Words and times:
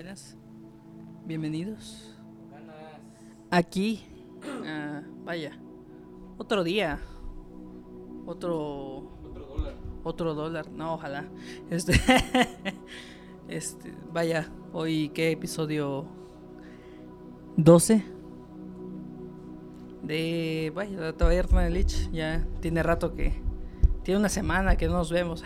buenas. 0.00 0.34
Bienvenidos. 1.26 2.16
Aquí, 3.50 4.02
ah, 4.64 5.02
vaya, 5.26 5.52
otro 6.38 6.64
día. 6.64 6.98
Otro. 8.24 9.10
Otro 9.22 9.44
dólar. 9.44 9.74
Otro 10.02 10.34
dólar. 10.34 10.70
No, 10.70 10.94
ojalá. 10.94 11.26
Este. 11.68 12.00
este, 13.48 13.92
vaya, 14.10 14.50
hoy, 14.72 15.10
¿qué 15.10 15.32
episodio? 15.32 16.06
12. 17.58 18.02
De. 20.02 20.72
Vaya, 20.74 20.98
la 20.98 21.12
taberna 21.12 21.60
de 21.60 21.70
Lich. 21.70 22.10
Ya 22.10 22.46
tiene 22.62 22.82
rato 22.82 23.14
que. 23.14 23.34
Tiene 24.02 24.18
una 24.18 24.30
semana 24.30 24.76
que 24.76 24.86
no 24.86 24.94
nos 24.94 25.12
vemos. 25.12 25.44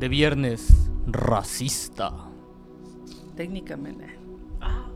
De 0.00 0.08
viernes 0.08 0.90
racista. 1.06 2.31
Técnicamente. 3.36 4.06
Ah. 4.60 4.86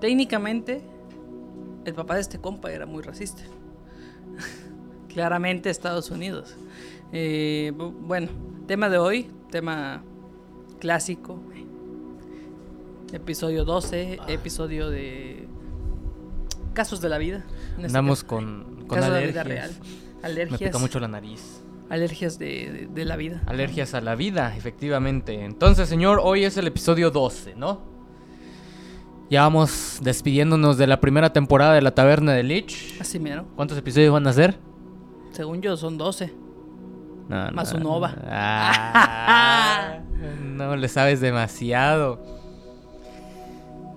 Técnicamente, 0.00 0.82
el 1.84 1.94
papá 1.94 2.14
de 2.14 2.20
este 2.22 2.38
compa 2.38 2.70
era 2.70 2.86
muy 2.86 3.02
racista. 3.02 3.42
Claramente 5.08 5.70
Estados 5.70 6.10
Unidos. 6.10 6.56
Eh, 7.12 7.72
bu- 7.76 7.92
bueno, 7.92 8.28
tema 8.66 8.88
de 8.88 8.98
hoy, 8.98 9.30
tema 9.50 10.02
clásico. 10.80 11.40
Episodio 13.12 13.64
12, 13.64 14.18
episodio 14.26 14.90
de 14.90 15.46
casos 16.72 17.00
de 17.00 17.08
la 17.08 17.18
vida. 17.18 17.44
Este 17.76 17.86
Andamos 17.86 18.24
con, 18.24 18.84
con 18.88 18.98
casos 18.98 19.14
de 19.14 19.20
la 19.20 19.26
vida 19.26 19.40
alergias. 19.42 19.78
real. 19.78 19.86
Me 20.20 20.26
Alergias, 20.26 20.60
pica 20.70 20.78
mucho 20.78 20.98
la 20.98 21.06
nariz. 21.08 21.60
Alergias 21.90 22.38
de, 22.38 22.46
de- 22.72 22.88
de 22.92 23.04
la 23.04 23.16
vida. 23.16 23.42
Alergias 23.46 23.94
a 23.94 24.00
la 24.00 24.14
vida, 24.14 24.54
efectivamente. 24.56 25.44
Entonces, 25.44 25.88
señor, 25.88 26.20
hoy 26.22 26.44
es 26.44 26.56
el 26.56 26.66
episodio 26.66 27.10
12, 27.10 27.54
¿no? 27.56 27.80
Ya 29.30 29.42
vamos 29.42 29.98
despidiéndonos 30.02 30.76
de 30.76 30.86
la 30.86 31.00
primera 31.00 31.32
temporada 31.32 31.72
de 31.74 31.82
la 31.82 31.92
Taberna 31.94 32.32
de 32.32 32.42
Lich. 32.42 32.98
Así 33.00 33.18
mero. 33.18 33.46
¿Cuántos 33.56 33.76
episodios 33.78 34.12
van 34.12 34.26
a 34.26 34.32
ser? 34.32 34.58
Según 35.32 35.60
yo, 35.62 35.76
son 35.76 35.96
12. 35.98 36.32
No, 37.28 37.50
Más 37.52 37.72
no, 37.72 37.80
un 37.80 37.86
ova. 37.86 38.14
Ah, 38.26 39.98
no 40.42 40.76
le 40.76 40.88
sabes 40.88 41.20
demasiado. 41.20 42.20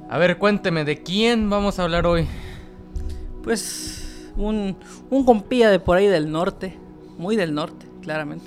A 0.09 0.17
ver, 0.17 0.37
cuénteme, 0.37 0.85
¿de 0.85 1.03
quién 1.03 1.49
vamos 1.49 1.77
a 1.77 1.83
hablar 1.83 2.05
hoy? 2.07 2.25
Pues 3.43 4.31
un, 4.37 4.77
un 5.09 5.25
compía 5.25 5.69
de 5.69 5.79
por 5.79 5.97
ahí 5.97 6.07
del 6.07 6.31
norte, 6.31 6.77
muy 7.17 7.35
del 7.35 7.53
norte, 7.53 7.87
claramente. 8.01 8.45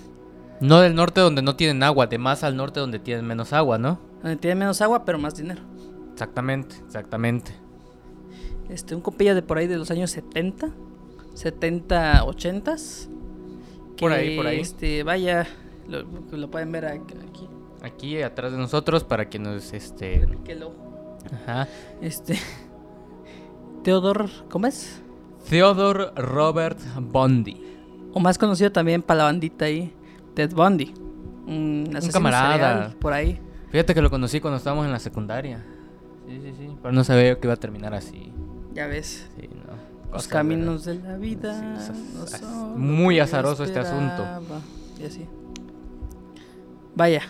No 0.61 0.81
del 0.81 0.95
norte 0.95 1.21
donde 1.21 1.43
no 1.43 1.57
tienen 1.57 1.83
agua, 1.83 2.07
de 2.07 2.19
más 2.19 2.45
al 2.45 2.57
norte 2.57 2.81
donde 2.81 2.99
tienen 2.99 3.27
menos 3.27 3.53
agua, 3.53 3.79
¿no? 3.79 3.99
Donde 4.23 4.37
tiene 4.37 4.57
menos 4.57 4.81
agua, 4.83 5.05
pero 5.05 5.19
más 5.19 5.37
dinero. 5.37 5.63
Exactamente, 6.13 6.77
exactamente. 6.85 7.53
Este, 8.69 8.95
un 8.95 9.01
compilla 9.01 9.35
de 9.35 9.43
por 9.43 9.59
ahí 9.59 9.67
de 9.67 9.79
los 9.79 9.91
años 9.91 10.11
70, 10.11 10.71
70, 11.35 12.25
80. 12.25 12.77
Por 13.99 14.13
ahí, 14.13 14.37
por 14.37 14.47
ahí. 14.47 14.61
Este, 14.61 15.03
vaya, 15.03 15.47
lo, 15.89 16.03
lo 16.31 16.51
pueden 16.51 16.71
ver 16.71 16.87
aquí. 16.87 17.15
aquí. 17.83 18.23
Atrás 18.23 18.53
de 18.53 18.59
nosotros 18.59 19.03
para 19.03 19.29
que 19.29 19.39
nos 19.39 19.73
este. 19.73 20.27
Piqué 20.27 20.53
el 20.53 20.65
ojo. 20.65 21.19
Ajá. 21.33 21.69
Este, 22.01 22.39
Theodore, 23.83 24.27
¿cómo 24.51 24.67
es? 24.67 25.03
Theodore 25.49 26.11
Robert 26.17 26.79
Bundy. 27.01 27.70
O 28.13 28.21
más 28.21 28.39
conocido 28.39 28.73
también 28.73 29.03
para 29.03 29.19
la 29.19 29.25
bandita 29.25 29.67
ahí, 29.67 29.93
Ted 30.35 30.53
Bundy. 30.53 30.95
Un, 31.47 31.91
asesino 31.93 32.13
camarada. 32.13 32.95
por 32.99 33.13
ahí. 33.13 33.41
Fíjate 33.71 33.95
que 33.95 34.03
lo 34.03 34.11
conocí 34.11 34.41
cuando 34.41 34.59
estábamos 34.59 34.87
en 34.87 34.93
la 34.93 34.99
secundaria. 34.99 35.65
Sí, 36.27 36.41
sí, 36.43 36.55
sí. 36.59 36.69
Pero 36.83 36.93
no 36.93 37.05
sabía 37.05 37.39
que 37.39 37.47
iba 37.47 37.55
a 37.55 37.57
terminar 37.57 37.95
así. 37.95 38.33
Ya 38.75 38.87
ves. 38.87 39.29
Sí, 39.37 39.49
no. 39.49 40.13
Los 40.13 40.27
caminos 40.27 40.85
de 40.85 40.95
la 40.97 41.17
vida. 41.17 41.79
Sí, 41.79 41.93
no 42.15 42.27
son 42.27 42.81
muy 42.81 43.21
azaroso 43.21 43.65
este 43.65 43.79
asunto. 43.79 44.25
Y 44.99 45.05
así. 45.05 45.27
Vaya. 46.95 47.23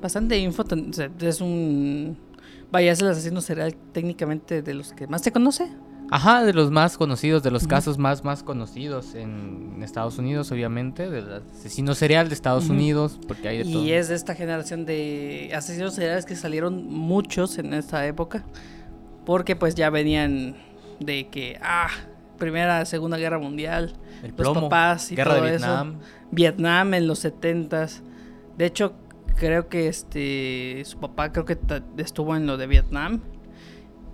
Bastante 0.00 0.38
info. 0.38 0.64
Es 1.20 1.40
un. 1.40 2.16
Vaya, 2.70 2.92
es 2.92 3.00
el 3.00 3.08
asesino 3.08 3.40
serial 3.40 3.74
técnicamente 3.92 4.62
de 4.62 4.74
los 4.74 4.92
que 4.92 5.06
más 5.06 5.22
se 5.22 5.30
conoce. 5.30 5.70
Ajá, 6.14 6.44
de 6.44 6.52
los 6.52 6.70
más 6.70 6.96
conocidos, 6.96 7.42
de 7.42 7.50
los 7.50 7.66
casos 7.66 7.98
más, 7.98 8.22
más 8.22 8.44
conocidos 8.44 9.16
en 9.16 9.82
Estados 9.82 10.16
Unidos, 10.16 10.52
obviamente, 10.52 11.10
del 11.10 11.42
asesino 11.56 11.92
serial 11.96 12.28
de 12.28 12.36
Estados. 12.36 12.70
Unidos, 12.70 13.18
porque 13.26 13.48
hay 13.48 13.58
de 13.58 13.64
todo. 13.64 13.82
Y 13.82 13.90
es 13.90 14.10
de 14.10 14.14
esta 14.14 14.36
generación 14.36 14.86
de 14.86 15.50
asesinos 15.52 15.96
seriales 15.96 16.24
que 16.24 16.36
salieron 16.36 16.86
muchos 16.86 17.58
en 17.58 17.74
esta 17.74 18.06
época. 18.06 18.44
Porque 19.26 19.56
pues 19.56 19.74
ya 19.74 19.90
venían 19.90 20.54
de 21.00 21.26
que, 21.30 21.58
ah, 21.60 21.88
Primera, 22.38 22.84
Segunda 22.84 23.16
Guerra 23.16 23.40
Mundial, 23.40 23.94
El 24.22 24.28
los 24.28 24.36
plomo, 24.36 24.68
papás 24.68 25.10
y 25.10 25.16
guerra 25.16 25.34
todo 25.34 25.44
de 25.46 25.56
eso. 25.56 25.66
Vietnam. 25.66 25.98
Vietnam 26.30 26.94
en 26.94 27.08
los 27.08 27.24
70s. 27.24 28.02
De 28.56 28.66
hecho, 28.66 28.94
creo 29.34 29.68
que 29.68 29.88
este 29.88 30.84
su 30.84 31.00
papá 31.00 31.32
creo 31.32 31.44
que 31.44 31.58
estuvo 31.96 32.36
en 32.36 32.46
lo 32.46 32.56
de 32.56 32.68
Vietnam. 32.68 33.20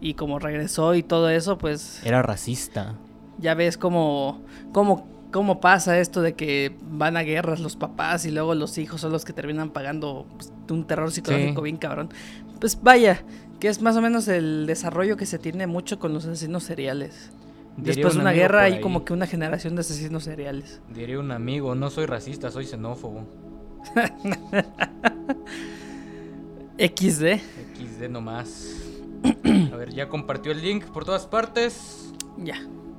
Y 0.00 0.14
como 0.14 0.38
regresó 0.38 0.94
y 0.94 1.02
todo 1.02 1.28
eso, 1.28 1.58
pues 1.58 2.00
Era 2.04 2.22
racista. 2.22 2.94
ya 3.38 3.54
ves 3.54 3.76
cómo, 3.76 4.40
cómo, 4.72 5.06
cómo 5.30 5.60
pasa 5.60 5.98
esto 5.98 6.22
de 6.22 6.34
que 6.34 6.74
van 6.90 7.16
a 7.16 7.22
guerras 7.22 7.60
los 7.60 7.76
papás 7.76 8.24
y 8.24 8.30
luego 8.30 8.54
los 8.54 8.78
hijos 8.78 9.00
son 9.02 9.12
los 9.12 9.24
que 9.24 9.32
terminan 9.32 9.70
pagando 9.70 10.26
pues, 10.36 10.52
un 10.70 10.86
terror 10.86 11.10
psicológico 11.12 11.60
Sí. 11.60 11.64
bien 11.64 11.76
cabrón. 11.76 12.08
Pues 12.60 12.78
vaya, 12.82 13.22
que 13.60 13.68
es 13.68 13.80
más 13.82 13.96
o 13.96 14.00
menos 14.00 14.26
el 14.28 14.66
desarrollo 14.66 15.16
que 15.16 15.26
se 15.26 15.38
tiene 15.38 15.66
mucho 15.66 15.98
con 15.98 16.12
los 16.14 16.24
asesinos 16.26 16.64
seriales. 16.64 17.30
Diría 17.76 17.94
Después 17.94 18.14
de 18.14 18.18
un 18.18 18.22
una 18.22 18.32
guerra 18.32 18.62
hay 18.62 18.80
como 18.80 19.04
que 19.04 19.12
una 19.12 19.26
generación 19.26 19.74
de 19.76 19.82
asesinos 19.82 20.24
seriales. 20.24 20.80
Diría 20.92 21.18
un 21.20 21.30
amigo, 21.30 21.74
no 21.74 21.88
soy 21.90 22.06
racista, 22.06 22.50
soy 22.50 22.66
xenófobo. 22.66 23.24
XD. 26.78 27.38
XD 27.78 28.08
nomás. 28.10 28.76
A 29.72 29.76
ver, 29.76 29.90
ya 29.92 30.08
compartió 30.08 30.52
el 30.52 30.62
link 30.62 30.84
por 30.86 31.04
todas 31.04 31.26
partes. 31.26 32.12
Ya. 32.38 32.56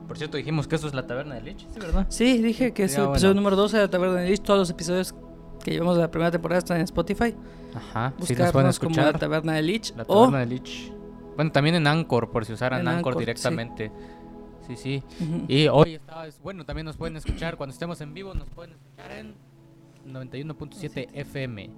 Por 0.08 0.18
cierto, 0.18 0.38
dijimos 0.38 0.68
que 0.68 0.76
esto 0.76 0.88
es 0.88 0.94
la 0.94 1.08
taberna 1.08 1.36
de 1.36 1.42
leche, 1.42 1.66
¿sí, 1.74 1.80
verdad? 1.80 2.06
Sí, 2.10 2.42
dije 2.42 2.74
que 2.74 2.84
es 2.84 2.94
el 2.96 3.02
bueno. 3.02 3.14
episodio 3.14 3.34
número 3.34 3.56
12 3.56 3.78
de 3.78 3.84
la 3.84 3.90
Taberna 3.90 4.20
de 4.20 4.30
Lich. 4.30 4.42
Todos 4.44 4.60
los 4.60 4.70
episodios 4.70 5.16
que 5.64 5.72
llevamos 5.72 5.96
de 5.96 6.02
la 6.02 6.12
primera 6.12 6.32
temporada 6.32 6.60
están 6.60 6.78
en 6.78 6.84
Spotify. 6.84 7.34
Ajá, 7.74 8.10
sí 8.18 8.20
nos 8.20 8.28
Buscarnos 8.30 8.52
pueden 8.52 8.52
como 8.52 8.62
la 8.64 8.70
escuchar. 9.04 9.20
Taberna 9.20 9.54
de 9.54 9.62
Lich. 9.62 9.94
La 9.96 10.04
o 10.08 10.16
taberna 10.26 10.40
de 10.40 10.46
Lich. 10.48 10.92
Bueno, 11.38 11.52
también 11.54 11.76
en 11.76 11.88
Anchor, 11.88 12.30
por 12.30 12.46
si 12.46 12.52
usaran 12.54 12.82
Anchor, 12.82 12.98
Anchor, 12.98 13.14
sí. 13.14 13.20
directamente. 13.20 13.92
Sí, 14.68 14.76
sí. 14.76 15.04
Ujú. 15.22 15.46
Y 15.48 15.68
hoy 15.70 15.94
está, 15.96 16.28
es- 16.28 16.42
bueno, 16.42 16.66
también 16.66 16.86
nos 16.86 16.98
pueden 16.98 17.16
escuchar 17.16 17.56
cuando 17.56 17.72
estemos 17.74 18.02
en 18.02 18.14
vivo, 18.14 18.34
nos 18.34 18.50
pueden 18.50 18.74
escuchar 18.74 19.12
en 19.14 19.34
91.7 20.12 21.08
FM. 21.14 21.70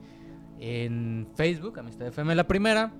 En 0.59 1.27
Facebook, 1.35 1.77
Amistad 1.79 2.07
FM 2.07 2.33
la 2.35 2.47
primera. 2.47 2.91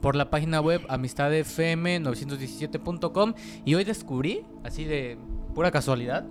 Por 0.00 0.16
la 0.16 0.30
página 0.30 0.60
web 0.60 0.82
amistadfm917.com. 0.88 3.34
Y 3.64 3.74
hoy 3.74 3.84
descubrí, 3.84 4.44
así 4.64 4.84
de 4.84 5.16
pura 5.54 5.70
casualidad, 5.70 6.26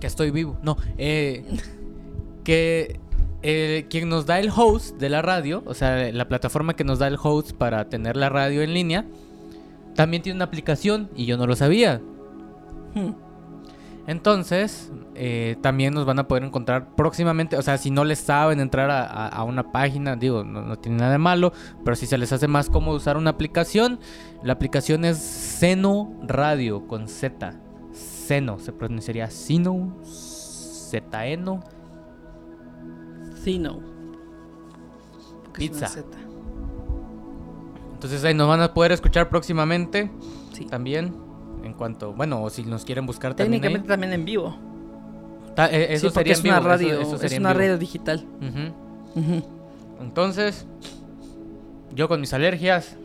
que 0.00 0.06
estoy 0.06 0.30
vivo. 0.30 0.56
No, 0.62 0.78
eh, 0.98 1.44
que 2.44 3.00
eh, 3.42 3.86
quien 3.90 4.08
nos 4.08 4.24
da 4.26 4.38
el 4.40 4.50
host 4.54 4.96
de 4.96 5.10
la 5.10 5.22
radio, 5.22 5.62
o 5.66 5.74
sea, 5.74 6.10
la 6.12 6.28
plataforma 6.28 6.74
que 6.74 6.84
nos 6.84 6.98
da 6.98 7.08
el 7.08 7.18
host 7.22 7.52
para 7.52 7.88
tener 7.88 8.16
la 8.16 8.30
radio 8.30 8.62
en 8.62 8.72
línea, 8.72 9.04
también 9.94 10.22
tiene 10.22 10.36
una 10.36 10.46
aplicación 10.46 11.10
y 11.14 11.26
yo 11.26 11.36
no 11.36 11.46
lo 11.46 11.54
sabía. 11.54 12.00
Hmm. 12.94 13.12
Entonces, 14.06 14.90
eh, 15.14 15.56
también 15.60 15.94
nos 15.94 16.04
van 16.06 16.18
a 16.18 16.26
poder 16.28 16.44
encontrar 16.44 16.94
próximamente. 16.96 17.56
O 17.56 17.62
sea, 17.62 17.78
si 17.78 17.90
no 17.90 18.04
les 18.04 18.18
saben 18.18 18.60
entrar 18.60 18.90
a, 18.90 19.04
a- 19.04 19.28
a 19.28 19.44
una 19.44 19.70
página, 19.72 20.16
digo, 20.16 20.42
no, 20.44 20.62
no 20.62 20.76
tiene 20.78 20.98
nada 20.98 21.12
de 21.12 21.18
malo. 21.18 21.52
Pero 21.84 21.94
si 21.96 22.06
se 22.06 22.18
les 22.18 22.32
hace 22.32 22.48
más 22.48 22.68
cómodo 22.70 22.96
usar 22.96 23.16
una 23.16 23.30
aplicación, 23.30 24.00
la 24.42 24.52
aplicación 24.54 25.04
es 25.04 25.18
Seno 25.18 26.12
Radio 26.22 26.86
con 26.88 27.08
Z. 27.08 27.54
Seno, 27.92 28.58
se 28.58 28.72
pronunciaría 28.72 29.30
Sino, 29.30 29.96
Zeno. 33.42 33.74
Una 33.76 35.52
Pizza. 35.52 35.88
Entonces 37.92 38.24
ahí 38.24 38.34
nos 38.34 38.48
van 38.48 38.60
a 38.60 38.74
poder 38.74 38.92
escuchar 38.92 39.28
próximamente 39.28 40.10
Sí. 40.52 40.64
también. 40.66 41.14
En 41.62 41.72
cuanto, 41.72 42.12
bueno, 42.12 42.42
o 42.42 42.50
si 42.50 42.62
nos 42.64 42.84
quieren 42.84 43.06
buscar 43.06 43.34
también. 43.34 43.62
Técnicamente 43.62 43.88
también 43.88 44.12
en 44.12 44.24
vivo. 44.24 44.54
Ta- 45.54 45.66
eh, 45.70 45.86
Sí, 45.88 45.94
eso 45.94 46.06
porque 46.12 46.18
sería 46.18 46.32
es 46.34 46.40
en 46.40 46.46
una 46.50 46.58
vivo, 46.60 46.70
eso- 46.92 46.94
radio. 47.00 47.00
eso 47.16 47.26
es 47.26 47.38
una 47.38 47.52
radio 47.54 47.78
digital. 47.78 48.24
Ujú. 48.40 49.20
Ujú. 49.20 49.42
Entonces, 50.00 50.66
yo 51.94 52.08
con 52.08 52.20
mis 52.20 52.32
alergias, 52.32 52.96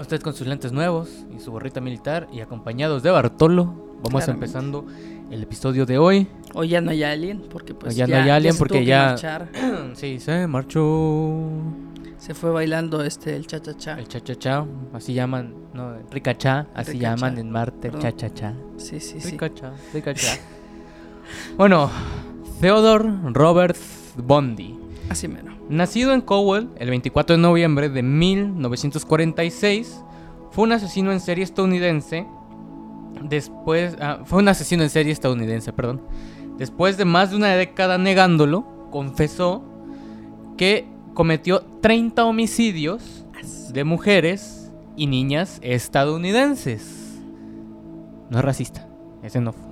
usted 0.00 0.20
con 0.22 0.34
sus 0.34 0.46
lentes 0.46 0.72
nuevos 0.72 1.08
y 1.36 1.40
su 1.40 1.52
gorrita 1.52 1.80
militar 1.80 2.26
y 2.32 2.40
acompañados 2.40 3.02
de 3.02 3.10
Bartolo, 3.10 3.64
vamos 3.64 4.24
Claramente. 4.24 4.32
empezando 4.46 4.86
el 5.30 5.42
episodio 5.42 5.84
de 5.86 5.98
hoy. 5.98 6.26
Hoy 6.54 6.68
ya 6.68 6.80
no 6.80 6.90
hay 6.90 7.02
alien, 7.02 7.42
porque 7.50 7.74
pues 7.74 7.94
ya, 7.96 8.06
no 8.06 8.16
hay 8.16 8.30
alien 8.30 8.52
se 8.54 8.58
porque 8.58 8.84
ya... 8.84 9.16
sí, 9.94 10.18
se 10.20 10.46
marchó. 10.46 11.48
Se 12.18 12.32
fue 12.34 12.50
bailando 12.50 13.04
este 13.04 13.36
el 13.36 13.46
cha 13.46 13.60
cha 13.60 13.76
cha. 13.76 13.98
El 13.98 14.08
cha 14.08 14.20
cha 14.20 14.34
cha, 14.34 14.66
así 14.94 15.12
llaman, 15.12 15.52
no, 15.74 15.94
rica 16.10 16.36
cha, 16.36 16.66
así 16.74 16.92
Rica 16.92 17.10
llaman 17.10 17.34
cha, 17.34 17.40
en 17.40 17.50
Marte, 17.50 17.88
el 17.88 17.98
cha 17.98 18.12
cha 18.16 18.32
cha. 18.32 18.54
Sí, 18.78 18.98
sí, 19.00 19.20
sí. 19.20 19.30
Rica 19.32 19.52
cha, 19.52 19.72
rica 19.92 20.14
cha. 20.14 20.32
bueno, 21.56 21.90
Theodore 22.60 23.10
Robert 23.32 23.76
Bondi. 24.16 24.78
Así 25.08 25.28
menos. 25.28 25.54
Nacido 25.68 26.12
en 26.12 26.20
Cowell 26.20 26.68
el 26.78 26.90
24 26.90 27.36
de 27.36 27.42
noviembre 27.42 27.88
de 27.88 28.02
1946, 28.02 30.02
fue 30.50 30.64
un 30.64 30.72
asesino 30.72 31.12
en 31.12 31.20
serie 31.20 31.44
estadounidense. 31.44 32.26
Después, 33.22 33.96
ah, 34.00 34.18
fue 34.24 34.40
un 34.40 34.48
asesino 34.48 34.82
en 34.82 34.90
serie 34.90 35.12
estadounidense, 35.12 35.72
perdón. 35.72 36.02
Después 36.58 36.96
de 36.96 37.04
más 37.04 37.30
de 37.30 37.36
una 37.36 37.54
década 37.54 37.98
negándolo, 37.98 38.88
confesó 38.90 39.62
que 40.56 40.88
cometió 41.14 41.60
30 41.82 42.24
homicidios 42.24 43.24
de 43.72 43.84
mujeres 43.84 44.72
y 44.96 45.06
niñas 45.06 45.58
estadounidenses. 45.62 47.20
No 48.30 48.38
es 48.38 48.44
racista, 48.44 48.88
es 49.22 49.32
xenófobo. 49.32 49.65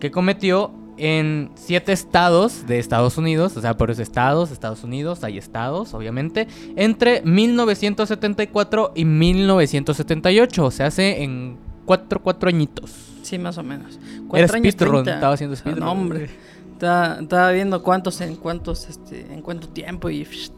Que 0.00 0.10
cometió 0.10 0.72
en 0.98 1.50
siete 1.54 1.92
estados 1.92 2.66
de 2.66 2.78
Estados 2.78 3.18
Unidos, 3.18 3.56
o 3.56 3.60
sea, 3.60 3.76
por 3.76 3.90
esos 3.90 4.00
estados, 4.02 4.50
Estados 4.50 4.82
Unidos, 4.84 5.24
hay 5.24 5.38
estados, 5.38 5.92
obviamente, 5.94 6.48
entre 6.76 7.22
1974 7.22 8.92
y 8.94 9.04
1978, 9.04 10.64
o 10.64 10.70
sea, 10.70 10.86
hace 10.86 11.22
en 11.22 11.58
cuatro, 11.84 12.22
cuatro 12.22 12.48
añitos. 12.48 12.92
Sí, 13.22 13.38
más 13.38 13.58
o 13.58 13.62
menos. 13.62 13.98
Era 14.32 14.48
speedrun, 14.48 15.02
30. 15.04 15.14
estaba 15.14 15.34
haciendo 15.34 15.56
speedrun. 15.56 15.84
No, 15.84 15.92
hombre. 15.92 16.30
Estaba, 16.72 17.18
estaba 17.20 17.50
viendo 17.52 17.82
cuántos 17.82 18.20
en 18.20 18.36
cuántos, 18.36 18.88
este, 18.88 19.32
en 19.32 19.42
cuánto 19.42 19.68
tiempo 19.68 20.10
y 20.10 20.24
psh, 20.24 20.50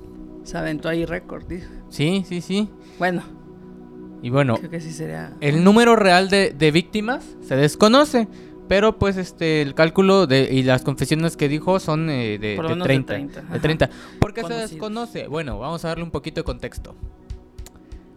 se 0.43 0.59
aventó 0.59 0.89
ahí 0.89 1.05
récord. 1.05 1.45
Sí, 1.89 2.25
sí, 2.29 2.41
sí. 2.41 2.69
Bueno, 2.99 3.23
Y 4.21 4.31
bueno, 4.31 4.57
creo 4.57 4.71
que 4.71 4.81
sí 4.81 4.93
sería. 4.93 5.33
el 5.41 5.63
número 5.65 5.95
real 5.97 6.29
de, 6.29 6.51
de 6.51 6.71
víctimas 6.71 7.25
se 7.41 7.57
desconoce. 7.57 8.29
Pero 8.69 8.99
pues 8.99 9.17
este 9.17 9.63
el 9.63 9.75
cálculo 9.75 10.27
de, 10.27 10.49
y 10.53 10.63
las 10.63 10.83
confesiones 10.83 11.37
que 11.37 11.49
dijo 11.49 11.81
son 11.81 12.11
eh, 12.11 12.39
de, 12.39 12.49
de 12.57 12.57
menos 12.57 12.79
de 12.79 12.85
30. 12.85 13.07
30, 13.15 13.41
De. 13.43 13.61
30. 13.61 13.91
¿Por 14.21 14.35
qué 14.35 14.43
se 14.45 14.55
desconoce? 14.55 15.27
Bueno, 15.27 15.59
vamos 15.59 15.85
a 15.85 15.89
darle 15.89 16.05
un 16.05 16.11
poquito 16.11 16.41
de 16.41 16.45
contexto. 16.45 16.95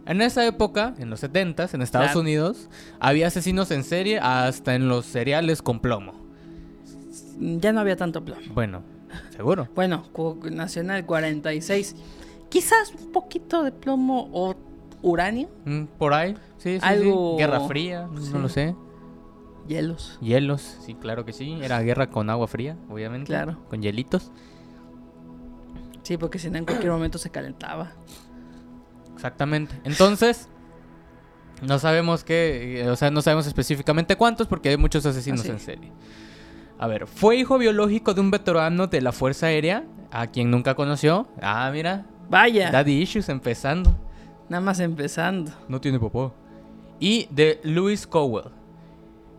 En 0.04 0.20
esa 0.20 0.44
época, 0.46 0.94
en 0.98 1.10
los 1.10 1.22
70s, 1.22 1.74
en 1.74 1.82
Estados 1.82 2.08
Claro. 2.08 2.20
Unidos, 2.20 2.68
había 2.98 3.28
asesinos 3.28 3.70
en 3.70 3.84
serie 3.84 4.18
hasta 4.18 4.74
en 4.74 4.88
los 4.88 5.06
cereales 5.06 5.62
con 5.62 5.80
plomo. 5.80 6.14
Ya 7.38 7.72
no 7.72 7.80
había 7.80 7.96
tanto 7.96 8.24
plomo. 8.24 8.40
Bueno, 8.52 8.82
seguro. 9.34 9.68
Bueno, 9.74 10.04
nació 10.50 10.82
en 10.82 10.90
el 10.90 11.04
46. 11.06 11.94
Quizás 12.48 12.92
un 13.00 13.12
poquito 13.12 13.62
de 13.62 13.72
plomo 13.72 14.28
o 14.32 14.54
uranio, 15.02 15.48
Mm, 15.64 15.84
Por 15.98 16.14
ahí, 16.14 16.34
sí, 16.58 16.74
sí, 16.74 16.80
sí. 16.80 16.80
Algo- 16.82 17.36
Guerra 17.38 17.60
Fría, 17.60 18.08
sí. 18.20 18.30
no 18.32 18.40
lo 18.40 18.48
sé. 18.48 18.74
Hielos. 19.66 20.18
Hielos, 20.20 20.60
sí, 20.80 20.94
claro 20.94 21.24
que 21.24 21.32
sí. 21.32 21.58
Era 21.62 21.80
guerra 21.80 22.08
con 22.10 22.28
agua 22.30 22.46
fría, 22.48 22.76
obviamente. 22.90 23.26
Claro. 23.28 23.58
Con 23.68 23.82
hielitos. 23.82 24.30
Sí, 26.02 26.16
porque 26.16 26.38
si 26.38 26.50
no 26.50 26.58
en 26.58 26.64
cualquier 26.64 26.90
momento 26.92 27.18
se 27.18 27.30
calentaba. 27.30 27.92
Exactamente. 29.14 29.74
Entonces, 29.84 30.48
no 31.62 31.78
sabemos 31.78 32.24
qué, 32.24 32.80
eh, 32.82 32.88
o 32.90 32.96
sea, 32.96 33.10
no 33.10 33.22
sabemos 33.22 33.46
específicamente 33.46 34.16
cuántos 34.16 34.46
porque 34.48 34.70
hay 34.70 34.76
muchos 34.76 35.06
asesinos 35.06 35.40
Ah, 35.40 35.44
sí. 35.44 35.50
en 35.50 35.58
serie. 35.60 35.92
A 36.78 36.86
ver, 36.88 37.06
fue 37.06 37.36
hijo 37.36 37.58
biológico 37.58 38.14
de 38.14 38.20
un 38.20 38.30
veterano 38.32 38.88
de 38.88 39.00
la 39.00 39.12
Fuerza 39.12 39.46
Aérea, 39.46 39.84
a 40.10 40.26
quien 40.26 40.50
nunca 40.50 40.74
conoció. 40.74 41.28
Ah, 41.40 41.70
mira, 41.72 42.06
Vaya, 42.28 42.70
Daddy 42.70 43.00
Issues 43.02 43.28
empezando. 43.28 43.94
nada 44.48 44.60
más 44.60 44.80
empezando. 44.80 45.52
No 45.68 45.80
tiene 45.80 46.00
popó. 46.00 46.34
Y 46.98 47.28
de 47.30 47.60
Louis 47.62 48.06
Cowell. 48.06 48.50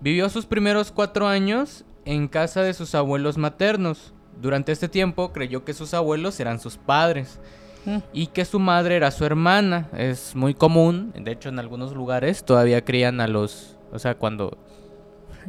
Vivió 0.03 0.29
sus 0.29 0.45
primeros 0.45 0.91
cuatro 0.91 1.27
años 1.27 1.85
en 2.05 2.27
casa 2.27 2.61
de 2.61 2.73
sus 2.73 2.93
abuelos 2.93 3.37
maternos. 3.37 4.13
Durante 4.39 4.71
este 4.71 4.89
tiempo 4.89 5.31
creyó 5.31 5.63
que 5.63 5.73
sus 5.73 5.93
abuelos 5.95 6.39
eran 6.39 6.59
sus 6.59 6.77
padres 6.77 7.39
Mm, 7.85 7.97
y 8.13 8.27
que 8.27 8.45
su 8.45 8.59
madre 8.59 8.95
era 8.95 9.11
su 9.11 9.25
hermana. 9.25 9.89
Es 9.95 10.35
muy 10.35 10.53
común, 10.53 11.13
de 11.17 11.31
hecho 11.31 11.49
en 11.49 11.59
algunos 11.59 11.93
lugares 11.93 12.43
todavía 12.45 12.83
crían 12.83 13.19
a 13.19 13.27
los, 13.27 13.77
o 13.91 13.99
sea, 13.99 14.15
cuando 14.15 14.57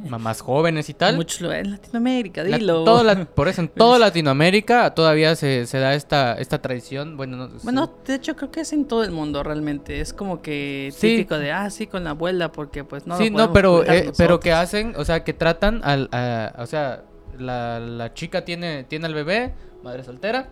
mamás 0.09 0.41
jóvenes 0.41 0.89
y 0.89 0.95
tal. 0.95 1.17
Muchos 1.17 1.41
lo 1.41 1.53
en 1.53 1.71
Latinoamérica, 1.71 2.43
La- 2.45 2.59
dilo. 2.59 2.85
todo 2.85 3.03
la- 3.05 3.25
por 3.25 3.49
eso 3.49 3.61
en 3.61 3.69
toda 3.75 3.99
Latinoamérica 3.99 4.95
todavía 4.95 5.35
se, 5.37 5.67
se 5.67 5.79
da 5.79 5.95
esta, 5.95 6.35
esta 6.35 6.61
tradición. 6.63 7.17
Bueno, 7.17 7.37
no, 7.37 7.49
Bueno, 7.63 7.93
de 8.07 8.15
hecho 8.15 8.37
creo 8.37 8.51
que 8.51 8.61
es 8.61 8.73
en 8.73 8.87
todo 8.87 9.05
el 9.05 9.11
mundo 9.11 9.43
realmente. 9.43 10.01
Es 10.01 10.13
como 10.13 10.43
que 10.43 10.91
Sí. 10.93 11.17
típico 11.17 11.39
de, 11.39 11.53
ah, 11.53 11.69
sí, 11.71 11.87
con 11.87 12.05
la 12.05 12.11
abuela, 12.11 12.51
porque 12.53 12.85
pues 12.85 13.07
no. 13.07 13.17
sí, 13.19 13.31
lo 13.31 13.39
no, 13.39 13.53
pero, 13.53 13.85
eh, 13.85 14.13
pero 14.17 14.41
que 14.41 14.53
hacen, 14.53 14.95
o 14.97 15.05
sea, 15.05 15.25
que 15.25 15.33
tratan 15.35 15.81
al, 15.85 16.09
a- 16.13 16.55
o 16.59 16.67
sea, 16.67 17.05
la, 17.39 17.81
la 17.81 18.15
chica 18.15 18.45
tiene, 18.45 18.85
tiene 18.85 19.07
al 19.07 19.15
bebé, 19.15 19.55
madre 19.83 20.05
soltera, 20.05 20.49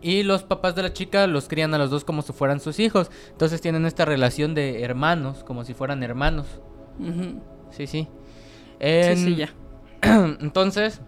y 0.00 0.22
los 0.22 0.44
papás 0.44 0.76
de 0.76 0.82
la 0.84 0.92
chica 0.92 1.26
los 1.26 1.48
crían 1.48 1.74
a 1.74 1.78
los 1.78 1.90
dos 1.90 2.04
como 2.04 2.22
si 2.22 2.32
fueran 2.32 2.60
sus 2.60 2.78
hijos. 2.78 3.10
Entonces 3.30 3.60
tienen 3.60 3.84
esta 3.84 4.04
relación 4.04 4.54
de 4.54 4.82
hermanos, 4.84 5.42
como 5.44 5.64
si 5.64 5.74
fueran 5.74 6.02
hermanos. 6.04 6.46
Sí. 7.70 7.86
Sí, 7.86 8.08
En- 8.80 9.16
sí, 9.18 9.36
ya. 9.36 9.48
Entonces, 10.40 11.00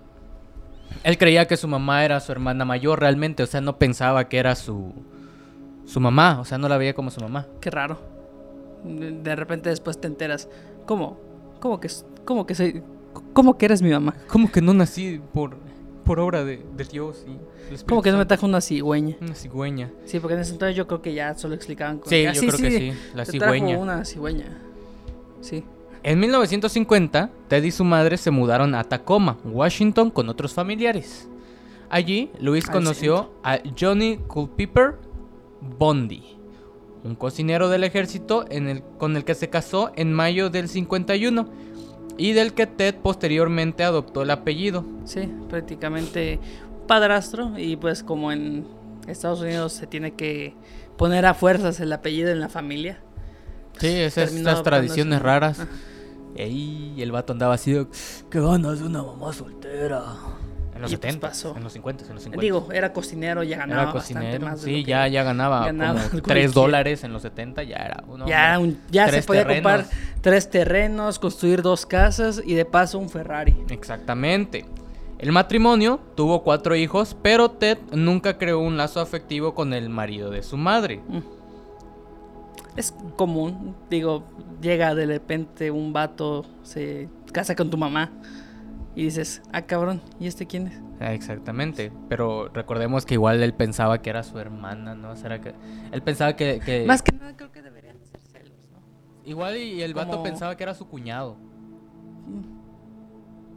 él 1.05 1.19
creía 1.19 1.47
que 1.47 1.57
su 1.57 1.69
mamá 1.69 2.05
era 2.05 2.21
su 2.21 2.33
hermana 2.33 2.65
mayor 2.65 3.01
realmente, 3.01 3.43
o 3.43 3.47
sea, 3.47 3.61
no 3.61 3.79
pensaba 3.79 4.29
que 4.29 4.39
era 4.39 4.55
su, 4.57 4.93
su 5.87 6.01
mamá, 6.01 6.41
o 6.41 6.45
sea, 6.45 6.59
no 6.59 6.69
la 6.69 6.77
veía 6.77 6.95
como 6.95 7.11
su 7.11 7.21
mamá. 7.21 7.47
Qué 7.61 7.71
raro. 7.71 7.99
De 8.85 9.37
repente 9.37 9.69
después 9.69 10.01
te 10.01 10.07
enteras. 10.09 10.49
¿Cómo? 10.87 11.19
¿Cómo 11.61 11.79
que, 11.81 11.89
cómo 12.25 12.47
que 12.47 12.55
soy. 12.55 12.83
¿Cómo 13.33 13.59
que 13.59 13.67
eres 13.67 13.83
mi 13.83 13.91
mamá? 13.91 14.15
¿Cómo 14.29 14.51
que 14.51 14.61
no 14.63 14.73
nací 14.73 15.21
por, 15.35 15.57
por 16.05 16.19
obra 16.21 16.45
de, 16.45 16.65
de 16.77 16.85
Dios 16.85 17.25
y 17.29 17.37
¿Cómo 17.89 18.03
que 18.03 18.11
no 18.11 18.19
me 18.19 18.25
trajo 18.27 18.47
una 18.47 18.61
cigüeña? 18.61 19.17
Una 19.21 19.35
cigüeña. 19.35 19.91
Sí, 20.07 20.19
porque 20.19 20.35
en 20.35 20.41
ese 20.41 20.53
entonces 20.53 20.75
yo 20.77 20.87
creo 20.87 21.03
que 21.03 21.13
ya 21.15 21.35
solo 21.37 21.55
explicaban 21.55 21.99
con 21.99 22.09
Sí, 22.09 22.25
ah, 22.27 22.33
yo 22.33 22.41
creo 22.41 22.59
que 22.59 22.71
sí, 22.71 22.93
la 23.15 23.25
te 23.25 23.39
trajo 23.39 23.55
cigüeña. 23.55 23.79
una 23.79 24.05
cigüeña. 24.05 24.59
Sí. 25.41 25.63
En 26.03 26.19
1950, 26.19 27.31
Ted 27.49 27.63
y 27.63 27.71
su 27.71 27.85
madre 27.85 28.17
se 28.17 28.31
mudaron 28.31 28.75
a 28.75 28.85
Tacoma, 28.85 29.39
Washington, 29.45 30.11
con 30.11 30.29
otros 30.29 30.55
familiares. 30.55 31.29
Allí, 31.91 32.31
Luis 32.41 32.67
conoció 32.67 33.33
a 33.43 33.59
Johnny 33.79 34.17
Culpeper 34.17 34.99
Bondi, 35.61 36.39
un 37.05 37.15
cocinero 37.17 37.69
del 37.69 37.85
ejército 37.85 38.45
en 38.49 38.69
el, 38.69 38.83
con 38.99 39.17
el 39.17 39.25
que 39.25 39.35
se 39.35 39.51
casó 39.51 39.93
en 39.97 40.13
mayo 40.13 40.49
del 40.49 40.69
51 40.69 41.49
y 42.17 42.33
del 42.33 42.55
que 42.55 42.67
Ted 42.67 42.95
posteriormente 42.97 43.83
adoptó 43.83 44.23
el 44.23 44.31
apellido. 44.31 44.85
Sí, 45.05 45.31
prácticamente 45.49 46.39
padrastro. 46.87 47.53
Y 47.59 47.77
pues 47.77 48.03
como 48.03 48.31
en 48.33 48.67
Estados 49.07 49.41
Unidos 49.41 49.73
se 49.73 49.87
tiene 49.87 50.13
que 50.13 50.55
poner 50.97 51.27
a 51.27 51.35
fuerzas 51.35 51.81
el 51.81 51.93
apellido 51.93 52.31
en 52.31 52.41
la 52.41 52.49
familia. 52.49 53.01
Sí, 53.79 53.89
esas 53.89 54.33
adoptando 54.33 54.63
tradiciones 54.63 55.23
raras. 55.23 55.67
Ey, 56.37 56.95
el 56.99 57.13
vato 57.13 57.33
andaba 57.33 57.55
así 57.55 57.73
de, 57.73 57.87
qué 58.31 58.41
ganas 58.41 58.81
de 58.81 58.87
una 58.87 59.03
mamá 59.03 59.33
soltera. 59.33 60.03
En 60.75 60.83
los 60.83 60.93
Y 60.93 60.97
pues 60.97 61.13
70, 61.13 61.29
pasó. 61.29 61.57
en 61.57 61.63
los 61.65 61.73
50, 61.75 62.05
en 62.07 62.15
los 62.15 62.23
50. 62.23 62.41
Digo, 62.43 62.69
era 62.73 62.93
cocinero, 62.93 63.43
ya 63.43 63.59
ganaba 63.59 63.83
Era 63.83 63.93
bastante 63.93 64.23
cocinero. 64.25 64.47
más 64.47 64.63
de 64.63 64.71
Sí, 64.71 64.85
ya, 64.85 65.07
ya 65.09 65.23
ganaba, 65.25 65.67
ganaba 65.67 65.95
como 65.99 66.11
cualquiera. 66.11 66.41
3 66.41 66.55
dólares 66.55 67.05
en 67.05 67.13
los 67.13 67.23
70, 67.23 67.63
ya 67.65 67.77
era 67.77 68.05
uno. 68.07 68.27
ya 68.27 68.59
un- 68.59 68.79
ya 68.91 69.09
se 69.11 69.23
podía 69.23 69.43
terrenos. 69.43 69.73
comprar 69.83 69.97
tres 70.23 70.49
terrenos, 70.49 71.19
construir 71.19 71.61
dos 71.63 71.85
casas 71.85 72.41
y 72.47 72.55
de 72.55 72.65
paso 72.65 72.99
un 72.99 73.11
Ferrari. 73.11 73.57
Exactamente. 73.69 74.65
El 75.19 75.33
matrimonio 75.33 76.01
tuvo 76.15 76.43
cuatro 76.43 76.75
hijos, 76.77 77.15
pero 77.21 77.51
Ted 77.51 77.77
nunca 77.93 78.39
creó 78.39 78.61
un 78.61 78.79
lazo 78.79 79.01
afectivo 79.01 79.55
con 79.55 79.75
el 79.75 79.91
marido 79.91 80.31
de 80.31 80.43
su 80.43 80.57
madre. 80.57 81.03
Mm. 81.09 81.19
Es 82.77 82.93
común, 83.17 83.75
digo, 83.91 84.25
llega 84.63 84.95
de 84.95 85.07
repente 85.07 85.71
un 85.71 85.93
vato, 85.93 86.45
se 86.63 87.09
casa 87.33 87.55
con 87.57 87.69
tu 87.71 87.77
mamá 87.77 88.11
y 88.95 89.05
dices, 89.05 89.43
ah 89.53 89.63
cabrón, 89.63 90.01
¿y 90.19 90.27
este 90.27 90.47
quién 90.47 90.69
es? 90.69 90.81
Ah, 91.01 91.13
Exactamente, 91.15 91.91
pero 92.09 92.49
recordemos 92.49 93.05
que 93.07 93.15
igual 93.15 93.43
él 93.43 93.55
pensaba 93.55 94.03
que 94.03 94.11
era 94.11 94.23
su 94.23 94.39
hermana, 94.39 94.95
¿no? 94.95 95.17
¿Será 95.17 95.41
que 95.41 95.55
él 95.93 96.03
pensaba 96.03 96.37
que, 96.37 96.61
que- 96.65 96.85
Más 96.87 97.03
que 97.03 97.13
nada 97.13 97.37
creo 97.37 97.51
que 97.53 97.63
deberían 97.63 97.97
ser 98.05 98.21
celos, 98.21 98.53
¿no? 98.71 98.79
igual 99.29 99.57
y 99.57 99.83
el 99.83 99.95
vato 99.95 100.13
como- 100.13 100.23
pensaba 100.23 100.57
que 100.57 100.63
era 100.63 100.75
su 100.75 100.87
cuñado. 100.87 101.37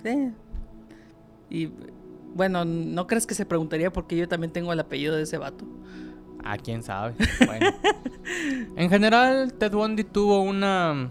Sí. 0.04 0.32
Y 1.50 1.70
bueno, 2.34 2.66
¿no 2.66 3.08
crees 3.08 3.28
que 3.28 3.36
se 3.36 3.46
preguntaría 3.46 3.92
por 3.94 4.08
qué 4.08 4.18
yo 4.18 4.28
también 4.28 4.52
tengo 4.52 4.74
el 4.74 4.80
apellido 4.80 5.16
de 5.16 5.24
ese 5.24 5.38
vato? 5.38 5.66
Ah, 6.44 6.58
quién 6.58 6.84
sabe. 6.84 7.14
Bueno. 7.46 7.68
en 8.76 8.90
general, 8.90 9.54
Ted 9.54 9.72
Bundy 9.72 10.04
tuvo 10.04 10.42
una 10.42 11.10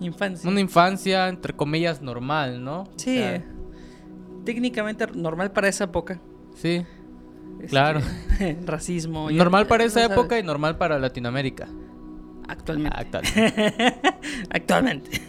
Infancia. 0.00 0.50
Una 0.50 0.60
infancia, 0.60 1.28
entre 1.28 1.52
comillas, 1.54 2.02
normal, 2.02 2.64
¿no? 2.64 2.80
O 2.82 2.88
Sí, 2.96 3.18
sea, 3.18 3.44
técnicamente 4.44 5.06
normal 5.14 5.52
para 5.52 5.68
esa 5.68 5.84
época. 5.84 6.20
sí. 6.56 6.84
Este, 7.58 7.68
Claro. 7.68 8.00
racismo. 8.66 9.30
Normal 9.30 9.64
ya- 9.64 9.68
para 9.68 9.84
esa 9.84 10.00
sabes. 10.00 10.16
época 10.18 10.36
y 10.38 10.42
normal 10.42 10.78
para 10.78 10.98
Latinoamérica. 10.98 11.68
Actualmente. 12.48 12.98
Actual. 12.98 13.22
Actualmente. 14.50 15.20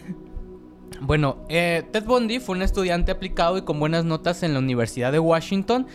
Bueno, 1.00 1.38
eh, 1.48 1.84
Ted 1.92 2.04
Bundy 2.04 2.40
fue 2.40 2.56
un 2.56 2.62
estudiante 2.62 3.12
aplicado 3.12 3.56
y 3.58 3.62
con 3.62 3.78
buenas 3.78 4.04
notas 4.04 4.42
en 4.42 4.52
la 4.54 4.58
Universidad 4.58 5.12
de 5.12 5.18
Washington 5.20 5.86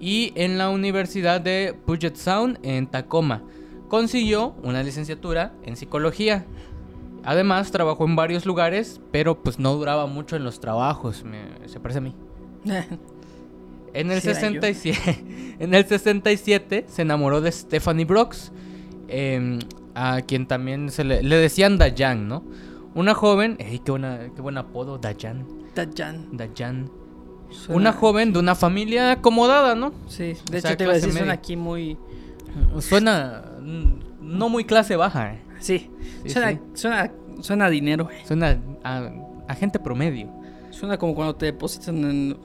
y 0.00 0.32
en 0.36 0.58
la 0.58 0.68
Universidad 0.70 1.40
de 1.40 1.74
Puget 1.86 2.16
Sound 2.16 2.58
en 2.62 2.86
Tacoma. 2.86 3.42
Consiguió 3.88 4.54
una 4.62 4.82
licenciatura 4.82 5.52
en 5.62 5.76
psicología. 5.76 6.44
Además, 7.24 7.70
trabajó 7.72 8.04
en 8.04 8.14
varios 8.16 8.46
lugares, 8.46 9.00
pero 9.10 9.42
pues 9.42 9.58
no 9.58 9.74
duraba 9.74 10.06
mucho 10.06 10.36
en 10.36 10.44
los 10.44 10.60
trabajos, 10.60 11.24
me- 11.24 11.68
se 11.68 11.80
parece 11.80 11.98
a 11.98 12.02
mí. 12.02 12.14
En 13.94 14.10
el, 14.10 14.20
Sí, 14.20 14.28
era 14.28 14.40
yo. 14.50 14.60
67, 14.60 15.56
en 15.58 15.74
el 15.74 15.86
67 15.86 16.84
se 16.86 17.02
enamoró 17.02 17.40
de 17.40 17.50
Stephanie 17.50 18.04
Brooks, 18.04 18.52
em, 19.08 19.58
a 19.94 20.20
quien 20.20 20.46
también 20.46 20.90
se 20.90 21.02
le, 21.02 21.22
le 21.22 21.36
decían 21.36 21.78
Dayan, 21.78 22.28
¿no? 22.28 22.44
Una 22.94 23.14
joven, 23.14 23.56
ey, 23.58 23.78
qué, 23.78 23.90
buena, 23.92 24.18
qué 24.34 24.42
buen 24.42 24.58
apodo, 24.58 24.98
Dayan, 24.98 25.46
Dayan. 25.74 26.28
Dayan. 26.36 26.90
Suena- 27.64 27.76
Una 27.80 27.92
joven 27.92 28.32
de 28.32 28.38
una 28.38 28.54
familia 28.54 29.12
acomodada, 29.12 29.74
¿no? 29.74 29.92
Sí, 30.08 30.34
de 30.50 30.58
o 30.58 30.60
sea, 30.60 30.70
hecho 30.70 30.76
te 30.76 30.84
iba 30.84 30.92
a 30.92 30.96
decir, 30.96 31.12
suena 31.12 31.32
aquí 31.32 31.56
muy. 31.56 31.96
Suena 32.80 33.42
no 33.60 34.48
muy 34.48 34.64
clase 34.64 34.96
baja, 34.96 35.32
eh. 35.34 35.42
Sí, 35.60 35.90
Sí, 36.24 36.30
suena, 36.30 36.50
sí. 36.52 36.58
suena, 36.74 37.10
suena 37.40 37.64
a 37.66 37.70
dinero. 37.70 38.08
suena 38.26 38.58
a, 38.84 39.10
a 39.48 39.54
gente 39.54 39.78
promedio, 39.78 40.28
Suena 40.70 40.98
como 40.98 41.14
cuando 41.14 41.34
te 41.34 41.46
depositan 41.46 41.96
en 42.04 42.36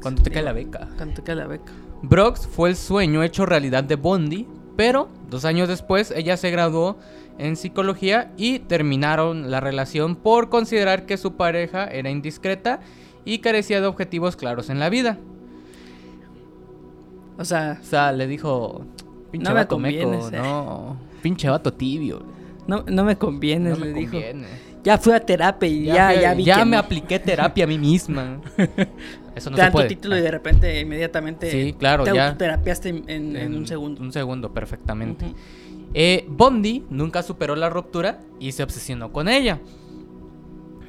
cuando 0.00 0.22
te 0.22 0.30
cae 0.30 0.42
la 0.42 0.52
beca. 0.52 0.88
Cuando 0.96 1.14
te 1.14 1.22
cae 1.22 1.36
la 1.36 1.46
beca. 1.46 1.72
Brooks 2.02 2.46
fue 2.48 2.70
el 2.70 2.76
sueño 2.76 3.22
hecho 3.22 3.46
realidad 3.46 3.84
de 3.84 3.94
Bondi, 3.96 4.48
pero 4.76 5.08
dos 5.30 5.44
años 5.44 5.68
después 5.68 6.10
ella 6.10 6.36
se 6.36 6.50
graduó 6.50 6.98
en 7.38 7.54
psicología 7.56 8.32
y 8.36 8.58
terminaron 8.60 9.50
la 9.50 9.60
relación 9.60 10.16
por 10.16 10.48
considerar 10.48 11.06
que 11.06 11.16
su 11.16 11.36
pareja 11.36 11.84
era 11.86 12.10
indiscreta 12.10 12.80
y 13.32 13.38
carecía 13.40 13.80
de 13.80 13.86
objetivos 13.86 14.36
claros 14.36 14.70
en 14.70 14.78
la 14.80 14.88
vida. 14.88 15.18
O 17.38 17.44
sea, 17.44 17.78
O 17.80 17.84
sea, 17.84 18.12
le 18.12 18.26
dijo, 18.26 18.84
pinche 19.30 19.44
No 19.48 19.54
me 19.54 19.60
vato 19.60 19.78
meco, 19.78 20.02
convienes, 20.02 20.32
eh". 20.32 20.36
no, 20.38 20.96
pinche 21.22 21.48
vato 21.48 21.72
tibio. 21.72 22.22
no, 22.66 22.84
no 22.88 23.04
me 23.04 23.16
conviene, 23.16 23.70
No 23.70 23.76
le 23.76 23.92
me 23.92 23.98
dijo. 24.00 24.18
Ya 24.84 24.96
fui 24.96 25.12
a 25.12 25.20
terapia 25.20 25.68
y 25.68 25.84
ya, 25.84 26.14
ya, 26.14 26.28
fui- 26.30 26.38
vi 26.38 26.44
ya 26.44 26.58
que 26.58 26.64
me 26.64 26.76
no. 26.76 26.78
apliqué 26.78 27.18
terapia 27.18 27.64
a 27.64 27.66
mí 27.66 27.78
misma. 27.78 28.40
Eso 29.34 29.50
no 29.50 29.56
te 29.56 29.64
se 29.64 29.70
puede. 29.70 29.88
título 29.88 30.16
y 30.16 30.20
de 30.20 30.30
repente, 30.30 30.80
inmediatamente. 30.80 31.50
Sí, 31.50 31.74
claro, 31.78 32.04
te 32.04 32.14
ya. 32.14 32.26
autoterapiaste 32.28 32.88
en, 32.88 33.04
en- 33.08 33.36
en 33.36 33.54
un 33.56 33.66
segundo. 33.66 34.00
Un 34.00 34.12
segundo, 34.12 34.52
perfectamente. 34.52 35.26
Eh, 35.94 36.24
Bondi 36.28 36.84
nunca 36.90 37.22
superó 37.22 37.54
la 37.56 37.70
ruptura 37.70 38.20
y 38.40 38.52
se 38.52 38.62
obsesionó 38.62 39.12
con 39.12 39.28
ella. 39.28 39.60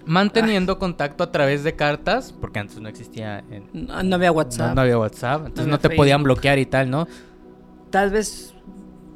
Manteniendo 0.09 0.79
contacto 0.79 1.23
a 1.23 1.31
través 1.31 1.63
de 1.63 1.75
cartas, 1.75 2.33
porque 2.41 2.57
antes 2.57 2.79
no 2.81 2.89
existía. 2.89 3.43
en- 3.51 3.69
No, 3.73 4.01
no 4.01 4.15
había 4.15 4.31
WhatsApp. 4.31 4.69
No, 4.69 4.75
no 4.75 4.81
había 4.81 4.97
WhatsApp, 4.97 5.45
entonces 5.45 5.67
no, 5.67 5.79
te 5.79 5.91
podían 5.91 6.23
bloquear 6.23 6.57
y 6.57 6.65
tal, 6.65 6.89
¿no? 6.89 7.07
Tal 7.91 8.09
vez 8.09 8.55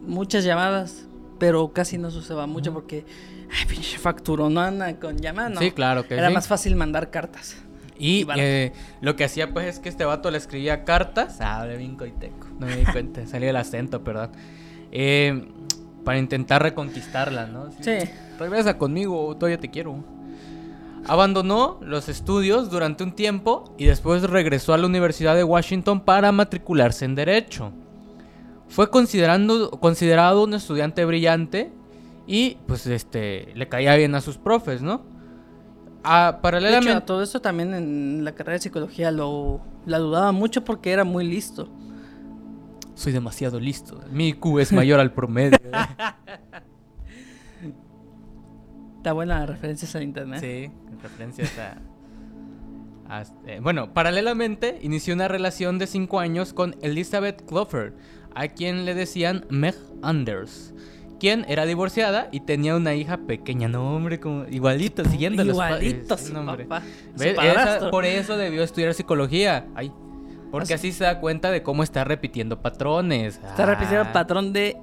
muchas 0.05 0.43
llamadas, 0.43 1.07
pero 1.39 1.73
casi 1.73 1.97
no 1.97 2.09
usaba 2.09 2.45
mucho 2.45 2.71
porque. 2.73 3.05
Ay, 3.51 3.65
pinche 3.67 3.97
facturonana 3.97 4.99
con 4.99 5.17
llamadas, 5.17 5.53
no. 5.53 5.59
Sí, 5.61 5.71
claro 5.71 6.07
que 6.07 6.13
Era 6.13 6.27
sí. 6.27 6.33
más 6.35 6.47
fácil 6.47 6.75
mandar 6.75 7.09
cartas. 7.09 7.55
Y 7.97 8.27
eh, 8.37 8.71
lo 9.01 9.15
que 9.15 9.23
hacía, 9.23 9.51
pues, 9.51 9.65
es 9.67 9.79
que 9.79 9.89
este 9.89 10.05
vato 10.05 10.29
le 10.29 10.37
escribía 10.37 10.83
cartas. 10.83 11.37
Ah, 11.41 11.65
bien 11.65 11.95
coiteco. 11.95 12.47
No 12.59 12.67
me 12.67 12.75
di 12.77 12.85
cuenta, 12.85 13.25
salió 13.27 13.49
el 13.49 13.55
acento, 13.55 14.03
perdón. 14.03 14.29
Eh, 14.91 15.47
para 16.03 16.19
intentar 16.19 16.61
reconquistarla, 16.61 17.47
¿no? 17.47 17.71
Sí. 17.81 17.97
Regresa 18.37 18.77
conmigo, 18.77 19.35
todavía 19.37 19.59
te 19.59 19.71
quiero. 19.71 20.03
Abandonó 21.07 21.79
los 21.81 22.07
estudios 22.07 22.69
durante 22.69 23.03
un 23.03 23.11
tiempo 23.11 23.73
y 23.77 23.85
después 23.85 24.23
regresó 24.23 24.73
a 24.73 24.77
la 24.77 24.87
Universidad 24.87 25.35
de 25.35 25.43
Washington 25.43 26.01
para 26.01 26.31
matricularse 26.31 27.05
en 27.05 27.15
Derecho. 27.15 27.71
Fue 28.69 28.89
considerando, 28.89 29.71
considerado 29.71 30.43
un 30.43 30.53
estudiante 30.53 31.03
brillante 31.05 31.71
y 32.25 32.57
pues 32.67 32.87
este 32.87 33.51
le 33.55 33.67
caía 33.67 33.95
bien 33.95 34.15
a 34.15 34.21
sus 34.21 34.37
profes, 34.37 34.81
¿no? 34.81 35.01
Ah, 36.03 36.31
De 36.31 36.37
hecho, 36.37 36.41
paralelamente... 36.41 37.01
todo 37.01 37.21
esto 37.21 37.41
también 37.41 37.73
en 37.73 38.23
la 38.23 38.33
carrera 38.33 38.53
de 38.53 38.59
psicología 38.59 39.11
lo 39.11 39.61
la 39.85 39.99
dudaba 39.99 40.31
mucho 40.31 40.63
porque 40.63 40.91
era 40.91 41.03
muy 41.03 41.25
listo. 41.25 41.67
Soy 42.95 43.11
demasiado 43.11 43.59
listo. 43.59 43.99
Mi 44.11 44.29
IQ 44.29 44.59
es 44.59 44.71
mayor 44.71 44.99
al 44.99 45.11
promedio. 45.11 45.57
Está 49.03 49.11
buena 49.11 49.39
la 49.41 49.45
referencias 49.45 49.93
en 49.95 50.03
internet. 50.03 50.39
Sí, 50.39 50.71
en 50.91 50.99
referencias 51.01 51.51
a... 51.59 51.77
a- 53.19 53.23
eh, 53.45 53.59
bueno, 53.61 53.93
paralelamente 53.93 54.79
inició 54.81 55.13
una 55.13 55.27
relación 55.27 55.77
de 55.77 55.87
5 55.87 56.21
años 56.21 56.53
con 56.53 56.77
Elizabeth 56.81 57.45
Clover, 57.45 57.93
a 58.33 58.47
quien 58.47 58.85
le 58.85 58.93
decían 58.95 59.45
Meg 59.49 59.75
Anders, 60.01 60.73
quien 61.19 61.43
era 61.49 61.65
divorciada 61.65 62.29
y 62.31 62.39
tenía 62.39 62.77
una 62.77 62.95
hija 62.95 63.17
pequeña. 63.17 63.67
No, 63.67 63.93
hombre, 63.93 64.21
como 64.21 64.45
igualito, 64.45 65.03
siguiendo 65.03 65.43
los 65.43 65.55
Igualito 65.55 66.13
eh, 66.13 66.17
a 66.17 66.17
su 66.17 66.33
no, 66.33 66.39
hombre. 66.39 66.63
papá. 66.63 66.81
por 67.91 68.05
eso 68.05 68.37
debió 68.37 68.63
estudiar 68.63 68.93
psicología. 68.93 69.67
Ay, 69.75 69.91
porque 70.49 70.75
Así- 70.75 70.89
así 70.89 70.97
se 70.97 71.03
da 71.03 71.19
cuenta 71.19 71.51
de 71.51 71.61
cómo 71.61 71.83
está 71.83 72.05
repitiendo 72.05 72.61
patrones. 72.61 73.35
Está 73.43 73.65
repitiendo 73.65 74.03
Ah. 74.05 74.07
el 74.07 74.13
patrón 74.13 74.53
de 74.53 74.77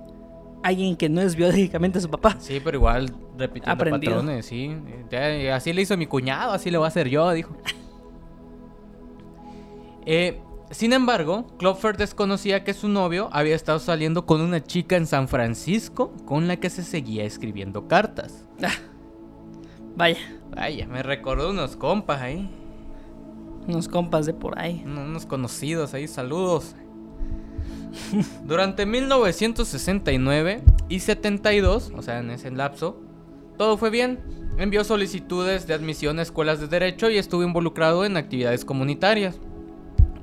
alguien 0.62 0.96
que 0.96 1.08
no 1.08 1.20
es 1.20 1.36
biológicamente 1.36 2.00
su 2.00 2.10
papá. 2.10 2.36
Sí, 2.38 2.60
pero 2.62 2.76
igual 2.78 3.12
repitiendo 3.38 3.72
Aprendido. 3.72 4.14
patrones, 4.16 4.46
sí. 4.46 4.76
Ya, 5.10 5.56
así 5.56 5.72
le 5.72 5.82
hizo 5.82 5.96
mi 5.96 6.06
cuñado, 6.06 6.52
así 6.52 6.70
le 6.70 6.78
voy 6.78 6.84
a 6.84 6.88
hacer 6.88 7.08
yo, 7.08 7.30
dijo. 7.32 7.54
Eh, 10.06 10.40
sin 10.70 10.92
embargo, 10.92 11.46
Clover 11.58 11.96
desconocía 11.96 12.64
que 12.64 12.74
su 12.74 12.88
novio 12.88 13.28
había 13.32 13.54
estado 13.56 13.78
saliendo 13.78 14.24
con 14.26 14.40
una 14.40 14.62
chica 14.62 14.96
en 14.96 15.06
San 15.06 15.28
Francisco 15.28 16.12
con 16.24 16.48
la 16.48 16.56
que 16.56 16.70
se 16.70 16.82
seguía 16.82 17.24
escribiendo 17.24 17.86
cartas. 17.88 18.44
Ah, 18.62 18.68
vaya, 19.96 20.18
Vaya, 20.54 20.86
me 20.88 21.02
recordó 21.02 21.50
unos 21.50 21.76
compas 21.76 22.20
ahí, 22.22 22.48
unos 23.68 23.88
compas 23.88 24.26
de 24.26 24.32
por 24.34 24.58
ahí. 24.58 24.82
unos 24.84 25.26
conocidos 25.26 25.94
ahí, 25.94 26.08
saludos. 26.08 26.74
Durante 28.44 28.86
1969 28.86 30.62
y 30.88 31.00
72, 31.00 31.92
o 31.96 32.02
sea, 32.02 32.18
en 32.20 32.30
ese 32.30 32.50
lapso, 32.50 33.00
todo 33.58 33.76
fue 33.76 33.90
bien. 33.90 34.20
Envió 34.58 34.84
solicitudes 34.84 35.66
de 35.66 35.74
admisión 35.74 36.18
a 36.18 36.22
escuelas 36.22 36.60
de 36.60 36.66
derecho 36.68 37.08
y 37.10 37.16
estuvo 37.18 37.42
involucrado 37.42 38.04
en 38.04 38.16
actividades 38.16 38.64
comunitarias. 38.64 39.38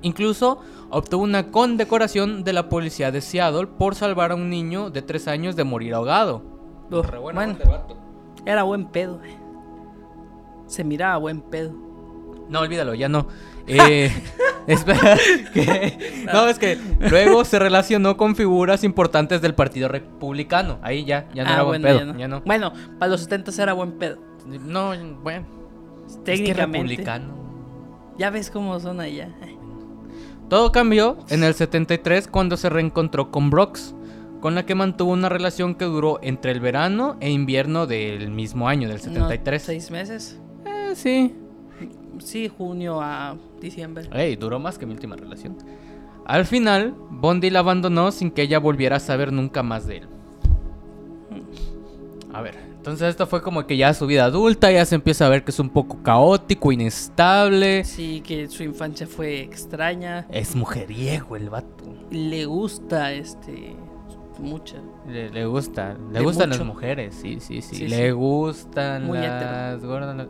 Incluso 0.02 0.60
obtuvo 0.90 1.24
una 1.24 1.52
condecoración 1.52 2.44
de 2.44 2.54
la 2.54 2.70
policía 2.70 3.12
de 3.12 3.22
Seattle 3.22 3.68
por 3.68 3.96
salvar 3.96 4.32
a 4.32 4.36
un 4.36 4.50
niño 4.50 4.90
de 4.92 5.02
3 5.02 5.28
años 5.28 5.56
de 5.56 5.64
morir 5.64 5.94
ahogado. 5.96 6.44
Uf, 6.92 7.08
Re 7.10 7.18
buena 7.18 7.40
bueno, 7.46 7.58
era 8.46 8.64
buen 8.64 8.86
pedo. 8.86 9.20
eh. 9.26 9.36
Se 10.68 10.84
miraba 10.84 11.18
buen 11.18 11.42
pedo. 11.42 11.74
No, 12.50 12.60
olvídalo, 12.60 12.94
ya 12.94 13.10
no. 13.10 13.28
Eh, 13.66 14.12
espera, 14.68 15.18
que- 15.54 16.26
no, 16.32 16.48
es 16.48 16.60
que 16.60 16.78
luego 17.10 17.44
se 17.46 17.58
relacionó 17.60 18.18
con 18.18 18.36
figuras 18.36 18.84
importantes 18.84 19.42
del 19.42 19.56
Partido 19.56 19.88
Republicano. 19.88 20.78
Ahí 20.82 21.06
ya, 21.06 21.28
ya 21.34 21.44
no 21.44 21.50
Ah, 21.50 21.54
era 21.54 21.64
buen 21.64 21.82
pedo, 21.82 22.00
ya 22.00 22.06
no. 22.06 22.20
ya 22.20 22.28
no. 22.28 22.42
Bueno, 22.42 22.74
para 23.00 23.12
los 23.12 23.22
70 23.22 23.52
era 23.64 23.74
buen 23.74 23.94
pedo. 23.94 24.18
No, 24.46 24.92
bueno. 25.24 25.46
Es 26.08 26.16
que 26.18 26.22
Técnicamente. 26.24 26.78
republicano. 26.80 27.34
Ya 28.18 28.30
ves 28.30 28.50
cómo 28.50 28.80
son 28.80 29.00
allá. 29.02 29.30
Todo 30.50 30.72
cambió 30.72 31.18
en 31.30 31.44
el 31.44 31.54
73 31.54 32.28
cuando 32.28 32.56
se 32.56 32.70
reencontró 32.70 33.32
con 33.32 33.50
Brooks, 33.50 33.94
con 34.40 34.56
la 34.56 34.66
que 34.66 34.76
mantuvo 34.76 35.12
una 35.12 35.28
relación 35.30 35.76
que 35.76 35.84
duró 35.86 36.20
entre 36.22 36.52
el 36.52 36.62
verano 36.62 37.18
e 37.20 37.30
invierno 37.32 37.86
del 37.88 38.32
mismo 38.32 38.70
año, 38.70 38.88
del 38.88 38.98
No, 38.98 39.04
73. 39.04 39.62
¿Seis 39.62 39.92
meses? 39.92 40.40
Eh, 40.66 40.92
sí. 40.96 41.36
Sí, 42.20 42.48
junio 42.50 43.02
a 43.02 43.36
diciembre. 43.62 44.10
Ey, 44.14 44.36
duró 44.36 44.60
más 44.60 44.78
que 44.78 44.86
mi 44.86 44.94
última 44.94 45.16
relación. 45.16 45.58
Al 46.26 46.46
final, 46.46 46.94
Bondi 47.10 47.50
la 47.50 47.60
abandonó 47.60 48.12
sin 48.12 48.32
que 48.32 48.42
ella 48.44 48.60
volviera 48.60 48.98
a 48.98 49.00
saber 49.00 49.32
nunca 49.32 49.64
más 49.64 49.88
de 49.88 49.98
él. 49.98 50.08
A 52.34 52.42
ver, 52.42 52.56
entonces 52.76 53.08
esto 53.10 53.26
fue 53.26 53.42
como 53.42 53.66
que 53.66 53.78
ya 53.78 53.94
su 53.94 54.06
vida 54.06 54.26
adulta, 54.26 54.72
ya 54.72 54.86
se 54.86 54.96
empieza 54.96 55.26
a 55.26 55.30
ver 55.30 55.44
que 55.44 55.52
es 55.52 55.60
un 55.60 55.70
poco 55.70 56.04
caótico, 56.04 56.72
inestable. 56.72 57.84
Sí, 57.84 58.22
que 58.26 58.48
su 58.48 58.64
infancia 58.64 59.08
fue 59.08 59.40
extraña. 59.42 60.28
Es 60.30 60.56
mujeriego 60.56 61.36
el 61.36 61.50
vato. 61.50 61.86
Le 62.12 62.46
gusta 62.46 63.14
este 63.14 63.76
mucha. 64.40 64.76
Le, 65.08 65.30
le 65.32 65.46
gusta, 65.46 65.98
le 66.12 66.20
De 66.20 66.26
gustan 66.26 66.50
mucho. 66.50 66.60
las 66.60 66.68
mujeres, 66.68 67.16
sí, 67.16 67.40
sí, 67.40 67.62
sí. 67.62 67.76
Sí, 67.76 67.88
le 67.88 68.08
sí. 68.08 68.12
gustan 68.12 69.06
Muy 69.08 69.18
las 69.18 69.84
gordas. 69.84 70.28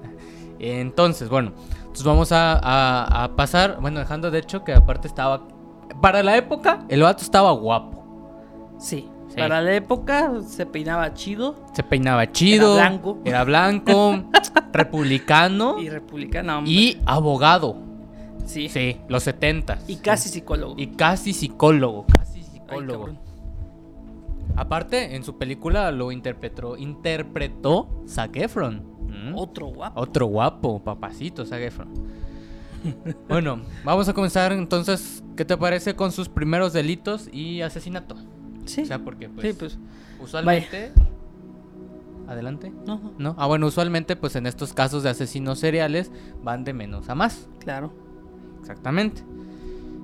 Entonces, 0.59 1.29
bueno, 1.29 1.51
entonces 1.79 2.03
vamos 2.03 2.31
a, 2.31 2.53
a- 2.53 3.23
a 3.23 3.35
pasar, 3.35 3.77
bueno, 3.81 3.99
dejando 3.99 4.31
de 4.31 4.39
hecho 4.39 4.63
que 4.63 4.73
aparte 4.73 5.07
estaba, 5.07 5.47
para 6.01 6.23
la 6.23 6.35
época, 6.37 6.85
el 6.89 7.01
vato 7.01 7.23
estaba 7.23 7.51
guapo. 7.51 8.75
Sí. 8.79 9.09
Sí. 9.29 9.35
Para 9.37 9.61
la 9.61 9.73
época 9.75 10.31
se 10.47 10.65
peinaba 10.65 11.13
chido 11.13 11.55
Se 11.73 11.83
peinaba 11.83 12.31
chido. 12.31 12.75
Era 12.75 12.87
blanco. 12.89 13.17
Era 13.25 13.43
blanco, 13.43 14.23
republicano 14.71 15.79
y 15.79 15.89
republicano. 15.89 16.59
hombre. 16.59 16.71
y 16.71 17.01
abogado. 17.05 17.75
sí. 18.45 18.69
Sí, 18.69 18.97
los 19.09 19.23
70. 19.23 19.79
Y 19.87 19.97
casi 19.97 20.29
psicólogo. 20.29 20.75
Y 20.77 20.87
casi 20.87 21.33
psicólogo. 21.33 22.05
Casi 22.07 22.41
psicólogo. 22.41 23.09
Aparte, 24.55 25.15
en 25.15 25.23
su 25.23 25.37
película 25.37 25.91
lo 25.91 26.11
interpretó, 26.11 26.77
interpretó 26.77 28.03
Zac 28.07 28.35
Efron. 28.37 28.96
¿Mm? 29.07 29.35
Otro 29.35 29.67
guapo. 29.67 29.99
Otro 29.99 30.25
guapo, 30.27 30.83
papacito, 30.83 31.45
Zac 31.45 31.61
Efron. 31.61 31.89
bueno, 33.29 33.61
vamos 33.83 34.07
a 34.07 34.13
comenzar 34.13 34.51
entonces. 34.51 35.23
¿Qué 35.35 35.45
te 35.45 35.57
parece 35.57 35.95
con 35.95 36.11
sus 36.11 36.29
primeros 36.29 36.73
delitos 36.73 37.29
y 37.31 37.61
asesinato? 37.61 38.15
Sí. 38.65 38.81
O 38.81 38.85
sea, 38.85 38.99
porque 38.99 39.29
pues, 39.29 39.47
sí, 39.47 39.53
pues. 39.57 39.79
usualmente. 40.19 40.91
Adelante. 42.27 42.73
No, 42.85 43.13
¿No? 43.17 43.35
Ah, 43.37 43.47
bueno, 43.47 43.67
usualmente 43.67 44.17
pues 44.17 44.35
en 44.35 44.47
estos 44.47 44.73
casos 44.73 45.01
de 45.03 45.09
asesinos 45.09 45.59
seriales 45.59 46.11
van 46.43 46.63
de 46.63 46.73
menos 46.73 47.09
a 47.09 47.15
más. 47.15 47.47
claro. 47.59 47.93
Exactamente. 48.59 49.23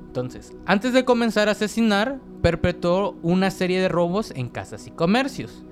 Entonces, 0.07 0.53
antes 0.65 0.93
de 0.93 1.03
comenzar 1.03 1.49
a 1.49 1.51
asesinar, 1.51 2.21
perpetró 2.41 3.17
una 3.23 3.51
serie 3.51 3.81
de 3.81 3.89
robos 3.89 4.31
en 4.35 4.47
casas 4.47 4.87
y 4.87 4.91
comercios. 4.91 5.65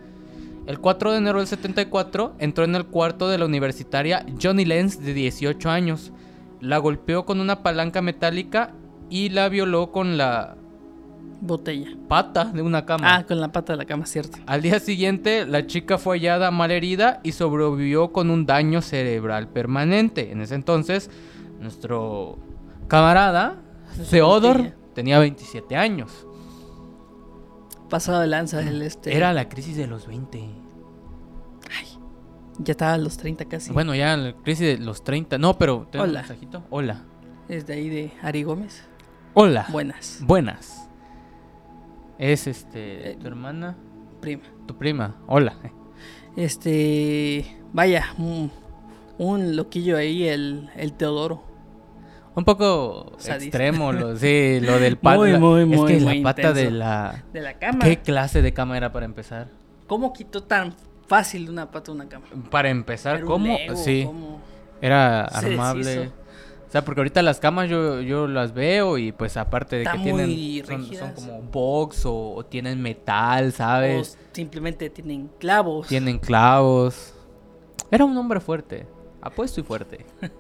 El 0.71 0.79
4 0.79 1.11
de 1.11 1.17
enero 1.17 1.39
del 1.39 1.47
74 1.47 2.35
entró 2.39 2.63
en 2.63 2.75
el 2.75 2.85
cuarto 2.85 3.27
de 3.27 3.37
la 3.37 3.43
universitaria 3.43 4.25
Johnny 4.41 4.63
Lenz 4.63 5.01
de 5.01 5.13
18 5.13 5.69
años. 5.69 6.13
La 6.61 6.77
golpeó 6.77 7.25
con 7.25 7.41
una 7.41 7.61
palanca 7.61 8.01
metálica 8.01 8.71
y 9.09 9.27
la 9.27 9.49
violó 9.49 9.91
con 9.91 10.15
la 10.15 10.55
Botella. 11.41 11.89
pata 12.07 12.45
de 12.45 12.61
una 12.61 12.85
cama. 12.85 13.15
Ah, 13.17 13.25
con 13.25 13.41
la 13.41 13.51
pata 13.51 13.73
de 13.73 13.79
la 13.79 13.85
cama, 13.85 14.05
cierto. 14.05 14.37
Al 14.45 14.61
día 14.61 14.79
siguiente, 14.79 15.45
la 15.45 15.67
chica 15.67 15.97
fue 15.97 16.15
hallada 16.15 16.51
malherida 16.51 17.19
y 17.21 17.33
sobrevivió 17.33 18.13
con 18.13 18.29
un 18.29 18.45
daño 18.45 18.81
cerebral 18.81 19.49
permanente. 19.49 20.31
En 20.31 20.39
ese 20.39 20.55
entonces, 20.55 21.11
nuestro 21.59 22.39
camarada, 22.87 23.57
Theodor, 24.09 24.71
tenía 24.93 25.19
27 25.19 25.75
años. 25.75 26.25
Pasado 27.89 28.21
de 28.21 28.27
lanza 28.27 28.61
el 28.61 28.81
este. 28.83 29.13
Era 29.13 29.33
la 29.33 29.49
crisis 29.49 29.75
de 29.75 29.85
los 29.85 30.07
20. 30.07 30.60
Ya 32.63 32.71
estaba 32.71 32.93
a 32.93 32.97
los 32.97 33.17
30 33.17 33.45
casi. 33.45 33.71
Bueno, 33.71 33.95
ya 33.95 34.15
la 34.15 34.33
crisis 34.33 34.67
de 34.67 34.77
los 34.77 35.03
30. 35.03 35.37
No, 35.37 35.57
pero... 35.57 35.87
¿tengo 35.91 36.03
un 36.03 36.11
Hola. 36.11 36.19
mensajito? 36.19 36.63
Hola. 36.69 37.03
Es 37.49 37.65
de 37.65 37.73
ahí 37.73 37.89
de 37.89 38.11
Ari 38.21 38.43
Gómez. 38.43 38.83
Hola. 39.33 39.65
Buenas. 39.69 40.19
Buenas. 40.23 40.89
Es 42.19 42.47
este... 42.47 43.11
Eh. 43.11 43.17
Tu 43.19 43.27
hermana... 43.27 43.77
Prima. 44.19 44.43
Tu 44.67 44.77
prima. 44.77 45.15
Hola. 45.27 45.55
Este. 46.35 47.57
Vaya, 47.73 48.05
un, 48.17 48.51
un 49.17 49.55
loquillo 49.55 49.97
ahí, 49.97 50.27
el, 50.27 50.69
el 50.75 50.93
Teodoro. 50.93 51.43
Un 52.35 52.45
poco 52.45 53.13
Sadista. 53.17 53.57
extremo, 53.57 53.91
lo, 53.91 54.15
sí, 54.17 54.59
lo 54.61 54.79
del 54.79 54.97
pata. 54.97 55.17
Muy, 55.17 55.37
muy, 55.37 55.61
es 55.61 55.67
muy, 55.67 55.93
que 55.93 55.99
muy 55.99 56.17
la 56.19 56.23
pata 56.23 56.53
de 56.53 56.69
la... 56.69 57.23
De 57.33 57.41
la 57.41 57.55
cama. 57.55 57.79
¿Qué 57.83 57.97
clase 57.97 58.41
de 58.41 58.53
cama 58.53 58.77
era 58.77 58.91
para 58.93 59.05
empezar? 59.05 59.49
¿Cómo 59.87 60.13
quitó 60.13 60.43
tan 60.43 60.73
fácil 61.11 61.45
de 61.45 61.51
una 61.51 61.69
pata 61.69 61.91
una 61.91 62.07
cama? 62.07 62.25
Para 62.49 62.69
empezar, 62.69 63.17
Era 63.17 63.25
¿cómo? 63.25 63.57
Lego, 63.57 63.75
sí, 63.75 64.03
¿cómo? 64.05 64.39
era 64.79 65.25
armable. 65.25 66.07
O 66.07 66.71
sea, 66.71 66.85
porque 66.85 67.01
ahorita 67.01 67.21
las 67.21 67.41
camas 67.41 67.69
yo, 67.69 67.99
yo 67.99 68.27
las 68.27 68.53
veo 68.53 68.97
y 68.97 69.11
pues 69.11 69.35
aparte 69.35 69.75
de 69.75 69.83
que 69.83 69.97
tienen 69.99 70.95
son, 70.97 71.11
como 71.11 71.41
box 71.41 72.05
o, 72.05 72.33
o 72.35 72.45
tienen 72.45 72.81
metal, 72.81 73.51
¿sabes? 73.51 74.15
O 74.15 74.17
simplemente 74.31 74.89
tienen 74.89 75.29
clavos. 75.37 75.87
Tienen 75.87 76.17
clavos. 76.17 77.13
Era 77.91 78.05
un 78.05 78.15
hombre 78.15 78.39
fuerte, 78.39 78.87
apuesto 79.21 79.59
y 79.59 79.63
fuerte. 79.63 80.05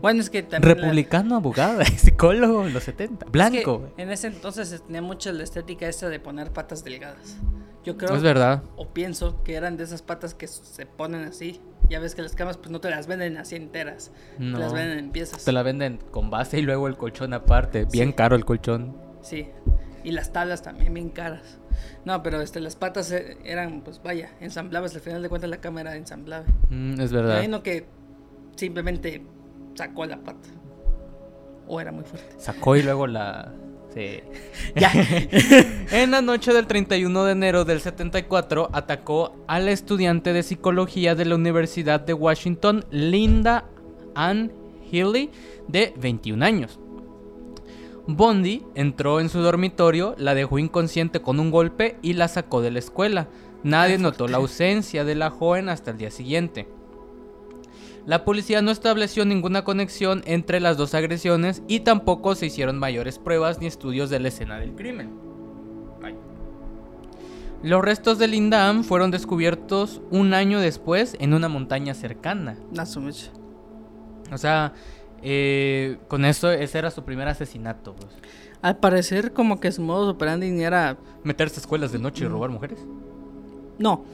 Bueno, 0.00 0.20
es 0.20 0.30
que 0.30 0.42
también. 0.42 0.68
la- 0.76 0.82
Republicano, 0.82 1.36
abogado, 1.36 1.82
psicólogo, 1.96 2.66
en 2.66 2.72
los 2.72 2.84
70. 2.84 3.24
es 3.24 3.24
que 3.24 3.30
Blanco. 3.30 3.90
en 3.96 4.10
ese 4.10 4.28
entonces 4.28 4.68
se 4.68 4.78
tenía 4.80 5.02
mucho 5.02 5.32
la 5.32 5.42
estética 5.44 5.86
esta 5.88 6.08
de 6.08 6.20
poner 6.20 6.50
patas 6.52 6.84
delgadas. 6.84 7.36
Yo 7.84 7.96
creo. 7.96 8.14
es 8.14 8.22
verdad. 8.22 8.62
O 8.76 8.88
pienso 8.90 9.42
que 9.42 9.54
eran 9.54 9.76
de 9.76 9.84
esas 9.84 10.02
patas 10.02 10.34
que 10.34 10.46
se 10.46 10.86
ponen 10.86 11.24
así. 11.24 11.60
Ya 11.90 11.98
ves 11.98 12.14
que 12.14 12.22
las 12.22 12.34
camas 12.36 12.56
pues 12.56 12.70
no 12.70 12.80
te 12.80 12.88
las 12.90 13.08
venden 13.08 13.36
así 13.36 13.56
enteras. 13.56 14.12
No. 14.38 14.56
Te 14.58 14.64
las 14.64 14.72
venden 14.72 14.98
en 14.98 15.10
piezas. 15.10 15.44
Te 15.44 15.50
la 15.52 15.62
venden 15.64 15.98
con 16.12 16.30
base 16.30 16.58
y 16.58 16.62
luego 16.62 16.86
el 16.86 16.96
colchón 16.96 17.34
aparte. 17.34 17.86
Bien 17.90 18.10
Sí. 18.10 18.14
caro 18.14 18.36
el 18.36 18.44
colchón. 18.44 18.96
Sí. 19.22 19.48
Y 20.04 20.12
las 20.12 20.32
tablas 20.32 20.62
también 20.62 20.94
bien 20.94 21.10
caras. 21.10 21.58
No, 22.04 22.22
pero 22.22 22.40
este, 22.40 22.60
las 22.60 22.76
patas 22.76 23.10
eh, 23.12 23.36
eran, 23.44 23.82
pues 23.82 24.00
vaya, 24.02 24.30
ensamblables. 24.40 24.94
Al 24.94 25.00
final 25.00 25.20
de 25.22 25.28
cuentas 25.28 25.50
la 25.50 25.60
cama 25.60 25.80
era 25.80 25.96
ensamblable. 25.96 26.52
Mm, 26.70 27.00
es 27.00 27.12
verdad. 27.12 27.34
imagino 27.34 27.62
que 27.64 27.86
simplemente 28.56 29.22
sacó 29.74 30.06
la 30.06 30.18
pata. 30.18 30.48
O 31.66 31.80
era 31.80 31.92
muy 31.92 32.04
fuerte. 32.04 32.34
Sacó 32.38 32.76
y 32.76 32.82
luego 32.82 33.06
la... 33.06 33.52
Sí. 33.94 34.20
Ya. 34.74 34.90
En 35.92 36.10
la 36.10 36.22
noche 36.22 36.52
del 36.52 36.66
31 36.66 37.24
de 37.24 37.32
enero 37.32 37.64
del 37.64 37.80
74 37.80 38.70
atacó 38.72 39.36
a 39.46 39.58
la 39.58 39.70
estudiante 39.70 40.32
de 40.32 40.42
psicología 40.42 41.14
de 41.14 41.26
la 41.26 41.34
Universidad 41.34 42.00
de 42.00 42.14
Washington, 42.14 42.84
Linda 42.90 43.68
Ann 44.14 44.52
Healy, 44.90 45.30
de 45.68 45.92
21 45.98 46.44
años. 46.44 46.78
Bondi 48.06 48.64
entró 48.74 49.20
en 49.20 49.28
su 49.28 49.40
dormitorio, 49.40 50.14
la 50.18 50.34
dejó 50.34 50.58
inconsciente 50.58 51.20
con 51.20 51.38
un 51.38 51.50
golpe 51.50 51.98
y 52.02 52.14
la 52.14 52.28
sacó 52.28 52.60
de 52.60 52.70
la 52.70 52.78
escuela. 52.78 53.28
Nadie 53.62 53.98
notó 53.98 54.26
la 54.26 54.38
ausencia 54.38 55.04
de 55.04 55.14
la 55.14 55.30
joven 55.30 55.68
hasta 55.68 55.92
el 55.92 55.98
día 55.98 56.10
siguiente. 56.10 56.66
La 58.04 58.24
policía 58.24 58.62
no 58.62 58.72
estableció 58.72 59.24
ninguna 59.24 59.62
conexión 59.62 60.22
entre 60.26 60.58
las 60.58 60.76
dos 60.76 60.94
agresiones 60.94 61.62
y 61.68 61.80
tampoco 61.80 62.34
se 62.34 62.46
hicieron 62.46 62.78
mayores 62.78 63.18
pruebas 63.18 63.60
ni 63.60 63.66
estudios 63.66 64.10
de 64.10 64.18
la 64.18 64.28
escena 64.28 64.58
del 64.58 64.74
crimen. 64.74 65.10
Ay. 66.02 66.16
Los 67.62 67.82
restos 67.82 68.18
de 68.18 68.26
Linda 68.26 68.68
Ann 68.68 68.82
fueron 68.82 69.12
descubiertos 69.12 70.02
un 70.10 70.34
año 70.34 70.58
después 70.58 71.16
en 71.20 71.32
una 71.32 71.48
montaña 71.48 71.94
cercana. 71.94 72.56
O 74.32 74.38
sea, 74.38 74.72
eh, 75.22 75.98
con 76.08 76.24
eso 76.24 76.50
ese 76.50 76.78
era 76.78 76.90
su 76.90 77.04
primer 77.04 77.28
asesinato. 77.28 77.94
pues. 77.94 78.12
Al 78.62 78.78
parecer 78.78 79.32
como 79.32 79.60
que 79.60 79.70
su 79.70 79.82
modo 79.82 80.10
operandi 80.10 80.62
era... 80.62 80.98
Meterse 81.22 81.56
a 81.56 81.60
escuelas 81.60 81.92
de 81.92 82.00
noche 82.00 82.24
y 82.24 82.28
robar 82.28 82.50
mujeres. 82.50 82.84
No, 83.78 84.04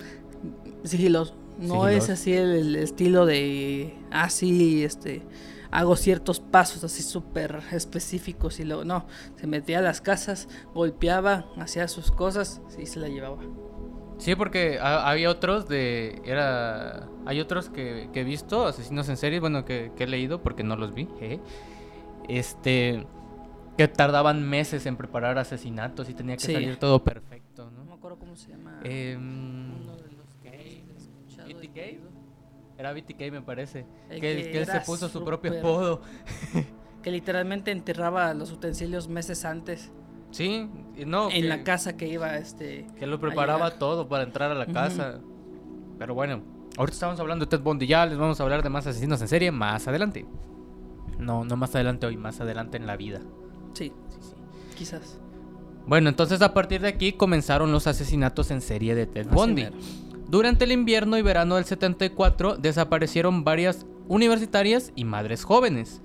sigiloso. 0.84 1.34
No 1.58 1.88
es 1.88 2.08
así 2.10 2.32
el, 2.32 2.50
el 2.52 2.76
estilo 2.76 3.26
de... 3.26 3.94
Así, 4.10 4.84
este... 4.84 5.22
Hago 5.70 5.96
ciertos 5.96 6.40
pasos 6.40 6.82
así 6.82 7.02
súper 7.02 7.60
específicos 7.72 8.58
y 8.58 8.64
luego... 8.64 8.84
No, 8.84 9.04
se 9.36 9.46
metía 9.46 9.80
a 9.80 9.82
las 9.82 10.00
casas, 10.00 10.48
golpeaba, 10.74 11.44
hacía 11.58 11.88
sus 11.88 12.10
cosas 12.10 12.62
y 12.78 12.86
se 12.86 12.98
la 13.00 13.08
llevaba. 13.08 13.36
Sí, 14.16 14.34
porque 14.34 14.78
ha- 14.80 15.08
había 15.10 15.30
otros 15.30 15.68
de. 15.68 16.20
Era. 16.24 17.06
Hay 17.24 17.38
otros 17.38 17.68
que, 17.68 18.08
que 18.12 18.22
he 18.22 18.24
visto, 18.24 18.66
asesinos 18.66 19.08
en 19.10 19.16
serie, 19.16 19.38
bueno, 19.38 19.64
que, 19.64 19.92
que 19.94 20.04
he 20.04 20.06
leído 20.08 20.42
porque 20.42 20.64
no 20.64 20.74
los 20.74 20.92
vi. 20.92 21.06
jeje. 21.20 21.38
Este. 22.28 23.06
Que 23.76 23.86
tardaban 23.86 24.42
meses 24.48 24.86
en 24.86 24.96
preparar 24.96 25.38
asesinatos 25.38 26.08
y 26.10 26.14
tenía 26.14 26.36
que 26.36 26.46
Sí. 26.46 26.52
salir 26.52 26.78
todo 26.78 27.04
perfecto, 27.04 27.70
No 27.70 27.84
me 27.84 27.90
¿no? 27.90 27.94
acuerdo 27.94 28.18
cómo 28.18 28.34
se 28.34 28.48
llama. 28.50 28.80
Em, 28.82 29.70
uno 29.82 29.94
de 29.96 30.10
los 30.12 30.34
que 30.42 30.48
he 30.48 30.82
escuchado 30.96 31.62
y 31.62 31.67
BTK. 31.78 32.78
Era 32.78 32.92
BTK, 32.92 33.32
me 33.32 33.42
parece. 33.42 33.86
El 34.08 34.20
que, 34.20 34.58
él 34.60 34.66
se 34.66 34.80
puso 34.80 35.08
su 35.08 35.24
propio 35.24 35.58
apodo. 35.58 36.02
Que 37.02 37.12
literalmente 37.12 37.70
enterraba 37.70 38.34
los 38.34 38.50
utensilios 38.50 39.08
meses 39.08 39.44
antes. 39.44 39.92
Sí, 40.32 40.68
no. 41.06 41.30
en 41.30 41.42
que- 41.42 41.48
la 41.48 41.62
casa 41.62 41.96
que 41.96 42.08
iba 42.08 42.36
este 42.36 42.86
Que 42.98 43.06
lo 43.06 43.20
preparaba 43.20 43.78
todo 43.78 44.08
para 44.08 44.24
entrar 44.24 44.50
a 44.50 44.54
la 44.54 44.66
casa. 44.66 45.20
Pero 45.96 46.14
bueno, 46.14 46.42
ahorita 46.76 46.94
estamos 46.94 47.20
hablando 47.20 47.44
de 47.44 47.50
Ted 47.50 47.60
Bundy. 47.62 47.86
Ya 47.86 48.04
les 48.04 48.18
vamos 48.18 48.38
a 48.40 48.42
hablar 48.42 48.62
de 48.64 48.68
más 48.68 48.86
asesinos 48.86 49.20
en 49.22 49.28
serie 49.28 49.52
más 49.52 49.86
adelante. 49.86 50.26
No, 51.18 51.44
no 51.44 51.56
más 51.56 51.72
adelante 51.76 52.04
hoy, 52.06 52.16
más 52.16 52.40
adelante 52.40 52.76
en 52.76 52.86
la 52.86 52.96
vida. 52.96 53.20
sí 53.74 53.92
Sí, 54.10 54.18
sí. 54.20 54.34
quizás 54.76 55.18
Bueno, 55.86 56.08
entonces 56.10 56.42
a 56.42 56.52
partir 56.52 56.80
de 56.80 56.88
aquí 56.88 57.12
comenzaron 57.12 57.70
los 57.72 57.86
asesinatos 57.86 58.50
en 58.50 58.60
serie 58.60 58.94
de 58.96 59.06
Ted 59.06 59.28
Bundy. 59.28 59.68
Durante 60.28 60.66
el 60.66 60.72
invierno 60.72 61.16
y 61.16 61.22
verano 61.22 61.56
del 61.56 61.64
74 61.64 62.58
desaparecieron 62.58 63.44
varias 63.44 63.86
universitarias 64.08 64.92
y 64.94 65.04
madres 65.04 65.42
jóvenes. 65.44 66.02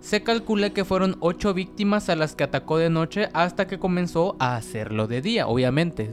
Se 0.00 0.22
calcula 0.22 0.70
que 0.70 0.86
fueron 0.86 1.16
ocho 1.20 1.52
víctimas 1.52 2.08
a 2.08 2.16
las 2.16 2.34
que 2.34 2.44
atacó 2.44 2.78
de 2.78 2.88
noche 2.88 3.28
hasta 3.34 3.66
que 3.66 3.78
comenzó 3.78 4.34
a 4.38 4.56
hacerlo 4.56 5.06
de 5.06 5.20
día, 5.20 5.46
obviamente. 5.46 6.10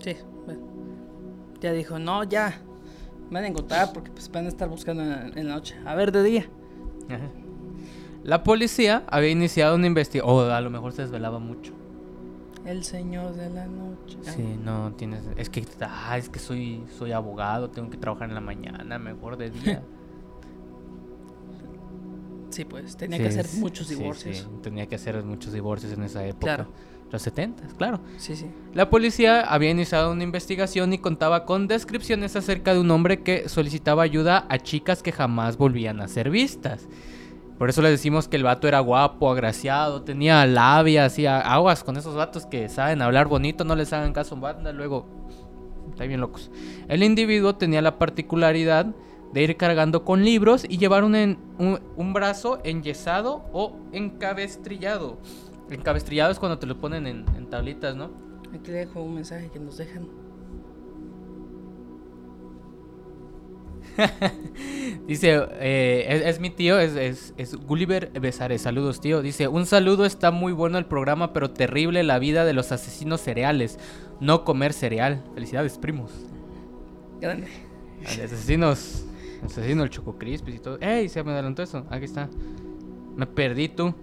Sí, 0.00 0.16
bueno. 0.46 0.62
Ya 1.60 1.72
dijo, 1.72 2.00
no, 2.00 2.24
ya. 2.24 2.60
Me 3.30 3.34
van 3.34 3.44
a 3.44 3.48
encontrar 3.48 3.92
porque 3.92 4.10
pues 4.10 4.28
van 4.30 4.46
a 4.46 4.48
estar 4.48 4.68
buscando 4.68 5.02
en, 5.02 5.48
la 5.48 5.54
noche. 5.54 5.76
A 5.84 5.94
ver, 5.94 6.10
de 6.10 6.22
día. 6.24 6.50
Ajá. 7.08 7.30
La 8.24 8.42
policía 8.42 9.04
había 9.08 9.30
iniciado 9.30 9.76
una 9.76 9.86
investigación. 9.86 10.34
O 10.34 10.50
a 10.50 10.60
lo 10.60 10.70
mejor 10.70 10.92
se 10.92 11.02
desvelaba 11.02 11.38
mucho. 11.38 11.72
El 12.68 12.84
señor 12.84 13.34
de 13.34 13.48
la 13.48 13.66
noche. 13.66 14.18
Sí, 14.20 14.58
no 14.62 14.92
tienes. 14.92 15.22
Es 15.36 15.48
que, 15.48 15.64
ah, 15.80 16.18
es 16.18 16.28
que 16.28 16.38
soy, 16.38 16.82
soy 16.98 17.12
abogado, 17.12 17.70
tengo 17.70 17.88
que 17.88 17.96
trabajar 17.96 18.28
en 18.28 18.34
la 18.34 18.42
mañana, 18.42 18.98
mejor 18.98 19.36
de 19.38 19.50
día. 19.50 19.82
Sí, 22.50 22.64
pues 22.64 22.96
tenía 22.96 23.18
Sí, 23.18 23.22
que 23.22 23.28
hacer 23.28 23.46
sí, 23.46 23.60
muchos 23.60 23.88
divorcios. 23.88 24.38
sí, 24.38 24.44
tenía 24.62 24.86
que 24.86 24.94
hacer 24.94 25.22
muchos 25.22 25.52
divorcios 25.52 25.92
en 25.92 26.02
esa 26.02 26.24
época. 26.26 26.56
Claro. 26.56 26.66
Los 27.12 27.22
70, 27.22 27.62
claro. 27.76 28.00
Sí, 28.16 28.36
sí. 28.36 28.46
La 28.74 28.88
policía 28.90 29.42
había 29.42 29.70
iniciado 29.70 30.12
una 30.12 30.22
investigación 30.24 30.92
y 30.94 30.98
contaba 30.98 31.44
con 31.44 31.68
descripciones 31.68 32.36
acerca 32.36 32.72
de 32.74 32.80
un 32.80 32.90
hombre 32.90 33.22
que 33.22 33.48
solicitaba 33.50 34.02
ayuda 34.02 34.46
a 34.48 34.58
chicas 34.58 35.02
que 35.02 35.12
jamás 35.12 35.56
volvían 35.58 36.00
a 36.00 36.08
ser 36.08 36.30
vistas. 36.30 36.88
Por 37.58 37.68
eso 37.68 37.82
le 37.82 37.90
decimos 37.90 38.28
que 38.28 38.36
el 38.36 38.44
vato 38.44 38.68
era 38.68 38.78
guapo, 38.80 39.30
agraciado, 39.30 40.02
tenía 40.02 40.46
labia, 40.46 41.04
hacía 41.04 41.40
aguas 41.40 41.82
con 41.82 41.96
esos 41.96 42.14
vatos 42.14 42.46
que 42.46 42.68
saben 42.68 43.02
hablar 43.02 43.26
bonito, 43.26 43.64
no 43.64 43.74
les 43.74 43.92
hagan 43.92 44.12
caso 44.12 44.36
en 44.36 44.40
banda, 44.42 44.72
luego 44.72 45.06
está 45.90 46.04
bien 46.04 46.20
locos. 46.20 46.50
El 46.86 47.02
individuo 47.02 47.56
tenía 47.56 47.82
la 47.82 47.98
particularidad 47.98 48.86
de 49.32 49.42
ir 49.42 49.56
cargando 49.56 50.04
con 50.04 50.24
libros 50.24 50.64
y 50.68 50.78
llevar 50.78 51.02
un, 51.02 51.14
en- 51.16 51.38
un, 51.58 51.80
un 51.96 52.12
brazo 52.12 52.60
enyesado 52.64 53.44
o 53.52 53.74
encabestrillado. 53.92 55.18
Encabestrillado 55.68 56.30
es 56.30 56.38
cuando 56.38 56.58
te 56.58 56.66
lo 56.66 56.78
ponen 56.80 57.06
en, 57.06 57.24
en 57.36 57.46
tablitas, 57.50 57.96
¿no? 57.96 58.10
Aquí 58.54 58.70
le 58.70 58.78
dejo 58.78 59.02
un 59.02 59.16
mensaje 59.16 59.50
que 59.50 59.58
nos 59.58 59.76
dejan. 59.76 60.08
Dice, 65.06 65.40
eh, 65.60 66.06
es, 66.08 66.22
es 66.22 66.40
mi 66.40 66.50
tío, 66.50 66.78
es, 66.78 66.94
es, 66.94 67.34
es 67.36 67.54
Gulliver 67.54 68.10
Besares. 68.20 68.62
Saludos, 68.62 69.00
tío. 69.00 69.22
Dice, 69.22 69.48
un 69.48 69.66
saludo, 69.66 70.04
está 70.04 70.30
muy 70.30 70.52
bueno 70.52 70.78
el 70.78 70.86
programa, 70.86 71.32
pero 71.32 71.50
terrible 71.50 72.02
la 72.02 72.18
vida 72.18 72.44
de 72.44 72.52
los 72.52 72.72
asesinos 72.72 73.20
cereales. 73.20 73.78
No 74.20 74.44
comer 74.44 74.72
cereal. 74.72 75.24
Felicidades, 75.34 75.78
primos. 75.78 76.12
Al 77.22 77.44
asesinos, 78.24 79.04
asesino 79.44 79.82
el 79.82 79.90
Choco 79.90 80.18
Crispis 80.18 80.56
y 80.56 80.58
todo. 80.58 80.78
¡Ey! 80.80 81.08
Se 81.08 81.22
me 81.24 81.32
adelantó 81.32 81.62
eso. 81.62 81.86
Aquí 81.90 82.04
está. 82.04 82.28
Me 83.16 83.26
perdí 83.26 83.68
tú. 83.68 83.94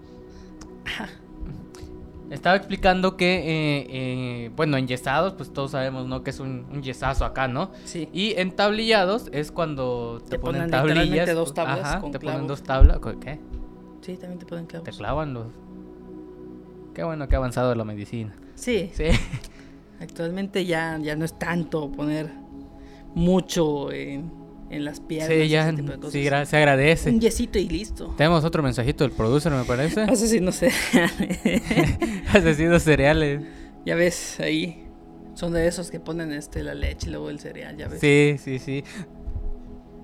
Estaba 2.31 2.55
explicando 2.55 3.17
que, 3.17 3.35
eh, 3.37 3.87
eh, 3.89 4.51
bueno, 4.55 4.77
enyesados, 4.77 5.33
pues 5.33 5.53
todos 5.53 5.71
sabemos, 5.71 6.07
¿no? 6.07 6.23
Que 6.23 6.31
es 6.31 6.39
un, 6.39 6.65
un 6.71 6.81
yesazo 6.81 7.23
acá, 7.23 7.47
¿no? 7.47 7.69
Sí. 7.83 8.09
Y 8.13 8.33
entablillados 8.39 9.29
es 9.31 9.51
cuando 9.51 10.19
te, 10.23 10.31
Te 10.31 10.39
ponen, 10.39 10.61
ponen 10.61 10.71
tablillas. 10.71 11.33
dos 11.35 11.53
tablas 11.53 11.79
Ajá, 11.81 11.99
con 12.01 12.11
te 12.11 12.19
ponen 12.19 12.47
dos 12.47 12.63
tablas. 12.63 12.97
¿co- 12.99 13.19
¿Qué? 13.19 13.39
Sí, 14.01 14.17
también 14.17 14.39
te 14.39 14.45
ponen 14.47 14.65
Te 14.65 14.71
clavos. 14.79 14.97
clavan 14.97 15.33
los. 15.35 15.47
Qué 16.95 17.03
bueno 17.03 17.27
que 17.27 17.35
ha 17.35 17.37
avanzado 17.37 17.75
la 17.75 17.83
medicina. 17.83 18.33
Sí, 18.55 18.89
Sí. 18.93 19.05
actualmente 19.99 20.65
ya, 20.65 20.97
ya 21.01 21.15
no 21.15 21.25
es 21.25 21.37
tanto 21.37 21.91
poner 21.91 22.31
mucho 23.13 23.91
en, 23.91 24.31
en 24.75 24.85
las 24.85 24.99
piernas. 24.99 25.29
Sí, 25.29 25.47
ya. 25.47 25.67
ese 25.67 25.77
tipo 25.77 25.91
de 25.91 25.97
cosas. 25.97 26.13
Sí, 26.13 26.23
se 26.23 26.57
agradece. 26.57 27.09
Un 27.09 27.19
yesito 27.19 27.57
y 27.59 27.67
listo. 27.67 28.13
Tenemos 28.17 28.43
otro 28.43 28.61
mensajito 28.61 29.03
del 29.03 29.11
producer, 29.11 29.51
me 29.51 29.63
parece. 29.63 30.01
Asesino 30.09 30.51
sé. 30.51 30.71
Asesinos 32.33 32.83
cereales. 32.83 33.41
ya 33.85 33.95
ves, 33.95 34.39
ahí. 34.39 34.81
Son 35.33 35.51
de 35.51 35.67
esos 35.67 35.91
que 35.91 35.99
ponen 35.99 36.31
este 36.31 36.63
la 36.63 36.73
leche 36.73 37.07
y 37.07 37.11
luego 37.11 37.29
el 37.29 37.39
cereal, 37.39 37.75
ya 37.75 37.87
ves. 37.87 37.99
Sí, 37.99 38.37
sí, 38.39 38.59
sí. 38.59 38.83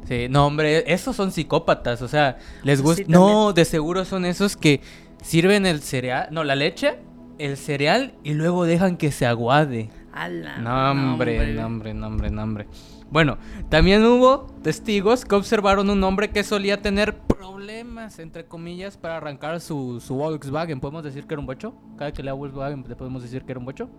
Sí, 0.08 0.28
no, 0.30 0.48
hombre, 0.48 0.92
esos 0.92 1.16
son 1.16 1.32
psicópatas, 1.32 2.02
o 2.02 2.08
sea, 2.08 2.38
les 2.64 2.82
gusta... 2.82 3.04
no, 3.08 3.54
de 3.54 3.66
seguro 3.66 4.04
son 4.04 4.26
esos 4.26 4.58
que 4.58 4.82
sirven 5.22 5.66
el 5.66 5.82
cereal, 5.82 6.28
no, 6.32 6.44
la 6.44 6.56
leche, 6.56 6.96
el 7.38 7.56
cereal 7.56 8.14
y 8.24 8.34
luego 8.34 8.66
dejan 8.66 8.98
que 8.98 9.12
se 9.12 9.26
aguade. 9.26 9.90
Ala, 10.12 10.58
No, 10.58 10.92
hombre, 10.92 11.54
no, 11.54 11.66
hombre, 11.66 11.94
no, 11.94 12.08
hombre, 12.08 12.30
no, 12.30 12.44
hombre. 12.44 12.68
Bueno, 13.12 13.38
también 13.70 14.06
hubo 14.06 14.48
testigos 14.64 15.26
que 15.26 15.36
observaron 15.36 15.90
un 15.90 16.02
hombre 16.04 16.30
que 16.32 16.44
solía 16.44 16.82
tener 16.82 17.18
problemas, 17.20 18.20
entre 18.20 18.46
comillas, 18.46 18.96
para 18.96 19.18
arrancar 19.18 19.60
su, 19.60 20.00
su 20.00 20.16
Volkswagen. 20.16 20.80
¿Podemos 20.80 21.04
decir 21.04 21.28
que 21.28 21.34
era 21.34 21.42
un 21.42 21.46
bocho? 21.46 21.74
Cada 21.98 22.14
que 22.14 22.24
lea 22.24 22.32
Volkswagen, 22.34 22.86
¿le 22.88 22.96
podemos 22.96 23.22
decir 23.22 23.44
que 23.44 23.52
era 23.52 23.60
un 23.60 23.66
bocho? 23.66 23.90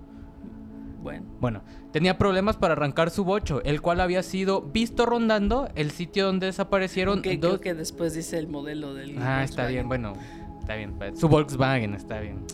Bueno, 1.03 1.27
Bueno, 1.41 1.63
tenía 1.93 2.17
problemas 2.17 2.57
para 2.57 2.73
arrancar 2.73 3.11
su 3.11 3.25
bocho, 3.25 3.61
el 3.65 3.83
cual 3.83 4.01
había 4.01 4.23
sido 4.23 4.63
visto 4.63 5.05
rondando 5.05 5.69
el 5.75 5.91
sitio 5.91 6.27
donde 6.27 6.47
desaparecieron 6.47 7.21
dos... 7.23 7.37
creo 7.39 7.61
que 7.61 7.75
después 7.75 8.15
dice 8.15 8.39
el 8.39 8.47
modelo 8.49 8.95
del. 8.95 9.19
Ah, 9.19 9.43
está 9.43 9.67
bien, 9.67 9.89
bueno, 9.89 10.13
está 10.61 10.77
bien. 10.77 10.95
pues, 10.97 11.19
Su 11.19 11.29
Volkswagen 11.29 11.95
está 11.95 12.21
bien. 12.21 12.47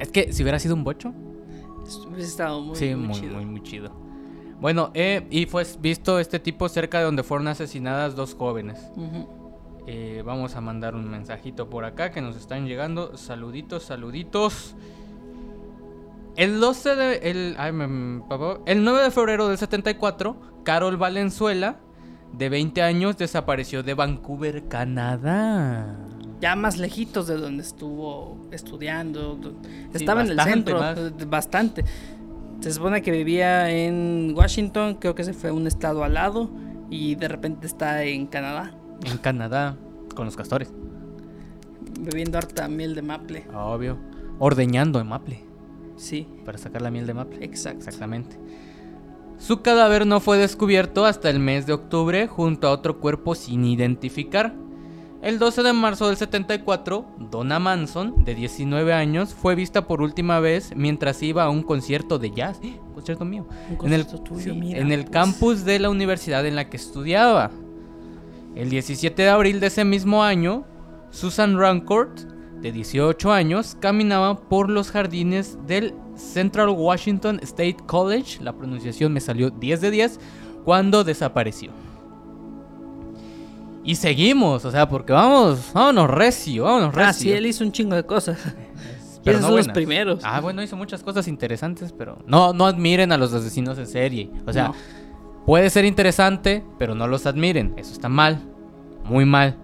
Es 0.00 0.10
que 0.10 0.32
si 0.32 0.42
hubiera 0.42 0.58
sido 0.58 0.74
un 0.74 0.82
bocho, 0.84 1.12
Hubiese 2.08 2.28
estado 2.30 2.62
muy, 2.62 2.76
sí, 2.76 2.94
muy, 2.94 3.08
muy, 3.08 3.20
chido. 3.20 3.34
muy, 3.34 3.44
muy 3.44 3.62
chido. 3.62 4.03
Bueno, 4.64 4.90
eh, 4.94 5.26
y 5.30 5.44
fue 5.44 5.66
visto 5.78 6.18
este 6.18 6.38
tipo 6.38 6.70
cerca 6.70 6.96
de 6.96 7.04
donde 7.04 7.22
fueron 7.22 7.48
asesinadas 7.48 8.16
dos 8.16 8.34
jóvenes. 8.34 8.80
Eh, 9.86 10.22
vamos 10.24 10.56
a 10.56 10.62
mandar 10.62 10.94
un 10.94 11.06
mensajito 11.10 11.68
por 11.68 11.84
acá 11.84 12.12
que 12.12 12.22
nos 12.22 12.34
están 12.34 12.66
llegando. 12.66 13.14
Saluditos, 13.18 13.82
saluditos. 13.82 14.74
El 16.36 16.60
12 16.60 16.96
de. 16.96 17.16
El, 17.30 17.56
ay, 17.58 17.72
me- 17.72 18.22
papá. 18.26 18.60
el 18.64 18.82
9 18.84 19.02
de 19.02 19.10
febrero 19.10 19.48
del 19.48 19.58
74, 19.58 20.34
Carol 20.64 20.96
Valenzuela, 20.96 21.76
de 22.32 22.48
20 22.48 22.80
años, 22.80 23.18
desapareció 23.18 23.82
de 23.82 23.92
Vancouver, 23.92 24.66
Canadá. 24.68 25.94
Ya 26.40 26.56
más 26.56 26.78
lejitos 26.78 27.26
de 27.26 27.36
donde 27.36 27.62
estuvo 27.62 28.48
estudiando. 28.50 29.34
do- 29.34 29.56
Estaba 29.92 30.22
en 30.22 30.30
el 30.30 30.40
centro, 30.40 30.80
bastante. 31.28 31.84
Se 32.64 32.72
supone 32.72 33.02
que 33.02 33.10
vivía 33.10 33.70
en 33.70 34.32
Washington, 34.34 34.94
creo 34.94 35.14
que 35.14 35.22
se 35.22 35.34
fue 35.34 35.50
a 35.50 35.52
un 35.52 35.66
estado 35.66 36.02
al 36.02 36.14
lado 36.14 36.50
y 36.88 37.14
de 37.14 37.28
repente 37.28 37.66
está 37.66 38.02
en 38.04 38.26
Canadá, 38.26 38.74
En 39.04 39.18
Canadá, 39.18 39.76
con 40.14 40.24
los 40.24 40.34
castores. 40.34 40.72
bebiendo 42.00 42.38
harta 42.38 42.66
miel 42.68 42.94
de 42.94 43.02
maple. 43.02 43.44
Obvio. 43.54 43.98
Ordeñando 44.38 44.98
en 44.98 45.08
Maple. 45.08 45.44
Sí, 45.96 46.26
Para 46.46 46.56
sacar 46.56 46.80
la 46.80 46.90
miel 46.90 47.06
de 47.06 47.12
Maple. 47.12 47.44
exacto. 47.44 47.80
Exactamente. 47.80 48.38
Su 49.36 49.60
cadáver 49.60 50.06
no 50.06 50.20
fue 50.20 50.38
descubierto 50.38 51.04
hasta 51.04 51.28
el 51.28 51.40
mes 51.40 51.66
de 51.66 51.74
octubre 51.74 52.28
junto 52.28 52.66
a 52.66 52.70
otro 52.70 52.98
cuerpo 52.98 53.34
sin 53.34 53.66
identificar. 53.66 54.54
El 55.24 55.38
12 55.38 55.62
de 55.62 55.72
marzo 55.72 56.08
del 56.08 56.18
74, 56.18 57.06
Donna 57.30 57.58
Manson, 57.58 58.26
de 58.26 58.34
19 58.34 58.92
años, 58.92 59.32
fue 59.32 59.54
vista 59.54 59.86
por 59.86 60.02
última 60.02 60.38
vez 60.38 60.72
mientras 60.76 61.22
iba 61.22 61.44
a 61.44 61.48
un 61.48 61.62
concierto 61.62 62.18
de 62.18 62.30
jazz. 62.30 62.60
¡Eh! 62.62 62.78
Un 62.88 62.92
concierto 62.92 63.24
mío. 63.24 63.46
Un 63.80 63.86
En 63.86 63.94
el, 63.94 64.02
concierto 64.02 64.22
tuyo, 64.22 64.52
sí, 64.52 64.60
mira, 64.60 64.80
en 64.80 64.92
el 64.92 65.04
pues. 65.04 65.12
campus 65.12 65.64
de 65.64 65.78
la 65.78 65.88
universidad 65.88 66.44
en 66.44 66.56
la 66.56 66.68
que 66.68 66.76
estudiaba. 66.76 67.50
El 68.54 68.68
17 68.68 69.22
de 69.22 69.28
abril 69.30 69.60
de 69.60 69.68
ese 69.68 69.86
mismo 69.86 70.22
año, 70.22 70.66
Susan 71.08 71.58
Rancourt, 71.58 72.20
de 72.60 72.70
18 72.70 73.32
años, 73.32 73.78
caminaba 73.80 74.38
por 74.38 74.68
los 74.68 74.90
jardines 74.90 75.56
del 75.66 75.94
Central 76.16 76.68
Washington 76.68 77.40
State 77.42 77.78
College, 77.86 78.42
la 78.42 78.52
pronunciación 78.52 79.14
me 79.14 79.22
salió 79.22 79.48
10 79.48 79.80
de 79.80 79.90
10, 79.90 80.20
cuando 80.66 81.02
desapareció. 81.02 81.70
Y 83.84 83.96
seguimos, 83.96 84.64
o 84.64 84.70
sea, 84.70 84.88
porque 84.88 85.12
vamos, 85.12 85.70
vámonos 85.74 86.08
recio, 86.10 86.64
vámonos 86.64 86.94
recio. 86.94 87.08
Ah, 87.08 87.12
sí, 87.12 87.32
él 87.32 87.46
hizo 87.46 87.62
un 87.64 87.70
chingo 87.72 87.94
de 87.94 88.04
cosas. 88.04 88.38
Pero 89.24 89.38
esos 89.38 89.42
no 89.42 89.48
son 89.48 89.56
los 89.56 89.66
buenas. 89.66 89.74
primeros. 89.74 90.20
Ah, 90.22 90.40
bueno, 90.40 90.62
hizo 90.62 90.76
muchas 90.76 91.02
cosas 91.02 91.28
interesantes, 91.28 91.94
pero 91.96 92.18
no, 92.26 92.52
no 92.52 92.66
admiren 92.66 93.10
a 93.10 93.16
los 93.16 93.32
asesinos 93.32 93.78
en 93.78 93.86
serie. 93.86 94.30
O 94.46 94.52
sea, 94.52 94.64
No. 94.68 94.74
puede 95.46 95.70
ser 95.70 95.86
interesante, 95.86 96.62
pero 96.78 96.94
no 96.94 97.08
los 97.08 97.24
admiren. 97.24 97.72
Eso 97.78 97.92
está 97.94 98.10
mal. 98.10 98.42
Muy 99.04 99.24
mal. 99.24 99.56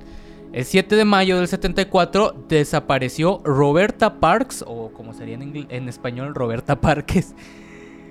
El 0.55 0.65
7 0.65 0.97
de 0.97 1.05
mayo 1.05 1.37
del 1.37 1.47
74 1.47 2.47
desapareció 2.49 3.43
Roberta 3.45 4.19
Parks, 4.19 4.65
o 4.67 4.93
como 4.95 5.13
sería 5.13 5.35
en, 5.35 5.67
en 5.69 5.89
español, 5.91 6.35
Roberta 6.35 6.81
Parques, 6.81 7.35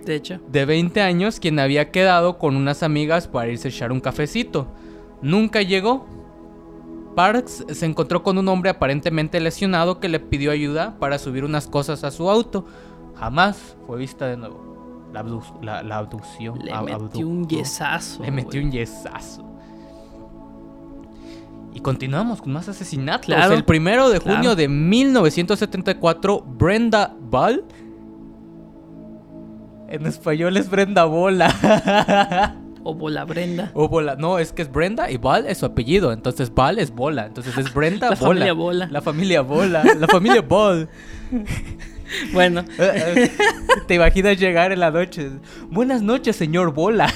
De 0.05 0.13
hecho, 0.15 0.39
de 0.51 0.65
20 0.65 1.01
años, 1.01 1.39
quien 1.39 1.57
había 1.57 1.89
quedado 1.89 2.37
con 2.37 2.55
unas 2.55 2.83
amigas 2.83 3.27
para 3.27 3.49
irse 3.51 3.69
a 3.69 3.71
echar 3.71 3.91
un 3.91 4.01
cafecito. 4.01 4.67
Nunca 5.21 5.61
llegó. 5.61 6.05
Parks 7.15 7.65
se 7.69 7.85
encontró 7.85 8.23
con 8.23 8.37
un 8.37 8.47
hombre 8.47 8.69
aparentemente 8.69 9.39
lesionado 9.39 9.99
que 9.99 10.07
le 10.09 10.19
pidió 10.19 10.51
ayuda 10.51 10.95
para 10.99 11.17
subir 11.19 11.43
unas 11.43 11.67
cosas 11.67 12.03
a 12.03 12.11
su 12.11 12.29
auto. 12.29 12.65
Jamás 13.15 13.75
fue 13.85 13.97
vista 13.97 14.27
de 14.27 14.37
nuevo. 14.37 15.07
La, 15.11 15.23
abdus- 15.25 15.59
la, 15.61 15.81
la 15.83 15.97
abducción. 15.97 16.59
le 16.59 16.71
ab- 16.71 17.01
metió 17.01 17.27
un 17.27 17.47
yesazo. 17.47 18.23
Le 18.23 18.31
metió 18.31 18.61
un 18.61 18.71
yesazo. 18.71 19.43
Y 21.73 21.81
continuamos 21.81 22.41
con 22.41 22.53
más 22.53 22.69
asesinatos. 22.69 23.25
Claro, 23.25 23.53
El 23.53 23.65
primero 23.65 24.09
de 24.09 24.19
claro. 24.19 24.37
junio 24.37 24.55
de 24.55 24.67
1974, 24.67 26.41
Brenda 26.41 27.15
Ball 27.19 27.63
En 29.87 30.05
español 30.05 30.55
es 30.57 30.69
Brenda 30.69 31.05
Bola. 31.05 32.55
O 32.89 32.93
Bola 32.95 33.25
Brenda. 33.25 33.71
O 33.73 33.87
Bola. 33.87 34.15
No, 34.15 34.39
es 34.39 34.51
que 34.53 34.61
es 34.63 34.71
Brenda 34.71 35.09
y 35.11 35.17
Val 35.17 35.45
es 35.47 35.59
su 35.59 35.65
apellido. 35.65 36.11
Entonces 36.11 36.53
Val 36.53 36.79
es 36.79 36.91
Bola. 36.91 37.25
Entonces 37.27 37.57
es 37.57 37.73
Brenda 37.73 38.09
La 38.11 38.15
Bola. 38.15 38.27
familia 38.27 38.53
Bola. 38.53 38.87
La 38.91 39.01
familia 39.01 39.41
Bola. 39.41 39.83
La 39.97 40.07
familia 40.07 40.41
Ball. 40.41 40.89
Bueno, 42.33 42.65
Te 43.87 43.93
imaginas 43.93 44.39
llegar 44.39 44.71
en 44.71 44.79
la 44.79 44.89
noche. 44.89 45.29
Buenas 45.69 46.01
noches, 46.01 46.35
señor 46.35 46.73
Bola. 46.73 47.07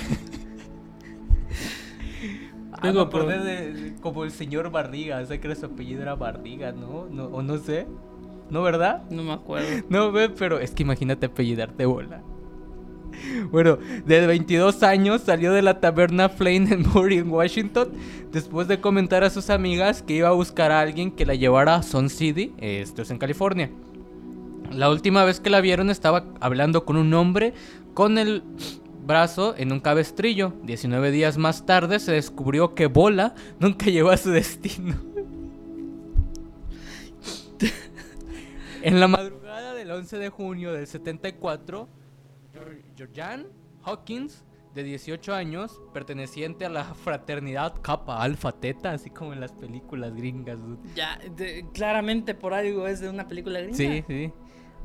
Ah, 2.74 2.90
acordé 2.90 3.06
por- 3.08 3.44
de, 3.44 3.94
como 4.02 4.24
el 4.24 4.30
señor 4.30 4.70
Barriga. 4.70 5.26
Sé 5.26 5.40
que 5.40 5.56
su 5.56 5.66
apellido 5.66 6.04
era 6.04 6.14
Barriga, 6.16 6.72
¿no? 6.74 7.08
no 7.10 7.26
o 7.26 7.42
no 7.42 7.58
sé. 7.58 7.88
¿No, 8.52 8.62
verdad? 8.62 9.02
no 9.10 9.24
me 9.24 9.34
acuerdo. 9.34 9.68
No, 9.90 10.12
pero 10.38 10.60
es 10.60 10.72
que 10.72 10.84
imagínate 10.84 11.26
apellidarte 11.26 11.86
bola. 11.88 12.22
Bueno, 13.52 13.78
de 14.06 14.28
22 14.28 14.84
años 14.84 15.22
salió 15.22 15.54
de 15.54 15.62
la 15.62 15.80
taberna 15.80 16.30
Flame 16.30 16.68
en 16.74 16.84
Murray, 16.94 17.20
en 17.20 17.30
Washington, 17.30 17.90
después 18.32 18.68
de 18.68 18.80
comentar 18.80 19.24
a 19.24 19.30
sus 19.30 19.50
amigas 19.50 20.02
que 20.02 20.14
iba 20.16 20.30
a 20.30 20.34
buscar 20.34 20.72
a 20.72 20.80
alguien 20.82 21.12
que 21.12 21.26
la 21.26 21.36
llevara 21.36 21.76
a 21.76 21.84
Sun 21.84 22.10
City, 22.10 22.54
esto 22.60 23.02
es 23.04 23.12
en 23.12 23.18
California. 23.18 23.70
La 24.72 24.90
última 24.90 25.24
vez 25.24 25.40
que 25.40 25.50
la 25.50 25.62
vieron 25.62 25.90
estaba 25.90 26.26
hablando 26.40 26.84
con 26.86 26.98
un 26.98 27.14
hombre 27.14 27.54
con 27.94 28.18
el 28.18 28.42
brazo 29.06 29.54
en 29.58 29.72
un 29.72 29.80
cabestrillo. 29.80 30.54
19 30.64 31.12
días 31.12 31.38
más 31.38 31.66
tarde 31.66 32.00
se 32.00 32.12
descubrió 32.14 32.74
que 32.74 32.88
Bola 32.88 33.36
nunca 33.60 33.86
llegó 33.88 34.10
a 34.10 34.18
su 34.18 34.32
destino. 34.32 34.96
En 38.82 39.00
la 39.00 39.08
madrugada 39.08 39.74
del 39.74 39.90
11 39.92 40.18
de 40.18 40.30
junio 40.30 40.74
del 40.74 40.88
74, 40.88 41.88
Geor- 41.88 41.88
Georgian 42.96 43.48
Hawkins, 43.84 44.44
de 44.74 44.84
18 44.84 45.34
años, 45.34 45.80
perteneciente 45.94 46.66
a 46.66 46.70
la 46.70 46.84
fraternidad 46.96 47.76
Kappa 47.82 48.22
Alpha 48.22 48.52
Theta, 48.52 48.92
así 48.92 49.10
como 49.10 49.34
en 49.34 49.40
las 49.40 49.52
películas 49.52 50.16
gringas. 50.16 50.58
Ya, 50.96 51.20
de- 51.36 51.66
claramente 51.74 52.34
por 52.34 52.54
algo 52.54 52.88
es 52.88 53.00
de 53.00 53.10
una 53.10 53.28
película 53.28 53.60
gringa. 53.60 53.78
Sí, 53.78 54.04
sí. 54.08 54.32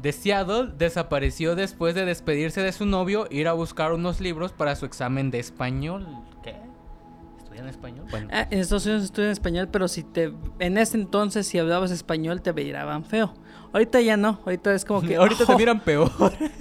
De 0.01 0.13
Seattle 0.13 0.73
desapareció 0.77 1.57
después 1.57 1.95
de 1.95 2.05
despedirse 2.05 2.61
de 2.61 2.71
su 2.73 2.87
novio, 2.87 3.27
ir 3.31 3.49
a 3.49 3.53
buscar 3.55 3.93
unos 3.93 4.21
libros 4.21 4.53
para 4.53 4.77
su 4.77 4.85
examen 4.87 5.31
de 5.33 5.41
español. 5.41 6.07
¿Qué? 6.43 6.55
¿Estudia 7.59 7.63
en 7.63 7.69
español? 7.69 8.07
Bueno. 8.11 8.29
Ah, 8.33 8.47
en 8.51 8.59
Estados 8.61 8.87
Unidos 8.87 9.05
estudian 9.05 9.31
español, 9.33 9.69
pero 9.71 9.89
si 9.89 10.03
te 10.05 10.33
en 10.59 10.79
ese 10.79 10.97
entonces 10.97 11.47
si 11.47 11.59
hablabas 11.59 11.91
español 11.91 12.41
te 12.43 12.53
miraban 12.53 13.05
feo. 13.05 13.35
Ahorita 13.73 14.01
ya 14.01 14.17
no, 14.17 14.41
ahorita 14.47 14.73
es 14.75 14.85
como 14.85 15.03
que 15.03 15.17
Ahorita 15.19 15.45
te 15.45 15.53
"Oh, 15.53 15.59
miran 15.59 15.81
peor. 15.81 16.11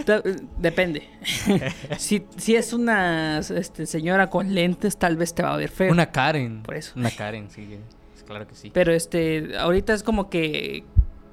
ta- 0.06 0.22
Depende. 0.58 1.08
si, 1.98 2.26
si 2.36 2.56
es 2.56 2.74
una 2.74 3.40
este, 3.40 3.86
señora 3.86 4.30
con 4.30 4.54
lentes, 4.54 4.98
tal 4.98 5.16
vez 5.18 5.34
te 5.34 5.44
va 5.44 5.54
a 5.54 5.58
ver 5.58 5.70
feo. 5.70 5.92
Una 5.92 6.12
Karen. 6.12 6.64
Por 6.64 6.76
eso. 6.76 6.94
Una 6.96 7.12
Karen, 7.12 7.50
sí. 7.50 7.78
es 8.16 8.24
Claro 8.24 8.46
que 8.48 8.56
sí. 8.56 8.72
Pero 8.74 8.92
este, 8.92 9.58
ahorita 9.58 9.94
es 9.94 10.04
como 10.04 10.30
que 10.30 10.84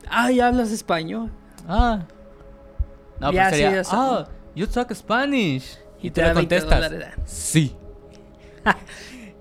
ay, 0.09 0.41
hablas 0.41 0.71
español. 0.71 1.31
Ah. 1.67 2.05
No, 3.21 3.33
Ya, 3.33 3.45
pero 3.51 3.57
sería, 3.65 3.85
sí, 3.85 3.91
ah, 3.95 4.29
you 4.55 4.67
talk 4.67 4.93
Spanish. 4.95 5.79
Y, 6.03 6.09
Y 6.09 6.11
te 6.11 6.17
te 6.17 6.23
le 6.23 6.29
da 6.29 6.35
20 6.35 6.61
contestas, 6.61 6.93
sí. 7.25 7.75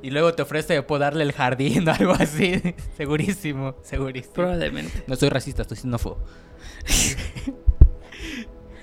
y 0.03 0.11
luego 0.11 0.33
te 0.33 0.41
ofrece 0.41 0.83
puedo 0.83 0.99
darle 0.99 1.23
el 1.23 1.31
jardín 1.31 1.87
o 1.89 1.91
algo 1.91 2.11
así. 2.13 2.61
segurísimo, 2.95 3.75
segurísimo. 3.81 4.33
Probablemente. 4.35 5.03
No 5.07 5.15
soy 5.15 5.29
racista, 5.29 5.63
estoy 5.63 5.77
xenófobo. 5.77 6.19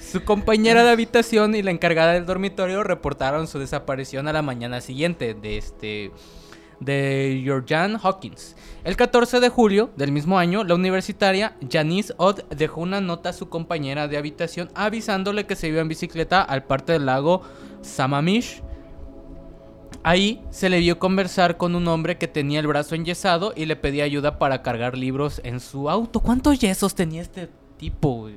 Su 0.00 0.24
compañera 0.24 0.82
de 0.82 0.90
habitación 0.90 1.54
y 1.54 1.62
la 1.62 1.70
encargada 1.70 2.14
del 2.14 2.26
dormitorio 2.26 2.82
reportaron 2.82 3.46
su 3.46 3.60
desaparición 3.60 4.26
a 4.26 4.32
la 4.32 4.42
mañana 4.42 4.80
siguiente 4.80 5.34
de 5.34 5.58
este 5.58 6.10
de 6.80 7.42
Georgian 7.44 7.98
Hawkins. 8.02 8.56
El 8.82 8.96
14 8.96 9.38
de 9.38 9.50
julio 9.50 9.90
del 9.96 10.12
mismo 10.12 10.38
año, 10.38 10.64
la 10.64 10.74
universitaria 10.74 11.54
Janice 11.70 12.14
Odd 12.16 12.40
dejó 12.48 12.80
una 12.80 13.02
nota 13.02 13.28
a 13.28 13.34
su 13.34 13.50
compañera 13.50 14.08
de 14.08 14.16
habitación 14.16 14.70
avisándole 14.74 15.46
que 15.46 15.54
se 15.54 15.68
iba 15.68 15.82
en 15.82 15.88
bicicleta 15.88 16.40
al 16.40 16.64
parte 16.64 16.92
del 16.92 17.04
lago 17.04 17.42
Sammamish. 17.82 18.62
Ahí 20.02 20.40
se 20.50 20.70
le 20.70 20.78
vio 20.78 20.98
conversar 20.98 21.58
con 21.58 21.74
un 21.74 21.86
hombre 21.88 22.16
que 22.16 22.26
tenía 22.26 22.60
el 22.60 22.66
brazo 22.66 22.94
enyesado 22.94 23.52
y 23.54 23.66
le 23.66 23.76
pedía 23.76 24.04
ayuda 24.04 24.38
para 24.38 24.62
cargar 24.62 24.96
libros 24.96 25.40
en 25.44 25.60
su 25.60 25.90
auto. 25.90 26.20
¿Cuántos 26.20 26.58
yesos 26.58 26.94
tenía 26.94 27.20
este 27.20 27.50
tipo? 27.76 28.20
güey? 28.22 28.36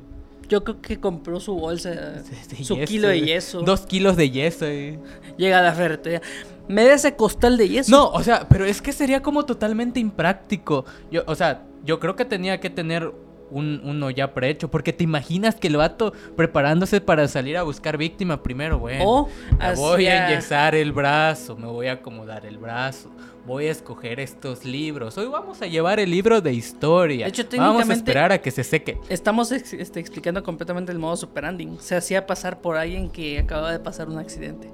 Yo 0.49 0.63
creo 0.65 0.81
que 0.81 0.99
compró 0.99 1.39
su 1.39 1.55
bolsa, 1.55 1.89
De 2.49 2.63
su 2.63 2.75
yeso, 2.75 2.85
kilo 2.85 3.07
de 3.07 3.21
yeso. 3.21 3.61
Dos 3.61 3.85
kilos 3.85 4.17
de 4.17 4.29
yeso. 4.29 4.65
güey. 4.65 4.99
Llega 5.37 5.59
a 5.59 5.61
la 5.61 5.71
ferretería. 5.73 6.21
Me 6.67 6.85
da 6.85 6.95
ese 6.95 7.15
costal 7.15 7.57
de 7.57 7.69
yeso. 7.69 7.91
No, 7.91 8.09
o 8.09 8.21
sea, 8.23 8.47
pero 8.49 8.65
es 8.65 8.81
que 8.81 8.91
sería 8.91 9.21
como 9.21 9.45
totalmente 9.45 10.01
impráctico. 10.01 10.85
Yo, 11.11 11.23
o 11.27 11.35
sea, 11.35 11.63
yo 11.85 11.99
creo 11.99 12.15
que 12.17 12.25
tenía 12.25 12.59
que 12.59 12.69
tener 12.69 13.11
un, 13.51 13.81
uno 13.83 14.09
ya 14.09 14.33
prehecho. 14.33 14.69
Porque 14.71 14.93
te 14.93 15.03
imaginas 15.03 15.55
que 15.55 15.67
el 15.67 15.77
vato 15.77 16.13
preparándose 16.35 17.01
para 17.01 17.27
salir 17.27 17.57
a 17.57 17.63
buscar 17.63 17.97
víctima 17.97 18.41
primero, 18.43 18.79
güey. 18.79 18.97
O 19.03 19.29
Me 19.59 19.75
voy 19.75 20.07
a 20.07 20.29
enyesar 20.31 20.75
el 20.75 20.91
brazo, 20.91 21.55
me 21.55 21.67
voy 21.67 21.87
a 21.87 21.93
acomodar 21.93 22.45
el 22.45 22.57
brazo, 22.57 23.09
voy 23.45 23.67
a 23.67 23.71
escoger 23.71 24.19
estos 24.19 24.65
libros. 24.65 25.17
Hoy 25.17 25.27
vamos 25.27 25.61
a 25.61 25.67
llevar 25.67 25.99
el 25.99 26.09
libro 26.11 26.41
de 26.41 26.53
historia. 26.53 27.25
De 27.25 27.29
hecho, 27.29 27.43
vamos 27.57 27.89
a 27.89 27.93
esperar 27.93 28.31
a 28.31 28.37
que 28.41 28.51
se 28.51 28.63
seque. 28.63 28.97
Estamos 29.09 29.51
ex- 29.51 29.73
este, 29.73 29.99
explicando 29.99 30.41
completamente 30.43 30.91
el 30.91 30.99
modo 30.99 31.15
superandi. 31.15 31.69
Se 31.79 31.95
hacía 31.95 32.25
pasar 32.25 32.61
por 32.61 32.77
alguien 32.77 33.09
que 33.09 33.39
acababa 33.39 33.71
de 33.71 33.79
pasar 33.79 34.07
un 34.09 34.17
accidente. 34.17 34.69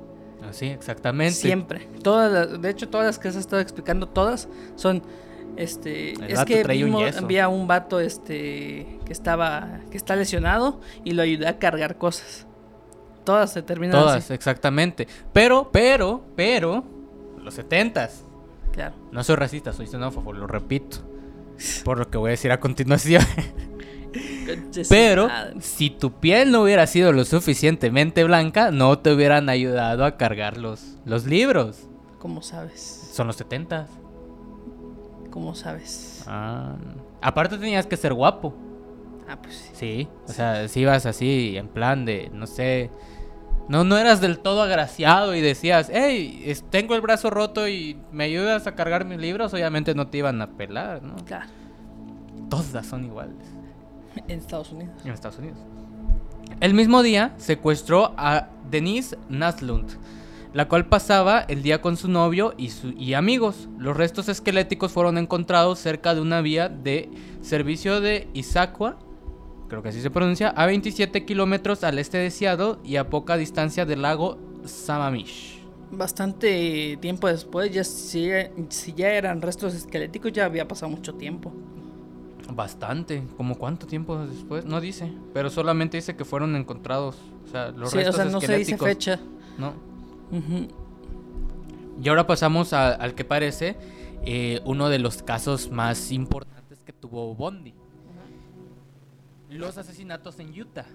Así, 0.47 0.67
exactamente. 0.67 1.33
Siempre. 1.35 1.87
Todas 2.01 2.31
las- 2.31 2.61
de 2.61 2.69
hecho, 2.69 2.87
todas 2.87 3.05
las 3.07 3.19
que 3.19 3.27
has 3.27 3.35
estado 3.35 3.61
explicando, 3.61 4.07
todas 4.07 4.47
son. 4.75 5.03
Este, 5.59 6.13
El 6.13 6.23
es 6.31 6.45
que 6.45 6.61
un 6.61 6.67
vimos- 6.69 7.01
yeso. 7.03 7.25
había 7.25 7.49
un 7.49 7.67
vato 7.67 7.99
este, 7.99 8.99
que 9.05 9.11
estaba 9.11 9.81
que 9.91 9.97
está 9.97 10.15
lesionado 10.15 10.79
y 11.03 11.11
lo 11.11 11.21
ayudé 11.21 11.47
a 11.47 11.59
cargar 11.59 11.97
cosas. 11.97 12.47
Todas 13.25 13.51
se 13.51 13.61
terminan 13.61 13.99
Todas, 13.99 14.23
así. 14.23 14.33
exactamente. 14.33 15.07
Pero, 15.33 15.69
pero, 15.71 16.23
pero, 16.35 16.83
los 17.43 17.53
setentas. 17.53 18.23
Claro. 18.71 18.95
No 19.11 19.21
soy 19.23 19.35
racista, 19.35 19.73
soy 19.73 19.87
xenófobo, 19.87 20.31
lo 20.31 20.47
repito. 20.47 20.99
Por 21.83 21.97
lo 21.99 22.09
que 22.09 22.17
voy 22.17 22.29
a 22.29 22.31
decir 22.31 22.51
a 22.53 22.59
continuación. 22.61 23.21
Pero, 24.87 25.27
si 25.59 25.89
tu 25.89 26.13
piel 26.19 26.51
no 26.51 26.63
hubiera 26.63 26.87
sido 26.87 27.11
lo 27.13 27.25
suficientemente 27.25 28.23
blanca, 28.23 28.71
no 28.71 28.97
te 28.99 29.13
hubieran 29.13 29.49
ayudado 29.49 30.05
a 30.05 30.17
cargar 30.17 30.57
los, 30.57 30.95
los 31.05 31.25
libros. 31.25 31.87
¿Cómo 32.17 32.41
sabes? 32.41 33.09
Son 33.13 33.27
los 33.27 33.35
setentas. 33.35 33.89
¿Cómo 35.31 35.55
sabes? 35.55 36.23
Ah. 36.27 36.75
Aparte 37.21 37.57
tenías 37.57 37.85
que 37.85 37.97
ser 37.97 38.13
guapo. 38.13 38.53
Ah, 39.27 39.37
pues 39.41 39.55
sí. 39.55 39.69
Sí. 39.73 40.07
O 40.27 40.31
sea, 40.33 40.67
si 40.67 40.81
ibas 40.81 41.05
así, 41.05 41.55
en 41.57 41.67
plan 41.67 42.05
de, 42.05 42.29
no 42.33 42.47
sé. 42.47 42.89
No, 43.67 43.83
no 43.83 43.97
eras 43.99 44.19
del 44.21 44.39
todo 44.39 44.63
agraciado 44.63 45.35
y 45.35 45.41
decías, 45.41 45.91
hey, 45.93 46.41
es- 46.45 46.63
tengo 46.71 46.95
el 46.95 47.01
brazo 47.01 47.29
roto 47.29 47.67
y 47.67 47.97
me 48.11 48.23
ayudas 48.23 48.65
a 48.65 48.73
cargar 48.73 49.05
mis 49.05 49.19
libros, 49.19 49.53
obviamente 49.53 49.93
no 49.93 50.07
te 50.07 50.17
iban 50.17 50.41
a 50.41 50.47
pelar, 50.57 51.03
¿no? 51.03 51.15
Claro. 51.25 51.45
Todas 52.49 52.87
son 52.87 53.05
iguales 53.05 53.35
En 54.27 54.39
Estados 54.39 54.71
Unidos. 54.71 54.95
en 55.05 55.11
Estados 55.11 55.37
Unidos. 55.37 55.59
El 56.61 56.73
mismo 56.73 57.03
día 57.03 57.33
secuestró 57.37 58.13
a 58.17 58.47
Denise 58.71 59.15
Naslund, 59.29 59.91
la 60.53 60.67
cual 60.67 60.87
pasaba 60.87 61.41
el 61.41 61.61
día 61.61 61.81
con 61.81 61.95
su 61.97 62.07
novio 62.09 62.53
y, 62.57 62.69
su- 62.69 62.89
y 62.97 63.13
amigos. 63.13 63.69
Los 63.77 63.95
restos 63.95 64.29
esqueléticos 64.29 64.91
fueron 64.91 65.17
encontrados 65.17 65.79
cerca 65.79 66.15
de 66.15 66.21
una 66.21 66.41
vía 66.41 66.69
de 66.69 67.09
servicio 67.41 68.01
de 68.01 68.27
Issaquah, 68.33 68.97
creo 69.67 69.83
que 69.83 69.89
así 69.89 70.01
se 70.01 70.09
pronuncia, 70.09 70.49
a 70.49 70.65
27 70.65 71.25
kilómetros 71.25 71.83
al 71.83 71.99
este 71.99 72.17
de 72.17 72.31
Seattle 72.31 72.77
y 72.83 72.95
a 72.95 73.09
poca 73.09 73.37
distancia 73.37 73.85
del 73.85 74.01
lago 74.01 74.37
Sammamish. 74.65 75.59
Bastante 75.91 76.97
tiempo 77.01 77.27
después, 77.27 77.71
ya 77.71 77.83
si, 77.83 78.29
si 78.69 78.93
ya 78.93 79.09
eran 79.09 79.41
restos 79.41 79.73
esqueléticos, 79.75 80.31
ya 80.31 80.45
había 80.45 80.67
pasado 80.67 80.91
mucho 80.91 81.13
tiempo. 81.15 81.51
Bastante, 82.51 83.23
¿como 83.37 83.55
cuánto 83.57 83.85
tiempo 83.85 84.17
después? 84.25 84.65
No 84.65 84.81
dice, 84.81 85.11
pero 85.33 85.51
solamente 85.51 85.97
dice 85.97 86.15
que 86.15 86.25
fueron 86.25 86.55
encontrados, 86.55 87.15
o 87.45 87.47
sea, 87.51 87.69
los 87.69 87.91
sí, 87.91 87.97
o 87.97 87.99
restos 87.99 88.15
sea, 88.15 88.25
no 88.25 88.41
se 88.41 88.57
dice 88.57 88.71
esqueléticos. 88.73 88.87
fecha. 88.87 89.19
No. 89.57 89.73
Y 92.01 92.07
ahora 92.09 92.25
pasamos 92.27 92.73
a- 92.73 92.93
al 92.93 93.13
que 93.15 93.25
parece 93.25 93.75
eh, 94.25 94.59
uno 94.65 94.89
de 94.89 94.99
los 94.99 95.23
casos 95.23 95.71
más 95.71 96.11
importantes 96.11 96.79
que 96.83 96.91
tuvo 96.93 97.33
Bondi. 97.35 97.73
Los 99.49 99.77
asesinatos 99.77 100.39
en 100.39 100.59
Utah. 100.59 100.85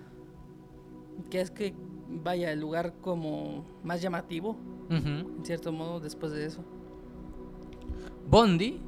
Que 1.31 1.41
es 1.41 1.51
que, 1.51 1.75
vaya, 2.09 2.53
el 2.53 2.61
lugar 2.61 2.93
como 3.01 3.65
más 3.83 4.03
llamativo, 4.03 4.57
en 4.91 5.45
cierto 5.45 5.73
modo, 5.73 6.01
después 6.01 6.33
de 6.33 6.47
eso. 6.47 6.63
Bondi 8.29 8.81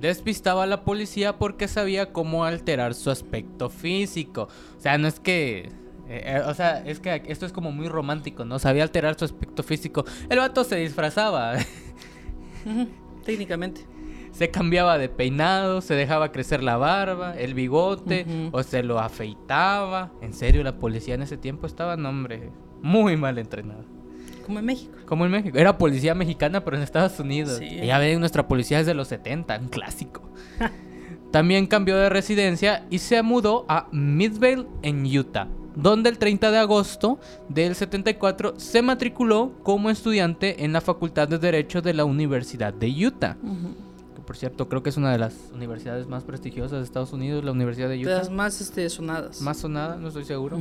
despistaba 0.00 0.64
a 0.64 0.66
la 0.66 0.84
policía 0.84 1.38
porque 1.38 1.68
sabía 1.68 2.12
cómo 2.12 2.44
alterar 2.44 2.94
su 2.94 3.10
aspecto 3.10 3.68
físico. 3.70 4.48
O 4.76 4.80
sea, 4.80 4.98
no 4.98 5.08
es 5.08 5.20
que 5.20 5.70
Eh, 6.08 6.22
eh, 6.24 6.42
o 6.46 6.54
sea, 6.54 6.82
es 6.84 7.00
que 7.00 7.22
esto 7.26 7.46
es 7.46 7.52
como 7.52 7.72
muy 7.72 7.88
romántico, 7.88 8.44
¿no? 8.44 8.58
Sabía 8.58 8.82
alterar 8.82 9.18
su 9.18 9.24
aspecto 9.24 9.62
físico. 9.62 10.04
El 10.28 10.38
vato 10.38 10.64
se 10.64 10.76
disfrazaba. 10.76 11.54
Técnicamente. 13.24 13.86
se 14.32 14.50
cambiaba 14.50 14.98
de 14.98 15.08
peinado, 15.08 15.80
se 15.80 15.94
dejaba 15.94 16.32
crecer 16.32 16.62
la 16.62 16.76
barba, 16.76 17.34
el 17.38 17.54
bigote, 17.54 18.26
o 18.52 18.62
se 18.62 18.82
lo 18.82 18.98
afeitaba. 18.98 20.12
En 20.20 20.34
serio, 20.34 20.62
la 20.62 20.76
policía 20.76 21.14
en 21.14 21.22
ese 21.22 21.36
tiempo 21.36 21.66
estaba, 21.66 21.96
no, 21.96 22.10
hombre, 22.10 22.50
muy 22.82 23.16
mal 23.16 23.38
entrenada. 23.38 23.84
Como 24.44 24.58
en 24.58 24.66
México. 24.66 24.92
Como 25.06 25.24
en 25.24 25.30
México. 25.30 25.56
Era 25.56 25.78
policía 25.78 26.14
mexicana, 26.14 26.64
pero 26.64 26.76
en 26.76 26.82
Estados 26.82 27.18
Unidos. 27.18 27.58
Sí. 27.58 27.80
Ya 27.86 27.98
ven, 27.98 28.20
nuestra 28.20 28.46
policía 28.46 28.80
es 28.80 28.86
de 28.86 28.92
los 28.92 29.08
70, 29.08 29.58
un 29.58 29.68
clásico. 29.68 30.28
También 31.30 31.66
cambió 31.66 31.96
de 31.96 32.10
residencia 32.10 32.86
y 32.90 32.98
se 32.98 33.22
mudó 33.22 33.64
a 33.68 33.88
Midvale, 33.90 34.66
en 34.82 35.04
Utah, 35.04 35.48
donde 35.74 36.10
el 36.10 36.18
30 36.18 36.50
de 36.50 36.58
agosto 36.58 37.18
del 37.48 37.74
74 37.74 38.54
se 38.56 38.82
matriculó 38.82 39.52
como 39.62 39.90
estudiante 39.90 40.64
en 40.64 40.72
la 40.72 40.80
Facultad 40.80 41.28
de 41.28 41.38
Derecho 41.38 41.82
de 41.82 41.94
la 41.94 42.04
Universidad 42.04 42.72
de 42.72 43.06
Utah. 43.06 43.36
Ujú. 43.42 43.74
Que 44.14 44.22
por 44.22 44.36
cierto, 44.36 44.68
creo 44.68 44.82
que 44.82 44.90
es 44.90 44.96
una 44.96 45.12
de 45.12 45.18
las 45.18 45.34
universidades 45.52 46.06
más 46.06 46.24
prestigiosas 46.24 46.78
de 46.78 46.84
Estados 46.84 47.12
Unidos, 47.12 47.44
la 47.44 47.52
Universidad 47.52 47.88
de 47.88 47.96
De 47.96 48.02
Utah. 48.02 48.18
las 48.18 48.30
más 48.30 48.60
este, 48.60 48.88
sonadas. 48.88 49.40
Más 49.40 49.58
sonada, 49.58 49.96
no 49.96 50.08
estoy 50.08 50.24
seguro. 50.24 50.58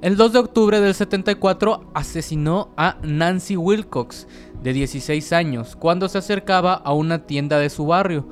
El 0.00 0.16
2 0.16 0.32
de 0.32 0.38
octubre 0.38 0.80
del 0.80 0.94
74 0.94 1.90
asesinó 1.92 2.68
a 2.76 2.96
Nancy 3.02 3.56
Wilcox, 3.56 4.26
de 4.62 4.72
16 4.72 5.32
años, 5.32 5.76
cuando 5.76 6.08
se 6.08 6.18
acercaba 6.18 6.74
a 6.74 6.92
una 6.92 7.26
tienda 7.26 7.58
de 7.58 7.68
su 7.68 7.86
barrio. 7.86 8.24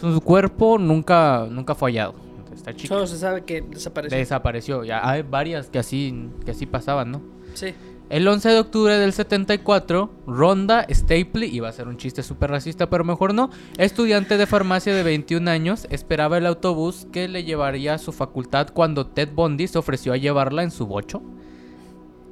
Su 0.00 0.20
cuerpo 0.20 0.78
nunca, 0.78 1.46
nunca 1.50 1.74
fue 1.74 1.90
hallado. 1.90 2.25
Chica. 2.74 2.94
Solo 2.94 3.06
se 3.06 3.18
sabe 3.18 3.44
que 3.44 3.62
desapareció. 3.62 4.18
Desapareció. 4.18 4.84
Ya 4.84 5.08
hay 5.08 5.22
varias 5.22 5.68
que 5.68 5.78
así, 5.78 6.30
que 6.44 6.50
así 6.50 6.66
pasaban, 6.66 7.12
¿no? 7.12 7.22
Sí. 7.54 7.74
El 8.08 8.28
11 8.28 8.50
de 8.50 8.58
octubre 8.60 8.98
del 8.98 9.12
74, 9.12 10.10
Rhonda 10.28 10.86
Stapley, 10.88 11.52
iba 11.52 11.68
a 11.68 11.72
ser 11.72 11.88
un 11.88 11.96
chiste 11.96 12.22
súper 12.22 12.50
racista, 12.50 12.88
pero 12.88 13.02
mejor 13.02 13.34
no, 13.34 13.50
estudiante 13.78 14.36
de 14.36 14.46
farmacia 14.46 14.94
de 14.94 15.02
21 15.02 15.50
años, 15.50 15.88
esperaba 15.90 16.38
el 16.38 16.46
autobús 16.46 17.08
que 17.10 17.26
le 17.26 17.42
llevaría 17.42 17.94
a 17.94 17.98
su 17.98 18.12
facultad 18.12 18.68
cuando 18.72 19.08
Ted 19.08 19.30
Bundy 19.34 19.66
se 19.66 19.78
ofreció 19.78 20.12
a 20.12 20.18
llevarla 20.18 20.62
en 20.62 20.70
su 20.70 20.86
bocho. 20.86 21.20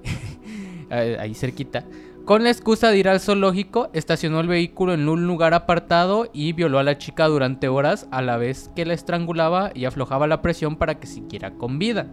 ahí 0.91 1.35
cerquita. 1.35 1.85
Con 2.25 2.43
la 2.43 2.51
excusa 2.51 2.91
de 2.91 2.97
ir 2.97 3.09
al 3.11 3.21
zoológico, 3.21 3.91
estacionó 3.93 4.41
el 4.41 4.49
vehículo 4.49 4.95
en 4.95 5.07
un 5.11 5.27
lugar 5.27 5.53
apartado 5.53 6.31
y 6.33 6.55
violó 6.55 6.79
a 6.79 6.83
la 6.83 6.97
chica 6.97 7.27
durante 7.27 7.69
horas 7.69 8.09
a 8.11 8.23
la 8.23 8.39
vez 8.39 8.71
que 8.75 8.87
la 8.87 8.95
estrangulaba 8.95 9.73
y 9.75 9.85
aflojaba 9.85 10.27
la 10.27 10.41
presión 10.41 10.77
para 10.77 10.99
que 10.99 11.07
siguiera 11.07 11.51
con 11.51 11.79
vida. 11.79 12.07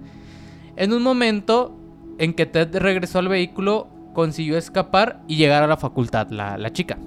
En 0.76 0.91
un 0.91 1.02
momento 1.02 1.78
en 2.17 2.34
que 2.34 2.45
Ted 2.45 2.76
regresó 2.76 3.19
al 3.19 3.30
vehículo, 3.30 3.88
consiguió 4.13 4.58
escapar 4.58 5.21
y 5.30 5.38
llegar 5.38 5.63
a 5.63 5.67
la 5.67 5.78
facultad, 5.78 6.30
la, 6.30 6.58
la 6.58 6.74
chica. 6.74 6.97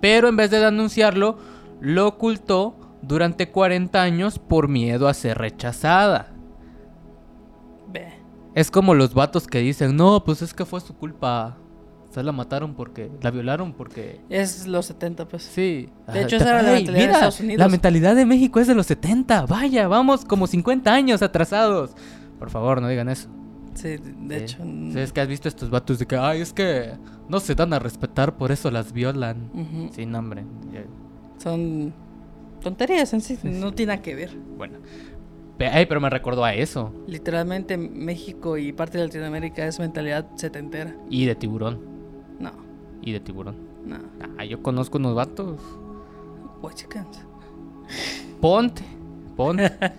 Pero 0.00 0.26
en 0.26 0.34
vez 0.34 0.50
de 0.50 0.58
denunciarlo, 0.58 1.38
lo 1.80 2.08
ocultó 2.08 2.76
durante 3.02 3.50
40 3.50 4.02
años 4.02 4.40
por 4.40 4.66
miedo 4.66 5.06
a 5.06 5.14
ser 5.14 5.38
rechazada. 5.38 6.32
Es 8.54 8.70
como 8.70 8.94
los 8.94 9.14
vatos 9.14 9.46
que 9.46 9.60
dicen, 9.60 9.96
no, 9.96 10.24
pues 10.24 10.42
es 10.42 10.52
que 10.52 10.66
fue 10.66 10.80
su 10.80 10.94
culpa. 10.94 11.56
O 12.12 12.14
sea, 12.14 12.22
la 12.22 12.32
mataron 12.32 12.74
porque, 12.74 13.10
la 13.22 13.30
violaron 13.30 13.72
porque... 13.72 14.20
Es 14.28 14.66
los 14.66 14.84
70, 14.84 15.28
pues. 15.28 15.44
Sí. 15.44 15.88
De 16.12 16.20
hecho, 16.24 16.36
esa 16.36 16.50
era 16.50 16.62
la 16.62 16.72
mentalidad 16.72 16.92
de 16.92 16.98
mira, 17.06 17.12
Estados 17.14 17.40
Unidos. 17.40 17.58
La 17.58 17.68
mentalidad 17.70 18.14
de 18.14 18.26
México 18.26 18.60
es 18.60 18.66
de 18.66 18.74
los 18.74 18.84
70. 18.84 19.46
Vaya, 19.46 19.88
vamos 19.88 20.26
como 20.26 20.46
50 20.46 20.92
años 20.92 21.22
atrasados. 21.22 21.92
Por 22.38 22.50
favor, 22.50 22.82
no 22.82 22.88
digan 22.88 23.08
eso. 23.08 23.30
Sí, 23.72 23.96
de 23.96 24.38
Sí. 24.40 24.44
hecho. 24.44 24.58
Sí, 24.62 24.98
es 24.98 25.10
que 25.10 25.22
has 25.22 25.28
visto 25.28 25.48
estos 25.48 25.70
vatos 25.70 25.98
de 26.00 26.04
que, 26.04 26.16
ay, 26.16 26.42
es 26.42 26.52
que 26.52 26.90
no 27.30 27.40
se 27.40 27.54
dan 27.54 27.72
a 27.72 27.78
respetar, 27.78 28.36
por 28.36 28.52
eso 28.52 28.70
las 28.70 28.92
violan. 28.92 29.48
ujú, 29.54 29.88
Sí, 29.94 30.04
no, 30.04 30.18
hombre. 30.18 30.44
ya- 30.70 30.84
Son 31.42 31.94
tonterías 32.60 33.10
en 33.14 33.22
sí. 33.22 33.38
No 33.42 33.72
tiene 33.72 33.94
nada 33.94 34.02
que 34.02 34.14
ver. 34.14 34.36
Bueno. 34.58 34.80
Ay, 35.72 35.86
pero 35.86 36.00
me 36.00 36.10
recordó 36.10 36.44
a 36.44 36.52
eso. 36.54 36.92
Literalmente, 37.06 37.78
México 37.78 38.58
y 38.58 38.72
parte 38.72 38.98
de 38.98 39.04
Latinoamérica 39.04 39.64
es 39.66 39.78
mentalidad 39.78 40.26
setentera. 40.34 40.94
Y 41.08 41.24
de 41.24 41.36
tiburón. 41.36 41.91
Y 43.02 43.12
de 43.12 43.20
tiburón. 43.20 43.56
no. 43.84 43.98
Ah, 44.38 44.44
yo 44.44 44.62
conozco 44.62 44.98
unos 44.98 45.14
vatos. 45.14 45.60
Huachicans. 46.62 47.20
Ponte. 48.40 48.82
Ponte. 49.36 49.72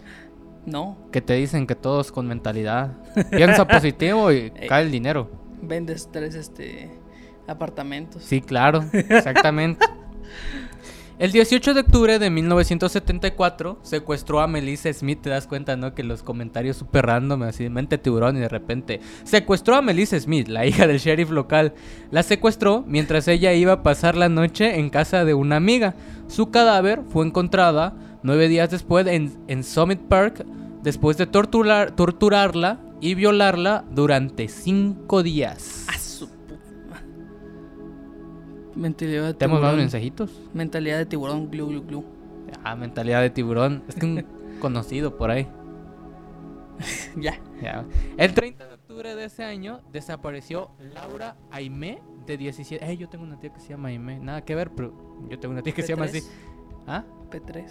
No. 0.65 0.95
que 1.11 1.19
te 1.21 1.33
dicen 1.33 1.67
que 1.67 1.75
todos 1.75 2.09
con 2.13 2.25
mentalidad. 2.25 2.93
Piensa 3.31 3.67
positivo 3.67 4.31
y 4.31 4.49
cae 4.69 4.83
el 4.83 4.91
dinero. 4.91 5.29
Vendes 5.61 6.07
tres 6.09 6.35
este 6.35 6.89
apartamentos. 7.47 8.23
Sí, 8.23 8.39
claro, 8.39 8.85
exactamente. 8.93 9.85
El 11.19 11.31
18 11.31 11.75
de 11.75 11.81
octubre 11.81 12.17
de 12.17 12.29
1974 12.31 13.77
secuestró 13.83 14.41
a 14.41 14.47
Melissa 14.47 14.91
Smith. 14.91 15.21
Te 15.21 15.29
das 15.29 15.45
cuenta, 15.45 15.75
¿no? 15.77 15.93
Que 15.93 16.03
los 16.03 16.23
comentarios 16.23 16.77
súper 16.77 17.05
random, 17.05 17.43
así, 17.43 17.69
mente 17.69 17.99
tiburón, 17.99 18.37
y 18.37 18.39
de 18.39 18.49
repente 18.49 18.99
secuestró 19.23 19.75
a 19.75 19.83
Melissa 19.83 20.19
Smith, 20.19 20.47
la 20.47 20.65
hija 20.65 20.87
del 20.87 20.97
sheriff 20.97 21.29
local. 21.29 21.75
La 22.09 22.23
secuestró 22.23 22.83
mientras 22.87 23.27
ella 23.27 23.53
iba 23.53 23.73
a 23.73 23.83
pasar 23.83 24.17
la 24.17 24.27
noche 24.27 24.79
en 24.79 24.89
casa 24.89 25.23
de 25.23 25.35
una 25.35 25.57
amiga. 25.57 25.93
Su 26.27 26.49
cadáver 26.49 27.01
fue 27.07 27.27
encontrada 27.27 27.93
nueve 28.23 28.47
días 28.47 28.71
después 28.71 29.05
en, 29.05 29.63
Summit 29.63 29.99
Park, 29.99 30.43
después 30.81 31.17
de 31.17 31.27
torturar, 31.27 31.95
torturarla 31.95 32.79
y 33.01 33.13
violarla 33.13 33.85
durante 33.91 34.47
cinco 34.47 35.21
días. 35.21 35.85
¡A 38.73 38.75
su 38.75 38.79
pu- 38.79 38.81
Mentalidad 38.81 39.23
de 39.27 39.33
¿Te 39.33 39.45
hemos 39.45 39.61
dado 39.61 39.77
mensajitos? 39.77 40.31
Mentalidad 40.53 40.97
de 40.97 41.05
tiburón, 41.05 41.49
glu, 41.51 41.67
glu, 41.67 41.81
glu. 41.83 42.03
Ah, 42.63 42.75
mentalidad 42.75 43.21
de 43.21 43.29
tiburón. 43.29 43.83
Es 43.87 43.95
que 43.95 44.05
un 44.05 44.25
conocido 44.59 45.17
por 45.17 45.31
ahí. 45.31 45.47
ya. 47.15 47.39
Ya. 47.61 47.85
El 48.17 48.33
30 48.33 48.67
de 48.67 48.73
octubre 48.73 49.15
de 49.15 49.25
ese 49.25 49.43
año 49.43 49.81
desapareció 49.91 50.71
Laura 50.93 51.35
Aimé, 51.51 52.01
de 52.25 52.37
17. 52.37 52.91
Eh, 52.91 52.97
yo 52.97 53.07
tengo 53.09 53.23
una 53.23 53.39
tía 53.39 53.51
que 53.53 53.59
se 53.59 53.69
llama 53.69 53.89
Aimé. 53.89 54.19
Nada 54.19 54.41
que 54.43 54.55
ver, 54.55 54.71
pero 54.71 54.93
yo 55.29 55.39
tengo 55.39 55.53
una 55.53 55.61
tía 55.61 55.73
que 55.73 55.81
se 55.83 55.89
llama 55.89 56.05
así. 56.05 56.19
P3. 56.19 56.23
¿Ah? 56.87 57.03
P3. 57.31 57.65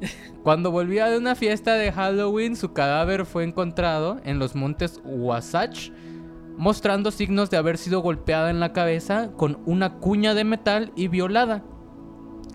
Cuando 0.42 0.70
volvía 0.70 1.06
de 1.06 1.18
una 1.18 1.34
fiesta 1.34 1.74
de 1.74 1.90
Halloween, 1.92 2.56
su 2.56 2.72
cadáver 2.72 3.26
fue 3.26 3.44
encontrado 3.44 4.20
en 4.24 4.38
los 4.38 4.54
montes 4.54 5.00
Wasatch, 5.04 5.90
mostrando 6.58 7.12
signos 7.12 7.50
de 7.50 7.56
haber 7.56 7.78
sido 7.78 8.00
golpeada 8.00 8.50
en 8.50 8.60
la 8.60 8.72
cabeza 8.72 9.30
con 9.36 9.60
una 9.64 9.94
cuña 9.94 10.34
de 10.34 10.44
metal 10.44 10.92
y 10.96 11.08
violada. 11.08 11.62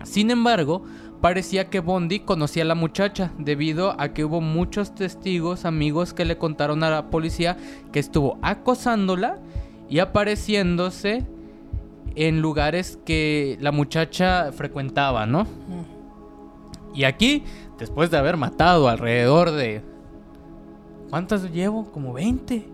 Sin 0.04 0.30
embargo, 0.30 0.84
parecía 1.22 1.70
que 1.70 1.80
Bondi 1.80 2.20
conocía 2.20 2.64
a 2.64 2.66
la 2.66 2.74
muchacha, 2.74 3.32
debido 3.38 3.98
a 3.98 4.12
que 4.12 4.24
hubo 4.24 4.42
muchos 4.42 4.94
testigos 4.94 5.64
amigos 5.64 6.12
que 6.12 6.26
le 6.26 6.36
contaron 6.36 6.84
a 6.84 6.90
la 6.90 7.08
policía 7.08 7.56
que 7.92 7.98
estuvo 7.98 8.38
acosándola 8.42 9.38
y 9.88 10.00
apareciéndose 10.00 11.26
en 12.14 12.42
lugares 12.42 12.98
que 13.06 13.56
la 13.60 13.72
muchacha 13.72 14.52
frecuentaba, 14.52 15.24
¿no? 15.24 15.44
Mm. 15.44 16.94
Y 16.94 17.04
aquí, 17.04 17.42
después 17.78 18.10
de 18.10 18.18
haber 18.18 18.36
matado 18.36 18.88
alrededor 18.88 19.50
de... 19.50 19.82
¿Cuántas 21.08 21.50
llevo? 21.50 21.90
Como 21.90 22.12
20. 22.12 22.68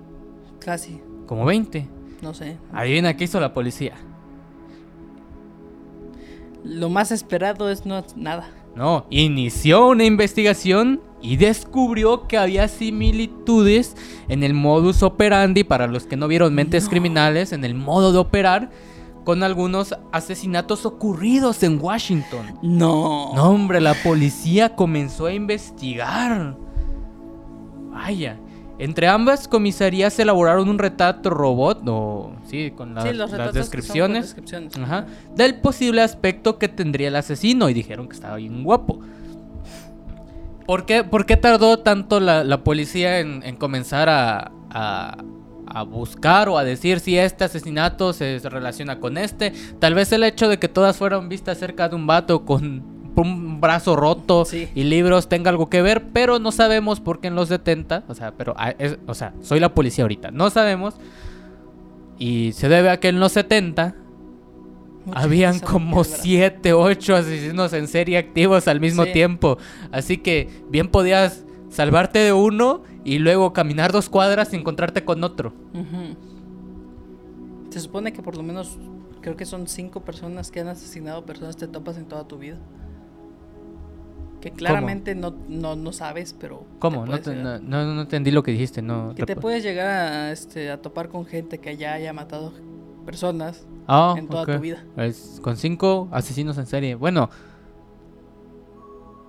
Casi. 0.59 1.01
Como 1.31 1.45
20. 1.45 1.87
No 2.23 2.35
sé. 2.35 2.57
Adivina 2.73 3.17
qué 3.17 3.23
hizo 3.23 3.39
la 3.39 3.55
policía. 3.55 3.95
Lo 6.65 6.91
más 6.91 7.13
esperado 7.13 7.71
es 7.71 7.87
no 7.87 8.05
nada. 8.17 8.51
No, 8.75 9.07
inició 9.11 9.87
una 9.91 10.03
investigación 10.05 11.01
y 11.23 11.37
descubrió 11.37 12.27
que 12.27 12.37
había 12.37 12.67
similitudes 12.67 13.97
en 14.29 14.43
el 14.43 14.55
modus 14.55 15.05
operandi, 15.05 15.63
para 15.63 15.87
los 15.87 16.05
que 16.05 16.17
no 16.17 16.27
vieron 16.27 16.53
mentes 16.53 16.85
No. 16.85 16.91
criminales, 16.91 17.53
en 17.53 17.65
el 17.65 17.77
modo 17.77 18.11
de 18.11 18.19
operar 18.19 18.71
con 19.25 19.45
algunos 19.45 19.95
asesinatos 20.11 20.85
ocurridos 20.85 21.63
en 21.63 21.81
Washington. 21.81 22.59
No. 22.61 23.33
No, 23.37 23.51
hombre, 23.51 23.81
la 23.81 23.95
policía 23.95 24.75
comenzó 24.75 25.27
a 25.27 25.33
investigar. 25.33 26.57
Vaya. 27.93 28.37
Entre 28.83 29.07
ambas 29.09 29.47
comisarías 29.47 30.15
se 30.15 30.23
elaboraron 30.23 30.69
un 30.71 30.79
retrato 30.79 31.29
robot, 31.29 31.83
o 31.87 32.33
sí, 32.47 32.71
con 32.75 32.95
las, 32.95 33.05
Sí, 33.05 33.13
los 33.13 33.31
las 33.31 33.53
descripciones, 33.53 34.23
descripciones. 34.35 34.77
ajá, 34.79 35.05
del 35.37 35.61
posible 35.61 36.01
aspecto 36.01 36.59
que 36.59 36.69
tendría 36.69 37.09
el 37.09 37.17
asesino 37.17 37.69
y 37.69 37.75
dijeron 37.75 38.09
que 38.09 38.15
estaba 38.15 38.37
bien 38.37 38.65
guapo. 38.65 38.99
¿Por 40.67 40.87
qué, 40.87 41.05
por 41.05 41.27
qué 41.27 41.37
tardó 41.37 41.81
tanto 41.81 42.21
la, 42.21 42.45
la 42.45 42.63
policía 42.65 43.19
en, 43.21 43.43
en 43.45 43.57
comenzar 43.57 44.09
a, 44.09 44.51
a- 44.71 45.17
a 45.73 45.83
buscar 45.85 46.49
o 46.49 46.59
a 46.59 46.65
decir 46.65 46.99
si 46.99 47.17
este 47.17 47.45
asesinato 47.45 48.13
se 48.13 48.39
relaciona 48.45 48.99
con 48.99 49.19
este? 49.19 49.53
Tal 49.79 49.95
vez 49.95 50.11
el 50.13 50.25
hecho 50.25 50.49
de 50.49 50.59
que 50.59 50.69
todas 50.69 50.97
fueron 50.97 51.29
vistas 51.29 51.59
cerca 51.59 51.89
de 51.89 51.97
un 51.97 52.07
vato 52.07 52.45
con 52.45 52.83
un 53.17 53.61
brazo 53.61 53.97
roto 53.97 54.45
Sí. 54.45 54.69
y 54.75 54.85
libros 54.85 55.29
tenga 55.29 55.51
algo 55.51 55.69
que 55.69 55.83
ver, 55.83 56.09
pero 56.13 56.39
no 56.39 56.53
sabemos 56.53 57.01
por 57.01 57.21
qué 57.21 57.29
en 57.29 57.35
los 57.35 57.49
70, 57.49 58.05
o 58.09 58.15
sea, 58.15 58.33
pero 58.33 58.55
ah, 58.57 58.71
es- 58.79 58.99
o 59.07 59.15
sea, 59.15 59.35
soy 59.43 59.61
la 59.61 59.75
policía 59.75 60.05
ahorita, 60.05 60.31
no 60.31 60.49
sabemos. 60.51 60.95
Y 62.19 62.53
se 62.53 62.69
debe 62.69 62.91
a 62.91 63.01
que 63.01 63.09
en 63.09 63.19
los 63.21 63.33
70 63.33 63.95
Mucha 65.07 65.19
habían 65.21 65.59
como 65.61 65.97
que 65.97 66.01
es 66.03 66.09
verdad. 66.11 66.23
7, 66.23 66.73
8 66.75 67.17
asesinos 67.17 67.73
en 67.73 67.89
serie 67.89 68.19
activos 68.19 68.69
al 68.69 68.81
mismo 68.81 69.05
Sí. 69.05 69.13
tiempo. 69.13 69.57
Así 69.93 70.19
que 70.19 70.49
bien 70.69 70.89
podías 70.89 71.45
salvarte 71.71 72.19
de 72.19 72.33
uno 72.35 72.83
y 73.05 73.19
luego 73.19 73.53
caminar 73.55 73.93
dos 73.93 74.09
cuadras 74.11 74.53
y 74.53 74.57
encontrarte 74.57 75.05
con 75.05 75.25
otro. 75.25 75.53
Se 77.71 77.81
supone 77.81 78.13
que 78.13 78.23
por 78.23 78.37
lo 78.37 78.43
menos 78.43 78.77
creo 79.21 79.37
que 79.37 79.47
son 79.47 79.67
cinco 79.69 80.01
personas 80.03 80.51
que 80.51 80.61
han 80.61 80.69
asesinado 80.69 81.25
personas 81.25 81.57
te 81.57 81.69
topas 81.69 81.97
en 81.97 82.07
toda 82.07 82.27
tu 82.27 82.37
vida. 82.39 82.59
Que 84.41 84.51
claramente 84.51 85.15
no, 85.15 85.35
no, 85.49 85.77
no 85.77 85.93
sabes, 85.93 86.35
pero... 86.39 86.65
¿Cómo? 86.79 87.05
te 87.05 87.11
No, 87.11 87.21
te- 87.21 87.35
no, 87.35 87.59
no- 87.95 88.01
entendí 88.03 88.31
lo 88.31 88.43
que 88.43 88.53
dijiste. 88.53 88.81
No, 88.81 89.15
Que 89.15 89.27
te 89.27 89.37
puedes 89.37 89.63
llegar 89.63 89.87
a, 89.89 90.33
este, 90.33 90.71
a 90.71 90.81
topar 90.81 91.09
con 91.11 91.27
gente 91.27 91.59
que 91.59 91.77
ya 91.77 91.93
haya 91.95 92.13
matado 92.13 92.53
personas 93.05 93.67
Ah, 93.87 94.15
en 94.17 94.29
toda 94.29 94.47
tu 94.47 94.61
vida. 94.63 94.85
Es 94.97 95.41
con 95.43 95.57
cinco 95.57 96.09
asesinos 96.13 96.57
en 96.59 96.67
serie. 96.67 96.95
Bueno. 96.95 97.29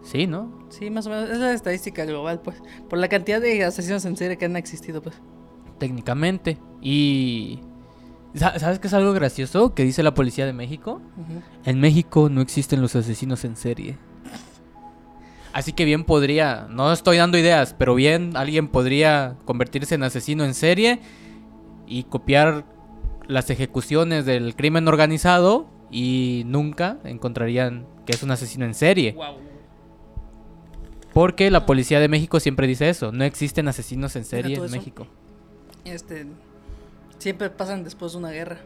Sí, 0.03 0.27
¿no? 0.27 0.65
Sí, 0.69 0.89
más 0.89 1.05
o 1.07 1.09
menos. 1.09 1.29
Es 1.29 1.37
la 1.37 1.53
estadística 1.53 2.05
global, 2.05 2.41
pues. 2.41 2.61
Por 2.89 2.97
la 2.99 3.07
cantidad 3.07 3.39
de 3.41 3.63
asesinos 3.63 4.03
en 4.05 4.17
serie 4.17 4.37
que 4.37 4.45
han 4.45 4.55
existido, 4.55 5.01
pues. 5.01 5.15
Técnicamente. 5.77 6.57
Y... 6.81 7.59
Sa- 8.33 8.57
¿Sabes 8.59 8.79
qué 8.79 8.87
es 8.87 8.93
algo 8.93 9.13
gracioso 9.13 9.73
que 9.75 9.83
dice 9.83 10.03
la 10.03 10.13
policía 10.13 10.45
de 10.45 10.53
México? 10.53 11.01
En 11.65 11.79
México 11.79 12.29
no 12.29 12.41
existen 12.41 12.81
los 12.81 12.95
asesinos 12.95 13.43
en 13.45 13.55
serie. 13.57 13.97
Así 15.53 15.73
que 15.73 15.85
bien 15.85 16.05
podría, 16.05 16.67
no 16.69 16.91
estoy 16.93 17.17
dando 17.17 17.37
ideas, 17.37 17.75
pero 17.77 17.95
bien 17.95 18.37
alguien 18.37 18.67
podría 18.67 19.35
convertirse 19.45 19.95
en 19.95 20.03
asesino 20.03 20.45
en 20.45 20.53
serie 20.53 20.99
y 21.87 22.03
copiar 22.03 22.65
las 23.27 23.49
ejecuciones 23.49 24.25
del 24.25 24.55
crimen 24.55 24.87
organizado 24.87 25.67
y 25.89 26.43
nunca 26.45 26.99
encontrarían 27.03 27.85
que 28.05 28.13
es 28.13 28.23
un 28.23 28.31
asesino 28.31 28.65
en 28.65 28.73
serie. 28.73 29.15
Porque 31.13 31.51
la 31.51 31.65
policía 31.65 31.99
de 31.99 32.07
México 32.07 32.39
siempre 32.39 32.67
dice 32.67 32.89
eso, 32.89 33.11
no 33.11 33.25
existen 33.25 33.67
asesinos 33.67 34.15
en 34.15 34.23
serie 34.23 34.55
en. 34.55 34.71
México. 34.71 35.07
Este. 35.83 36.25
Siempre 37.17 37.49
pasan 37.49 37.83
después 37.83 38.13
de 38.13 38.17
una 38.19 38.31
guerra. 38.31 38.59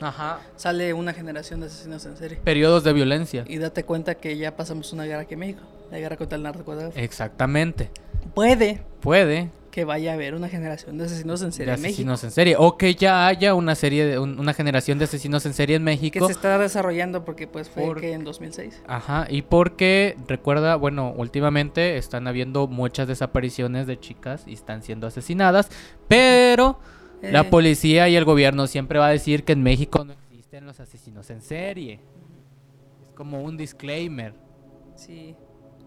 Ajá. 0.00 0.40
Sale 0.56 0.92
una 0.92 1.12
generación 1.12 1.60
de 1.60 1.66
asesinos 1.66 2.04
en 2.06 2.16
serie. 2.16 2.38
Periodos 2.38 2.84
de 2.84 2.92
violencia. 2.92 3.44
Y 3.48 3.58
date 3.58 3.84
cuenta 3.84 4.14
que 4.14 4.36
ya 4.36 4.56
pasamos 4.56 4.92
una 4.92 5.04
guerra 5.04 5.22
aquí 5.22 5.34
en 5.34 5.40
México. 5.40 5.62
La 5.90 5.98
guerra 5.98 6.16
contra 6.16 6.36
el 6.36 6.42
narcotráfico. 6.42 6.98
Exactamente. 6.98 7.90
Puede 8.34 8.82
Puede 9.00 9.50
que 9.70 9.84
vaya 9.84 10.10
a 10.10 10.14
haber 10.14 10.34
una 10.34 10.48
generación 10.48 10.98
de 10.98 11.04
asesinos 11.04 11.42
en 11.42 11.48
de 11.50 11.52
serie 11.52 11.74
en 11.74 11.80
México. 11.80 11.94
asesinos 11.94 12.24
en 12.24 12.30
serie. 12.32 12.56
O 12.58 12.76
que 12.76 12.94
ya 12.96 13.28
haya 13.28 13.54
una 13.54 13.76
serie, 13.76 14.04
de, 14.04 14.18
un- 14.18 14.38
una 14.40 14.52
generación 14.52 14.98
de 14.98 15.04
asesinos 15.04 15.46
en 15.46 15.54
serie 15.54 15.76
en 15.76 15.82
Que 15.82 15.84
México. 15.84 16.26
se 16.26 16.32
está 16.32 16.58
desarrollando 16.58 17.24
porque 17.24 17.46
pues 17.46 17.70
fue 17.70 17.94
que 18.00 18.12
en 18.12 18.24
2006. 18.24 18.82
Ajá, 18.88 19.26
y 19.30 19.42
porque, 19.42 20.16
recuerda, 20.26 20.74
bueno, 20.74 21.14
últimamente 21.16 21.96
están 21.98 22.26
habiendo 22.26 22.66
muchas 22.66 23.06
desapariciones 23.06 23.86
de 23.86 23.98
chicas 24.00 24.42
y 24.46 24.54
están 24.54 24.82
siendo 24.82 25.06
asesinadas, 25.06 25.68
pero 26.08 26.80
la 27.22 27.42
Eh, 27.42 27.44
policía 27.44 28.08
y 28.08 28.16
el 28.16 28.24
gobierno 28.24 28.66
siempre 28.66 28.98
va 28.98 29.06
a 29.06 29.10
decir 29.10 29.44
que 29.44 29.52
en 29.52 29.62
México 29.62 30.04
no 30.04 30.14
existen 30.14 30.66
los 30.66 30.80
asesinos 30.80 31.30
en 31.30 31.42
serie. 31.42 32.00
Es 33.04 33.12
como 33.14 33.40
un 33.44 33.56
disclaimer. 33.56 34.34
Sí. 34.96 35.36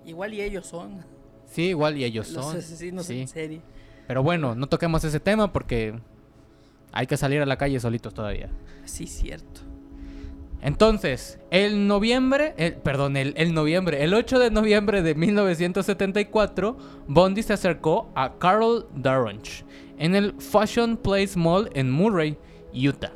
Igual 0.06 0.34
y 0.34 0.42
ellos 0.42 0.66
son 0.68 1.06
Sí, 1.46 1.64
igual 1.70 1.98
y 1.98 2.04
ellos 2.04 2.32
los 2.32 2.46
son. 2.46 2.58
asesinos 2.58 3.06
sí. 3.06 3.22
en 3.22 3.28
serie. 3.28 3.62
Pero 4.08 4.24
bueno, 4.24 4.56
no 4.56 4.68
toquemos 4.68 5.04
ese 5.04 5.20
tema 5.20 5.54
porque 5.54 5.94
hay 6.92 7.06
que 7.08 7.16
salir 7.18 7.42
a 7.42 7.46
la 7.46 7.58
calle 7.58 7.80
solitos 7.80 8.14
todavía. 8.14 8.50
Sí, 8.86 9.06
cierto. 9.08 9.62
Entonces, 10.62 11.40
el 11.52 11.88
noviembre, 11.88 12.54
el- 12.58 12.76
perdón, 12.76 13.18
el, 13.18 13.34
el 13.38 13.54
noviembre, 13.54 14.04
el 14.04 14.14
8 14.14 14.40
de 14.40 14.50
noviembre 14.50 15.02
de 15.02 15.14
1974, 15.14 16.78
Bondi 17.08 17.44
se 17.44 17.54
acercó 17.54 18.10
a 18.16 18.38
Carol 18.40 18.88
Darronch 18.96 19.66
en 19.98 20.16
el 20.16 20.34
Fashion 20.40 20.96
Place 20.98 21.38
Mall 21.38 21.70
en 21.74 21.92
Murray, 21.92 22.38
Utah, 22.74 23.12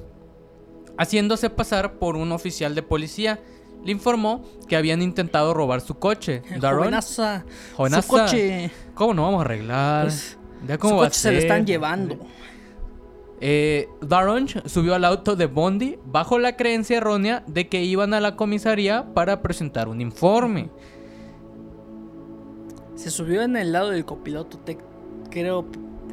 haciéndose 0.97 1.49
pasar 1.49 1.93
por 1.99 2.17
un 2.17 2.31
oficial 2.33 2.75
de 2.75 2.83
policía. 2.83 3.39
Le 3.87 3.93
informó 3.93 4.43
que 4.67 4.75
habían 4.75 5.01
intentado 5.01 5.53
robar 5.53 5.79
su 5.79 5.95
coche. 5.95 6.41
Darronch, 6.59 6.83
Jovenaza, 6.83 7.45
Jovenaza, 7.77 8.01
su 8.01 8.07
coche, 8.09 8.69
¿cómo 8.93 9.13
no 9.13 9.23
vamos 9.23 9.39
a 9.39 9.45
arreglar? 9.45 10.07
Pues, 10.07 10.37
Ya 10.67 10.73
su 10.73 10.79
cómo 10.81 11.01
a 11.01 11.05
coche 11.05 11.17
se 11.17 11.31
lo 11.31 11.37
están 11.37 11.65
llevando. 11.65 12.19
Eh, 13.39 13.87
subió 14.65 14.93
al 14.93 15.05
auto 15.05 15.37
de 15.37 15.45
Bondi 15.45 15.99
bajo 16.03 16.37
la 16.37 16.57
creencia 16.57 16.97
errónea 16.97 17.45
de 17.47 17.69
que 17.69 17.81
iban 17.81 18.13
a 18.13 18.19
la 18.19 18.35
comisaría 18.35 19.05
para 19.13 19.41
presentar 19.41 19.87
un 19.87 20.01
informe. 20.01 20.69
Se 22.95 23.09
subió 23.09 23.43
en 23.43 23.55
el 23.55 23.71
lado 23.71 23.91
del 23.91 24.03
copiloto, 24.03 24.57
te 24.57 24.77
creo, 25.31 25.65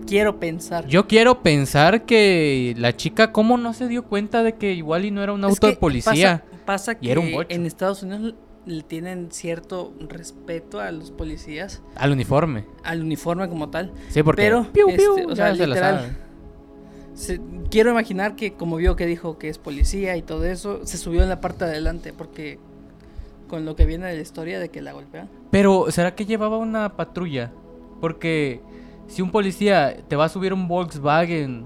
quiero 0.07 0.39
pensar. 0.39 0.87
Yo 0.87 1.09
quiero 1.09 1.43
pensar 1.43 2.05
que 2.05 2.77
la 2.79 2.95
chica, 2.95 3.33
¿cómo 3.33 3.59
no 3.59 3.73
se 3.73 3.89
dio 3.89 4.05
cuenta 4.05 4.45
de 4.45 4.55
que 4.55 4.75
igual 4.75 5.05
y 5.07 5.11
no 5.11 5.25
era 5.25 5.33
un 5.33 5.41
Es 5.41 5.51
auto 5.51 5.67
de 5.67 5.73
policía? 5.75 6.45
Pasa, 6.45 6.54
pasa 6.65 6.97
que 6.97 7.13
en 7.49 7.67
Estados 7.67 8.03
Unidos 8.03 8.35
le 8.67 8.83
tienen 8.83 9.31
cierto 9.31 9.93
respeto 10.09 10.81
a 10.81 10.91
los 10.91 11.11
policías, 11.11 11.83
Al 11.97 12.13
uniforme. 12.13 12.65
al 12.83 13.03
uniforme 13.03 13.49
como 13.49 13.69
tal. 13.71 13.93
Sí, 14.09 14.23
porque. 14.23 14.43
Pero, 14.43 14.67
piu, 14.73 14.89
este, 14.89 15.03
piu, 15.03 15.13
o 15.27 15.29
ya 15.31 15.37
sea, 15.37 15.55
se 15.57 15.67
literal. 15.67 16.17
Se- 17.15 17.41
quiero 17.71 17.91
imaginar 17.91 18.35
que 18.37 18.55
como 18.55 18.77
vio 18.77 18.97
que 18.97 19.07
dijo 19.07 19.39
que 19.39 19.49
es 19.49 19.59
policía 19.59 20.17
y 20.17 20.23
todo 20.23 20.45
eso, 20.47 20.85
se 20.87 20.97
subió 20.99 21.23
en 21.23 21.29
la 21.29 21.41
parte 21.41 21.65
de 21.65 21.73
adelante 21.73 22.13
porque 22.13 22.59
con 23.49 23.65
lo 23.67 23.77
que 23.77 23.85
viene 23.85 24.07
de 24.07 24.17
la 24.17 24.23
historia 24.23 24.59
de 24.59 24.71
que 24.71 24.81
la 24.83 24.93
golpean. 24.93 25.29
Pero, 25.51 25.91
¿será 25.91 26.15
que 26.15 26.25
llevaba 26.27 26.59
una 26.59 26.97
patrulla? 26.97 27.53
Porque 28.01 28.61
si 29.07 29.23
un 29.23 29.31
policía 29.31 29.97
te 30.09 30.17
va 30.17 30.25
a 30.25 30.29
subir 30.29 30.53
un 30.53 30.67
Volkswagen. 30.67 31.65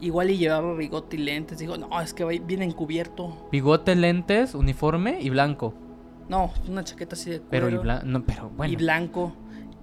Igual 0.00 0.30
y 0.30 0.36
llevaba 0.38 0.74
bigote 0.74 1.16
y 1.16 1.20
lentes, 1.20 1.58
dijo, 1.58 1.76
no, 1.76 2.00
es 2.00 2.12
que 2.12 2.24
viene 2.24 2.64
encubierto. 2.64 3.48
Bigote, 3.50 3.94
lentes, 3.96 4.54
uniforme 4.54 5.18
y 5.20 5.30
blanco. 5.30 5.74
No, 6.28 6.52
una 6.68 6.84
chaqueta 6.84 7.14
así 7.14 7.30
de 7.30 7.40
Pero, 7.40 7.68
y 7.70 7.76
cuero. 7.76 8.02
no, 8.04 8.24
pero 8.24 8.50
bueno. 8.50 8.72
y 8.72 8.76
blanco. 8.76 9.32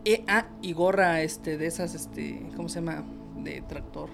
Eh, 0.05 0.24
ah, 0.28 0.45
y 0.61 0.74
gorra 0.74 1.22
este 1.22 1.57
de 1.57 1.66
esas 1.68 1.95
este, 1.95 2.47
¿cómo 2.55 2.68
se 2.70 2.82
llama? 2.82 3.03
De 3.38 3.61
tractor. 3.61 4.09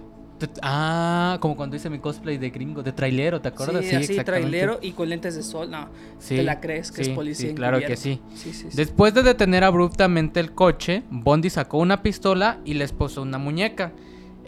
Ah, 0.61 1.37
como 1.41 1.57
cuando 1.57 1.75
hice 1.75 1.89
mi 1.89 1.99
cosplay 1.99 2.37
de 2.37 2.49
gringo, 2.49 2.81
de 2.81 2.93
trailero, 2.93 3.41
¿te 3.41 3.49
acuerdas? 3.49 3.83
Sí, 3.85 3.95
así 3.95 4.11
exactamente. 4.13 4.49
trailero 4.49 4.79
y 4.81 4.91
con 4.93 5.09
lentes 5.09 5.35
de 5.35 5.43
sol. 5.43 5.69
No, 5.69 5.89
Sí, 6.19 6.37
te 6.37 6.43
la 6.43 6.61
crees 6.61 6.91
que 6.93 7.03
sí, 7.03 7.09
es 7.11 7.15
policía 7.15 7.49
sí, 7.49 7.55
claro 7.55 7.79
que 7.79 7.93
encubierto. 7.93 8.01
sí. 8.03 8.21
Sí, 8.35 8.53
sí, 8.53 8.67
sí. 8.71 8.77
Después 8.77 9.13
de 9.13 9.23
detener 9.23 9.63
abruptamente 9.65 10.39
el 10.39 10.53
coche, 10.53 11.03
Bondi 11.09 11.49
sacó 11.49 11.79
una 11.79 12.01
pistola 12.01 12.59
y 12.63 12.75
les 12.75 12.93
posó 12.93 13.21
una 13.23 13.37
muñeca. 13.37 13.91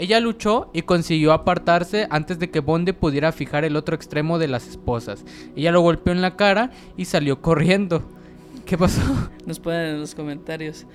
Ella 0.02 0.20
luchó 0.20 0.72
y 0.74 0.82
consiguió 0.82 1.32
apartarse 1.32 2.08
antes 2.10 2.40
de 2.40 2.50
que 2.50 2.60
Bondi 2.60 2.92
pudiera 2.92 3.32
fijar 3.32 3.66
el 3.66 3.76
otro 3.76 3.96
extremo 3.96 4.40
de 4.40 4.48
las 4.48 4.68
esposas. 4.68 5.24
Ella 5.56 5.72
lo 5.72 5.82
golpeó 5.82 6.12
en 6.12 6.24
la 6.24 6.36
cara 6.36 6.72
y 6.98 7.06
salió 7.06 7.40
corriendo. 7.40 8.02
¿Qué 8.66 8.80
pasó? 8.80 9.00
Nos 9.46 9.60
ponen 9.60 9.82
en 9.82 10.00
los 10.00 10.16
comentarios. 10.16 10.88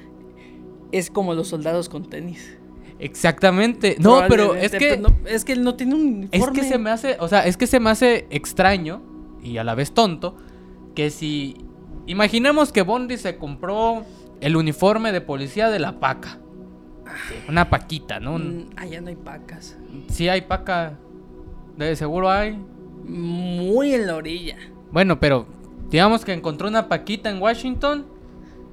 Es 0.90 1.08
como 1.08 1.34
los 1.34 1.46
soldados 1.46 1.88
con 1.88 2.10
tenis. 2.10 2.58
Exactamente. 2.98 3.94
No, 4.00 4.22
pero 4.28 4.56
es 4.56 4.72
que 4.72 4.96
pues, 4.96 5.00
no, 5.00 5.08
es 5.24 5.44
que 5.44 5.52
él 5.52 5.62
no 5.62 5.76
tiene 5.76 5.94
un 5.94 6.24
Es 6.32 6.40
uniforme. 6.40 6.60
que 6.60 6.66
se 6.66 6.78
me 6.78 6.90
hace, 6.90 7.16
o 7.20 7.28
sea, 7.28 7.46
es 7.46 7.56
que 7.56 7.68
se 7.68 7.78
me 7.78 7.90
hace 7.90 8.26
extraño 8.30 9.02
y 9.40 9.58
a 9.58 9.62
la 9.62 9.76
vez 9.76 9.92
tonto 9.92 10.36
que 10.96 11.10
si 11.10 11.58
imaginemos 12.08 12.72
que 12.72 12.82
Bondi 12.82 13.18
se 13.18 13.36
compró 13.36 14.02
el 14.40 14.56
uniforme 14.56 15.12
de 15.12 15.20
policía 15.20 15.70
de 15.70 15.78
la 15.78 16.00
paca. 16.00 16.40
Una 17.48 17.68
paquita, 17.70 18.20
¿no? 18.20 18.34
Un- 18.34 18.68
Mm, 18.74 18.78
allá 18.78 19.00
no 19.00 19.08
hay 19.08 19.16
pacas. 19.16 19.76
Sí 20.08 20.28
hay 20.28 20.42
paca. 20.42 20.94
De 21.76 21.94
seguro 21.96 22.30
hay. 22.30 22.58
Muy 23.04 23.94
en 23.94 24.06
la 24.06 24.16
orilla. 24.16 24.56
Bueno, 24.90 25.20
pero 25.20 25.46
digamos 25.90 26.24
que 26.24 26.32
encontró 26.32 26.68
una 26.68 26.88
paquita 26.88 27.30
en 27.30 27.40
Washington 27.40 28.06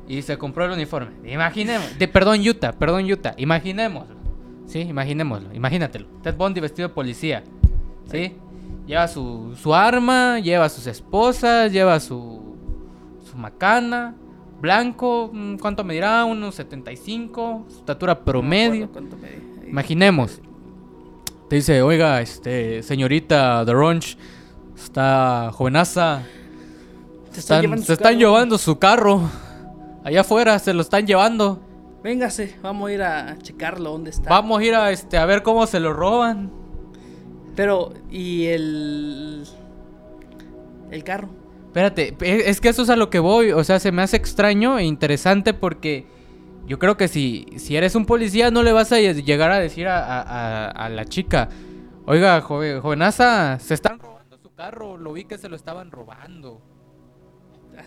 y 0.07 0.21
se 0.21 0.37
compró 0.37 0.65
el 0.65 0.71
uniforme. 0.71 1.11
Imaginemos, 1.31 1.97
de, 1.97 2.07
perdón 2.07 2.39
Utah, 2.47 2.71
perdón 2.73 3.09
Utah, 3.11 3.33
imaginémoslo. 3.37 4.15
Sí, 4.67 4.79
imaginémoslo, 4.79 5.53
imagínatelo. 5.53 6.07
Ted 6.23 6.35
Bundy 6.35 6.59
vestido 6.61 6.87
de 6.87 6.93
policía. 6.93 7.43
¿Sí? 8.11 8.33
Lleva 8.87 9.07
su, 9.07 9.55
su 9.61 9.73
arma, 9.73 10.39
lleva 10.39 10.67
sus 10.69 10.87
esposas, 10.87 11.71
lleva 11.71 11.99
su, 11.99 12.55
su 13.29 13.37
macana, 13.37 14.15
blanco, 14.63 15.29
mm, 15.31 15.57
¿cuánto 15.57 15.83
medirá? 15.83 16.23
Unos 16.25 16.55
75, 16.55 17.65
su 17.69 17.75
estatura 17.79 18.13
No 18.15 18.19
me 18.21 18.25
promedio. 18.25 18.89
me- 19.61 19.69
Imaginemos. 19.69 20.39
Te 21.49 21.57
dice, 21.57 21.81
oiga, 21.81 22.21
este, 22.21 22.81
señorita 22.81 23.63
The 23.65 23.73
Runch, 23.73 24.17
está 24.75 25.51
jovenaza. 25.53 26.23
Se 27.31 27.41
están 27.41 27.61
llevando 27.61 27.81
se 27.81 27.87
su 27.87 27.93
están 27.93 28.13
carro. 28.13 28.19
llevando 28.19 28.57
su 28.57 28.79
carro. 28.79 29.21
Allá 30.03 30.21
afuera 30.21 30.57
se 30.59 30.73
lo 30.73 30.81
están 30.81 31.05
llevando. 31.05 31.59
Véngase, 32.03 32.55
vamos 32.61 32.89
a 32.89 32.93
ir 32.93 33.01
a 33.03 33.37
checarlo 33.39 33.91
dónde 33.91 34.09
está. 34.11 34.29
Vamos 34.29 34.59
a 34.59 34.63
ir 34.63 34.75
a 34.75 34.91
este 34.91 35.17
a 35.17 35.25
ver 35.25 35.43
cómo 35.43 35.65
se 35.67 35.79
lo 35.79 35.93
roban. 35.93 36.51
Pero, 37.55 37.93
¿y 38.09 38.45
el. 38.45 39.43
el 40.91 41.03
carro? 41.03 41.29
Espérate, 41.75 42.15
es 42.21 42.61
que 42.61 42.69
eso 42.69 42.83
es 42.83 42.89
a 42.91 42.95
lo 42.95 43.09
que 43.09 43.17
voy. 43.17 43.51
O 43.51 43.63
sea, 43.63 43.79
se 43.79 43.91
me 43.91 44.03
hace 44.03 44.15
extraño 44.17 44.77
e 44.77 44.83
interesante 44.83 45.55
porque 45.55 46.05
yo 46.67 46.77
creo 46.77 46.97
que 46.97 47.07
si, 47.07 47.47
si 47.57 47.75
eres 47.75 47.95
un 47.95 48.05
policía 48.05 48.51
no 48.51 48.61
le 48.61 48.71
vas 48.71 48.91
a 48.91 48.99
lle- 48.99 49.23
llegar 49.23 49.49
a 49.51 49.57
decir 49.59 49.87
a, 49.87 50.03
a- 50.21 50.67
a- 50.69 50.89
la 50.89 51.05
chica, 51.05 51.49
oiga, 52.05 52.39
joven, 52.41 52.79
jovenaza, 52.79 53.57
se 53.59 53.73
están 53.73 53.97
robando 53.97 54.37
su 54.37 54.53
carro, 54.53 54.97
lo 54.97 55.13
vi 55.13 55.25
que 55.25 55.39
se 55.39 55.49
lo 55.49 55.55
estaban 55.55 55.89
robando. 55.89 56.61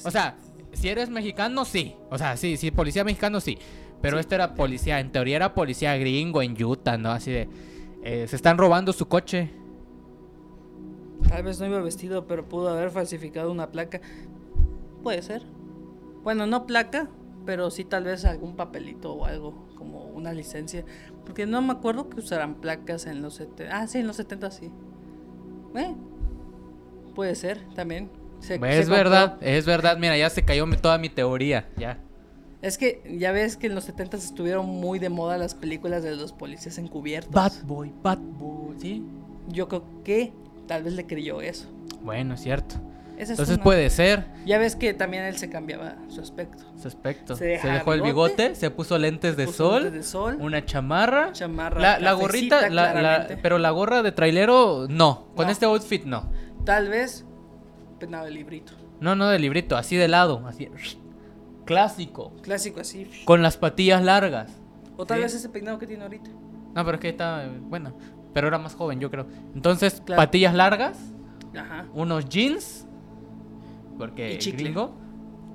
O 0.05 0.11
sea, 0.11 0.37
si 0.72 0.89
eres 0.89 1.09
mexicano, 1.09 1.64
sí. 1.64 1.95
O 2.11 2.18
sea, 2.18 2.37
sí, 2.37 2.57
sí, 2.57 2.72
policía 2.72 3.05
mexicano, 3.05 3.41
sí. 3.41 3.57
Pero 4.03 4.16
Sí. 4.16 4.20
este 4.22 4.34
era 4.34 4.55
policía, 4.55 4.99
en 4.99 5.12
teoría 5.12 5.37
era 5.37 5.55
policía 5.55 5.97
gringo 5.97 6.43
en 6.43 6.61
Utah, 6.62 6.99
¿no? 6.99 7.12
Así 7.12 7.30
de, 7.30 7.49
eh, 8.03 8.26
se 8.28 8.34
están 8.34 8.59
robando 8.59 8.93
su 8.93 9.07
coche. 9.07 9.51
Tal 11.29 11.43
vez 11.43 11.59
no 11.61 11.67
iba 11.67 11.81
vestido, 11.81 12.27
pero 12.27 12.49
pudo 12.49 12.69
haber 12.69 12.91
falsificado 12.91 13.51
una 13.51 13.71
placa. 13.71 14.01
Puede 15.03 15.23
ser. 15.23 15.43
Bueno, 16.23 16.47
no 16.47 16.67
placa, 16.67 17.09
pero 17.45 17.71
sí 17.71 17.85
tal 17.85 18.05
vez 18.05 18.25
algún 18.25 18.57
papelito 18.57 19.12
o 19.14 19.25
algo, 19.25 19.67
como 19.77 20.05
una 20.07 20.33
licencia. 20.33 20.85
Porque 21.25 21.47
no 21.47 21.62
me 21.62 21.73
acuerdo 21.73 22.09
que 22.09 22.21
usaran 22.21 22.57
placas 22.57 23.07
en 23.07 23.23
los 23.23 23.35
70. 23.35 23.77
Ah, 23.77 23.87
sí, 23.87 23.99
en 23.99 24.07
los 24.07 24.17
70 24.17 24.51
sí. 24.51 24.71
Eh, 25.77 25.95
puede 27.14 27.35
ser 27.35 27.61
también. 27.75 28.11
Se- 28.41 28.55
es 28.55 28.61
se 28.61 28.67
compró. 28.83 28.97
verdad, 28.97 29.39
es 29.41 29.67
verdad. 29.67 29.97
Mira, 29.99 30.17
ya 30.17 30.29
se 30.31 30.45
cayó 30.45 30.67
toda 30.81 30.99
mi 30.99 31.09
teoría, 31.09 31.69
ya. 31.77 31.99
Es 32.62 32.79
que 32.79 33.03
ya 33.19 33.33
ves 33.33 33.57
que 33.57 33.67
en 33.69 33.75
los 33.75 33.85
70 33.85 34.17
estuvieron 34.17 34.67
muy 34.67 34.99
de 34.99 35.09
moda 35.09 35.39
las 35.39 35.55
películas 35.55 36.03
de 36.03 36.17
los 36.17 36.33
policías 36.33 36.79
encubiertos. 36.79 37.33
Bad 37.33 37.53
boy, 37.64 37.93
bad 38.03 38.19
boy, 38.19 38.77
¿sí? 38.81 39.05
Yo 39.49 39.69
creo 39.69 39.85
que 40.05 40.33
tal 40.67 40.83
vez 40.83 40.95
le 40.95 41.07
creyó 41.07 41.41
eso. 41.41 41.69
Bueno, 42.03 42.35
es 42.35 42.41
cierto. 42.41 42.77
Esa 43.17 43.23
es 43.23 43.31
Entonces 43.31 43.55
una- 43.57 43.64
puede 43.64 43.89
ser 43.89 44.27
Ya 44.45 44.59
ves 44.59 44.77
que 44.77 44.93
también 44.93 45.25
él 45.25 45.39
se 45.39 45.49
cambiaba 45.49 45.97
su 46.09 46.21
aspecto. 46.21 46.64
su 46.81 46.87
aspecto. 46.87 47.35
Se 47.35 47.47
dejó 47.47 47.95
el 47.95 48.03
bigote, 48.03 48.55
se 48.55 48.71
puso 48.71 48.99
lentes 48.99 49.39
de 49.39 49.47
Puso 49.47 49.71
sol, 49.71 49.83
lentes 49.85 49.93
de 49.95 50.03
sol, 50.03 50.37
una 50.39 50.64
chamarra. 50.67 51.33
chamarra, 51.33 51.99
La, 51.99 52.12
gorrita, 52.12 52.69
la- 52.69 52.93
la- 53.01 53.27
pero 53.41 53.57
la 53.59 53.71
gorra 53.71 54.03
de 54.03 54.12
trailero, 54.12 54.87
no. 54.91 55.29
Con 55.35 55.47
No. 55.47 55.53
este 55.53 55.64
outfit, 55.64 56.05
no. 56.05 56.31
Tal 56.67 56.89
vez 56.89 57.25
peinado 57.99 58.27
de 58.27 58.33
librito. 58.33 58.75
No, 59.01 59.14
no 59.17 59.29
de 59.29 59.39
librito, 59.39 59.77
así 59.79 59.97
de 59.97 60.09
lado, 60.09 60.47
así. 60.47 60.69
Clásico. 61.64 62.33
Clásico 62.43 62.81
así. 62.81 63.11
Con 63.25 63.43
las 63.43 63.57
patillas 63.57 64.03
largas. 64.05 64.53
O 64.97 65.05
tal 65.07 65.19
Sí. 65.19 65.23
vez 65.25 65.35
ese 65.35 65.49
peinado 65.49 65.79
que 65.79 65.87
tiene 65.87 66.03
ahorita. 66.05 66.31
No, 66.75 66.85
pero 66.85 66.97
es 66.97 67.01
que 67.01 67.09
está, 67.09 67.49
bueno, 67.62 67.97
pero 68.37 68.49
era 68.49 68.59
más 68.59 68.74
joven, 68.74 69.01
yo 69.01 69.11
creo. 69.11 69.24
Entonces, 69.55 70.03
Claro. 70.05 70.20
patillas 70.20 70.55
largas, 70.55 70.99
Ajá. 71.59 71.87
unos 71.95 72.28
jeans, 72.28 72.87
porque 73.97 74.34
Y 74.34 74.39
chicle. 74.39 74.64
gringo, 74.64 74.93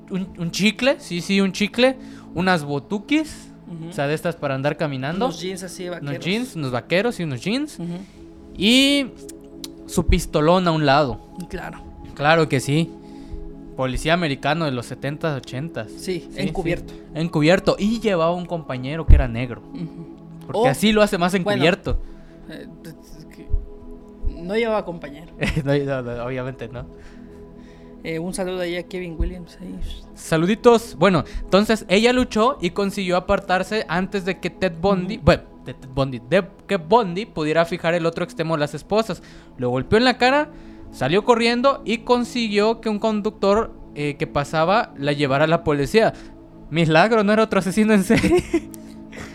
un, 0.10 0.28
un 0.40 0.50
chicle, 0.50 0.96
sí, 1.00 1.22
sí, 1.22 1.40
un 1.42 1.52
chicle, 1.52 1.96
unas 2.34 2.64
botuquis, 2.64 3.52
o 3.88 3.94
sea, 3.94 4.08
de 4.08 4.16
estas 4.16 4.36
para 4.36 4.56
andar 4.56 4.78
caminando, 4.78 5.26
Unos 5.28 5.40
jeans 5.40 5.62
así 5.62 5.90
vaqueros. 5.90 6.10
unos 6.10 6.26
jeans, 6.26 6.56
unos 6.56 6.72
vaqueros 6.72 7.20
y 7.20 7.24
unos 7.24 7.42
jeans, 7.44 7.78
y 8.58 9.06
su 9.86 10.08
pistolón 10.08 10.68
a 10.68 10.72
un 10.72 10.88
lado. 10.88 11.22
Claro. 11.50 11.84
Claro 12.16 12.50
que 12.50 12.60
sí. 12.60 12.90
Policía 13.78 14.14
americano 14.16 14.66
de 14.66 14.72
los 14.72 14.88
70s, 14.92 15.36
80s. 15.40 15.88
Sí, 15.90 16.28
Sí, 16.32 16.42
encubierto. 16.42 16.94
sí. 16.94 17.00
Encubierto. 17.14 17.76
Y 17.78 18.00
llevaba 18.00 18.34
un 18.34 18.48
compañero 18.48 19.06
que 19.06 19.14
era 19.14 19.28
negro. 19.28 19.62
Porque 20.48 20.60
O, 20.60 20.66
así 20.68 20.92
lo 20.92 21.04
hace 21.04 21.20
más 21.20 21.32
bueno. 21.34 21.52
encubierto. 21.52 22.00
que 22.00 22.12
no 24.28 24.56
llevaba 24.56 24.86
compañero. 24.86 25.34
No, 25.64 25.74
no, 25.78 26.02
no, 26.02 26.26
obviamente 26.26 26.68
no. 26.68 26.86
Eh, 28.04 28.18
un 28.18 28.34
saludo 28.34 28.62
ahí 28.62 28.78
a 28.78 28.84
Kevin 28.88 29.16
Williams. 29.18 29.58
ahí. 29.62 29.80
Saluditos. 30.16 30.96
Bueno, 30.96 31.24
entonces 31.44 31.86
ella 31.88 32.12
luchó 32.14 32.58
y 32.60 32.72
consiguió 32.72 33.16
apartarse 33.16 33.86
antes 33.88 34.26
de 34.26 34.40
que 34.40 34.50
Ted 34.50 34.74
Bundy, 34.82 35.18
bueno, 35.18 35.44
de 35.66 35.76
Ted 35.76 35.90
Bundy, 35.94 36.20
de 36.28 36.44
que 36.68 36.78
Bundy 36.78 37.28
pudiera 37.28 37.64
fijar 37.66 37.94
el 37.94 38.08
otro 38.08 38.24
extremo 38.24 38.56
de 38.56 38.62
las 38.62 38.74
esposas. 38.74 39.22
Lo 39.58 39.70
golpeó 39.70 40.00
en 40.00 40.06
la 40.06 40.18
cara, 40.18 40.50
salió 40.92 41.24
corriendo 41.24 41.84
y 41.86 42.00
consiguió 42.00 42.82
que 42.82 42.90
un 42.90 42.98
conductor 42.98 43.72
eh, 43.94 44.16
que 44.18 44.26
pasaba 44.26 44.94
la 44.98 45.12
llevara 45.12 45.44
a 45.44 45.48
la 45.48 45.64
policía. 45.64 46.14
Milagro, 46.72 47.24
no 47.24 47.34
era 47.34 47.44
otro 47.44 47.60
asesino 47.60 47.94
en 47.94 48.04
serie. 48.04 48.44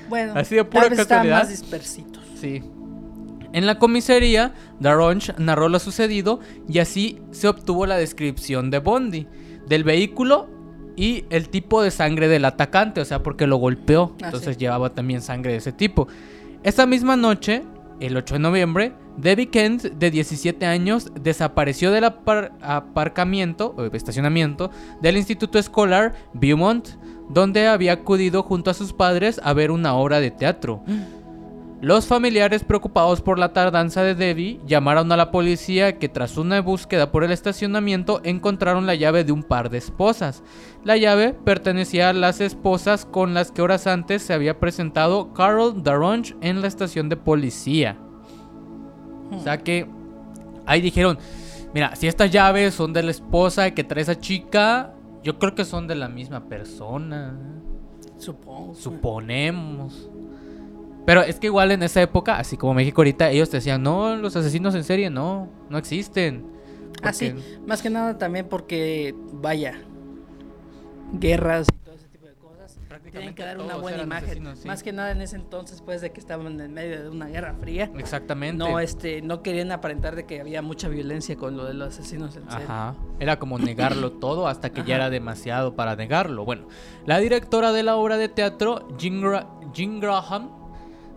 Bueno, 0.09 0.35
Así 0.37 0.55
de 0.55 0.65
pura 0.65 0.89
casualidad. 0.89 1.39
más 1.41 1.49
dispersitos. 1.49 2.23
Sí. 2.41 2.63
En 3.57 3.65
la 3.67 3.79
comisaría, 3.79 4.53
Daronch 4.81 5.35
narró 5.39 5.71
lo 5.71 5.79
sucedido 5.79 6.41
y 6.69 6.79
así 6.79 7.21
se 7.31 7.49
obtuvo 7.49 7.87
la 7.87 7.97
descripción 7.97 8.71
de 8.71 8.81
Bondi, 8.81 9.27
del 9.67 9.83
vehículo 9.83 10.47
y 10.95 11.25
el 11.31 11.49
tipo 11.49 11.83
de 11.83 11.91
sangre 11.91 12.29
del 12.29 12.45
atacante, 12.45 13.01
o 13.01 13.05
sea, 13.07 13.23
porque 13.23 13.47
lo 13.47 13.57
golpeó, 13.57 14.15
Ah, 14.23 14.27
entonces 14.27 14.57
sí. 14.57 14.61
llevaba 14.61 14.91
también 14.91 15.23
sangre 15.23 15.53
de 15.53 15.59
ese 15.59 15.73
tipo. 15.73 16.07
Esa 16.65 16.85
misma 16.85 17.17
noche, 17.17 17.63
el 17.99 18.15
8 18.19 18.35
de 18.35 18.41
noviembre, 18.41 18.93
Debbie 19.17 19.49
Kent, 19.49 19.85
de 19.85 20.11
17 20.11 20.67
años, 20.67 21.11
desapareció 21.23 21.91
del 21.93 22.05
apar- 22.05 22.53
aparcamiento, 22.61 23.75
o 23.79 23.85
estacionamiento, 23.85 24.71
del 25.01 25.17
Instituto 25.17 25.59
Escolar 25.59 26.15
Beaumont, 26.35 26.89
donde 27.31 27.67
había 27.69 27.93
acudido 27.95 28.43
junto 28.43 28.71
a 28.71 28.75
sus 28.75 28.93
padres 28.93 29.41
a 29.43 29.55
ver 29.55 29.71
una 29.71 29.95
obra 29.95 30.21
de 30.21 30.31
teatro. 30.31 30.83
Los 31.83 32.07
familiares 32.07 32.65
preocupados 32.65 33.21
por 33.21 33.39
la 33.39 33.53
tardanza 33.53 34.03
de 34.03 34.15
Debbie 34.15 34.61
llamaron 34.67 35.13
a 35.13 35.17
la 35.17 35.31
policía 35.31 35.99
que 35.99 36.09
tras 36.09 36.39
una 36.39 36.63
búsqueda 36.63 37.13
por 37.13 37.23
el 37.23 37.33
estacionamiento 37.33 38.23
encontraron 38.25 38.87
la 38.87 38.95
llave 38.95 39.25
de 39.25 39.33
un 39.33 39.43
par 39.43 39.69
de 39.69 39.77
esposas. 39.77 40.43
La 40.85 40.97
llave 40.97 41.35
pertenecía 41.35 42.09
a 42.09 42.15
las 42.15 42.41
esposas 42.41 43.05
con 43.05 43.35
las 43.35 43.53
que 43.53 43.61
horas 43.61 43.87
antes 43.87 44.23
se 44.23 44.33
había 44.33 44.59
presentado 44.59 45.35
Carol 45.35 45.83
Daronch 45.83 46.35
en 46.41 46.63
la 46.63 46.67
estación 46.67 47.11
de 47.11 47.19
policía. 47.19 47.99
O 49.31 49.41
sea 49.41 49.59
que 49.59 49.87
ahí 50.65 50.81
dijeron, 50.81 51.19
mira, 51.75 51.95
si 51.95 52.07
estas 52.07 52.31
llaves 52.31 52.73
son 52.73 52.95
de 52.95 53.03
la 53.03 53.11
esposa 53.11 53.73
que 53.73 53.85
trae 53.85 54.03
esa 54.03 54.19
chica, 54.19 54.95
yo 55.23 55.39
creo 55.39 55.55
que 55.55 55.67
son 55.67 55.87
de 55.87 55.95
la 55.95 56.09
misma 56.09 56.49
persona. 56.49 57.39
Supongo. 58.17 58.75
Suponemos. 58.75 60.09
Pero 61.07 61.23
es 61.23 61.39
que 61.39 61.47
igual 61.47 61.71
en 61.73 61.83
esa 61.85 62.03
época, 62.03 62.37
así 62.39 62.57
como 62.57 62.75
México 62.75 63.01
ahorita, 63.01 63.31
ellos 63.31 63.49
te 63.49 63.59
decían, 63.59 63.83
no, 63.83 64.17
los 64.17 64.35
asesinos 64.37 64.75
en 64.75 64.83
serie 64.85 65.09
no, 65.09 65.49
no 65.71 65.79
existen. 65.79 66.45
Ah, 67.03 67.13
sí. 67.13 67.31
Porque- 67.31 67.59
Más 67.67 67.81
que 67.83 67.91
nada 67.91 68.19
también 68.19 68.47
porque, 68.49 69.15
vaya, 69.33 69.81
guerras 71.13 71.67
y 71.73 71.77
todo 71.85 71.95
ese 71.95 72.09
tipo 72.09 72.27
de 72.27 72.35
cosas. 72.35 72.79
Tienen 73.13 73.35
que 73.35 73.45
dar 73.45 73.59
una 73.61 73.77
buena 73.77 74.03
imagen. 74.03 74.25
asesinos, 74.25 74.59
sí. 74.59 74.67
Más 74.67 74.83
que 74.83 74.93
nada 74.93 75.11
en 75.13 75.23
ese 75.23 75.37
entonces, 75.37 75.81
pues, 75.83 76.01
de 76.01 76.11
que 76.11 76.21
estaban 76.21 76.61
en 76.61 76.75
medio 76.75 77.03
de 77.03 77.09
una 77.09 77.27
guerra 77.27 77.55
fría. 77.61 77.91
Exactamente. 77.97 78.57
No, 78.59 78.81
este, 78.81 79.23
no 79.23 79.43
querían 79.43 79.71
aparentar 79.73 80.17
de 80.17 80.27
que 80.27 80.41
había 80.41 80.61
mucha 80.63 80.89
violencia 80.89 81.37
con 81.37 81.57
lo 81.57 81.65
de 81.65 81.75
los 81.75 81.89
asesinos 81.99 82.37
en 82.37 82.51
serie. 82.51 82.65
Ajá. 82.65 82.95
Era 83.21 83.39
como 83.39 83.59
negarlo 83.59 84.13
todo 84.21 84.49
hasta 84.49 84.71
que 84.71 84.81
Ajá. 84.81 84.89
ya 84.89 84.95
era 84.97 85.11
demasiado 85.11 85.77
para 85.77 85.95
negarlo. 85.97 86.45
Bueno, 86.45 86.67
la 87.07 87.19
directora 87.19 87.73
de 87.73 87.83
la 87.85 87.97
obra 87.97 88.17
de 88.17 88.29
teatro, 88.29 88.89
Jean, 88.99 89.23
Gra- 89.23 89.47
Jean 89.73 90.01
Graham, 90.01 90.51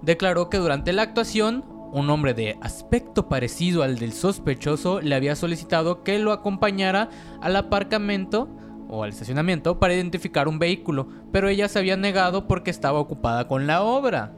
declaró 0.01 0.49
que 0.49 0.57
durante 0.57 0.93
la 0.93 1.03
actuación, 1.03 1.63
un 1.91 2.09
hombre 2.09 2.33
de 2.33 2.57
aspecto 2.61 3.27
parecido 3.29 3.83
al 3.83 3.97
del 3.97 4.13
sospechoso 4.13 5.01
le 5.01 5.15
había 5.15 5.35
solicitado 5.35 6.03
que 6.03 6.19
lo 6.19 6.31
acompañara 6.31 7.09
al 7.41 7.55
aparcamiento 7.55 8.47
o 8.89 9.03
al 9.03 9.09
estacionamiento 9.09 9.79
para 9.79 9.93
identificar 9.93 10.47
un 10.47 10.59
vehículo, 10.59 11.07
pero 11.31 11.47
ella 11.47 11.67
se 11.67 11.79
había 11.79 11.97
negado 11.97 12.47
porque 12.47 12.71
estaba 12.71 12.99
ocupada 12.99 13.47
con 13.47 13.67
la 13.67 13.83
obra. 13.83 14.33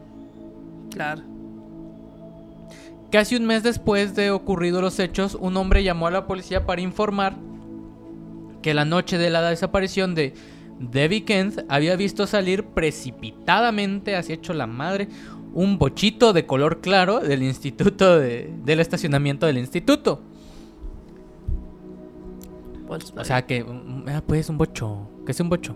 Claro. 0.91 1.24
Casi 3.12 3.36
un 3.36 3.45
mes 3.45 3.64
después 3.64 4.16
de 4.16 4.32
ocurridos 4.32 4.82
los 4.82 4.99
hechos, 4.99 5.36
un 5.36 5.57
hombre 5.57 5.84
llamó 5.84 6.07
a 6.07 6.12
la 6.12 6.28
policía 6.28 6.66
para 6.66 6.82
informar 6.82 7.36
que 8.62 8.74
la 8.74 8.86
noche 8.86 9.18
de 9.18 9.30
la 9.30 9.41
desaparición 9.49 10.16
de 10.16 10.34
Debbie 10.80 11.26
Kent 11.26 11.59
había 11.68 11.95
visto 11.95 12.26
salir 12.26 12.64
precipitadamente, 12.64 14.16
así 14.16 14.34
hecho 14.34 14.53
la 14.53 14.68
madre, 14.68 15.09
un 15.53 15.77
bochito 15.77 16.33
de 16.33 16.45
color 16.45 16.79
claro 16.81 17.19
del 17.19 17.43
instituto 17.43 18.19
de- 18.19 18.53
del 18.63 18.79
estacionamiento 18.79 19.45
del 19.45 19.57
instituto. 19.57 20.21
O 23.17 23.23
sea 23.23 23.45
que, 23.45 23.65
ah, 24.07 24.21
pues 24.25 24.49
un 24.49 24.57
bocho, 24.57 25.07
que 25.25 25.31
es 25.31 25.39
un 25.39 25.49
bocho. 25.49 25.75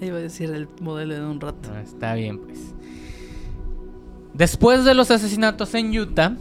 Iba 0.00 0.18
a 0.18 0.20
decir 0.20 0.50
el 0.50 0.68
modelo 0.80 1.14
en 1.16 1.22
un 1.24 1.40
rato. 1.40 1.70
Ah, 1.74 1.80
está 1.80 2.14
bien, 2.14 2.38
pues. 2.38 2.74
Después 4.34 4.84
de 4.84 4.94
los 4.94 5.10
asesinatos 5.10 5.74
en 5.74 5.98
Utah, 5.98 6.36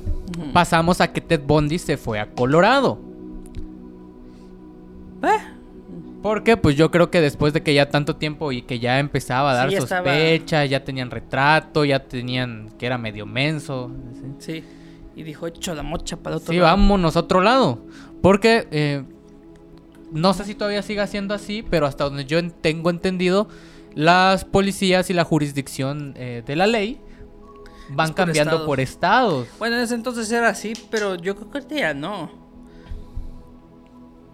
pasamos 0.54 1.02
a 1.02 1.12
que 1.12 1.22
Ted 1.22 1.42
Bundy 1.48 1.80
se 1.80 1.98
fue 1.98 2.20
a 2.20 2.32
Colorado. 2.32 3.00
Porque 6.28 6.58
pues 6.58 6.76
yo 6.76 6.92
creo 6.92 7.10
que 7.10 7.22
después 7.22 7.54
de 7.54 7.64
que 7.64 7.74
ya 7.74 7.90
tanto 7.90 8.16
tiempo 8.18 8.52
y 8.52 8.62
que 8.64 8.80
ya 8.80 9.00
empezaba 9.00 9.52
a 9.52 9.56
dar 9.56 9.70
Sí, 9.70 9.76
estaba- 9.76 10.04
sospecha, 10.10 10.66
ya 10.66 10.84
tenían 10.84 11.10
retrato, 11.10 11.86
ya 11.86 12.00
tenían 12.00 12.70
que 12.78 12.86
era 12.86 12.98
medio 12.98 13.26
menso. 13.26 13.92
¿sí? 14.14 14.36
Sí. 14.40 14.64
Y 15.16 15.24
dijo, 15.24 15.48
hecho 15.48 15.74
la 15.74 15.84
mocha 15.84 16.18
para 16.18 16.36
otro 16.38 16.52
Sí, 16.54 16.60
lado". 16.60 16.66
vámonos 16.76 17.16
a 17.16 17.22
otro 17.22 17.42
lado. 17.42 17.80
Porque 18.22 18.68
eh, 18.72 19.04
no 20.12 20.34
sé 20.34 20.44
si 20.46 20.54
todavía 20.56 20.82
siga 20.82 21.08
siendo 21.08 21.34
así, 21.34 21.64
pero 21.70 21.86
hasta 21.86 22.04
donde 22.04 22.26
yo 22.26 22.40
en- 22.40 22.52
tengo 22.52 22.90
entendido, 22.90 23.48
las 23.96 24.46
policías 24.46 25.10
y 25.10 25.14
la 25.14 25.24
jurisdicción 25.24 26.14
eh, 26.18 26.44
de 26.46 26.56
la 26.56 26.68
ley 26.68 27.00
van 27.90 28.10
por 28.10 28.16
cambiando 28.16 28.52
estados. 28.52 28.66
por 28.68 28.80
estados. 28.80 29.48
Bueno, 29.60 29.78
en 29.78 29.82
ese 29.84 29.96
entonces 29.96 30.32
era 30.32 30.50
así, 30.50 30.74
pero 30.92 31.16
yo 31.16 31.36
creo 31.36 31.66
que 31.68 31.76
ya 31.76 31.94
no. 31.94 32.30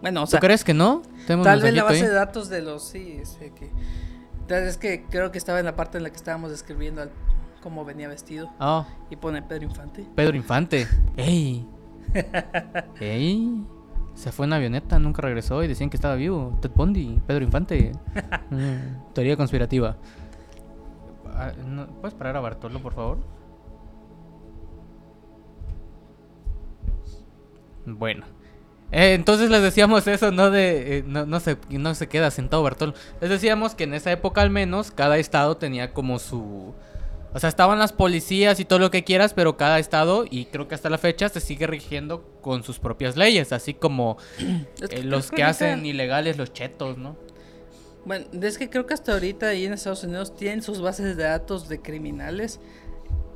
Bueno, 0.02 0.22
o 0.22 0.24
¿Tú 0.26 0.32
sea, 0.32 0.40
crees 0.40 0.64
que 0.64 0.74
no? 0.74 1.00
Tal 1.26 1.60
vez 1.62 1.74
la 1.74 1.84
base 1.84 1.96
ahí. 2.02 2.02
de 2.08 2.12
datos 2.14 2.48
de 2.48 2.62
los 2.62 2.82
sí, 2.84 3.20
sé 3.24 3.52
que 3.54 3.70
tal 4.46 4.62
vez 4.64 4.76
que 4.76 5.04
creo 5.10 5.30
que 5.32 5.38
estaba 5.38 5.58
en 5.58 5.64
la 5.64 5.74
parte 5.76 5.96
en 5.98 6.04
la 6.04 6.10
que 6.10 6.16
estábamos 6.16 6.50
describiendo 6.50 7.02
al- 7.02 7.10
cómo 7.62 7.84
venía 7.84 8.08
vestido 8.08 8.50
Ah, 8.60 8.86
y 9.10 9.16
pone 9.16 9.40
Pedro 9.42 9.64
Infante. 9.64 10.06
Pedro 10.14 10.36
Infante. 10.36 10.86
¡Ey! 11.16 11.66
¡Ey! 13.00 13.64
Se 14.14 14.30
fue 14.30 14.46
en 14.46 14.52
avioneta, 14.52 14.98
nunca 14.98 15.22
regresó 15.22 15.62
y 15.64 15.66
decían 15.68 15.90
que 15.90 15.96
estaba 15.96 16.14
vivo. 16.14 16.56
Ted 16.60 16.70
Bundy, 16.74 17.20
Pedro 17.26 17.44
Infante. 17.44 17.92
Mm, 18.50 19.12
teoría 19.14 19.36
conspirativa. 19.36 19.96
Ah, 21.34 21.50
¿Puedes 22.00 22.14
parar 22.14 22.36
a 22.36 22.40
Bartolo, 22.40 22.80
por 22.80 22.92
favor? 22.94 23.18
Bueno. 27.86 28.24
Eh, 28.94 29.14
entonces 29.14 29.50
les 29.50 29.60
decíamos 29.60 30.06
eso, 30.06 30.30
no 30.30 30.52
de 30.52 30.98
eh, 30.98 31.04
no, 31.04 31.26
no 31.26 31.40
se, 31.40 31.58
no 31.68 31.96
se 31.96 32.06
queda 32.06 32.30
sentado 32.30 32.62
Bartolo. 32.62 32.94
Les 33.20 33.28
decíamos 33.28 33.74
que 33.74 33.84
en 33.84 33.94
esa 33.94 34.12
época 34.12 34.40
al 34.40 34.50
menos 34.50 34.92
cada 34.92 35.18
estado 35.18 35.56
tenía 35.56 35.92
como 35.92 36.20
su... 36.20 36.72
O 37.32 37.40
sea, 37.40 37.48
estaban 37.48 37.80
las 37.80 37.92
policías 37.92 38.60
y 38.60 38.64
todo 38.64 38.78
lo 38.78 38.92
que 38.92 39.02
quieras, 39.02 39.34
pero 39.34 39.56
cada 39.56 39.80
estado, 39.80 40.24
y 40.30 40.44
creo 40.44 40.68
que 40.68 40.76
hasta 40.76 40.90
la 40.90 40.98
fecha, 40.98 41.28
se 41.28 41.40
sigue 41.40 41.66
rigiendo 41.66 42.22
con 42.40 42.62
sus 42.62 42.78
propias 42.78 43.16
leyes, 43.16 43.52
así 43.52 43.74
como 43.74 44.16
eh, 44.90 45.02
los 45.02 45.32
que 45.32 45.42
hacen 45.42 45.84
ilegales 45.84 46.38
los 46.38 46.52
chetos, 46.52 46.96
¿no? 46.96 47.16
Bueno, 48.04 48.26
es 48.40 48.58
que 48.58 48.70
creo 48.70 48.86
que 48.86 48.94
hasta 48.94 49.14
ahorita 49.14 49.48
ahí 49.48 49.64
en 49.64 49.72
Estados 49.72 50.04
Unidos 50.04 50.36
tienen 50.36 50.62
sus 50.62 50.80
bases 50.80 51.16
de 51.16 51.24
datos 51.24 51.68
de 51.68 51.80
criminales 51.80 52.60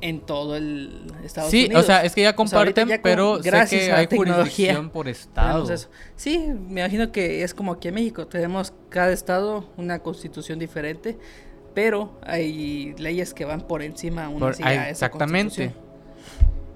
en 0.01 0.21
todo 0.21 0.55
el 0.55 1.11
Estados 1.23 1.51
sí, 1.51 1.65
Unidos. 1.65 1.83
o 1.83 1.85
sea, 1.87 2.03
es 2.03 2.13
que 2.15 2.21
ya 2.21 2.35
O 2.37 2.47
sea, 2.47 2.59
ahorita 2.59 2.81
comparten, 2.81 2.87
ya 2.87 3.01
pero 3.01 3.37
sé 3.43 3.49
gracias 3.49 3.83
que 3.85 3.91
a 3.91 3.97
hay 3.97 4.07
tecnología 4.07 4.43
jurisdicción 4.75 4.89
por 4.89 5.07
estado. 5.09 5.71
eso. 5.73 5.89
Sí, 6.15 6.37
me 6.67 6.81
imagino 6.81 7.11
que 7.11 7.43
es 7.43 7.53
como 7.53 7.73
aquí 7.73 7.87
en 7.89 7.95
México. 7.95 8.27
Tenemos 8.27 8.73
cada 8.89 9.11
estado 9.11 9.69
una 9.77 9.99
constitución 9.99 10.57
diferente, 10.59 11.17
pero 11.73 12.17
hay 12.23 12.93
leyes 12.97 13.33
que 13.33 13.45
van 13.45 13.61
por 13.61 13.81
encima 13.81 14.25
aún 14.25 14.39
Por- 14.39 14.51
así 14.51 14.63
ah, 14.63 14.69
a 14.69 14.73
esa 14.89 14.89
exactamente. 15.07 15.73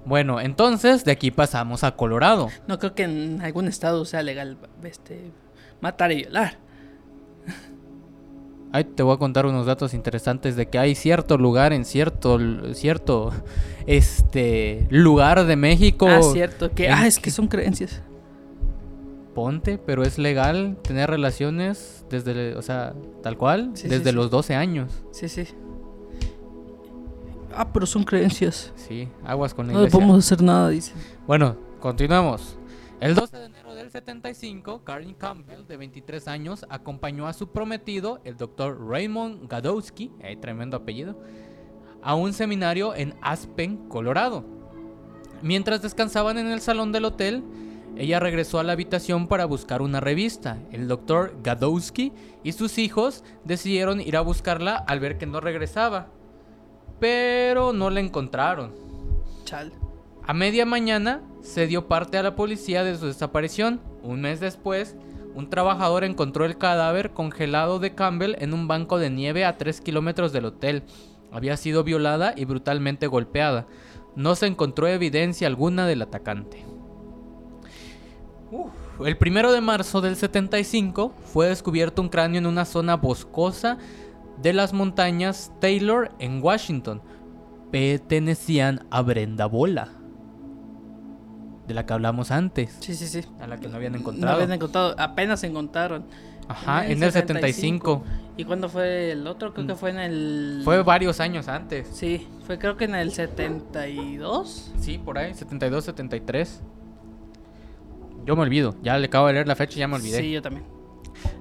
Bueno, 0.06 0.42
entonces 0.42 1.06
de 1.06 1.14
aquí 1.14 1.32
pasamos 1.32 1.84
a 1.86 1.96
Colorado. 1.96 2.50
No 2.68 2.78
creo 2.78 2.94
que 2.94 3.04
en 3.04 3.42
algún 3.42 3.68
estado 3.70 4.04
sea 4.04 4.22
legal 4.22 4.58
este, 4.84 5.32
matar 5.80 6.12
y 6.12 6.16
violar. 6.18 6.58
Ahí 8.74 8.84
te 8.84 9.04
voy 9.04 9.14
a 9.14 9.18
contar 9.18 9.46
unos 9.46 9.66
datos 9.66 9.94
interesantes 9.94 10.56
de 10.58 10.68
que 10.68 10.80
hay 10.80 10.96
cierto 10.96 11.38
lugar 11.38 11.72
en 11.74 11.86
cierto 11.86 12.40
cierto 12.74 13.32
este 13.88 14.86
lugar 14.90 15.46
de 15.46 15.56
México. 15.56 16.08
Ah, 16.10 16.22
cierto. 16.24 16.72
Que, 16.72 16.90
ah, 16.90 17.08
es 17.08 17.18
que- 17.18 17.24
que 17.24 17.32
son 17.32 17.48
creencias. 17.48 18.02
Ponte, 19.36 19.78
pero 19.80 20.04
es 20.04 20.18
legal 20.18 20.78
tener 20.84 21.10
relaciones 21.10 22.06
desde, 22.10 22.56
o 22.56 22.62
sea, 22.62 22.94
tal 23.24 23.38
cual, 23.38 23.72
Sí, 23.76 23.88
desde 23.88 24.10
sí. 24.12 24.16
los 24.16 24.30
12 24.30 24.54
años. 24.56 24.92
Sí, 25.12 25.28
sí. 25.30 25.46
Ah, 27.56 27.72
pero 27.72 27.86
son 27.86 28.04
creencias. 28.04 28.72
Sí, 28.76 29.08
aguas 29.26 29.54
con 29.54 29.68
la 29.68 29.74
No 29.74 29.82
le 29.82 29.90
podemos 29.92 30.18
hacer 30.26 30.42
nada, 30.42 30.70
dice. 30.70 30.94
Bueno, 31.28 31.56
continuamos. 31.80 32.58
El 33.00 33.14
12 33.16 33.38
de 33.38 33.46
enero 33.46 33.63
75, 33.94 34.84
Carlin 34.84 35.14
Campbell, 35.14 35.68
de 35.68 35.78
23 35.78 36.28
años, 36.28 36.66
acompañó 36.68 37.28
a 37.28 37.34
su 37.34 37.50
prometido, 37.50 38.22
el 38.24 38.38
doctor 38.38 38.84
Raymond 38.90 39.48
Gadowski, 39.48 40.12
eh, 40.20 40.36
tremendo 40.36 40.78
apellido, 40.78 41.16
a 42.02 42.16
un 42.16 42.34
seminario 42.34 42.96
en 42.96 43.14
Aspen, 43.22 43.88
Colorado. 43.90 44.44
Mientras 45.44 45.84
descansaban 45.84 46.40
en 46.40 46.48
el 46.48 46.60
salón 46.60 46.92
del 46.92 47.06
hotel, 47.06 47.44
ella 47.96 48.20
regresó 48.20 48.58
a 48.58 48.64
la 48.64 48.74
habitación 48.74 49.28
para 49.28 49.46
buscar 49.46 49.84
una 49.84 50.00
revista. 50.00 50.58
El 50.72 50.88
doctor 50.88 51.38
Gadowski 51.44 52.14
y 52.44 52.54
sus 52.54 52.80
hijos 52.80 53.24
decidieron 53.44 54.02
ir 54.02 54.18
a 54.18 54.22
buscarla 54.22 54.76
al 54.76 55.02
ver 55.02 55.20
que 55.20 55.28
no 55.28 55.40
regresaba, 55.40 56.08
pero 57.00 57.74
no 57.74 57.92
la 57.92 58.00
encontraron. 58.00 58.74
Chal. 59.46 59.72
A 60.26 60.34
media 60.34 60.66
mañana 60.66 61.22
se 61.42 61.68
dio 61.68 61.90
parte 61.90 62.18
a 62.18 62.24
la 62.24 62.36
policía 62.36 62.86
de 62.86 62.96
su 62.96 63.08
desaparición. 63.08 63.82
Un 64.04 64.22
mes 64.22 64.40
después, 64.40 64.96
un 65.36 65.50
trabajador 65.50 66.06
encontró 66.06 66.46
el 66.46 66.58
cadáver 66.58 67.12
congelado 67.12 67.80
de 67.80 67.94
Campbell 67.94 68.36
en 68.40 68.54
un 68.54 68.70
banco 68.70 69.00
de 69.00 69.10
nieve 69.10 69.44
a 69.44 69.58
3 69.58 69.82
kilómetros 69.82 70.32
del 70.32 70.46
hotel. 70.46 70.84
Había 71.32 71.58
sido 71.58 71.84
violada 71.84 72.34
y 72.38 72.46
brutalmente 72.46 73.08
golpeada. 73.08 73.68
No 74.16 74.36
se 74.36 74.46
encontró 74.48 74.88
evidencia 74.88 75.48
alguna 75.48 75.88
del 75.88 76.04
atacante. 76.04 76.64
El 79.04 79.18
primero 79.18 79.52
de 79.52 79.60
marzo 79.60 80.00
del 80.00 80.16
75 80.16 81.14
fue 81.26 81.48
descubierto 81.48 82.02
un 82.02 82.10
cráneo 82.10 82.38
en 82.38 82.46
una 82.46 82.64
zona 82.64 82.96
boscosa 82.96 83.78
de 84.42 84.54
las 84.54 84.72
montañas 84.72 85.52
Taylor 85.60 86.12
en 86.20 86.42
Washington. 86.42 87.02
Pertenecían 87.72 88.86
a 88.92 89.02
Brenda 89.02 89.48
Bola, 89.48 90.03
de 91.74 91.76
la 91.76 91.86
que 91.86 91.94
hablamos 91.94 92.30
antes, 92.32 92.78
Sí, 92.80 92.94
sí, 92.96 93.08
sí. 93.08 93.28
a 93.42 93.48
la 93.48 93.58
que 93.58 93.68
no 93.68 93.76
habían 93.78 93.94
No 93.94 94.00
encontrado. 94.00 94.36
habían 94.36 94.52
encontrado, 94.52 94.96
apenas 94.98 95.40
se 95.40 95.48
encontraron. 95.48 96.06
Ajá, 96.48 96.86
en 96.88 97.02
el 97.02 97.12
75. 97.12 98.04
¿Y 98.38 98.44
cuándo 98.44 98.68
fue 98.70 99.12
el 99.12 99.26
otro? 99.28 99.54
Creo 99.54 99.66
que 99.66 99.76
fue 99.76 99.92
en 99.92 99.98
el... 100.00 100.62
Fue 100.66 100.84
varios 100.84 101.20
años 101.20 101.48
antes. 101.48 101.88
Sí, 101.94 102.28
fue 102.46 102.60
creo 102.60 102.76
que 102.78 102.84
en 102.86 102.96
el 102.96 103.12
72. 103.12 104.74
Sí, 104.80 104.98
por 104.98 105.18
ahí, 105.18 105.34
72, 105.34 105.86
73. 105.86 106.62
Yo 108.26 108.36
me 108.36 108.42
olvido, 108.44 108.76
ya 108.82 108.98
le 108.98 109.08
acabo 109.08 109.28
de 109.28 109.34
leer 109.34 109.48
la 109.48 109.56
fecha 109.56 109.76
y 109.78 109.80
ya 109.80 109.88
me 109.88 109.96
olvidé. 109.96 110.20
Sí, 110.20 110.32
yo 110.32 110.42
también. 110.42 110.66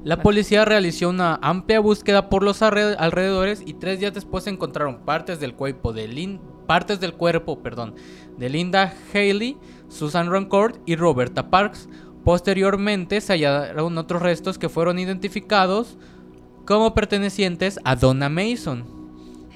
La 0.04 0.22
policía 0.22 0.64
realizó 0.64 1.08
una 1.08 1.38
amplia 1.42 1.80
búsqueda 1.80 2.28
por 2.28 2.42
los 2.42 2.62
alrededores 2.62 3.62
y 3.66 3.74
tres 3.74 4.00
días 4.00 4.12
después 4.14 4.46
encontraron 4.46 5.00
partes 5.04 5.40
del 5.40 5.54
cuerpo 5.54 5.92
de 5.92 6.08
Lin- 6.08 6.40
partes 6.66 7.00
del 7.00 7.14
cuerpo, 7.14 7.60
perdón, 7.62 7.94
de 8.38 8.48
Linda 8.48 8.94
Haley, 9.12 9.56
Susan 9.93 10.30
Rancourt 10.30 10.76
y 10.86 10.97
Roberta 10.97 11.51
Parks. 11.51 11.88
Posteriormente 12.24 13.20
se 13.20 13.32
hallaron 13.34 13.99
otros 13.99 14.22
restos 14.22 14.59
que 14.59 14.68
fueron 14.68 14.99
identificados 14.99 15.97
como 16.64 16.95
pertenecientes 16.95 17.78
a 17.84 17.97
Donna 17.97 18.28
Mason. 18.28 18.84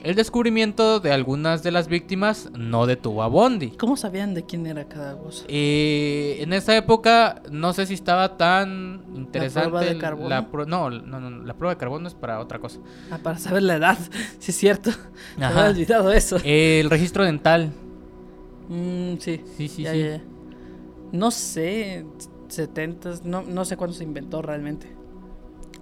El 0.03 0.14
descubrimiento 0.14 1.01
de 1.01 1.11
algunas 1.11 1.62
de 1.64 1.72
las 1.72 1.89
víctimas 1.89 2.51
no 2.57 2.87
detuvo 2.87 3.22
a 3.24 3.28
Bondi. 3.28 3.70
¿Cómo 3.70 3.97
sabían 3.97 4.34
de 4.34 4.45
quién 4.45 4.66
era 4.66 4.84
cada 4.84 5.16
cosa? 5.18 5.45
Eh, 5.49 6.37
en 6.41 6.53
esa 6.53 6.76
época 6.76 7.43
no 7.51 7.72
sé 7.72 7.87
si 7.87 7.95
estaba 7.95 8.37
tan 8.37 9.03
interesante 9.16 9.68
prueba 9.70 9.84
de 9.84 9.99
carbono? 9.99 10.28
la 10.28 10.49
pro- 10.49 10.66
no, 10.66 10.91
no, 10.91 11.18
no, 11.18 11.43
la 11.45 11.55
prueba 11.55 11.74
de 11.74 11.78
carbono 11.78 12.07
es 12.07 12.14
para 12.14 12.39
otra 12.39 12.61
cosa. 12.61 12.78
Ah, 13.11 13.18
para 13.22 13.39
saber 13.39 13.62
la 13.62 13.76
edad. 13.76 13.99
Sí, 14.39 14.51
es 14.53 14.57
cierto. 14.59 14.91
Me 15.39 15.47
había 15.47 15.64
olvidado 15.70 16.12
eso. 16.12 16.37
El 16.45 16.89
registro 16.91 17.24
dental. 17.24 17.72
Mm, 18.68 19.16
sí. 19.18 19.40
Sí, 19.56 19.68
sí, 19.68 19.82
Ya, 19.82 19.92
sí. 19.92 19.98
ya, 20.00 20.08
ya. 20.16 20.22
No 21.12 21.30
sé, 21.30 22.04
70, 22.48 23.10
no, 23.24 23.42
no 23.42 23.64
sé 23.64 23.76
cuándo 23.76 23.94
se 23.96 24.04
inventó 24.04 24.42
realmente. 24.42 24.94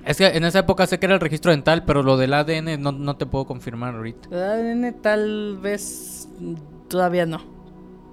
Es 0.05 0.18
que 0.18 0.26
en 0.26 0.45
esa 0.45 0.59
época 0.61 0.87
sé 0.87 0.99
que 0.99 1.07
era 1.07 1.14
el 1.14 1.20
registro 1.20 1.51
dental, 1.51 1.85
pero 1.87 2.03
lo 2.03 2.16
del 2.18 2.35
ADN 2.35 2.80
no, 2.80 2.93
no 2.93 3.16
te 3.16 3.24
puedo 3.24 3.47
confirmar 3.47 3.95
ahorita. 3.95 4.28
El 4.30 4.43
ADN 4.43 5.01
tal 5.01 5.59
vez 5.62 6.28
mm, 6.39 6.55
todavía 6.89 7.24
no. 7.24 7.39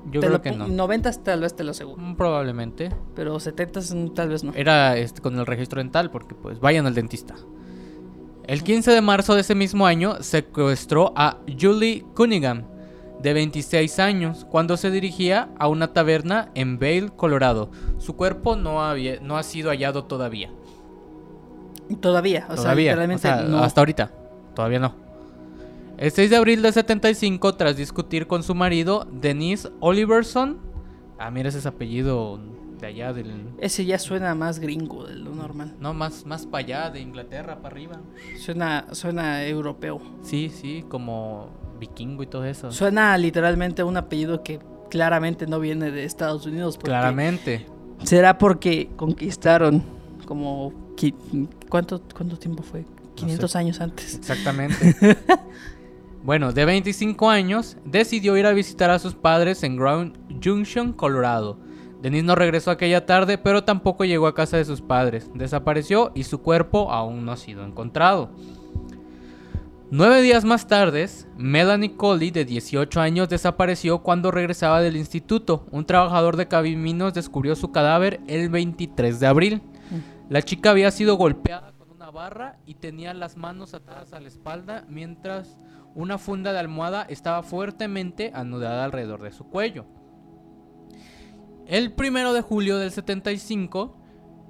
Yo 0.09 0.19
Te 0.21 0.27
creo 0.27 0.41
que 0.41 0.51
no. 0.51 0.67
90 0.67 1.11
tal 1.21 1.41
vez 1.41 1.53
te 1.55 1.63
lo 1.63 1.71
aseguro. 1.71 2.01
Mm, 2.01 2.15
Probablemente. 2.15 2.91
Pero 3.13 3.39
70 3.39 3.81
tal 4.15 4.29
vez 4.29 4.43
no. 4.43 4.53
Era 4.55 4.97
este, 4.97 5.21
con 5.21 5.37
el 5.37 5.45
registro 5.45 5.79
dental, 5.81 6.09
porque 6.11 6.33
pues 6.33 6.59
vayan 6.61 6.87
al 6.87 6.95
dentista. 6.95 7.35
El 8.47 8.63
15 8.63 8.91
de 8.91 9.01
marzo 9.01 9.35
de 9.35 9.41
ese 9.41 9.53
mismo 9.53 9.85
año 9.85 10.23
secuestró 10.23 11.13
a 11.15 11.37
Julie 11.59 12.03
Cunningham, 12.15 12.63
de 13.21 13.33
26 13.33 13.99
años, 13.99 14.45
cuando 14.49 14.77
se 14.77 14.91
dirigía 14.91 15.49
a 15.59 15.67
una 15.67 15.93
taberna 15.93 16.49
en 16.55 16.79
Vail, 16.79 17.11
Colorado. 17.11 17.69
Su 17.97 18.15
cuerpo 18.15 18.55
no, 18.55 18.83
había, 18.83 19.19
no 19.21 19.37
ha 19.37 19.43
sido 19.43 19.69
hallado 19.69 20.05
todavía. 20.05 20.49
Todavía, 21.99 22.45
o 22.49 22.53
sea, 22.53 22.63
todavía, 22.63 22.97
o 23.13 23.17
sea, 23.17 23.41
no. 23.43 23.59
hasta 23.59 23.81
ahorita. 23.81 24.11
Todavía 24.55 24.79
no. 24.79 24.95
El 25.97 26.11
6 26.11 26.29
de 26.29 26.35
abril 26.35 26.61
de 26.61 26.71
75, 26.71 27.55
tras 27.55 27.77
discutir 27.77 28.25
con 28.25 28.43
su 28.43 28.55
marido, 28.55 29.07
Denise 29.11 29.69
Oliverson. 29.81 30.57
Ah, 31.19 31.29
mira 31.29 31.49
ese 31.49 31.67
apellido 31.67 32.39
de 32.79 32.87
allá 32.87 33.13
del... 33.13 33.49
Ese 33.59 33.85
ya 33.85 33.99
suena 33.99 34.33
más 34.33 34.57
gringo 34.57 35.05
de 35.05 35.15
lo 35.15 35.35
normal. 35.35 35.75
No, 35.79 35.93
más, 35.93 36.25
más 36.25 36.47
para 36.47 36.65
allá, 36.65 36.89
de 36.89 37.01
Inglaterra 37.01 37.57
para 37.61 37.75
arriba. 37.75 38.01
Suena, 38.39 38.87
suena 38.93 39.45
europeo. 39.45 40.01
Sí, 40.23 40.49
sí, 40.49 40.83
como 40.89 41.60
vikingo 41.81 42.23
y 42.23 42.27
todo 42.27 42.45
eso. 42.45 42.71
Suena 42.71 43.17
literalmente 43.17 43.81
a 43.81 43.85
un 43.85 43.97
apellido 43.97 44.43
que 44.43 44.59
claramente 44.89 45.47
no 45.47 45.59
viene 45.59 45.91
de 45.91 46.05
Estados 46.05 46.45
Unidos. 46.45 46.77
Claramente. 46.77 47.65
Será 48.03 48.37
porque 48.37 48.89
conquistaron 48.95 49.83
como... 50.25 50.71
¿Cuánto, 51.67 52.01
cuánto 52.15 52.37
tiempo 52.37 52.61
fue? 52.61 52.85
500 53.15 53.55
años 53.55 53.81
antes. 53.81 54.15
Exactamente. 54.15 54.95
bueno, 56.23 56.53
de 56.53 56.65
25 56.65 57.29
años, 57.29 57.77
decidió 57.83 58.37
ir 58.37 58.45
a 58.45 58.53
visitar 58.53 58.91
a 58.91 58.99
sus 58.99 59.15
padres 59.15 59.63
en 59.63 59.77
Ground 59.77 60.17
Junction, 60.43 60.93
Colorado. 60.93 61.57
Denise 62.01 62.23
no 62.23 62.35
regresó 62.35 62.71
aquella 62.71 63.05
tarde, 63.05 63.37
pero 63.37 63.63
tampoco 63.63 64.05
llegó 64.05 64.27
a 64.27 64.35
casa 64.35 64.57
de 64.57 64.65
sus 64.65 64.81
padres. 64.81 65.29
Desapareció 65.33 66.11
y 66.13 66.23
su 66.23 66.41
cuerpo 66.41 66.91
aún 66.91 67.25
no 67.25 67.31
ha 67.31 67.37
sido 67.37 67.63
encontrado. 67.65 68.31
Nueve 69.93 70.21
días 70.21 70.45
más 70.45 70.67
tarde, 70.67 71.09
Melanie 71.35 71.97
Coley, 71.97 72.31
de 72.31 72.45
18 72.45 73.01
años, 73.01 73.27
desapareció 73.27 74.01
cuando 74.01 74.31
regresaba 74.31 74.79
del 74.79 74.95
instituto. 74.95 75.67
Un 75.69 75.85
trabajador 75.85 76.37
de 76.37 76.47
caminos 76.47 77.13
descubrió 77.13 77.57
su 77.57 77.73
cadáver 77.73 78.21
el 78.27 78.47
23 78.47 79.19
de 79.19 79.27
abril. 79.27 79.61
La 80.29 80.43
chica 80.43 80.69
había 80.69 80.91
sido 80.91 81.17
golpeada 81.17 81.73
con 81.73 81.91
una 81.91 82.09
barra 82.09 82.57
y 82.65 82.75
tenía 82.75 83.13
las 83.13 83.35
manos 83.35 83.73
atadas 83.73 84.13
a 84.13 84.21
la 84.21 84.29
espalda 84.29 84.85
mientras 84.87 85.57
una 85.93 86.17
funda 86.17 86.53
de 86.53 86.59
almohada 86.59 87.05
estaba 87.09 87.43
fuertemente 87.43 88.31
anudada 88.33 88.85
alrededor 88.85 89.21
de 89.21 89.33
su 89.33 89.43
cuello. 89.49 89.83
El 91.67 91.91
primero 91.91 92.31
de 92.31 92.39
julio 92.39 92.77
del 92.77 92.91
75, 92.91 93.97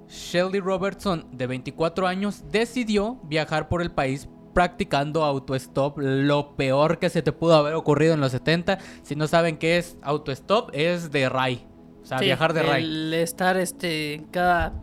Shelly 0.06 0.60
Robertson, 0.60 1.26
de 1.32 1.48
24 1.48 2.06
años, 2.06 2.44
decidió 2.52 3.18
viajar 3.24 3.68
por 3.68 3.82
el 3.82 3.90
país 3.90 4.28
practicando 4.52 5.24
autostop, 5.24 5.98
lo 5.98 6.56
peor 6.56 6.98
que 6.98 7.10
se 7.10 7.22
te 7.22 7.32
pudo 7.32 7.54
haber 7.54 7.74
ocurrido 7.74 8.14
en 8.14 8.20
los 8.20 8.32
70. 8.32 8.78
Si 9.02 9.16
no 9.16 9.26
saben 9.26 9.56
qué 9.58 9.78
es 9.78 9.96
autostop, 10.02 10.70
es 10.72 11.10
de 11.10 11.28
RAI. 11.28 11.66
O 12.02 12.06
sea, 12.06 12.18
Sí, 12.18 12.26
viajar 12.26 12.52
de 12.52 12.62
RAI. 12.62 12.84
El 12.84 13.14
estar 13.14 13.56
este, 13.56 14.14
en 14.14 14.24
cada 14.24 14.74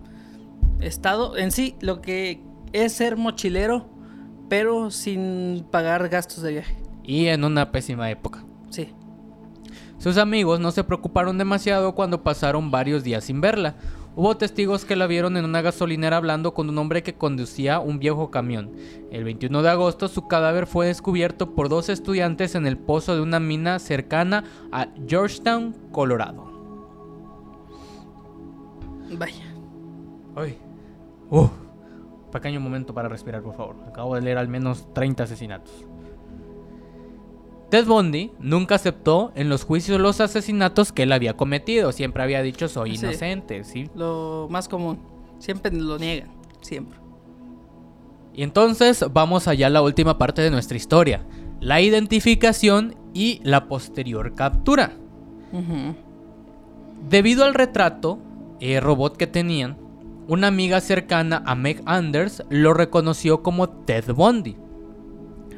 estado. 0.79 1.37
En 1.37 1.51
sí, 1.51 1.75
lo 1.81 2.01
que 2.01 2.41
es 2.73 2.93
ser 2.93 3.17
mochilero, 3.17 3.89
pero 4.49 4.91
sin 4.91 5.65
pagar 5.71 6.09
gastos 6.09 6.43
de 6.43 6.51
viaje. 6.51 6.77
Y 7.03 7.27
en 7.27 7.43
una 7.43 7.71
pésima 7.71 8.09
época. 8.09 8.45
Sí. 8.69 8.93
Sus 9.97 10.17
amigos 10.17 10.59
no 10.59 10.71
se 10.71 10.83
preocuparon 10.83 11.37
demasiado 11.37 11.93
cuando 11.93 12.23
pasaron 12.23 12.71
varios 12.71 13.03
días 13.03 13.25
sin 13.25 13.41
verla. 13.41 13.75
Hubo 14.19 14.35
testigos 14.35 14.83
que 14.83 14.97
la 14.97 15.07
vieron 15.07 15.37
en 15.37 15.45
una 15.45 15.61
gasolinera 15.61 16.17
hablando 16.17 16.53
con 16.53 16.67
un 16.67 16.77
hombre 16.77 17.03
que 17.03 17.13
conducía 17.13 17.79
un 17.79 17.99
viejo 17.99 18.29
camión. 18.29 18.75
El 19.11 19.23
21 19.23 19.61
de 19.61 19.69
agosto 19.69 20.09
su 20.09 20.27
cadáver 20.27 20.67
fue 20.67 20.87
descubierto 20.87 21.55
por 21.55 21.69
dos 21.69 21.87
estudiantes 21.87 22.53
en 22.55 22.67
el 22.67 22.77
pozo 22.77 23.15
de 23.15 23.21
una 23.21 23.39
mina 23.39 23.79
cercana 23.79 24.43
a 24.73 24.89
Georgetown, 25.07 25.73
Colorado. 25.93 26.51
Vaya. 29.17 29.55
Ay. 30.35 30.57
Uh, 31.29 31.47
pequeño 32.29 32.59
momento 32.59 32.93
para 32.93 33.07
respirar, 33.07 33.41
por 33.41 33.55
favor. 33.55 33.77
Acabo 33.87 34.15
de 34.15 34.21
leer 34.21 34.37
al 34.37 34.49
menos 34.49 34.93
30 34.93 35.23
asesinatos. 35.23 35.88
Ted 37.69 37.85
Bundy 37.85 38.31
nunca 38.39 38.75
aceptó 38.75 39.31
en 39.35 39.47
los 39.49 39.63
juicios 39.63 39.99
los 40.01 40.21
asesinatos 40.21 40.91
que 40.91 41.03
él 41.03 41.11
había 41.11 41.37
cometido. 41.37 41.91
Siempre 41.91 42.23
había 42.23 42.41
dicho 42.41 42.67
soy 42.67 42.97
Sí. 42.97 43.05
inocente, 43.05 43.63
¿sí? 43.63 43.89
Lo 43.95 44.47
más 44.49 44.67
común. 44.67 44.99
Siempre 45.37 45.71
lo 45.71 45.97
niegan. 45.99 46.29
Siempre. 46.61 46.97
Y 48.33 48.43
entonces 48.43 49.05
vamos 49.11 49.47
allá 49.47 49.67
a 49.67 49.69
la 49.69 49.81
última 49.81 50.17
parte 50.17 50.41
de 50.41 50.49
nuestra 50.51 50.77
historia. 50.77 51.25
La 51.59 51.81
identificación 51.81 52.95
y 53.13 53.39
la 53.43 53.67
posterior 53.67 54.33
captura. 54.33 54.93
Debido 57.09 57.43
al 57.45 57.53
retrato 57.53 58.19
eh, 58.59 58.79
robot 58.79 59.15
que 59.17 59.27
tenían, 59.27 59.77
una 60.27 60.47
amiga 60.47 60.79
cercana 60.81 61.41
a 61.45 61.55
Meg 61.55 61.81
Anders 61.85 62.43
lo 62.49 62.73
reconoció 62.73 63.41
como 63.41 63.69
Ted 63.69 64.13
Bundy. 64.13 64.57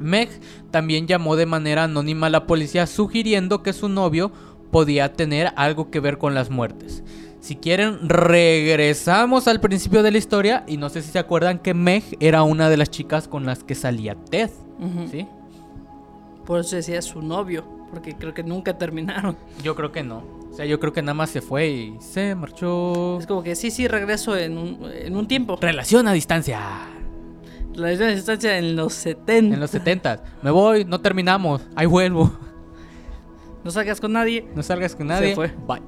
Meg 0.01 0.29
también 0.71 1.07
llamó 1.07 1.35
de 1.35 1.45
manera 1.45 1.85
anónima 1.85 2.27
a 2.27 2.29
la 2.29 2.47
policía 2.47 2.87
sugiriendo 2.87 3.63
que 3.63 3.73
su 3.73 3.89
novio 3.89 4.31
podía 4.71 5.13
tener 5.13 5.51
algo 5.55 5.91
que 5.91 5.99
ver 5.99 6.17
con 6.17 6.33
las 6.33 6.49
muertes. 6.49 7.03
Si 7.39 7.55
quieren, 7.55 8.07
regresamos 8.07 9.47
al 9.47 9.59
principio 9.59 10.03
de 10.03 10.11
la 10.11 10.17
historia 10.17 10.63
y 10.67 10.77
no 10.77 10.89
sé 10.89 11.01
si 11.01 11.11
se 11.11 11.19
acuerdan 11.19 11.59
que 11.59 11.73
Meg 11.73 12.03
era 12.19 12.43
una 12.43 12.69
de 12.69 12.77
las 12.77 12.89
chicas 12.89 13.27
con 13.27 13.45
las 13.45 13.63
que 13.63 13.75
salía 13.75 14.15
Ted. 14.15 14.51
¿Sí? 15.09 15.27
Por 16.45 16.59
eso 16.59 16.75
decía 16.75 17.01
su 17.01 17.21
novio. 17.21 17.81
Porque 17.91 18.15
creo 18.15 18.33
que 18.33 18.43
nunca 18.43 18.77
terminaron. 18.77 19.35
Yo 19.61 19.75
creo 19.75 19.91
que 19.91 20.01
no. 20.01 20.23
O 20.49 20.53
sea, 20.53 20.65
yo 20.65 20.79
creo 20.79 20.93
que 20.93 21.01
nada 21.01 21.13
más 21.13 21.29
se 21.29 21.41
fue 21.41 21.67
y 21.67 21.97
se 21.99 22.35
marchó. 22.35 23.19
Es 23.19 23.27
como 23.27 23.43
que 23.43 23.55
sí, 23.55 23.69
sí, 23.69 23.87
regreso 23.87 24.37
en 24.37 24.57
un, 24.57 24.89
en 24.93 25.15
un 25.15 25.27
tiempo. 25.27 25.57
Relación 25.59 26.07
a 26.07 26.13
distancia. 26.13 26.59
La 27.75 27.89
distancia 27.89 28.57
en 28.57 28.75
los 28.75 28.93
70. 28.93 29.55
En 29.55 29.59
los 29.59 29.71
70. 29.71 30.23
Me 30.41 30.51
voy, 30.51 30.85
no 30.85 30.99
terminamos. 30.99 31.61
Ahí 31.75 31.85
vuelvo. 31.85 32.31
No 33.63 33.71
salgas 33.71 34.01
con 34.01 34.13
nadie. 34.13 34.47
No 34.55 34.63
salgas 34.63 34.95
con 34.95 35.07
nadie. 35.07 35.35
fue. 35.35 35.53
Bye. 35.67 35.81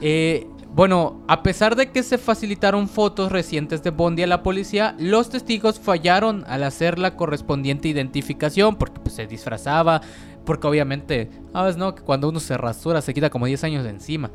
Eh, 0.00 0.46
bueno, 0.74 1.22
a 1.28 1.42
pesar 1.42 1.76
de 1.76 1.90
que 1.90 2.02
se 2.02 2.16
facilitaron 2.16 2.88
fotos 2.88 3.30
recientes 3.30 3.82
de 3.82 3.90
Bondi 3.90 4.22
a 4.22 4.26
la 4.26 4.42
policía, 4.42 4.96
los 4.98 5.28
testigos 5.28 5.78
fallaron 5.78 6.44
al 6.48 6.64
hacer 6.64 6.98
la 6.98 7.14
correspondiente 7.14 7.88
identificación 7.88 8.76
porque 8.76 8.98
pues, 9.00 9.14
se 9.14 9.26
disfrazaba, 9.26 10.00
porque 10.46 10.66
obviamente, 10.66 11.30
sabes, 11.52 11.76
¿no? 11.76 11.94
Que 11.94 12.02
cuando 12.02 12.30
uno 12.30 12.40
se 12.40 12.56
rasura 12.56 13.02
se 13.02 13.12
quita 13.12 13.28
como 13.28 13.46
10 13.46 13.64
años 13.64 13.84
de 13.84 13.90
encima. 13.90 14.30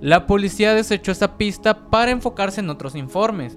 La 0.00 0.26
policía 0.26 0.74
desechó 0.74 1.12
esa 1.12 1.38
pista 1.38 1.88
para 1.88 2.10
enfocarse 2.10 2.60
en 2.60 2.68
otros 2.68 2.96
informes. 2.96 3.56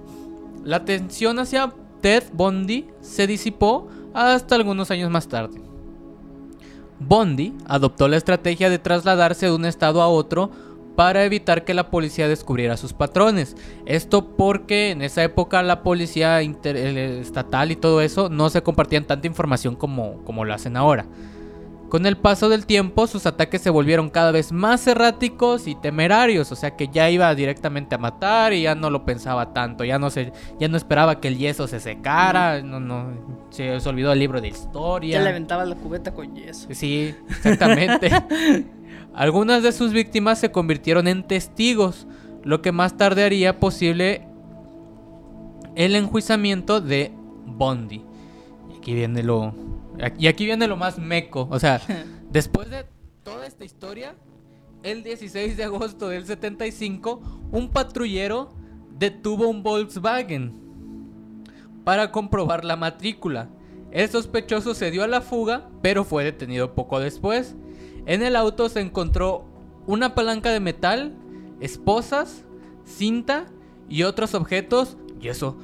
La 0.64 0.78
atención 0.78 1.40
hacia 1.40 1.74
Ted 2.02 2.24
Bundy 2.34 2.88
se 3.02 3.28
disipó 3.28 3.88
hasta 4.14 4.56
algunos 4.56 4.92
años 4.92 5.10
más 5.10 5.28
tarde. 5.28 5.62
Bondi 7.00 7.54
adoptó 7.66 8.08
la 8.08 8.18
estrategia 8.18 8.70
de 8.70 8.80
trasladarse 8.80 9.48
de 9.48 9.52
un 9.52 9.66
estado 9.66 10.02
a 10.02 10.08
otro 10.08 10.52
para 10.96 11.26
evitar 11.26 11.66
que 11.66 11.74
la 11.74 11.90
policía 11.90 12.28
descubriera 12.28 12.78
sus 12.78 12.94
patrones. 12.94 13.58
Esto 13.86 14.36
porque 14.36 14.92
en 14.92 15.02
esa 15.02 15.24
época 15.24 15.64
la 15.64 15.82
policía 15.82 16.42
estatal 16.42 17.72
y 17.72 17.76
todo 17.76 18.02
eso 18.02 18.30
no 18.30 18.50
se 18.50 18.62
compartían 18.62 19.06
tanta 19.06 19.28
información 19.28 19.76
como, 19.76 20.24
como 20.24 20.46
lo 20.46 20.54
hacen 20.54 20.78
ahora. 20.78 21.08
Con 21.94 22.08
el 22.08 22.18
paso 22.18 22.50
del 22.50 22.66
tiempo, 22.66 23.06
sus 23.06 23.28
ataques 23.28 23.62
se 23.62 23.70
volvieron 23.70 24.10
cada 24.10 24.32
vez 24.32 24.52
más 24.52 24.88
erráticos 24.88 25.68
y 25.68 25.76
temerarios, 25.76 26.52
o 26.52 26.56
sea 26.56 26.76
que 26.76 26.88
ya 26.88 27.08
iba 27.12 27.36
directamente 27.36 27.94
a 27.94 28.00
matar 28.00 28.52
y 28.52 28.64
ya 28.64 28.74
no 28.74 28.90
lo 28.90 29.06
pensaba 29.06 29.54
tanto, 29.54 29.84
ya 29.84 30.00
no 30.00 30.10
se, 30.10 30.34
ya 30.60 30.68
no 30.70 30.76
esperaba 30.76 31.20
que 31.20 31.28
el 31.28 31.38
yeso 31.38 31.68
se 31.68 31.80
secara, 31.80 32.64
no, 32.64 32.80
no, 32.80 33.46
se, 33.52 33.80
se 33.80 33.88
olvidó 33.88 34.12
el 34.12 34.18
libro 34.18 34.42
de 34.42 34.48
historia. 34.48 35.20
Ya 35.20 35.24
le 35.24 35.30
aventaba 35.30 35.66
la 35.66 35.76
cubeta 35.76 36.16
con 36.16 36.36
yeso. 36.36 36.68
Sí, 36.72 37.14
exactamente. 37.30 38.10
Algunas 39.14 39.62
de 39.62 39.72
sus 39.72 39.94
víctimas 39.94 40.40
se 40.40 40.52
convirtieron 40.52 41.08
en 41.08 41.22
testigos, 41.22 42.08
lo 42.44 42.64
que 42.64 42.72
más 42.72 42.98
tarde 42.98 43.24
haría 43.24 43.60
posible 43.60 44.28
el 45.76 45.96
enjuiciamiento 45.96 46.82
de 46.82 47.14
Bondi. 47.46 48.04
Y 48.74 48.78
aquí 48.80 48.96
viene 48.96 49.22
lo 49.22 49.54
y 50.18 50.28
aquí 50.28 50.46
viene 50.46 50.68
lo 50.68 50.78
más 50.78 50.98
meco, 50.98 51.48
o 51.50 51.60
sea, 51.60 51.82
después 52.30 52.70
de 52.70 52.86
toda 53.24 53.46
esta 53.46 53.66
historia, 53.66 54.16
el 54.84 55.04
16 55.04 55.56
de 55.56 55.64
agosto 55.64 56.10
del 56.10 56.26
75, 56.26 57.22
un 57.52 57.70
patrullero 57.70 58.50
detuvo 58.98 59.48
un 59.48 59.64
Volkswagen 59.64 60.64
para 61.84 62.12
comprobar 62.12 62.66
la 62.66 62.76
matrícula. 62.76 63.50
El 63.92 64.10
sospechoso 64.10 64.74
se 64.74 64.92
dio 64.92 65.04
a 65.04 65.08
la 65.08 65.22
fuga, 65.22 65.70
pero 65.82 66.04
fue 66.04 66.24
detenido 66.24 66.74
poco 66.74 67.00
después. 67.00 67.56
En 68.06 68.24
el 68.24 68.36
auto 68.36 68.68
se 68.70 68.82
encontró 68.82 69.46
una 69.86 70.16
palanca 70.16 70.50
de 70.52 70.60
metal, 70.60 71.16
esposas, 71.60 72.44
cinta 72.86 73.46
y 73.88 74.04
otros 74.04 74.34
objetos, 74.34 74.98
y 75.22 75.28
eso, 75.28 75.58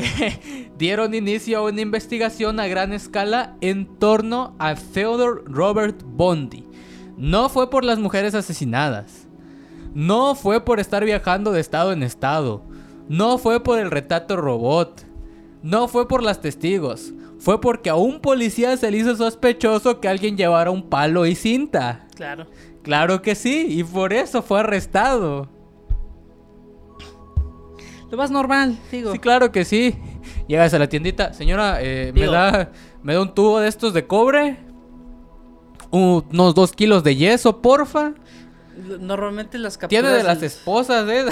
que 0.00 0.70
dieron 0.78 1.14
inicio 1.14 1.58
a 1.58 1.62
una 1.62 1.80
investigación 1.80 2.60
a 2.60 2.66
gran 2.66 2.92
escala 2.92 3.56
en 3.60 3.86
torno 3.98 4.54
a 4.58 4.74
Theodore 4.74 5.42
Robert 5.46 6.02
Bondi. 6.04 6.64
No 7.16 7.48
fue 7.48 7.70
por 7.70 7.84
las 7.84 7.98
mujeres 7.98 8.34
asesinadas. 8.34 9.26
No 9.94 10.34
fue 10.34 10.64
por 10.64 10.78
estar 10.78 11.04
viajando 11.04 11.50
de 11.52 11.60
estado 11.60 11.92
en 11.92 12.02
estado. 12.02 12.62
No 13.08 13.38
fue 13.38 13.62
por 13.62 13.78
el 13.78 13.90
retrato 13.90 14.36
robot. 14.36 15.04
No 15.62 15.88
fue 15.88 16.06
por 16.06 16.22
las 16.22 16.40
testigos. 16.40 17.12
Fue 17.38 17.60
porque 17.60 17.90
a 17.90 17.96
un 17.96 18.20
policía 18.20 18.76
se 18.76 18.90
le 18.90 18.98
hizo 18.98 19.16
sospechoso 19.16 20.00
que 20.00 20.08
alguien 20.08 20.36
llevara 20.36 20.70
un 20.70 20.88
palo 20.88 21.26
y 21.26 21.34
cinta. 21.34 22.06
Claro. 22.14 22.46
Claro 22.82 23.22
que 23.22 23.34
sí, 23.34 23.66
y 23.68 23.84
por 23.84 24.12
eso 24.12 24.42
fue 24.42 24.60
arrestado. 24.60 25.48
Lo 28.10 28.16
más 28.16 28.30
normal, 28.30 28.78
digo. 28.90 29.12
Sí, 29.12 29.18
claro 29.18 29.52
que 29.52 29.64
sí. 29.64 29.96
Llegas 30.46 30.72
a 30.74 30.78
la 30.78 30.88
tiendita, 30.88 31.32
señora, 31.34 31.78
eh, 31.82 32.12
me, 32.14 32.26
da, 32.26 32.72
me 33.02 33.14
da 33.14 33.20
un 33.22 33.34
tubo 33.34 33.60
de 33.60 33.68
estos 33.68 33.92
de 33.92 34.06
cobre, 34.06 34.58
unos 35.90 36.54
dos 36.54 36.72
kilos 36.72 37.02
de 37.04 37.16
yeso, 37.16 37.60
porfa. 37.60 38.12
Normalmente 39.00 39.58
las 39.58 39.76
capturas... 39.76 40.02
Tiene 40.04 40.16
de 40.16 40.22
las 40.22 40.42
esposas, 40.42 41.08
¿eh? 41.08 41.24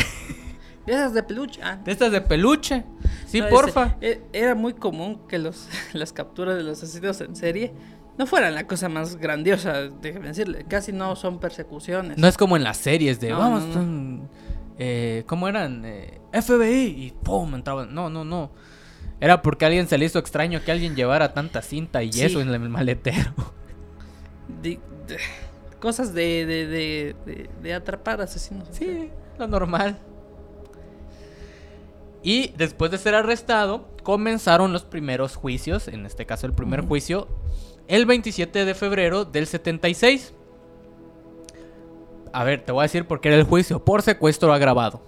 de 0.86 0.92
esas 0.92 1.14
de 1.14 1.22
peluche. 1.22 1.60
Ah, 1.62 1.76
De 1.84 1.92
estas 1.92 2.10
de 2.12 2.20
peluche. 2.20 2.84
Sí, 3.26 3.40
no, 3.40 3.48
porfa. 3.48 3.96
ese- 4.00 4.22
e- 4.32 4.40
Era 4.42 4.54
muy 4.54 4.74
común 4.74 5.20
que 5.28 5.38
los, 5.38 5.68
las 5.92 6.12
capturas 6.12 6.56
de 6.56 6.62
los 6.62 6.82
asesinos 6.82 7.20
en 7.20 7.36
serie 7.36 7.72
no 8.18 8.26
fueran 8.26 8.54
la 8.54 8.66
cosa 8.66 8.88
más 8.88 9.16
grandiosa, 9.16 9.82
déjeme 10.00 10.28
decirle. 10.28 10.64
Casi 10.68 10.92
no 10.92 11.14
son 11.16 11.38
persecuciones. 11.38 12.16
No 12.18 12.26
es 12.26 12.36
como 12.36 12.56
en 12.56 12.64
las 12.64 12.78
series 12.78 13.20
de, 13.20 13.30
No, 13.30 13.38
vamos, 13.38 13.62
no, 13.76 14.28
eh, 14.78 15.24
¿cómo 15.26 15.48
eran? 15.48 15.84
Eh, 15.84 16.20
FBI 16.32 16.84
y 17.06 17.10
pum, 17.22 17.54
entraban. 17.54 17.94
No, 17.94 18.10
no, 18.10 18.24
no. 18.24 18.50
Era 19.20 19.40
porque 19.42 19.64
a 19.64 19.68
alguien 19.68 19.88
se 19.88 19.96
le 19.98 20.04
hizo 20.04 20.18
extraño 20.18 20.62
que 20.64 20.72
alguien 20.72 20.94
llevara 20.94 21.32
tanta 21.32 21.62
cinta 21.62 22.02
y 22.02 22.12
Sí. 22.12 22.22
eso 22.24 22.40
en 22.40 22.48
el 22.50 22.68
maletero. 22.68 23.32
Di- 24.62 24.78
de- 25.06 25.18
cosas 25.80 26.12
de, 26.14 26.44
de, 26.46 26.66
de, 26.66 27.16
de- 27.24 27.50
de 27.62 27.74
atrapar 27.74 28.20
asesinos. 28.20 28.68
Sí, 28.72 29.10
lo 29.38 29.46
normal. 29.48 29.98
Y 32.22 32.48
después 32.56 32.90
de 32.90 32.98
ser 32.98 33.14
arrestado, 33.14 33.88
comenzaron 34.02 34.72
los 34.72 34.84
primeros 34.84 35.36
juicios, 35.36 35.86
en 35.88 36.06
este 36.06 36.26
caso 36.26 36.46
el 36.46 36.52
primer 36.54 36.80
juicio, 36.82 37.28
el 37.88 38.04
27 38.04 38.64
de 38.64 38.74
febrero 38.74 39.24
del 39.24 39.46
76. 39.46 40.34
A 42.36 42.44
ver, 42.44 42.62
te 42.62 42.70
voy 42.70 42.80
a 42.80 42.82
decir 42.82 43.06
por 43.06 43.22
qué 43.22 43.28
era 43.28 43.38
el 43.38 43.44
juicio, 43.44 43.82
por 43.82 44.02
secuestro 44.02 44.52
agravado. 44.52 45.00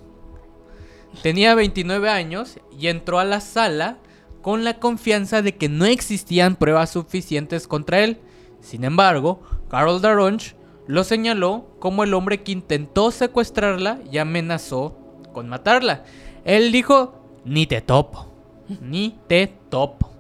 Tenía 1.22 1.54
29 1.54 2.08
años 2.08 2.58
y 2.80 2.86
entró 2.86 3.18
a 3.18 3.24
la 3.26 3.42
sala 3.42 3.98
con 4.40 4.64
la 4.64 4.78
confianza 4.78 5.42
de 5.42 5.54
que 5.54 5.68
no 5.68 5.84
existían 5.84 6.56
pruebas 6.56 6.88
suficientes 6.88 7.68
contra 7.68 8.00
él. 8.00 8.18
Sin 8.62 8.82
embargo, 8.82 9.42
Carol 9.68 10.00
Daronch 10.00 10.54
lo 10.86 11.04
señaló 11.04 11.66
como 11.80 12.02
el 12.02 12.14
hombre 12.14 12.42
que 12.42 12.52
intentó 12.52 13.10
secuestrarla 13.10 13.98
y 14.10 14.16
amenazó 14.16 14.96
con 15.34 15.50
matarla. 15.50 16.04
Él 16.46 16.72
dijo, 16.72 17.12
ni 17.44 17.66
te 17.66 17.82
topo, 17.82 18.32
ni 18.80 19.18
te 19.26 19.48
topo. 19.68 20.10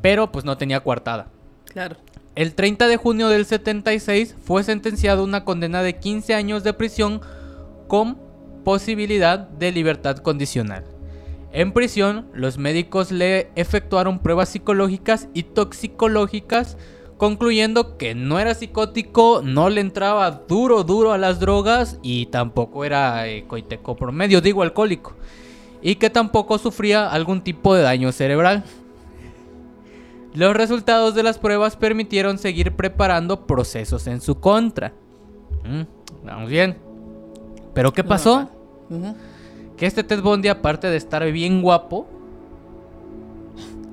Pero 0.00 0.32
pues 0.32 0.46
no 0.46 0.56
tenía 0.56 0.80
coartada. 0.80 1.26
Claro. 1.66 1.96
El 2.34 2.54
30 2.54 2.88
de 2.88 2.96
junio 2.96 3.28
del 3.28 3.44
76 3.44 4.36
fue 4.42 4.62
sentenciado 4.64 5.20
a 5.20 5.24
una 5.24 5.44
condena 5.44 5.82
de 5.82 5.98
15 5.98 6.34
años 6.34 6.64
de 6.64 6.72
prisión 6.72 7.20
con 7.88 8.16
posibilidad 8.64 9.38
de 9.38 9.70
libertad 9.70 10.16
condicional. 10.18 10.84
En 11.52 11.72
prisión, 11.72 12.28
los 12.32 12.56
médicos 12.56 13.12
le 13.12 13.50
efectuaron 13.54 14.20
pruebas 14.20 14.48
psicológicas 14.48 15.28
y 15.34 15.42
toxicológicas, 15.42 16.78
concluyendo 17.18 17.98
que 17.98 18.14
no 18.14 18.38
era 18.38 18.54
psicótico, 18.54 19.42
no 19.44 19.68
le 19.68 19.82
entraba 19.82 20.30
duro, 20.30 20.84
duro 20.84 21.12
a 21.12 21.18
las 21.18 21.38
drogas 21.38 21.98
y 22.02 22.26
tampoco 22.26 22.86
era 22.86 23.28
eh, 23.28 23.44
coiteco 23.46 23.94
promedio, 23.94 24.40
digo 24.40 24.62
alcohólico, 24.62 25.14
y 25.82 25.96
que 25.96 26.08
tampoco 26.08 26.56
sufría 26.56 27.10
algún 27.10 27.42
tipo 27.42 27.74
de 27.74 27.82
daño 27.82 28.10
cerebral. 28.10 28.64
Los 30.34 30.54
resultados 30.56 31.14
de 31.14 31.22
las 31.22 31.38
pruebas 31.38 31.76
permitieron 31.76 32.38
seguir 32.38 32.72
preparando 32.74 33.46
procesos 33.46 34.06
en 34.06 34.20
su 34.20 34.40
contra. 34.40 34.92
Mm, 35.64 36.24
vamos 36.26 36.48
bien. 36.50 36.78
¿Pero 37.74 37.92
qué 37.92 38.02
pasó? 38.04 38.48
Que 39.76 39.86
este 39.86 40.04
Ted 40.04 40.22
Bundy, 40.22 40.48
aparte 40.48 40.88
de 40.88 40.96
estar 40.96 41.30
bien 41.32 41.60
guapo, 41.62 42.06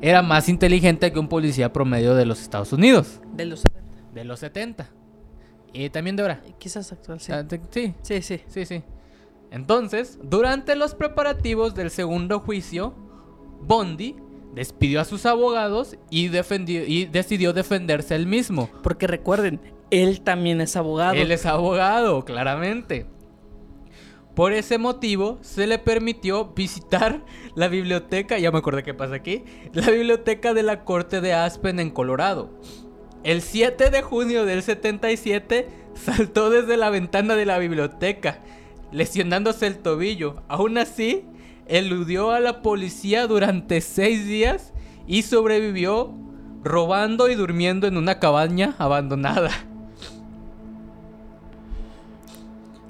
era 0.01 0.21
más 0.21 0.47
inteligente 0.49 1.11
que 1.11 1.19
un 1.19 1.27
policía 1.27 1.73
promedio 1.73 2.15
de 2.15 2.25
los 2.25 2.41
Estados 2.41 2.71
Unidos, 2.71 3.19
De 3.33 3.45
los 3.45 3.61
70. 3.61 4.13
de 4.13 4.23
los 4.23 4.39
70. 4.39 4.89
Y 5.73 5.89
también 5.89 6.15
de 6.15 6.21
ahora. 6.23 6.41
Y 6.47 6.53
Quizás 6.53 6.91
actual, 6.91 7.19
sí. 7.19 7.31
Ah, 7.31 7.45
sí, 7.71 7.93
Sí, 8.01 8.21
sí. 8.21 8.41
sí, 8.47 8.65
sí. 8.65 8.83
Entonces, 9.51 10.19
durante 10.23 10.75
los 10.75 10.95
preparativos 10.95 11.75
del 11.75 11.89
segundo 11.91 12.39
juicio, 12.39 12.93
Bondi 13.61 14.15
despidió 14.60 14.99
a 14.99 15.05
sus 15.05 15.26
abogados 15.26 15.95
y, 16.10 16.28
defendió, 16.28 16.86
y 16.86 17.05
decidió 17.05 17.53
defenderse 17.53 18.14
él 18.14 18.28
mismo. 18.28 18.70
Porque 18.84 19.07
recuerden, 19.07 19.62
él 19.89 20.20
también 20.20 20.60
es 20.60 20.76
abogado. 20.76 21.14
Él 21.14 21.32
es 21.32 21.45
abogado, 21.45 22.26
claramente. 22.26 23.05
Por 24.36 24.51
ese 24.51 24.78
motivo, 24.78 25.39
se 25.41 25.66
le 25.66 25.80
permitió 25.80 26.47
visitar 26.47 27.24
la 27.55 27.70
biblioteca, 27.70 28.38
ya 28.38 28.51
me 28.51 28.57
acordé 28.57 28.84
qué 28.84 28.93
pasa 28.93 29.16
aquí, 29.16 29.45
la 29.74 29.89
biblioteca 29.89 30.53
de 30.53 30.64
la 30.64 30.84
Corte 30.84 31.22
de 31.22 31.34
Aspen 31.34 31.80
en 31.80 31.89
Colorado. 31.89 32.49
El 33.24 33.41
7 33.41 33.89
de 33.89 34.01
junio 34.01 34.43
del 34.43 34.62
77 34.62 35.70
saltó 35.93 36.49
desde 36.49 36.76
la 36.76 36.89
ventana 36.89 37.36
de 37.36 37.45
la 37.45 37.60
biblioteca, 37.60 38.41
lesionándose 38.91 39.68
el 39.68 39.78
tobillo. 39.78 40.43
Aún 40.49 40.78
así, 40.78 41.26
eludió 41.70 42.32
a 42.32 42.39
la 42.39 42.61
policía 42.61 43.28
durante 43.28 43.80
seis 43.80 44.26
días 44.26 44.74
y 45.07 45.22
sobrevivió 45.22 46.13
robando 46.63 47.30
y 47.30 47.36
durmiendo 47.36 47.88
en 47.88 47.95
una 47.95 48.20
cabaña 48.20 48.76
abandonada. 48.78 49.51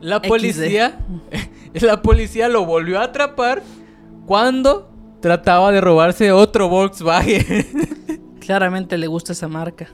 La 0.01 0.21
policía, 0.21 0.99
la 1.73 2.01
policía 2.01 2.47
lo 2.47 2.65
volvió 2.65 2.99
a 2.99 3.03
atrapar 3.03 3.61
cuando 4.25 4.89
trataba 5.19 5.71
de 5.71 5.81
robarse 5.81 6.31
otro 6.31 6.69
Volkswagen. 6.69 8.37
Claramente 8.39 8.97
le 8.97 9.07
gusta 9.07 9.33
esa 9.33 9.47
marca. 9.47 9.89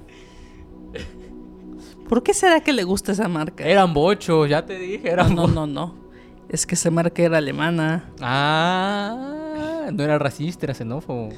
¿Por 2.08 2.22
qué 2.22 2.36
será 2.36 2.60
que 2.60 2.72
le 2.72 2.84
gusta 2.84 3.14
esa 3.14 3.28
marca? 3.28 3.64
Eran 3.64 3.94
bochos, 3.94 4.48
ya 4.48 4.64
te 4.64 4.78
dije, 4.78 5.10
eran 5.10 5.34
no, 5.34 5.48
no, 5.48 5.66
no. 5.66 6.05
Es 6.50 6.66
que 6.66 6.76
esa 6.76 6.92
marca 6.92 7.22
era 7.22 7.38
alemana. 7.38 8.12
Ah, 8.22 9.90
no 9.92 10.04
era 10.04 10.18
racista, 10.20 10.66
era 10.66 10.74
xenófobo. 10.74 11.30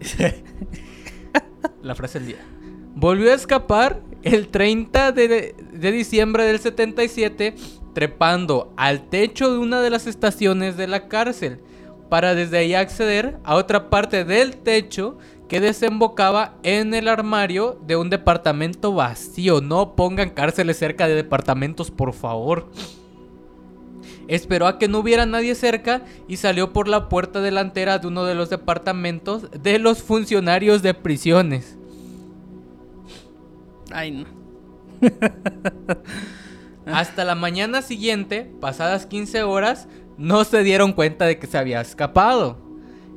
La 1.82 1.94
frase 1.94 2.18
del 2.18 2.28
día. 2.28 2.38
Volvió 2.94 3.30
a 3.30 3.34
escapar 3.34 4.00
el 4.22 4.48
30 4.48 5.12
de, 5.12 5.54
de 5.72 5.92
diciembre 5.92 6.44
del 6.44 6.58
77, 6.58 7.54
trepando 7.94 8.72
al 8.76 9.08
techo 9.08 9.50
de 9.50 9.58
una 9.58 9.80
de 9.80 9.90
las 9.90 10.06
estaciones 10.06 10.76
de 10.76 10.86
la 10.86 11.08
cárcel, 11.08 11.60
para 12.08 12.34
desde 12.34 12.58
ahí 12.58 12.74
acceder 12.74 13.38
a 13.44 13.54
otra 13.54 13.88
parte 13.88 14.24
del 14.24 14.56
techo 14.58 15.16
que 15.48 15.60
desembocaba 15.60 16.56
en 16.62 16.94
el 16.94 17.08
armario 17.08 17.78
de 17.86 17.96
un 17.96 18.10
departamento 18.10 18.94
vacío. 18.94 19.60
No 19.60 19.94
pongan 19.96 20.30
cárceles 20.30 20.78
cerca 20.78 21.08
de 21.08 21.14
departamentos, 21.14 21.90
por 21.90 22.12
favor. 22.12 22.70
Esperó 24.28 24.66
a 24.66 24.78
que 24.78 24.88
no 24.88 24.98
hubiera 24.98 25.26
nadie 25.26 25.54
cerca 25.54 26.02
y 26.28 26.36
salió 26.36 26.72
por 26.72 26.88
la 26.88 27.08
puerta 27.08 27.40
delantera 27.40 27.98
de 27.98 28.06
uno 28.06 28.24
de 28.24 28.34
los 28.34 28.50
departamentos 28.50 29.50
de 29.50 29.78
los 29.78 30.02
funcionarios 30.02 30.82
de 30.82 30.94
prisiones. 30.94 31.76
Ay, 33.90 34.10
no. 34.10 34.26
Hasta 36.86 37.24
la 37.24 37.34
mañana 37.34 37.82
siguiente, 37.82 38.50
pasadas 38.60 39.06
15 39.06 39.42
horas, 39.42 39.88
no 40.18 40.44
se 40.44 40.62
dieron 40.62 40.92
cuenta 40.92 41.26
de 41.26 41.38
que 41.38 41.46
se 41.46 41.58
había 41.58 41.80
escapado. 41.80 42.58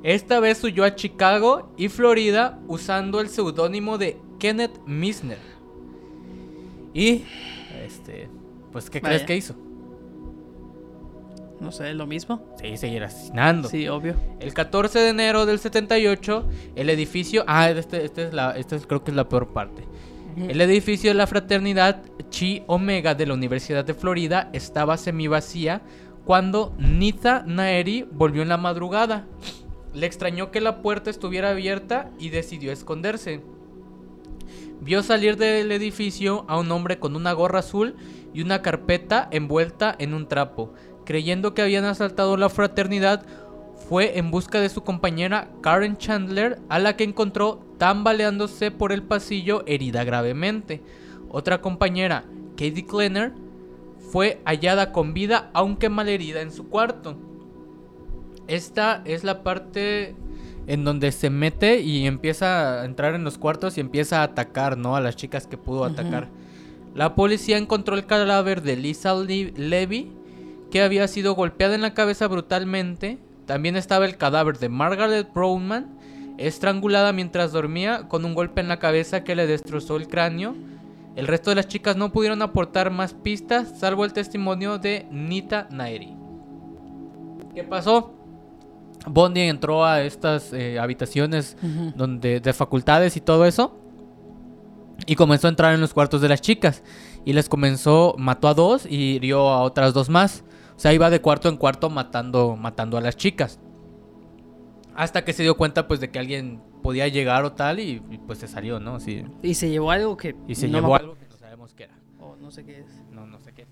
Esta 0.03 0.39
vez 0.39 0.63
huyó 0.63 0.83
a 0.83 0.95
Chicago 0.95 1.73
y 1.77 1.89
Florida 1.89 2.59
usando 2.67 3.19
el 3.19 3.29
seudónimo 3.29 3.97
de 3.97 4.19
Kenneth 4.38 4.79
Misner. 4.86 5.39
Y, 6.93 7.23
este, 7.83 8.29
pues, 8.71 8.89
¿qué 8.89 9.01
crees 9.01 9.23
que 9.23 9.36
hizo? 9.36 9.55
No 11.60 11.72
sé, 11.72 11.93
lo 11.93 12.06
mismo. 12.06 12.45
Sí, 12.62 12.76
seguir 12.78 13.03
asesinando. 13.03 13.70
Sí, 13.70 13.88
obvio. 13.88 14.16
El 14.39 14.53
14 14.53 14.99
de 14.99 15.10
enero 15.10 15.45
del 15.45 15.58
78, 15.60 16.47
el 16.76 16.89
edificio. 16.89 17.43
Ah, 17.47 17.70
este, 17.70 18.03
este 18.06 18.24
es 18.26 18.34
la, 18.34 18.51
este 18.58 18.76
es- 18.76 18.86
creo 18.86 19.03
que 19.03 19.12
es 19.12 19.18
la 19.18 19.28
peor 19.30 19.53
parte. 19.53 19.84
El 20.38 20.60
edificio 20.60 21.12
de 21.12 21.14
la 21.14 21.28
fraternidad 21.28 22.01
Chi 22.30 22.64
Omega 22.68 23.16
de 23.16 23.26
la 23.26 23.34
Universidad 23.36 23.86
de 23.86 23.93
Florida 23.93 24.49
estaba 24.51 24.97
semivacía 24.97 25.82
cuando 26.26 26.74
Nita 26.78 27.43
Naeri 27.47 28.06
volvió 28.12 28.41
en 28.41 28.49
la 28.49 28.58
madrugada. 28.58 29.28
Le 29.93 30.06
extrañó 30.06 30.51
que 30.51 30.60
la 30.60 30.82
puerta 30.82 31.10
estuviera 31.10 31.51
abierta 31.51 32.12
y 32.20 32.32
decidió 32.32 32.74
esconderse. 32.74 33.43
Vio 34.82 35.01
salir 35.03 35.38
del 35.38 35.72
edificio 35.72 36.43
a 36.49 36.60
un 36.60 36.70
hombre 36.72 36.99
con 36.99 37.16
una 37.16 37.32
gorra 37.32 37.60
azul 37.60 37.95
y 38.34 38.41
una 38.41 38.62
carpeta 38.62 39.28
envuelta 39.32 39.95
en 39.97 40.14
un 40.14 40.28
trapo. 40.28 40.74
Creyendo 41.06 41.53
que 41.53 41.62
habían 41.62 41.86
asaltado 41.86 42.36
la 42.38 42.49
fraternidad, 42.49 43.26
fue 43.88 44.18
en 44.18 44.32
busca 44.32 44.60
de 44.60 44.70
su 44.70 44.84
compañera 44.84 45.49
Karen 45.62 45.97
Chandler, 45.97 46.60
a 46.70 46.80
la 46.80 46.95
que 46.95 47.03
encontró 47.03 47.64
tambaleándose 47.78 48.72
por 48.72 48.91
el 48.91 49.03
pasillo 49.03 49.64
herida 49.68 50.03
gravemente. 50.03 50.82
Otra 51.30 51.62
compañera, 51.62 52.26
Katie 52.51 52.86
Klenner, 52.86 53.34
fue 54.12 54.41
hallada 54.45 54.91
con 54.91 55.14
vida 55.14 55.49
aunque 55.53 55.89
malherida 55.89 56.41
en 56.41 56.51
su 56.51 56.70
cuarto. 56.70 57.18
Esta 58.47 59.01
es 59.06 59.24
la 59.24 59.43
parte 59.43 60.16
en 60.68 60.84
donde 60.84 61.12
se 61.12 61.30
mete 61.30 61.82
y 61.82 62.08
empieza 62.08 62.82
a 62.82 62.86
entrar 62.86 63.14
en 63.14 63.24
los 63.24 63.38
cuartos 63.38 63.78
y 63.78 63.82
empieza 63.82 64.22
a 64.22 64.24
atacar, 64.24 64.78
¿no? 64.78 64.95
A 64.95 65.01
las 65.01 65.16
chicas 65.16 65.47
que 65.47 65.58
pudo 65.58 65.84
atacar. 65.84 66.30
La 66.95 67.14
policía 67.14 67.58
encontró 67.58 67.95
el 67.95 68.06
cadáver 68.06 68.62
de 68.62 68.78
Lisa 68.78 69.14
Levy, 69.14 70.12
que 70.72 70.82
había 70.82 71.07
sido 71.07 71.36
golpeada 71.36 71.76
en 71.76 71.82
la 71.82 71.93
cabeza 71.93 72.28
brutalmente. 72.28 73.20
También 73.45 73.76
estaba 73.76 74.05
el 74.05 74.18
cadáver 74.18 74.57
de 74.57 74.70
Margaret 74.70 75.32
Brownman, 75.34 75.97
estrangulada 76.38 77.13
mientras 77.13 77.51
dormía 77.51 78.07
con 78.07 78.26
un 78.26 78.34
golpe 78.34 78.61
en 78.61 78.68
la 78.68 78.80
cabeza 78.80 79.24
que 79.24 79.36
le 79.36 79.47
destrozó 79.47 79.97
el 79.97 80.07
cráneo. 80.07 80.55
El 81.16 81.28
resto 81.28 81.51
de 81.51 81.55
las 81.55 81.68
chicas 81.68 81.95
no 81.95 82.11
pudieron 82.11 82.41
aportar 82.41 82.91
más 82.91 83.13
pistas, 83.13 83.80
salvo 83.80 84.03
el 84.03 84.13
testimonio 84.13 84.78
de 84.78 85.07
Nita 85.11 85.68
Nairi. 85.72 86.13
¿Qué 87.53 87.63
pasó? 87.63 88.13
Bondi 89.07 89.41
entró 89.41 89.86
a 89.86 90.01
estas 90.01 90.51
eh, 90.51 90.80
habitaciones 90.80 91.55
donde, 91.95 92.39
de 92.39 92.53
facultades 92.53 93.16
y 93.16 93.22
todo 93.22 93.45
eso. 93.45 93.78
Y 95.05 95.16
comenzó 95.16 95.47
a 95.47 95.51
entrar 95.51 95.74
en 95.74 95.82
los 95.82 95.93
cuartos 95.93 96.22
de 96.22 96.30
las 96.30 96.41
chicas. 96.41 96.84
Y 97.24 97.34
les 97.34 97.47
comenzó, 97.47 98.16
mató 98.18 98.47
a 98.47 98.53
dos 98.53 98.86
y 98.86 99.16
hirió 99.16 99.49
a 99.49 99.61
otras 99.61 99.93
dos 99.93 100.09
más. 100.09 100.43
O 100.76 100.80
sea, 100.80 100.93
iba 100.93 101.09
de 101.09 101.21
cuarto 101.21 101.47
en 101.47 101.57
cuarto 101.57 101.89
matando, 101.89 102.55
matando 102.55 102.97
a 102.97 103.01
las 103.01 103.15
chicas. 103.15 103.59
Hasta 104.93 105.23
que 105.23 105.34
se 105.34 105.43
dio 105.43 105.57
cuenta 105.57 105.88
pues 105.88 105.99
de 105.99 106.09
que 106.09 106.19
alguien 106.19 106.61
podía 106.82 107.07
llegar 107.07 107.43
o 107.45 107.53
tal 107.53 107.80
y, 107.80 107.99
pues 108.28 108.39
se 108.39 108.47
salió, 108.47 108.80
¿no? 108.80 108.99
Sí. 108.99 109.23
Y 109.41 109.55
se 109.55 109.69
llevó 109.69 109.91
algo 109.91 110.17
que... 110.17 110.36
Y 110.47 110.55
se 110.55 110.69
llevó 110.69 110.95
algo 110.95 111.15
que 111.17 111.28
no 111.28 111.38
sabemos 111.38 111.73
qué 111.73 111.84
era. 111.86 111.95
O 112.19 112.36
no 112.36 112.51
sé 112.51 112.65
qué 112.65 112.80
es. 112.82 113.03
No, 113.11 113.26
no 113.26 113.39
sé 113.39 113.53
qué. 113.53 113.67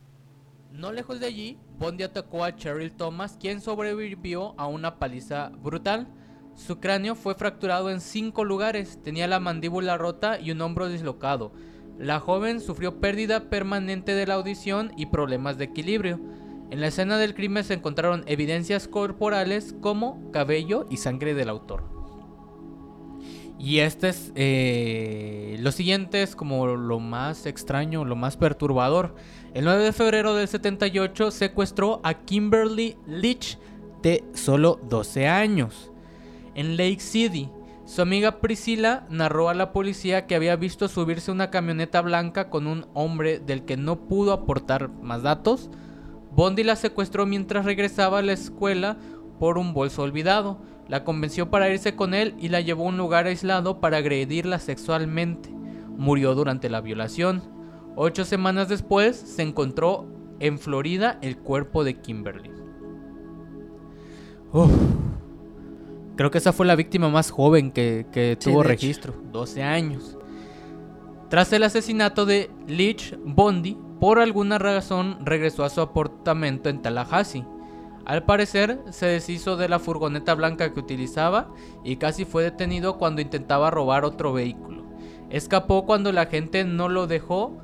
No 0.72 0.92
lejos 0.92 1.20
de 1.20 1.28
allí, 1.28 1.60
Bondi 1.78 2.04
atacó 2.04 2.44
a 2.44 2.56
Cheryl 2.56 2.92
Thomas, 2.94 3.38
quien 3.40 3.62
sobrevivió 3.62 4.56
a 4.58 4.66
una 4.66 4.98
paliza 4.98 5.52
brutal. 5.62 6.08
Su 6.56 6.80
cráneo 6.80 7.16
fue 7.16 7.36
fracturado 7.36 7.92
en 7.92 8.02
cinco 8.02 8.44
lugares, 8.44 9.00
tenía 9.04 9.28
la 9.28 9.40
mandíbula 9.40 9.98
rota 9.98 10.40
y 10.40 10.52
un 10.52 10.62
hombro 10.62 10.90
dislocado. 10.90 11.54
La 12.00 12.20
joven 12.20 12.60
sufrió 12.60 13.00
pérdida 13.00 13.52
permanente 13.52 14.16
de 14.16 14.26
la 14.26 14.34
audición 14.34 14.92
y 14.98 15.06
problemas 15.08 15.58
de 15.58 15.66
equilibrio. 15.66 16.20
En 16.74 16.82
la 16.82 16.88
escena 16.88 17.20
del 17.20 17.36
crimen 17.36 17.64
se 17.64 17.76
encontraron 17.76 18.24
evidencias 18.26 18.88
corporales 18.88 19.76
como 19.80 20.32
cabello 20.32 20.88
y 20.90 20.98
sangre 20.98 21.36
del 21.36 21.50
autor. 21.50 21.84
Y 23.60 23.78
este 23.78 24.10
es. 24.10 24.32
Eh, 24.34 25.58
lo 25.60 25.72
siguiente 25.72 26.24
es 26.24 26.36
como 26.36 26.66
lo 26.66 27.00
más 27.00 27.46
extraño, 27.46 28.06
lo 28.06 28.16
más 28.16 28.38
perturbador. 28.38 29.14
El 29.54 29.66
9 29.66 29.84
de 29.84 29.94
febrero 29.94 30.34
del 30.34 30.48
78 30.48 31.30
secuestró 31.30 32.02
a 32.04 32.16
Kimberly 32.16 32.98
Leach 33.06 33.60
de 34.02 34.24
solo 34.34 34.80
12 34.90 35.28
años. 35.28 35.92
En 36.56 36.76
Lake 36.76 37.02
City, 37.02 37.52
su 37.86 38.02
amiga 38.02 38.40
Priscilla 38.42 39.06
narró 39.12 39.50
a 39.50 39.54
la 39.54 39.74
policía 39.74 40.26
que 40.26 40.34
había 40.34 40.56
visto 40.56 40.88
subirse 40.88 41.30
una 41.30 41.52
camioneta 41.52 42.02
blanca 42.02 42.50
con 42.50 42.66
un 42.66 42.88
hombre 42.96 43.38
del 43.38 43.64
que 43.64 43.78
no 43.78 44.08
pudo 44.08 44.34
aportar 44.34 44.90
más 44.90 45.22
datos. 45.22 45.70
Bondi 46.36 46.64
la 46.64 46.76
secuestró 46.76 47.26
mientras 47.26 47.66
regresaba 47.66 48.20
a 48.20 48.24
la 48.24 48.34
escuela 48.34 48.98
por 49.40 49.58
un 49.58 49.74
bolso 49.74 50.02
olvidado. 50.02 50.60
La 50.88 51.04
convenció 51.04 51.50
para 51.50 51.70
irse 51.70 51.96
con 51.96 52.14
él 52.14 52.36
y 52.40 52.50
la 52.50 52.62
llevó 52.62 52.86
a 52.86 52.90
un 52.90 52.98
lugar 52.98 53.28
aislado 53.28 53.80
para 53.80 53.98
agredirla 53.98 54.60
sexualmente. 54.60 55.50
Murió 55.98 56.34
durante 56.34 56.70
la 56.70 56.82
violación. 56.82 57.44
Ocho 57.96 58.26
semanas 58.26 58.68
después 58.68 59.16
se 59.16 59.44
encontró 59.44 60.08
en 60.40 60.58
Florida 60.58 61.20
el 61.22 61.38
cuerpo 61.38 61.84
de 61.84 62.00
Kimberly. 62.02 62.52
Creo 66.16 66.30
que 66.30 66.38
esa 66.38 66.54
fue 66.54 66.66
la 66.66 66.76
víctima 66.76 67.10
más 67.10 67.32
joven 67.32 67.72
que, 67.72 68.38
tuvo 68.44 68.64
registro, 68.64 69.14
12 69.32 69.64
años. 69.64 70.18
Tras 71.30 71.52
el 71.54 71.64
asesinato 71.64 72.26
de 72.26 72.52
Leach, 72.68 73.18
Bondi, 73.24 73.78
por 74.04 74.20
alguna 74.20 74.60
razón 74.60 75.16
regresó 75.22 75.64
a 75.64 75.70
su 75.70 75.80
apartamento 75.80 76.68
en 76.68 76.82
Tallahassee. 76.82 77.46
Al 78.04 78.26
parecer, 78.26 78.84
se 78.90 79.06
deshizo 79.06 79.56
de 79.56 79.70
la 79.70 79.80
furgoneta 79.80 80.36
blanca 80.36 80.74
que 80.74 80.80
utilizaba 80.82 81.48
y 81.86 81.96
casi 81.96 82.26
fue 82.26 82.44
detenido 82.44 82.98
cuando 82.98 83.22
intentaba 83.22 83.72
robar 83.72 84.04
otro 84.04 84.34
vehículo. 84.34 84.84
Escapó 85.30 85.86
cuando 85.86 86.12
la 86.12 86.26
gente 86.26 86.66
no 86.66 86.90
lo 86.90 87.08
dejó 87.08 87.56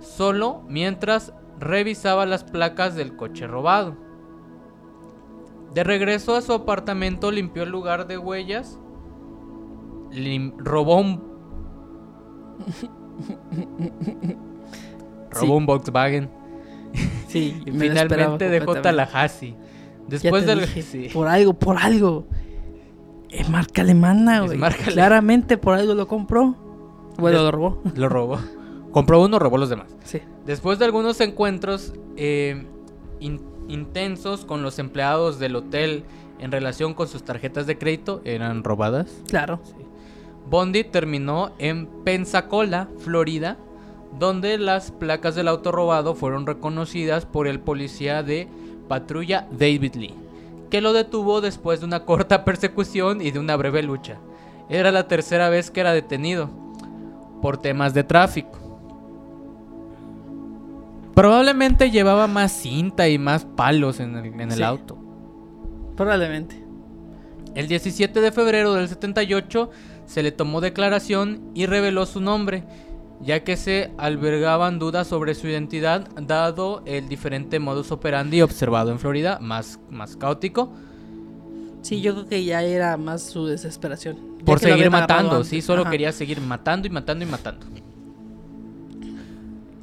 solo 0.00 0.64
mientras 0.66 1.32
revisaba 1.60 2.26
las 2.26 2.42
placas 2.42 2.96
del 2.96 3.14
coche 3.14 3.46
robado. 3.46 3.96
De 5.74 5.84
regreso 5.84 6.34
a 6.34 6.42
su 6.42 6.54
apartamento 6.54 7.30
limpió 7.30 7.62
el 7.62 7.70
lugar 7.70 8.08
de 8.08 8.18
huellas, 8.18 8.80
robó 10.58 10.96
un... 10.96 11.22
robó 15.30 15.56
un 15.56 15.66
Volkswagen. 15.66 16.30
Sí, 17.28 17.60
y 17.66 17.70
finalmente 17.72 18.48
dejó 18.48 18.76
Tallahassee. 18.76 19.54
Después 20.08 20.46
del... 20.46 20.66
Por 21.12 21.28
algo, 21.28 21.52
por 21.52 21.76
algo. 21.76 22.26
Es 23.28 23.50
marca 23.50 23.82
alemana, 23.82 24.40
güey. 24.40 24.58
Claramente 24.86 25.58
por 25.58 25.74
algo 25.74 25.94
lo 25.94 26.08
compró. 26.08 26.56
Bueno, 27.18 27.42
lo 27.42 27.50
robó. 27.50 27.82
Lo 27.96 28.08
robó. 28.08 28.38
Compró 28.92 29.22
uno, 29.22 29.38
robó 29.38 29.58
los 29.58 29.68
demás. 29.68 29.94
Sí. 30.04 30.20
Después 30.46 30.78
de 30.78 30.86
algunos 30.86 31.20
encuentros 31.20 31.92
eh, 32.16 32.64
intensos 33.68 34.46
con 34.46 34.62
los 34.62 34.78
empleados 34.78 35.38
del 35.38 35.56
hotel 35.56 36.04
en 36.38 36.50
relación 36.52 36.94
con 36.94 37.08
sus 37.08 37.24
tarjetas 37.24 37.66
de 37.66 37.76
crédito, 37.76 38.22
eran 38.24 38.64
robadas. 38.64 39.08
Claro. 39.28 39.60
Bondi 40.48 40.84
terminó 40.84 41.52
en 41.58 41.86
Pensacola, 42.04 42.88
Florida, 42.98 43.58
donde 44.18 44.58
las 44.58 44.90
placas 44.90 45.34
del 45.34 45.48
auto 45.48 45.72
robado 45.72 46.14
fueron 46.14 46.46
reconocidas 46.46 47.26
por 47.26 47.46
el 47.46 47.60
policía 47.60 48.22
de 48.22 48.48
patrulla 48.88 49.46
David 49.50 49.94
Lee, 49.96 50.14
que 50.70 50.80
lo 50.80 50.92
detuvo 50.92 51.40
después 51.40 51.80
de 51.80 51.86
una 51.86 52.04
corta 52.04 52.44
persecución 52.44 53.20
y 53.20 53.30
de 53.30 53.38
una 53.38 53.56
breve 53.56 53.82
lucha. 53.82 54.18
Era 54.68 54.92
la 54.92 55.08
tercera 55.08 55.48
vez 55.48 55.70
que 55.70 55.80
era 55.80 55.92
detenido 55.92 56.50
por 57.40 57.58
temas 57.58 57.94
de 57.94 58.04
tráfico. 58.04 58.58
Probablemente 61.14 61.90
llevaba 61.90 62.26
más 62.28 62.52
cinta 62.52 63.08
y 63.08 63.18
más 63.18 63.44
palos 63.44 63.98
en 63.98 64.14
el, 64.16 64.62
auto. 64.62 64.96
Probablemente. 65.96 66.62
El 67.56 67.66
17 67.66 68.20
de 68.20 68.30
febrero 68.30 68.74
del 68.74 68.88
78 68.88 69.70
se 70.06 70.22
le 70.22 70.30
tomó 70.30 70.60
declaración 70.60 71.50
y 71.54 71.66
reveló 71.66 72.06
su 72.06 72.20
nombre, 72.20 72.62
ya 73.20 73.44
que 73.44 73.56
se 73.56 73.90
albergaban 73.98 74.78
dudas 74.78 75.06
sobre 75.06 75.34
su 75.34 75.48
identidad 75.48 76.08
dado 76.20 76.82
el 76.86 77.08
diferente 77.08 77.58
modus 77.58 77.90
operandi 77.90 78.42
observado 78.42 78.90
en 78.90 78.98
Florida, 78.98 79.38
más, 79.40 79.80
más 79.90 80.16
caótico. 80.16 80.72
Sí, 81.82 82.00
yo 82.00 82.14
creo 82.14 82.26
que 82.28 82.44
ya 82.44 82.62
era 82.62 82.96
más 82.96 83.22
su 83.22 83.46
desesperación. 83.46 84.16
Por 84.44 84.58
seguir 84.58 84.90
matando, 84.90 85.44
sí, 85.44 85.62
solo 85.62 85.88
quería 85.88 86.12
seguir 86.12 86.40
matando 86.40 86.86
y 86.86 86.90
matando 86.90 87.24
y 87.24 87.28
matando. 87.28 87.66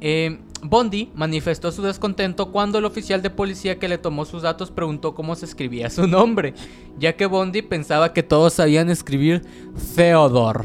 Eh, 0.00 0.38
Bondi 0.62 1.10
manifestó 1.14 1.72
su 1.72 1.82
descontento 1.82 2.50
cuando 2.52 2.78
el 2.78 2.84
oficial 2.84 3.22
de 3.22 3.30
policía 3.30 3.78
que 3.78 3.88
le 3.88 3.98
tomó 3.98 4.24
sus 4.24 4.42
datos 4.42 4.70
preguntó 4.70 5.14
cómo 5.14 5.34
se 5.34 5.46
escribía 5.46 5.90
su 5.90 6.06
nombre, 6.06 6.54
ya 6.98 7.14
que 7.14 7.26
Bondi 7.26 7.62
pensaba 7.62 8.12
que 8.12 8.22
todos 8.22 8.54
sabían 8.54 8.90
escribir 8.90 9.42
Theodore. 9.94 10.64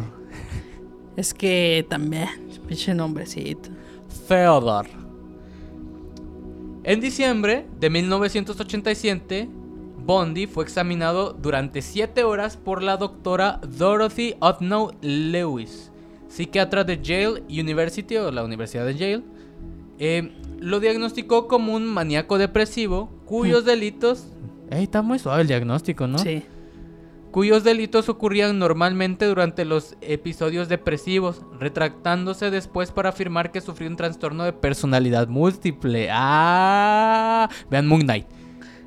Es 1.17 1.34
que 1.34 1.86
también, 1.89 2.30
pinche 2.72 2.93
nombrecito. 2.93 3.69
Theodore. 4.30 4.89
En 6.84 7.01
diciembre 7.01 7.67
de 7.80 7.89
1987, 7.89 9.49
Bondi 10.05 10.47
fue 10.47 10.63
examinado 10.63 11.34
durante 11.34 11.82
7 11.82 12.24
horas 12.24 12.55
por 12.55 12.82
la 12.82 12.95
doctora 12.95 13.59
Dorothy 13.78 14.36
Otno 14.39 14.91
Lewis, 15.01 15.91
psiquiatra 16.30 16.86
de 16.86 17.01
Yale 17.01 17.43
University 17.49 18.15
o 18.15 18.32
la 18.32 18.43
Universidad 18.43 18.86
de 18.86 18.95
Yale 18.95 19.24
eh, 19.99 20.32
lo 20.59 20.80
diagnosticó 20.80 21.47
como 21.47 21.76
un 21.76 21.86
maníaco 21.86 22.38
depresivo 22.38 23.11
cuyos 23.26 23.65
delitos... 23.65 24.28
Ey, 24.69 24.84
está 24.84 25.01
muy 25.01 25.19
suave 25.19 25.41
el 25.41 25.47
diagnóstico, 25.47 26.07
¿no? 26.07 26.17
Sí. 26.17 26.43
Cuyos 27.32 27.63
delitos 27.63 28.09
ocurrían 28.09 28.59
normalmente 28.59 29.25
durante 29.25 29.63
los 29.63 29.95
episodios 30.01 30.67
depresivos, 30.67 31.41
retractándose 31.57 32.51
después 32.51 32.91
para 32.91 33.09
afirmar 33.09 33.53
que 33.53 33.61
sufrió 33.61 33.89
un 33.89 33.95
trastorno 33.95 34.43
de 34.43 34.51
personalidad 34.51 35.29
múltiple. 35.29 36.09
¡Ah! 36.11 37.49
Vean 37.69 37.88
Moon 37.88 38.01
Knight. 38.01 38.27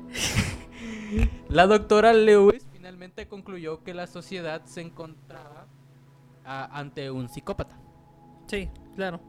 la 1.49 1.65
doctora 1.65 2.13
Lewis 2.13 2.67
finalmente 2.71 3.27
concluyó 3.27 3.83
que 3.83 3.95
la 3.95 4.05
sociedad 4.05 4.63
se 4.65 4.81
encontraba 4.81 5.65
ante 6.43 7.09
un 7.09 7.27
psicópata. 7.29 7.79
Sí, 8.45 8.69
claro. 8.95 9.21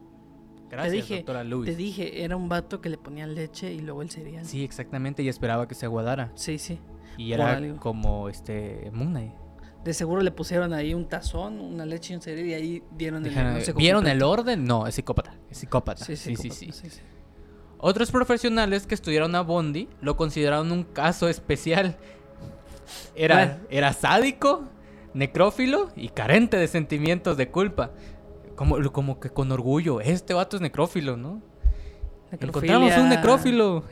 Gracias, 0.69 0.91
te 0.91 0.95
dije, 0.97 1.15
doctora 1.15 1.43
Lewis. 1.43 1.65
te 1.65 1.75
dije, 1.75 2.23
era 2.23 2.35
un 2.35 2.49
vato 2.49 2.81
que 2.81 2.89
le 2.89 2.99
ponían 2.99 3.33
leche 3.33 3.73
y 3.73 3.79
luego 3.79 4.03
el 4.03 4.11
cereal. 4.11 4.45
Sí, 4.45 4.63
exactamente, 4.63 5.23
y 5.23 5.29
esperaba 5.29 5.67
que 5.67 5.73
se 5.73 5.87
aguadara. 5.87 6.31
sí. 6.35 6.59
sí. 6.59 6.79
Y 7.17 7.33
era 7.33 7.57
algo. 7.57 7.79
como 7.79 8.29
este 8.29 8.89
Moon 8.93 9.09
Knight. 9.09 9.33
De 9.83 9.93
seguro 9.93 10.21
le 10.21 10.31
pusieron 10.31 10.73
ahí 10.73 10.93
un 10.93 11.07
tazón, 11.07 11.59
una 11.61 11.85
leche 11.85 12.13
y 12.13 12.15
un 12.17 12.21
cereal 12.21 12.45
y 12.47 12.53
ahí 12.53 12.83
dieron 12.91 13.25
el 13.25 13.33
diagnóstico 13.33 13.77
¿Vieron 13.77 14.07
el 14.07 14.21
orden? 14.21 14.65
No, 14.65 14.85
es 14.85 14.95
psicópata. 14.95 15.35
Es 15.49 15.59
psicópata. 15.59 16.03
Sí, 16.03 16.15
Sí, 16.15 16.35
sí, 16.35 16.49
psicópata, 16.49 16.81
sí. 16.81 16.89
sí. 16.89 17.01
Otros 17.79 18.11
profesionales 18.11 18.87
que 18.87 18.95
estudiaron 18.95 19.35
a 19.35 19.41
Bondi 19.41 19.87
lo 20.01 20.17
consideraron 20.17 20.71
un 20.71 20.83
caso 20.83 21.29
especial. 21.29 21.95
Era, 23.15 23.61
era 23.69 23.93
sádico, 23.93 24.63
necrófilo 25.13 25.89
y 25.95 26.09
carente 26.09 26.57
de 26.57 26.67
sentimientos 26.67 27.37
de 27.37 27.49
culpa. 27.49 27.91
Como, 28.55 28.91
como 28.91 29.19
que 29.19 29.29
con 29.29 29.51
orgullo, 29.51 30.01
este 30.01 30.33
vato 30.33 30.55
es 30.57 30.61
necrófilo, 30.61 31.15
¿no? 31.17 31.41
Encontramos 32.31 32.97
un 32.97 33.09
necrófilo. 33.09 33.83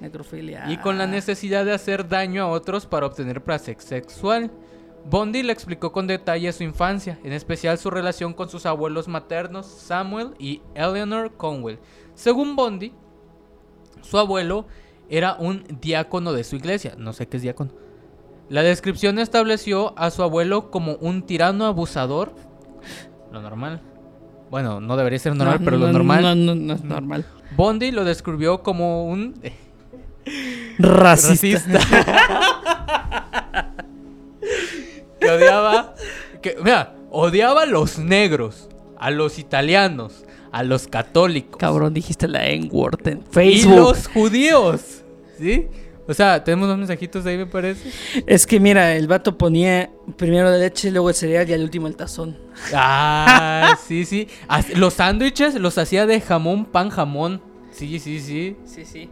Necrofilia. 0.00 0.70
Y 0.70 0.78
con 0.78 0.98
la 0.98 1.06
necesidad 1.06 1.64
de 1.64 1.72
hacer 1.72 2.08
daño 2.08 2.42
a 2.42 2.48
otros 2.48 2.86
para 2.86 3.06
obtener 3.06 3.42
placer 3.42 3.76
sexual. 3.80 4.50
Bondi 5.08 5.42
le 5.42 5.52
explicó 5.52 5.92
con 5.92 6.06
detalle 6.06 6.52
su 6.52 6.62
infancia, 6.62 7.18
en 7.24 7.32
especial 7.32 7.78
su 7.78 7.90
relación 7.90 8.34
con 8.34 8.48
sus 8.48 8.66
abuelos 8.66 9.08
maternos 9.08 9.66
Samuel 9.66 10.34
y 10.38 10.60
Eleanor 10.74 11.32
Conwell. 11.36 11.78
Según 12.14 12.54
Bondi, 12.54 12.92
su 14.02 14.18
abuelo 14.18 14.66
era 15.08 15.36
un 15.38 15.64
diácono 15.80 16.32
de 16.32 16.44
su 16.44 16.56
iglesia, 16.56 16.94
no 16.98 17.12
sé 17.12 17.28
qué 17.28 17.38
es 17.38 17.42
diácono. 17.42 17.72
La 18.50 18.62
descripción 18.62 19.18
estableció 19.18 19.98
a 19.98 20.10
su 20.10 20.22
abuelo 20.22 20.70
como 20.70 20.94
un 20.96 21.22
tirano 21.22 21.64
abusador, 21.64 22.34
lo 23.32 23.40
normal. 23.40 23.80
Bueno, 24.50 24.80
no 24.80 24.96
debería 24.96 25.18
ser 25.18 25.34
normal, 25.36 25.60
No, 25.60 25.64
pero 25.64 25.78
lo 25.78 25.86
no, 25.86 25.92
normal. 25.92 26.22
No, 26.22 26.34
no, 26.34 26.54
no 26.54 26.74
es 26.74 26.84
normal. 26.84 27.24
Bondi 27.56 27.90
lo 27.92 28.04
describió 28.04 28.62
como 28.62 29.06
un 29.06 29.34
Racista. 30.78 31.78
que 35.20 35.30
odiaba. 35.30 35.94
Que, 36.42 36.56
mira, 36.62 36.94
odiaba 37.10 37.62
a 37.62 37.66
los 37.66 37.98
negros, 37.98 38.68
a 38.98 39.10
los 39.10 39.38
italianos, 39.38 40.24
a 40.52 40.62
los 40.62 40.88
católicos. 40.88 41.56
Cabrón, 41.58 41.94
dijiste 41.94 42.28
la 42.28 42.46
N-word 42.46 43.06
en 43.08 43.18
y 43.18 43.22
Facebook. 43.32 43.76
los 43.76 44.06
judíos. 44.08 45.02
¿Sí? 45.38 45.68
O 46.08 46.14
sea, 46.14 46.42
tenemos 46.42 46.66
unos 46.66 46.78
mensajitos 46.78 47.24
ahí, 47.24 47.36
me 47.36 47.46
parece. 47.46 47.90
Es 48.26 48.44
que 48.46 48.58
mira, 48.58 48.96
el 48.96 49.06
vato 49.06 49.38
ponía 49.38 49.90
primero 50.16 50.50
la 50.50 50.56
leche, 50.56 50.90
luego 50.90 51.08
el 51.10 51.14
cereal 51.14 51.48
y 51.48 51.52
al 51.52 51.62
último 51.62 51.86
el 51.86 51.94
tazón. 51.94 52.36
Ah, 52.74 53.78
sí, 53.86 54.04
sí. 54.04 54.26
Los 54.74 54.94
sándwiches 54.94 55.54
los 55.54 55.78
hacía 55.78 56.06
de 56.06 56.20
jamón, 56.20 56.64
pan, 56.64 56.90
jamón. 56.90 57.40
Sí, 57.70 58.00
sí, 58.00 58.18
sí. 58.18 58.56
Sí, 58.64 58.84
sí. 58.84 59.08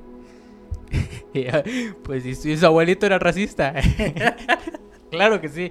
Pues 2.04 2.24
y 2.26 2.56
su, 2.56 2.66
abuelito 2.66 3.06
era 3.06 3.18
racista. 3.18 3.74
claro 5.10 5.40
que 5.40 5.48
sí. 5.48 5.70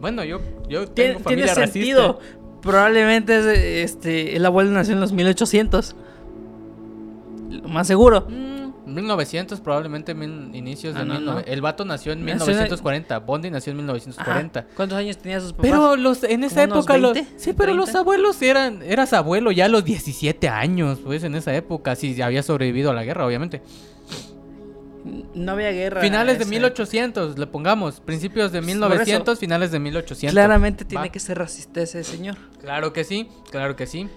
Bueno, 0.00 0.24
yo, 0.24 0.40
yo 0.68 0.86
tengo 0.88 0.94
Tiene, 0.94 1.14
tiene 1.14 1.18
familia 1.46 1.54
sentido. 1.54 2.12
racista. 2.20 2.38
Probablemente 2.62 3.38
es, 3.38 3.90
este, 3.92 4.36
el 4.36 4.44
abuelo 4.44 4.70
nació 4.72 4.94
en 4.94 5.00
los 5.00 5.12
1800. 5.12 5.96
Lo 7.50 7.68
más 7.68 7.86
seguro. 7.86 8.26
Mm, 8.28 8.58
1900, 8.94 9.60
probablemente 9.60 10.14
mil- 10.14 10.50
inicios 10.54 10.94
Ah, 10.96 11.00
de 11.00 11.04
no, 11.06 11.14
1900. 11.14 11.46
no. 11.46 11.52
El 11.52 11.60
vato 11.60 11.84
nació 11.84 12.12
en 12.12 12.24
Nació 12.24 12.46
en- 12.46 12.50
1940. 12.58 13.18
Bondi 13.20 13.50
nació 13.50 13.70
en 13.72 13.78
Ajá. 13.78 13.82
1940. 13.86 14.66
¿Cuántos 14.74 14.98
años 14.98 15.18
tenía 15.18 15.40
sus 15.40 15.52
papás? 15.52 15.70
Pero 15.70 15.96
los 15.96 16.24
en 16.24 16.44
esa 16.44 16.62
¿Como 16.62 16.74
unos 16.74 16.84
época 16.84 16.98
los 16.98 17.14
20? 17.14 17.32
sí, 17.38 17.52
pero 17.52 17.74
los 17.74 17.86
30? 17.86 18.00
abuelos 18.00 18.42
eran 18.42 18.82
eras 18.82 19.12
abuelo 19.12 19.50
ya 19.52 19.66
a 19.66 19.68
los 19.68 19.84
17 19.84 20.48
años, 20.48 20.98
pues 21.04 21.22
en 21.24 21.34
esa 21.34 21.54
época 21.54 21.94
si 21.96 22.20
había 22.22 22.42
sobrevivido 22.42 22.90
a 22.90 22.94
la 22.94 23.04
guerra, 23.04 23.26
obviamente. 23.26 23.62
No 25.34 25.52
había 25.52 25.70
guerra. 25.72 26.00
Finales 26.00 26.38
de 26.38 26.42
esa- 26.44 26.50
1800, 26.50 27.38
le 27.38 27.46
pongamos, 27.46 28.00
principios 28.00 28.52
de 28.52 28.58
Por 28.60 28.66
1900, 28.66 29.38
finales 29.38 29.70
de 29.70 29.78
1800. 29.78 30.32
Claramente 30.32 30.84
tiene 30.84 31.10
que 31.10 31.20
ser 31.20 31.38
racista 31.38 31.80
ese 31.80 32.04
señor. 32.04 32.36
Claro 32.60 32.92
que 32.92 33.04
sí, 33.04 33.28
claro 33.50 33.76
que 33.76 33.86
sí. 33.86 34.08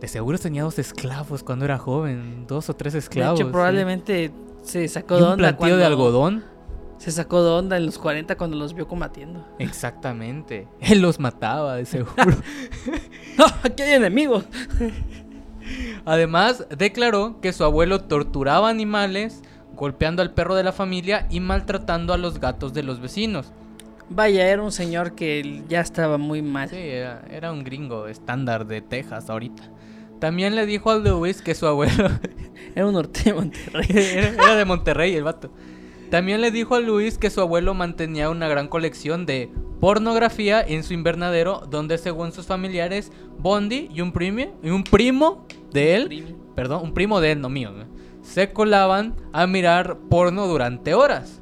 De 0.00 0.08
seguro 0.08 0.38
tenía 0.38 0.62
dos 0.64 0.78
esclavos 0.78 1.42
cuando 1.42 1.64
era 1.64 1.78
joven, 1.78 2.46
dos 2.46 2.68
o 2.68 2.74
tres 2.74 2.94
esclavos. 2.94 3.38
de 3.38 3.42
hecho, 3.42 3.48
sí. 3.48 3.52
probablemente 3.52 4.32
se 4.62 4.86
sacó 4.88 5.14
Y 5.14 5.18
de 5.18 5.24
un 5.24 5.30
onda. 5.32 5.36
plantío 5.56 5.76
de 5.76 5.82
cuando- 5.82 5.86
algodón. 5.86 6.54
Se 6.98 7.10
sacó 7.10 7.42
de 7.42 7.50
onda 7.50 7.76
en 7.76 7.86
los 7.86 7.98
40 7.98 8.36
cuando 8.36 8.56
los 8.56 8.72
vio 8.72 8.86
combatiendo. 8.86 9.46
Exactamente. 9.58 10.68
Él 10.80 11.00
los 11.02 11.18
mataba, 11.18 11.74
de 11.76 11.84
seguro. 11.86 12.14
¡No! 13.36 13.44
¡Aquí 13.62 13.82
hay 13.82 13.94
enemigos! 13.94 14.44
Además, 16.04 16.66
declaró 16.76 17.40
que 17.40 17.52
su 17.52 17.64
abuelo 17.64 18.02
torturaba 18.02 18.68
animales, 18.68 19.42
golpeando 19.74 20.22
al 20.22 20.32
perro 20.32 20.54
de 20.54 20.64
la 20.64 20.72
familia 20.72 21.26
y 21.30 21.40
maltratando 21.40 22.12
a 22.12 22.18
los 22.18 22.40
gatos 22.40 22.72
de 22.74 22.82
los 22.82 23.00
vecinos. 23.00 23.52
Vaya, 24.08 24.48
era 24.48 24.62
un 24.62 24.72
señor 24.72 25.14
que 25.14 25.62
ya 25.68 25.80
estaba 25.80 26.18
muy 26.18 26.42
mal. 26.42 26.68
Sí, 26.68 26.76
era, 26.76 27.22
era 27.30 27.52
un 27.52 27.64
gringo 27.64 28.06
estándar 28.06 28.66
de 28.66 28.82
Texas 28.82 29.30
ahorita. 29.30 29.62
También 30.20 30.54
le 30.54 30.66
dijo 30.66 30.90
a 30.90 30.98
Lewis 30.98 31.42
que 31.42 31.54
su 31.54 31.66
abuelo 31.66 32.08
Era 32.74 32.86
un 32.86 32.94
norte 32.94 33.22
de 33.24 33.34
Monterrey. 33.34 33.86
era, 33.88 34.28
era 34.28 34.56
de 34.56 34.64
Monterrey 34.64 35.14
el 35.14 35.24
vato. 35.24 35.50
También 36.10 36.40
le 36.40 36.50
dijo 36.50 36.74
a 36.74 36.80
Luis 36.80 37.18
que 37.18 37.30
su 37.30 37.40
abuelo 37.40 37.74
mantenía 37.74 38.30
una 38.30 38.46
gran 38.46 38.68
colección 38.68 39.26
de 39.26 39.50
pornografía 39.80 40.60
en 40.62 40.84
su 40.84 40.94
invernadero, 40.94 41.66
donde 41.68 41.98
según 41.98 42.30
sus 42.32 42.46
familiares, 42.46 43.10
Bondi 43.38 43.88
y 43.92 44.00
un 44.00 44.12
primo, 44.12 44.56
y 44.62 44.70
un 44.70 44.84
primo 44.84 45.46
de 45.72 45.96
él, 45.96 46.06
Primo. 46.06 46.28
perdón, 46.54 46.82
un 46.84 46.94
primo 46.94 47.20
de 47.20 47.32
él, 47.32 47.40
no 47.40 47.48
mío, 47.48 47.72
¿no? 47.72 47.86
Se 48.24 48.52
colaban 48.52 49.14
a 49.32 49.46
mirar 49.46 49.98
porno 50.08 50.48
durante 50.48 50.94
horas. 50.94 51.40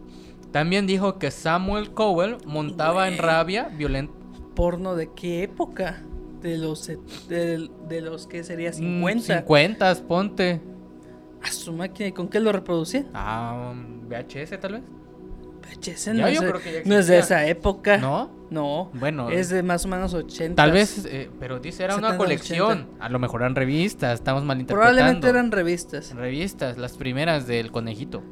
También 0.50 0.86
dijo 0.86 1.18
que 1.18 1.30
Samuel 1.30 1.92
Cowell 1.94 2.36
montaba 2.44 3.08
en 3.08 3.16
rabia 3.16 3.68
violenta. 3.68 4.12
¿Porno 4.54 4.94
de 4.94 5.10
qué 5.14 5.44
época? 5.44 6.02
De 6.42 6.58
los, 6.58 6.90
de, 7.28 7.70
de 7.88 8.00
los 8.02 8.26
que 8.26 8.44
sería 8.44 8.72
50. 8.72 9.38
50, 9.38 9.94
ponte. 10.06 10.60
A 11.40 11.50
su 11.50 11.72
máquina, 11.72 12.08
¿y 12.08 12.12
con 12.12 12.28
qué 12.28 12.40
lo 12.40 12.52
reproducían? 12.52 13.08
Ah, 13.14 13.72
VHS 14.08 14.60
tal 14.60 14.72
vez. 14.72 14.82
VHS 15.62 16.08
no, 16.14 16.26
es, 16.26 16.40
de- 16.40 16.48
creo 16.48 16.60
que 16.62 16.72
ya 16.72 16.78
no 16.84 16.98
es 16.98 17.06
de 17.06 17.18
existía. 17.18 17.18
esa 17.18 17.46
época. 17.46 17.96
¿No? 17.98 18.30
No. 18.50 18.90
Bueno, 18.92 19.30
Es 19.30 19.48
de 19.48 19.62
más 19.62 19.84
o 19.86 19.88
menos 19.88 20.12
80. 20.12 20.54
Tal 20.56 20.72
vez, 20.72 21.06
eh, 21.06 21.30
pero 21.40 21.58
dice 21.58 21.84
era 21.84 21.94
una 21.96 22.08
70, 22.08 22.18
colección. 22.18 22.78
80. 22.82 23.04
A 23.04 23.08
lo 23.08 23.18
mejor 23.18 23.40
eran 23.42 23.54
revistas, 23.54 24.14
estamos 24.14 24.44
malinterpretando. 24.44 24.94
Probablemente 24.94 25.28
eran 25.28 25.50
revistas. 25.50 26.14
revistas, 26.14 26.76
las 26.76 26.96
primeras 26.98 27.46
del 27.46 27.70
conejito. 27.72 28.22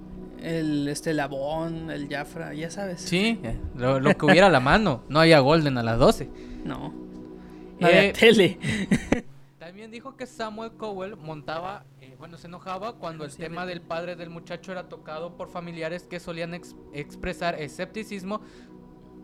El 0.43 0.89
este 0.89 1.13
Labón, 1.15 1.91
el 1.91 2.09
Jafra, 2.09 2.53
ya 2.55 2.71
sabes. 2.71 3.01
Sí, 3.03 3.41
lo, 3.77 4.01
lo 4.01 4.15
que 4.17 4.25
hubiera 4.27 4.47
a 4.47 4.51
la 4.51 4.61
mano. 4.61 5.03
No 5.09 5.21
había 5.21 5.39
Golden 5.41 5.79
a 5.79 5.83
las 5.83 5.99
12. 5.99 6.29
No. 6.65 6.93
No 7.79 7.87
había 7.87 8.05
Eh, 8.07 8.13
tele. 8.13 8.59
También 9.59 9.91
dijo 9.91 10.17
que 10.17 10.27
Samuel 10.27 10.73
Cowell 10.73 11.17
montaba, 11.17 11.85
bueno, 12.21 12.39
se 12.39 12.47
enojaba 12.47 12.93
cuando 12.97 13.25
el 13.25 13.35
tema 13.35 13.67
del 13.67 13.81
padre 13.81 14.15
del 14.15 14.31
muchacho 14.31 14.71
era 14.71 14.89
tocado 14.89 15.37
por 15.37 15.49
familiares 15.49 16.05
que 16.05 16.21
solían 16.21 16.55
ex- 16.55 16.77
expresar 16.93 17.61
escepticismo 17.61 18.41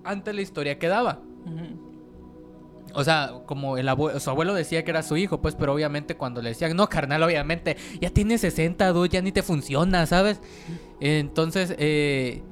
ante 0.03 0.33
la 0.33 0.41
historia 0.43 0.79
que 0.79 0.89
daba. 0.89 1.21
O 2.95 3.05
sea, 3.05 3.33
como 3.47 3.77
el 3.77 3.89
abue- 3.89 4.19
su 4.19 4.31
abuelo 4.31 4.55
decía 4.55 4.83
que 4.83 4.91
era 4.91 5.03
su 5.03 5.17
hijo, 5.19 5.43
pues, 5.43 5.55
pero 5.55 5.75
obviamente 5.75 6.17
cuando 6.17 6.41
le 6.41 6.51
decían, 6.51 6.75
no, 6.75 6.89
carnal, 6.89 7.23
obviamente, 7.23 7.77
ya 8.01 8.09
tiene 8.11 8.39
60, 8.39 8.91
dude, 8.93 9.11
ya 9.11 9.21
ni 9.21 9.31
te 9.33 9.43
funciona, 9.43 10.07
¿sabes? 10.07 10.41
Entonces, 11.01 11.75
eh, 11.79 12.43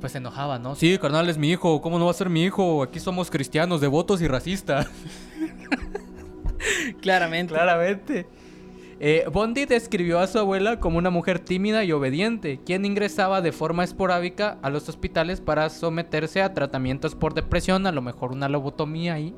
pues 0.00 0.12
se 0.12 0.18
enojaba, 0.18 0.60
¿no? 0.60 0.76
Sí, 0.76 0.96
carnal, 0.98 1.28
es 1.28 1.38
mi 1.38 1.50
hijo, 1.50 1.82
¿cómo 1.82 1.98
no 1.98 2.04
va 2.04 2.12
a 2.12 2.14
ser 2.14 2.30
mi 2.30 2.44
hijo? 2.44 2.84
Aquí 2.84 3.00
somos 3.00 3.30
cristianos, 3.30 3.80
devotos 3.80 4.22
y 4.22 4.28
racistas. 4.28 4.88
Claramente. 7.00 7.52
Claramente. 7.54 8.26
Eh, 9.04 9.24
Bondi 9.32 9.64
describió 9.64 10.20
a 10.20 10.28
su 10.28 10.38
abuela 10.38 10.78
como 10.78 10.96
una 10.96 11.10
mujer 11.10 11.40
tímida 11.40 11.82
y 11.82 11.90
obediente, 11.90 12.60
quien 12.64 12.84
ingresaba 12.84 13.40
de 13.40 13.50
forma 13.50 13.82
esporádica 13.82 14.58
a 14.62 14.70
los 14.70 14.88
hospitales 14.88 15.40
para 15.40 15.68
someterse 15.70 16.40
a 16.40 16.54
tratamientos 16.54 17.16
por 17.16 17.34
depresión, 17.34 17.88
a 17.88 17.90
lo 17.90 18.00
mejor 18.00 18.30
una 18.30 18.48
lobotomía 18.48 19.18
y 19.18 19.34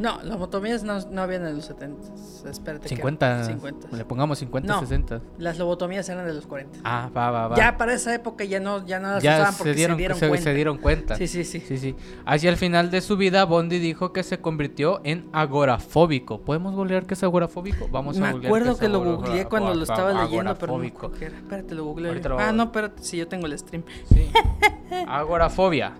No, 0.00 0.16
las 0.16 0.24
lobotomías 0.26 0.82
no, 0.82 0.98
no 1.10 1.22
habían 1.22 1.46
en 1.46 1.56
los 1.56 1.66
70. 1.66 2.08
Espérate. 2.50 2.88
que- 2.88 2.96
50, 2.96 3.44
50. 3.44 3.96
le 3.96 4.04
pongamos 4.04 4.38
50, 4.38 4.72
No. 4.72 4.80
60. 4.80 5.20
Las 5.38 5.58
lobotomías 5.58 6.08
eran 6.08 6.26
de 6.26 6.32
los 6.34 6.46
40. 6.46 6.78
Ah, 6.84 7.10
va, 7.16 7.30
va, 7.30 7.48
va. 7.48 7.56
Ya 7.56 7.76
para 7.76 7.92
esa 7.92 8.14
época 8.14 8.44
ya 8.44 8.60
no, 8.60 8.84
ya 8.86 8.98
no 8.98 9.10
las 9.12 9.22
Ya 9.22 9.34
usaban 9.36 9.52
se 9.52 9.58
porque 9.58 9.74
dieron, 9.74 9.96
se 9.96 9.98
dieron 9.98 10.18
se- 10.18 10.28
cuenta. 10.28 10.44
se 10.44 10.54
dieron 10.54 10.78
cuenta. 10.78 11.16
Sí, 11.16 11.26
sí, 11.28 11.44
sí. 11.44 11.60
Sí, 11.60 11.76
sí. 11.78 11.94
Hacia 12.24 12.48
el 12.50 12.56
final 12.56 12.90
de 12.90 13.00
su 13.02 13.16
vida, 13.16 13.44
Bondi 13.44 13.78
dijo 13.78 14.12
que 14.12 14.22
se 14.22 14.40
convirtió 14.40 15.00
en 15.04 15.28
agorafóbico. 15.32 16.40
¿Podemos 16.40 16.74
googlear 16.74 17.04
qué 17.06 17.14
es 17.14 17.22
agorafóbico? 17.22 17.88
Vamos 17.90 18.16
a 18.16 18.20
Me 18.20 18.32
googlear 18.32 18.46
acuerdo 18.50 18.66
qué 18.66 18.72
es 18.72 18.78
que 18.80 18.88
lo 18.88 19.04
googleé 19.04 19.44
cuando 19.46 19.74
lo 19.74 19.82
estaba 19.82 20.24
leyendo, 20.24 20.54
pero 20.58 20.72
no 20.72 20.78
me 20.78 20.86
acuerdo. 20.88 21.16
Espérate, 21.16 21.74
lo 21.74 21.84
googleé. 21.84 22.20
Ah, 22.38 22.52
no, 22.52 22.64
espérate, 22.64 23.02
si 23.02 23.18
yo 23.18 23.28
tengo 23.28 23.46
el 23.46 23.58
stream. 23.58 23.84
Sí. 24.08 24.30
Agorafobia. 25.06 25.92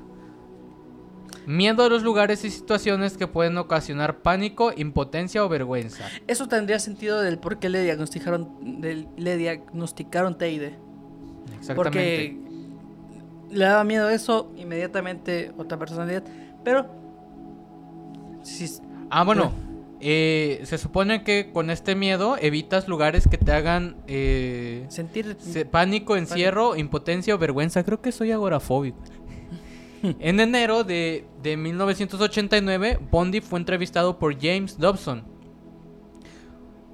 Miedo 1.46 1.84
a 1.84 1.88
los 1.88 2.02
lugares 2.02 2.44
y 2.44 2.50
situaciones 2.50 3.16
que 3.16 3.26
pueden 3.26 3.56
ocasionar 3.58 4.18
pánico, 4.22 4.72
impotencia 4.76 5.44
o 5.44 5.48
vergüenza. 5.48 6.04
Eso 6.26 6.46
tendría 6.48 6.78
sentido 6.78 7.20
del 7.20 7.38
por 7.38 7.58
qué 7.58 7.68
le 7.68 7.82
diagnosticaron, 7.82 8.80
del- 8.80 9.08
le 9.16 9.36
diagnosticaron 9.36 10.36
TID. 10.38 10.62
Exactamente. 11.58 11.74
Porque 11.74 12.36
le 13.50 13.64
daba 13.64 13.84
miedo 13.84 14.08
eso, 14.10 14.52
inmediatamente 14.56 15.52
otra 15.56 15.78
personalidad. 15.78 16.22
Pero, 16.62 16.86
Ah, 19.10 19.24
bueno. 19.24 19.52
eh, 20.00 20.60
se 20.64 20.78
supone 20.78 21.24
que 21.24 21.50
con 21.52 21.68
este 21.70 21.94
miedo 21.94 22.36
evitas 22.40 22.88
lugares 22.88 23.26
que 23.28 23.36
te 23.38 23.52
hagan 23.52 23.96
eh, 24.06 24.86
sentir 24.88 25.36
se- 25.38 25.64
pánico, 25.66 26.16
encierro, 26.16 26.76
impotencia 26.76 27.34
o 27.34 27.38
vergüenza. 27.38 27.82
Creo 27.84 28.00
que 28.00 28.12
soy 28.12 28.30
agorafóbico. 28.32 28.98
En 30.02 30.40
enero 30.40 30.84
de, 30.84 31.26
de 31.42 31.56
1989, 31.56 32.98
Bondi 33.10 33.40
fue 33.40 33.58
entrevistado 33.58 34.18
por 34.18 34.38
James 34.40 34.78
Dobson. 34.78 35.24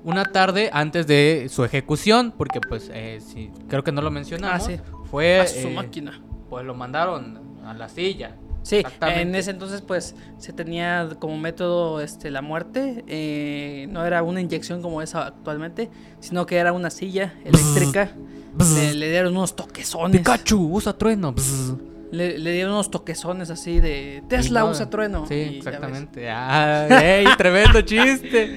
Una 0.04 0.24
tarde 0.24 0.70
antes 0.72 1.06
de 1.06 1.48
su 1.50 1.64
ejecución, 1.64 2.32
porque 2.36 2.60
pues 2.60 2.90
eh, 2.92 3.20
sí, 3.20 3.50
creo 3.68 3.82
que 3.82 3.90
no 3.90 4.02
lo 4.02 4.10
mencionamos. 4.10 4.62
Ah, 4.62 4.66
sí. 4.66 4.80
Fue... 5.10 5.40
a 5.40 5.46
su 5.46 5.68
eh, 5.68 5.74
máquina. 5.74 6.20
Pues 6.48 6.64
lo 6.64 6.74
mandaron 6.74 7.40
a 7.64 7.74
la 7.74 7.88
silla. 7.88 8.36
Sí, 8.62 8.82
en 9.00 9.34
ese 9.36 9.52
entonces 9.52 9.80
pues 9.80 10.16
se 10.38 10.52
tenía 10.52 11.08
como 11.20 11.38
método 11.38 12.00
este 12.00 12.32
la 12.32 12.42
muerte, 12.42 13.04
eh, 13.06 13.86
no 13.90 14.04
era 14.04 14.24
una 14.24 14.40
inyección 14.40 14.82
como 14.82 15.02
esa 15.02 15.24
actualmente, 15.24 15.88
sino 16.18 16.46
que 16.46 16.56
era 16.56 16.72
una 16.72 16.90
silla 16.90 17.34
eléctrica. 17.44 18.10
Le, 18.58 18.94
le 18.94 19.10
dieron 19.10 19.36
unos 19.36 19.54
toquesones. 19.54 20.18
Pikachu, 20.18 20.68
usa 20.72 20.96
trueno. 20.96 21.32
Bzz. 21.32 21.74
Le, 22.12 22.38
le 22.38 22.52
dieron 22.52 22.72
unos 22.74 22.90
toquesones 22.90 23.50
así 23.50 23.80
de 23.80 24.22
Tesla 24.28 24.60
no- 24.60 24.70
usa 24.70 24.88
trueno. 24.90 25.26
Sí, 25.26 25.34
y 25.34 25.56
exactamente. 25.58 26.30
Ah, 26.30 26.86
¡Ey! 27.02 27.26
tremendo 27.38 27.80
chiste. 27.82 28.56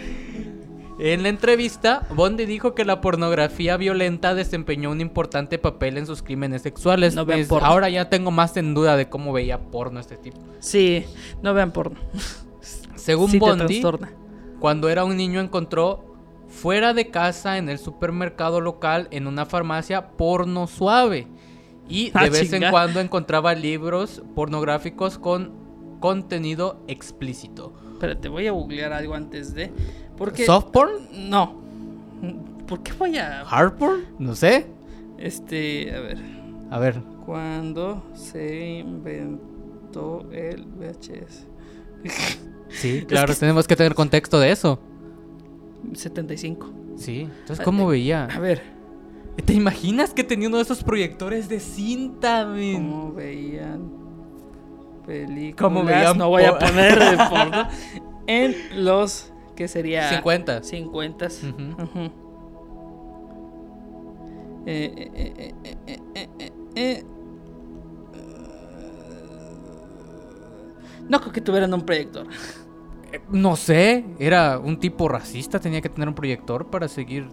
En 1.02 1.24
la 1.24 1.30
entrevista, 1.30 2.06
Bondi 2.14 2.46
dijo 2.46 2.76
que 2.76 2.84
la 2.84 3.00
pornografía 3.00 3.78
violenta 3.78 4.36
desempeñó 4.36 4.92
un 4.92 5.00
importante 5.00 5.58
papel 5.58 5.98
en 5.98 6.06
sus 6.06 6.22
crímenes 6.22 6.62
sexuales. 6.62 7.16
No 7.16 7.26
vean 7.26 7.40
Pues, 7.40 7.48
porno. 7.48 7.66
ahora 7.68 7.90
ya 7.90 8.10
tengo 8.10 8.32
más 8.32 8.58
en 8.58 8.74
duda 8.74 8.98
de 8.98 9.08
cómo 9.08 9.32
veía 9.32 9.60
porno 9.60 10.02
este 10.02 10.18
tipo. 10.18 10.38
Sí, 10.60 11.06
no 11.42 11.54
vean 11.54 11.72
porno. 11.72 12.00
Según 12.96 13.32
Sí 13.32 13.40
Bondi, 13.40 13.82
cuando 14.60 14.90
era 14.90 15.06
un 15.06 15.16
niño 15.16 15.40
encontró 15.40 16.04
fuera 16.50 16.94
de 16.94 17.10
casa 17.10 17.58
en 17.58 17.70
el 17.70 17.80
supermercado 17.80 18.60
local 18.60 19.08
en 19.12 19.26
una 19.26 19.46
farmacia 19.46 20.10
porno 20.12 20.68
suave 20.68 21.28
y 21.90 22.06
de 22.12 22.12
Ah, 22.14 22.30
vez 22.30 22.54
en 22.54 22.70
cuando 22.70 23.00
encontraba 23.02 23.54
libros 23.56 24.22
pornográficos 24.36 25.18
con 25.18 25.52
contenido 26.00 26.82
explícito. 26.88 27.74
Espérate, 27.94 28.30
voy 28.30 28.48
a 28.48 28.52
googlear 28.52 28.94
algo 28.94 29.16
antes 29.16 29.54
de. 29.54 29.72
Porque. 30.16 30.46
¿Soft 30.46 30.68
porn? 30.72 31.30
No. 31.30 31.60
¿Por 32.68 32.82
qué 32.84 32.94
voy 32.94 33.18
a.? 33.18 33.42
¿Hard 33.42 33.74
porn? 33.78 34.06
No 34.20 34.36
sé. 34.36 34.68
Este. 35.18 35.94
A 35.94 36.00
ver. 36.00 36.18
A 36.72 36.80
ver. 36.80 37.02
¿Cuándo 37.26 38.04
se 38.14 38.80
inventó 38.80 40.28
el 40.32 40.66
VHS? 40.66 41.48
Sí, 42.70 43.02
claro, 43.08 43.36
tenemos 43.36 43.68
que 43.68 43.76
tener 43.76 43.94
contexto 43.94 44.40
de 44.40 44.52
eso. 44.52 44.80
75. 45.94 46.72
Sí. 46.98 47.22
Entonces, 47.42 47.64
¿cómo 47.64 47.88
veía? 47.88 48.26
A 48.26 48.40
ver. 48.40 48.79
¿Te 49.46 49.54
imaginas 49.54 50.14
que 50.14 50.24
tenía 50.24 50.48
uno 50.48 50.58
de 50.58 50.64
esos 50.64 50.84
proyectores 50.84 51.50
de 51.50 51.60
cinta, 51.60 52.46
men? 52.46 52.74
¿Cómo 52.90 53.14
veían 53.14 53.92
películas? 55.06 55.56
¿Cómo 55.58 55.84
veían 55.84 56.18
No 56.18 56.30
voy 56.30 56.44
a 56.44 56.58
poner 56.58 57.00
de 57.00 57.18
porno. 57.30 57.68
En 58.28 58.56
los. 58.84 59.32
¿Qué 59.56 59.68
sería? 59.68 60.10
50. 60.10 60.64
50. 60.64 61.26
Ujú. 61.26 61.84
Ujú. 61.84 62.12
Eh, 64.66 64.94
eh, 64.96 65.12
eh, 65.16 65.54
eh, 65.64 65.78
eh, 65.88 66.00
eh, 66.16 66.30
eh, 66.40 66.52
eh. 66.76 67.04
No 71.10 71.20
creo 71.22 71.34
que 71.34 71.42
tuvieran 71.42 71.74
un 71.74 71.82
proyector. 71.82 72.28
Eh, 73.12 73.20
No 73.32 73.56
sé, 73.56 74.06
era 74.20 74.60
un 74.60 74.80
tipo 74.80 75.08
racista, 75.08 75.60
tenía 75.60 75.82
que 75.82 75.90
tener 75.90 76.08
un 76.08 76.14
proyector 76.14 76.68
para 76.68 76.88
seguir 76.88 77.28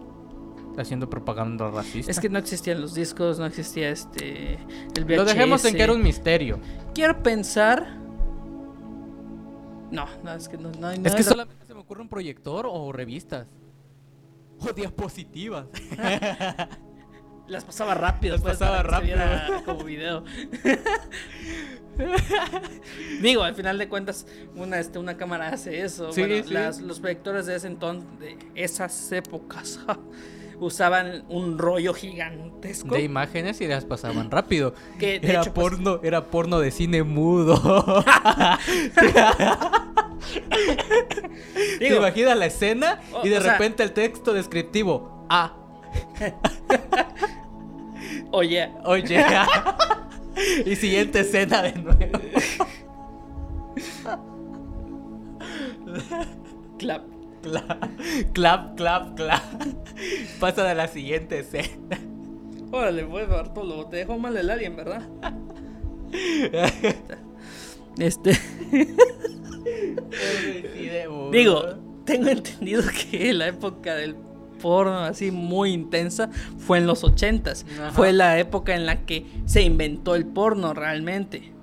haciendo 0.81 1.09
propaganda 1.09 1.69
racista. 1.71 2.11
Es 2.11 2.19
que 2.19 2.29
no 2.29 2.37
existían 2.39 2.81
los 2.81 2.93
discos, 2.93 3.39
no 3.39 3.45
existía 3.45 3.89
este. 3.89 4.55
El 4.95 5.05
VHS. 5.05 5.15
Lo 5.17 5.25
dejemos 5.25 5.65
en 5.65 5.75
que 5.75 5.83
era 5.83 5.93
un 5.93 6.03
misterio. 6.03 6.59
Quiero 6.93 7.21
pensar. 7.23 7.97
No, 9.91 10.05
no, 10.23 10.33
es 10.33 10.49
que 10.49 10.57
no, 10.57 10.69
no, 10.71 10.93
no 10.95 11.07
es 11.07 11.15
que 11.15 11.23
solamente 11.23 11.65
se 11.65 11.73
me 11.73 11.79
ocurre 11.79 12.01
un 12.01 12.09
proyector 12.09 12.67
o 12.69 12.91
revistas. 12.91 13.47
O 14.59 14.73
diapositivas. 14.73 15.67
Las 17.47 17.63
pasaba 17.63 17.93
rápido, 17.93 18.33
Las 18.35 18.41
pues, 18.41 18.57
pasaba 18.57 18.83
rápido. 18.83 19.15
como 19.63 19.85
video. 19.85 20.25
Digo, 23.21 23.43
al 23.43 23.55
final 23.55 23.77
de 23.77 23.87
cuentas, 23.87 24.27
una, 24.55 24.79
este, 24.79 24.99
una 24.99 25.17
cámara 25.17 25.49
hace 25.49 25.81
eso. 25.81 26.11
Sí, 26.11 26.21
bueno, 26.21 26.43
sí. 26.45 26.53
las- 26.53 26.81
los 26.81 26.99
proyectores 26.99 27.45
de 27.45 27.55
ese 27.55 27.67
entonces, 27.67 28.07
de 28.19 28.37
esas 28.55 29.11
épocas, 29.11 29.79
usaban 30.59 31.23
un 31.29 31.57
rollo 31.57 31.93
gigantesco. 31.93 32.95
De 32.95 33.01
imágenes 33.03 33.61
y 33.61 33.67
las 33.67 33.85
pasaban 33.85 34.29
rápido. 34.31 34.73
Que, 34.99 35.17
Era 35.21 35.41
hecho, 35.41 35.53
pues, 35.53 35.69
porno, 35.71 35.99
era 36.03 36.25
porno 36.25 36.59
de 36.59 36.71
cine 36.71 37.03
mudo. 37.03 37.59
¿Te 41.79 41.85
Digo, 41.85 41.97
imaginas 41.97 42.37
la 42.37 42.45
escena 42.47 42.99
o- 43.13 43.25
y 43.25 43.29
de 43.29 43.39
sea- 43.41 43.53
repente 43.53 43.83
el 43.83 43.93
texto 43.93 44.33
descriptivo? 44.33 45.25
Ah, 45.29 45.53
oye, 48.31 48.69
oye. 48.83 49.23
y 50.65 50.75
siguiente 50.75 51.19
escena 51.21 51.61
de 51.61 51.73
nuevo. 51.73 52.19
clap. 56.77 57.03
Clap, 57.47 57.89
clap, 58.33 58.75
clap, 58.75 59.15
clap. 59.15 59.43
Pasa 60.39 60.63
de 60.63 60.75
la 60.75 60.87
siguiente 60.87 61.39
escena. 61.39 61.99
Órale, 62.71 63.05
pues, 63.05 63.27
Bartolo, 63.29 63.87
te 63.87 63.97
dejó 63.97 64.17
mal 64.17 64.35
el 64.37 64.49
alien, 64.49 64.75
¿verdad? 64.75 65.07
Este. 67.97 68.37
Digo, 71.31 71.63
tengo 72.05 72.29
entendido 72.29 72.83
que 73.11 73.33
la 73.33 73.47
época 73.47 73.95
del 73.95 74.15
porno 74.61 74.99
así 74.99 75.31
muy 75.31 75.71
intensa 75.71 76.29
fue 76.57 76.77
en 76.79 76.87
los 76.87 77.03
ochentas. 77.03 77.65
Fue 77.93 78.13
la 78.13 78.39
época 78.39 78.75
en 78.75 78.85
la 78.85 79.05
que 79.05 79.25
se 79.45 79.61
inventó 79.61 80.15
el 80.15 80.25
porno 80.25 80.73
realmente. 80.73 81.53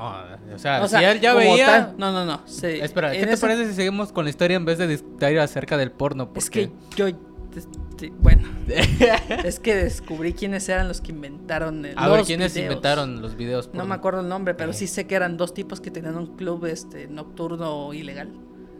No, 0.00 0.54
o 0.54 0.58
sea, 0.58 0.82
O 0.82 0.88
sea, 0.88 0.98
si 1.00 1.04
él 1.04 1.20
ya 1.20 1.34
veía. 1.34 1.66
tal- 1.66 1.94
no, 1.98 2.10
no, 2.12 2.24
no. 2.24 2.40
se- 2.46 2.82
Espera, 2.84 3.12
¿qué 3.12 3.26
te 3.26 3.32
ese- 3.34 3.40
parece 3.40 3.66
si 3.68 3.74
seguimos 3.74 4.12
con 4.12 4.24
la 4.24 4.30
historia 4.30 4.56
en 4.56 4.64
vez 4.64 4.78
de 4.78 4.86
discutir 4.86 5.38
acerca 5.38 5.76
del 5.76 5.90
porno? 5.92 6.30
Es 6.34 6.48
que 6.50 6.70
yo. 6.96 7.06
este, 7.08 8.12
bueno, 8.20 8.48
es 9.44 9.58
que 9.60 9.74
descubrí 9.74 10.32
quiénes 10.32 10.68
eran 10.68 10.88
los 10.88 11.00
que 11.00 11.12
inventaron 11.12 11.84
el, 11.84 11.98
A 11.98 12.08
ver, 12.08 12.24
¿quiénes 12.24 12.54
videos. 12.54 12.68
inventaron 12.70 13.20
los 13.20 13.36
videos? 13.36 13.66
No 13.66 13.72
porno? 13.72 13.86
me 13.86 13.94
acuerdo 13.94 14.20
el 14.20 14.28
nombre, 14.28 14.54
pero 14.54 14.70
Eh. 14.70 14.74
sí 14.74 14.86
sé 14.86 15.06
que 15.06 15.14
eran 15.16 15.36
dos 15.36 15.52
tipos 15.52 15.80
que 15.80 15.90
tenían 15.90 16.16
un 16.16 16.36
club 16.36 16.64
este 16.66 17.08
nocturno 17.08 17.92
ilegal. 17.92 18.30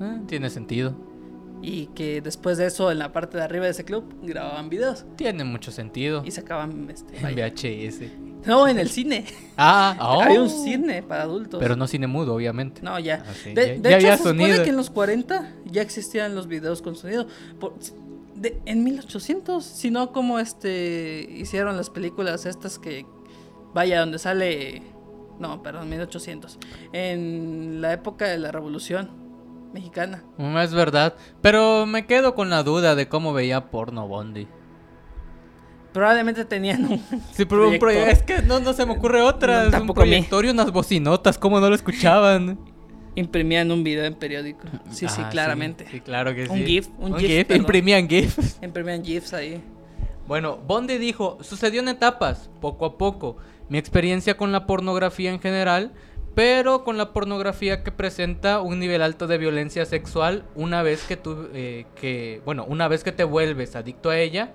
Ah, 0.01 0.19
tiene 0.27 0.49
sentido. 0.51 0.95
Y 1.63 1.89
que 1.89 2.23
después 2.23 2.57
de 2.57 2.65
eso, 2.67 2.91
en 2.91 2.99
la 2.99 3.13
parte 3.13 3.37
de 3.37 3.45
arriba 3.45 3.67
de 3.67 3.73
ese 3.73 3.85
club, 3.85 4.05
grababan 4.23 4.71
videos. 4.71 5.05
Tiene 5.17 5.45
mucho 5.45 5.71
sentido. 5.73 6.23
Y 6.25 6.31
sacaban 6.31 6.89
este, 6.89 7.17
En. 7.27 7.35
VHS. 7.35 8.30
No, 8.47 8.67
en 8.69 8.79
el 8.79 8.89
cine. 8.91 9.25
Ah, 9.57 9.97
oh. 10.01 10.23
Había 10.23 10.41
un 10.43 10.49
cine 10.51 11.03
para 11.03 11.23
adultos. 11.23 11.61
Pero 11.61 11.77
no 11.77 11.87
cine 11.87 12.07
mudo, 12.07 12.35
obviamente. 12.35 12.81
No, 12.83 12.99
ya. 12.99 13.23
Ah, 13.27 13.33
sí, 13.43 13.53
De, 13.55 13.67
ya- 13.67 13.73
de 13.75 13.81
ya 13.83 13.89
hecho, 13.89 13.97
había 14.07 14.17
se 14.17 14.23
supone 14.23 14.43
sonido. 14.47 14.65
que 14.65 14.71
en 14.71 14.77
los 14.77 14.91
40 14.91 15.53
ya 15.67 15.83
existían 15.83 16.35
los 16.35 16.47
videos 16.47 16.83
con 16.83 16.97
sonido. 16.97 17.27
Por- 17.59 17.75
de- 18.35 18.61
en 18.65 18.85
1800, 18.85 19.65
si 19.65 19.91
no, 19.91 20.13
como 20.13 20.39
este 20.39 21.29
hicieron 21.31 21.77
las 21.77 21.91
películas 21.91 22.47
estas 22.47 22.79
que, 22.79 23.05
vaya, 23.75 24.01
donde 24.01 24.19
sale... 24.19 24.83
No, 25.39 25.63
perdón, 25.63 25.89
1800. 25.89 26.59
En 26.93 27.81
la 27.81 27.93
época 27.95 28.27
de 28.27 28.39
la 28.39 28.53
Revolución 28.53 29.11
Mexicana. 29.73 30.23
Mm, 30.37 30.57
Es 30.59 30.75
verdad. 30.75 31.15
Pero 31.41 31.87
me 31.87 32.07
quedo 32.07 32.35
con 32.35 32.51
la 32.51 32.63
duda 32.63 32.95
de 32.95 33.09
cómo 33.09 33.33
veía 33.33 33.71
porno 33.71 34.07
Bondi. 34.09 34.49
Probablemente 35.93 36.45
tenían 36.45 36.85
un... 36.85 36.99
Sí, 37.33 37.45
pero 37.45 37.69
un 37.69 37.79
Proyector. 37.79 38.09
proye- 38.09 38.13
Es 38.13 38.23
que 38.23 38.43
no, 38.43 38.61
no 38.61 38.73
se 38.73 38.87
me 38.87 38.93
ocurre 38.93 39.23
otra. 39.23 39.55
No, 39.55 39.61
es 39.61 39.67
un 39.67 39.71
tampoco 39.73 40.03
a 40.03 40.05
mí. 40.05 40.11
proyector 40.11 40.45
y 40.45 40.49
unas 40.51 40.71
bocinotas. 40.73 41.37
¿Cómo 41.39 41.59
no 41.61 41.69
lo 41.69 41.75
escuchaban? 41.75 42.59
Imprimían 43.17 43.73
un 43.73 43.83
video 43.83 44.05
en 44.05 44.15
periódico. 44.15 44.61
Sí, 44.91 45.09
sí, 45.09 45.21
Ah, 45.25 45.29
claramente. 45.31 45.87
Sí, 45.91 46.01
claro 46.01 46.33
que 46.35 46.47
sí. 46.47 46.53
Un 46.53 46.59
GIF, 46.65 46.89
un 46.99 47.19
GIF, 47.19 47.47
perdón. 47.47 47.63
Imprimían 47.63 48.09
GIFs. 48.09 48.59
Imprimían 48.63 49.05
GIFs 49.05 49.33
ahí. 49.35 49.61
Bueno, 50.29 50.59
Bondi 50.65 50.97
dijo, 50.97 51.39
sucedió 51.41 51.81
en 51.81 51.89
etapas, 51.89 52.51
poco 52.61 52.85
a 52.87 52.97
poco. 52.97 53.37
Mi 53.69 53.79
experiencia 53.79 54.37
con 54.37 54.53
la 54.53 54.65
pornografía 54.67 55.31
en 55.33 55.41
general, 55.41 55.93
pero 56.37 56.85
con 56.85 56.97
la 56.99 57.13
pornografía 57.13 57.83
que 57.83 57.91
presenta 57.91 58.61
un 58.61 58.79
nivel 58.79 59.03
alto 59.03 59.27
de 59.27 59.39
violencia 59.39 59.85
sexual 59.87 60.45
una 60.55 60.85
vez 60.85 61.03
que 61.03 61.17
tú, 61.17 61.49
eh, 61.53 61.87
que, 62.01 62.41
bueno, 62.45 62.65
una 62.69 62.87
vez 62.87 63.03
que 63.03 63.11
te 63.11 63.25
vuelves 63.25 63.75
adicto 63.75 64.11
a 64.11 64.19
ella. 64.19 64.53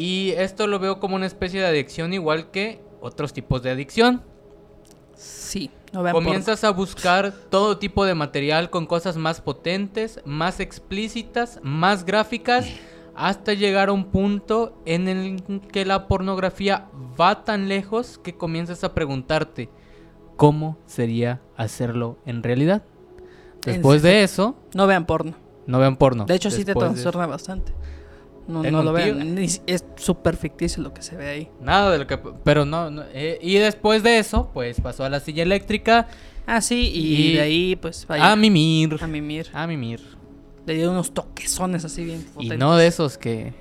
Y 0.00 0.30
esto 0.36 0.68
lo 0.68 0.78
veo 0.78 1.00
como 1.00 1.16
una 1.16 1.26
especie 1.26 1.60
de 1.60 1.66
adicción 1.66 2.12
igual 2.14 2.52
que 2.52 2.80
otros 3.00 3.32
tipos 3.32 3.64
de 3.64 3.70
adicción. 3.70 4.22
Sí, 5.16 5.70
no. 5.92 6.08
Comienzas 6.12 6.62
a 6.62 6.70
buscar 6.70 7.32
todo 7.50 7.78
tipo 7.78 8.04
de 8.04 8.14
material 8.14 8.70
con 8.70 8.86
cosas 8.86 9.16
más 9.16 9.40
potentes, 9.40 10.20
más 10.24 10.60
explícitas, 10.60 11.58
más 11.64 12.04
gráficas, 12.04 12.68
hasta 13.16 13.54
llegar 13.54 13.88
a 13.88 13.92
un 13.92 14.04
punto 14.04 14.80
en 14.86 15.08
el 15.08 15.42
que 15.72 15.84
la 15.84 16.06
pornografía 16.06 16.86
va 17.20 17.42
tan 17.42 17.66
lejos 17.68 18.18
que 18.18 18.36
comienzas 18.36 18.84
a 18.84 18.94
preguntarte 18.94 19.68
cómo 20.36 20.78
sería 20.86 21.40
hacerlo 21.56 22.18
en 22.24 22.44
realidad. 22.44 22.84
Después 23.64 24.02
de 24.02 24.22
eso, 24.22 24.54
No 24.74 24.86
vean 24.86 25.06
porno. 25.06 25.34
no 25.66 25.80
vean 25.80 25.96
porno. 25.96 26.24
De 26.26 26.36
hecho, 26.36 26.52
sí 26.52 26.58
te 26.58 26.66
Después 26.66 26.90
de- 26.90 26.94
trastorna 27.02 27.26
bastante. 27.26 27.72
No, 28.48 28.62
no 28.62 28.82
lo 28.82 28.96
si- 29.46 29.60
Es 29.66 29.84
súper 29.96 30.36
ficticio 30.36 30.82
lo 30.82 30.92
que 30.94 31.02
se 31.02 31.16
ve 31.16 31.28
ahí. 31.28 31.48
Nada 31.60 31.92
de 31.92 31.98
lo 31.98 32.06
que... 32.06 32.18
Pero 32.44 32.64
no... 32.64 32.90
no, 32.90 33.04
eh, 33.12 33.38
y 33.42 33.54
después 33.56 34.02
de 34.02 34.18
eso, 34.18 34.50
pues 34.52 34.80
pasó 34.80 35.04
a 35.04 35.10
la 35.10 35.20
silla 35.20 35.42
eléctrica 35.44 36.08
Ah, 36.46 36.62
sí, 36.62 36.90
y, 36.94 37.14
Y- 37.30 37.34
de 37.34 37.40
ahí, 37.42 37.76
pues, 37.76 38.06
vaya. 38.06 38.32
a 38.32 38.34
mimir. 38.36 38.96
A 39.02 39.06
mimir. 39.06 39.48
A 39.52 39.66
mimir. 39.66 40.00
Le 40.66 40.74
dio 40.74 40.90
unos 40.90 41.12
toquezones 41.12 41.84
así 41.84 42.04
bien 42.04 42.20
Y 42.20 42.24
potentes. 42.34 42.58
no 42.58 42.74
de 42.76 42.86
esos 42.86 43.18
que... 43.18 43.52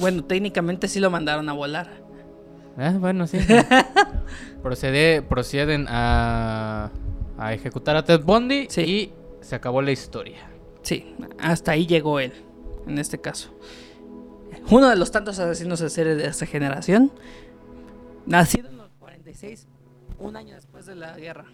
Bueno, 0.00 0.24
técnicamente 0.24 0.86
sí 0.88 0.98
lo 1.00 1.08
mandaron 1.10 1.48
a 1.48 1.52
volar. 1.52 1.88
Ah, 2.76 2.94
bueno, 2.98 3.26
sí. 3.28 3.38
Procede, 4.62 5.22
proceden 5.22 5.86
a, 5.88 6.90
a 7.38 7.54
ejecutar 7.54 7.96
a 7.96 8.04
Ted 8.04 8.22
Bundy 8.22 8.66
Sí. 8.68 8.80
y 8.82 9.12
se 9.40 9.54
acabó 9.54 9.82
la 9.82 9.92
historia. 9.92 10.50
Sí, 10.82 11.14
hasta 11.38 11.72
ahí 11.72 11.86
llegó 11.86 12.18
él, 12.20 12.32
en 12.88 12.98
este 12.98 13.20
caso. 13.20 13.50
Uno 14.70 14.88
de 14.88 14.96
los 14.96 15.10
tantos 15.10 15.38
asesinos 15.38 15.80
de 15.80 15.90
serie 15.90 16.14
de 16.14 16.26
esta 16.26 16.46
generación, 16.46 17.12
nacido 18.26 18.68
en 18.68 18.76
los 18.78 18.90
46, 18.98 19.66
un 20.18 20.36
año 20.36 20.54
después 20.54 20.86
de 20.86 20.94
la 20.94 21.16
guerra. 21.16 21.46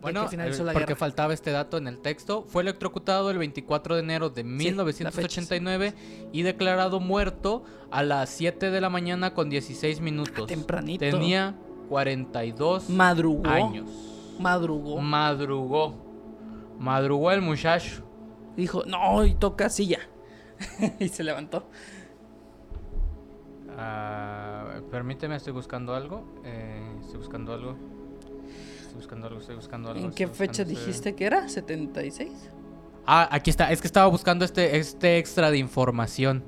Bueno, 0.00 0.28
eh, 0.30 0.36
la 0.36 0.72
porque 0.72 0.80
guerra. 0.80 0.96
faltaba 0.96 1.32
este 1.32 1.50
dato 1.50 1.78
en 1.78 1.86
el 1.88 1.98
texto, 2.00 2.44
fue 2.46 2.62
electrocutado 2.62 3.30
el 3.30 3.38
24 3.38 3.94
de 3.94 4.02
enero 4.02 4.28
de 4.28 4.42
la 4.42 4.50
1989 4.50 5.94
y 6.30 6.42
declarado 6.42 7.00
muerto 7.00 7.64
a 7.90 8.02
las 8.02 8.28
7 8.30 8.70
de 8.70 8.80
la 8.82 8.90
mañana 8.90 9.32
con 9.32 9.48
16 9.48 10.00
minutos. 10.00 10.46
Tempranito. 10.46 10.98
Tenía 11.00 11.54
42 11.88 12.90
Madrugó. 12.90 13.46
años. 13.48 13.88
Madrugó. 14.38 15.00
Madrugó. 15.00 15.94
Madrugó 16.78 17.30
el 17.32 17.40
muchacho. 17.40 18.02
Dijo, 18.56 18.84
no, 18.86 19.24
y 19.24 19.34
toca 19.34 19.68
silla. 19.68 19.98
y 21.00 21.08
se 21.08 21.24
levantó. 21.24 21.68
Ah, 23.76 24.80
permíteme, 24.90 25.36
estoy 25.36 25.52
buscando 25.52 25.94
algo. 25.94 26.24
Eh, 26.44 26.96
estoy 27.00 27.18
buscando 27.18 27.52
algo. 27.52 27.76
Estoy 28.80 28.94
buscando 28.96 29.26
algo, 29.26 29.40
estoy 29.40 29.56
buscando 29.56 29.90
algo. 29.90 30.04
¿En 30.04 30.12
qué 30.12 30.28
fecha 30.28 30.62
ese- 30.62 30.70
dijiste 30.70 31.14
que 31.14 31.24
era? 31.26 31.46
¿76? 31.46 32.30
Ah, 33.06 33.28
aquí 33.30 33.50
está. 33.50 33.70
Es 33.72 33.80
que 33.80 33.86
estaba 33.88 34.06
buscando 34.06 34.44
este, 34.44 34.76
este 34.78 35.18
extra 35.18 35.50
de 35.50 35.58
información. 35.58 36.44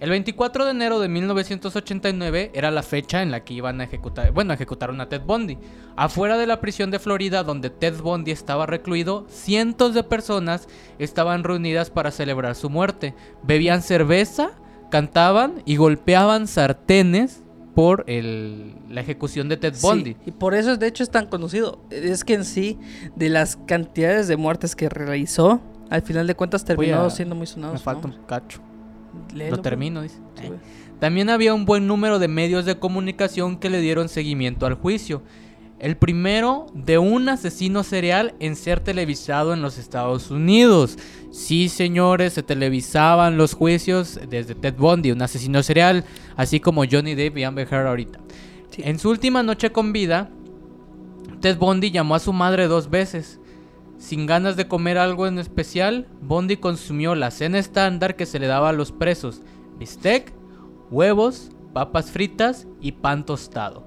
El 0.00 0.10
24 0.10 0.64
de 0.64 0.70
enero 0.70 1.00
de 1.00 1.08
1989 1.08 2.52
era 2.54 2.70
la 2.70 2.82
fecha 2.84 3.20
en 3.22 3.32
la 3.32 3.42
que 3.44 3.54
iban 3.54 3.80
a 3.80 3.84
ejecutar, 3.84 4.30
bueno, 4.32 4.52
ejecutaron 4.54 5.00
a 5.00 5.08
Ted 5.08 5.22
Bundy. 5.22 5.58
Afuera 5.96 6.38
de 6.38 6.46
la 6.46 6.60
prisión 6.60 6.90
de 6.92 7.00
Florida 7.00 7.42
donde 7.42 7.68
Ted 7.70 8.00
Bundy 8.00 8.30
estaba 8.30 8.66
recluido, 8.66 9.26
cientos 9.28 9.94
de 9.94 10.04
personas 10.04 10.68
estaban 11.00 11.42
reunidas 11.42 11.90
para 11.90 12.12
celebrar 12.12 12.54
su 12.54 12.70
muerte. 12.70 13.14
Bebían 13.42 13.82
cerveza, 13.82 14.50
cantaban 14.90 15.62
y 15.66 15.76
golpeaban 15.76 16.46
sartenes 16.46 17.42
por 17.74 18.04
el- 18.06 18.74
la 18.88 19.00
ejecución 19.00 19.48
de 19.48 19.56
Ted 19.56 19.74
Bundy. 19.82 20.12
Sí, 20.14 20.16
y 20.26 20.30
por 20.30 20.54
eso 20.54 20.76
de 20.76 20.86
hecho 20.86 21.02
es 21.02 21.10
tan 21.10 21.26
conocido. 21.26 21.80
Es 21.90 22.22
que 22.24 22.34
en 22.34 22.44
sí, 22.44 22.78
de 23.16 23.28
las 23.30 23.56
cantidades 23.66 24.28
de 24.28 24.36
muertes 24.36 24.76
que 24.76 24.88
realizó, 24.88 25.60
al 25.90 26.02
final 26.02 26.26
de 26.28 26.34
cuentas 26.36 26.64
terminó 26.64 27.00
a- 27.02 27.10
siendo 27.10 27.34
muy 27.34 27.46
sonado. 27.48 27.72
Me 27.72 27.78
falta 27.80 28.06
un 28.06 28.14
cacho. 28.26 28.60
Léelo, 29.34 29.56
Lo 29.56 29.62
termino, 29.62 30.02
dice. 30.02 30.18
pues. 30.34 30.44
Eh. 30.44 30.48
güey. 30.48 30.60
También 31.00 31.30
había 31.30 31.54
un 31.54 31.64
buen 31.64 31.86
número 31.86 32.18
de 32.18 32.26
medios 32.28 32.64
de 32.64 32.78
comunicación 32.78 33.58
que 33.58 33.70
le 33.70 33.80
dieron 33.80 34.08
seguimiento 34.08 34.66
al 34.66 34.74
juicio. 34.74 35.22
El 35.78 35.96
primero 35.96 36.66
de 36.74 36.98
un 36.98 37.28
asesino 37.28 37.84
serial 37.84 38.34
en 38.40 38.56
ser 38.56 38.80
televisado 38.80 39.52
en 39.54 39.62
los 39.62 39.78
Estados 39.78 40.32
Unidos. 40.32 40.98
Sí, 41.30 41.68
señores, 41.68 42.32
se 42.32 42.42
televisaban 42.42 43.36
los 43.36 43.54
juicios 43.54 44.18
desde 44.28 44.56
Ted 44.56 44.74
Bundy, 44.76 45.12
un 45.12 45.22
asesino 45.22 45.62
serial, 45.62 46.04
así 46.36 46.58
como 46.58 46.82
Johnny 46.90 47.14
Depp 47.14 47.38
y 47.38 47.44
Amber 47.44 47.68
Heard 47.72 47.86
ahorita. 47.86 48.18
Sí. 48.70 48.82
En 48.84 48.98
su 48.98 49.08
última 49.08 49.44
noche 49.44 49.70
con 49.70 49.92
vida, 49.92 50.30
Ted 51.40 51.58
Bundy 51.58 51.92
llamó 51.92 52.16
a 52.16 52.18
su 52.18 52.32
madre 52.32 52.66
dos 52.66 52.90
veces. 52.90 53.38
Sin 53.98 54.26
ganas 54.26 54.56
de 54.56 54.68
comer 54.68 54.96
algo 54.96 55.26
en 55.26 55.38
especial, 55.38 56.06
Bundy 56.22 56.56
consumió 56.56 57.14
la 57.14 57.30
cena 57.30 57.58
estándar 57.58 58.16
que 58.16 58.26
se 58.26 58.38
le 58.38 58.46
daba 58.46 58.70
a 58.70 58.72
los 58.72 58.92
presos: 58.92 59.42
bistec, 59.78 60.32
huevos, 60.90 61.50
papas 61.72 62.10
fritas 62.10 62.66
y 62.80 62.92
pan 62.92 63.26
tostado. 63.26 63.86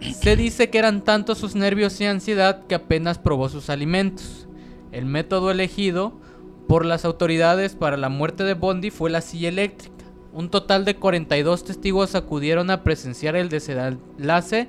Se 0.00 0.36
dice 0.36 0.68
que 0.68 0.78
eran 0.78 1.02
tantos 1.02 1.38
sus 1.38 1.54
nervios 1.54 2.00
y 2.00 2.04
ansiedad 2.04 2.66
que 2.66 2.74
apenas 2.74 3.18
probó 3.18 3.48
sus 3.48 3.70
alimentos. 3.70 4.46
El 4.92 5.06
método 5.06 5.50
elegido 5.50 6.20
por 6.68 6.84
las 6.84 7.04
autoridades 7.04 7.74
para 7.76 7.96
la 7.96 8.08
muerte 8.08 8.44
de 8.44 8.54
Bundy 8.54 8.90
fue 8.90 9.10
la 9.10 9.20
silla 9.20 9.48
eléctrica. 9.48 10.04
Un 10.32 10.50
total 10.50 10.84
de 10.84 10.96
42 10.96 11.64
testigos 11.64 12.14
acudieron 12.14 12.70
a 12.70 12.82
presenciar 12.82 13.36
el 13.36 13.48
desenlace 13.48 14.68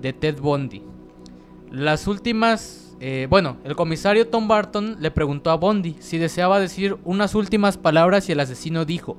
de 0.00 0.12
Ted 0.12 0.40
Bundy. 0.40 0.82
Las 1.70 2.08
últimas, 2.08 2.83
eh, 3.00 3.26
bueno, 3.28 3.56
el 3.64 3.76
comisario 3.76 4.28
Tom 4.28 4.48
Barton 4.48 4.96
le 5.00 5.10
preguntó 5.10 5.50
a 5.50 5.56
Bundy 5.56 5.96
si 6.00 6.18
deseaba 6.18 6.60
decir 6.60 6.96
unas 7.04 7.34
últimas 7.34 7.76
palabras 7.76 8.28
y 8.28 8.32
el 8.32 8.40
asesino 8.40 8.84
dijo, 8.84 9.16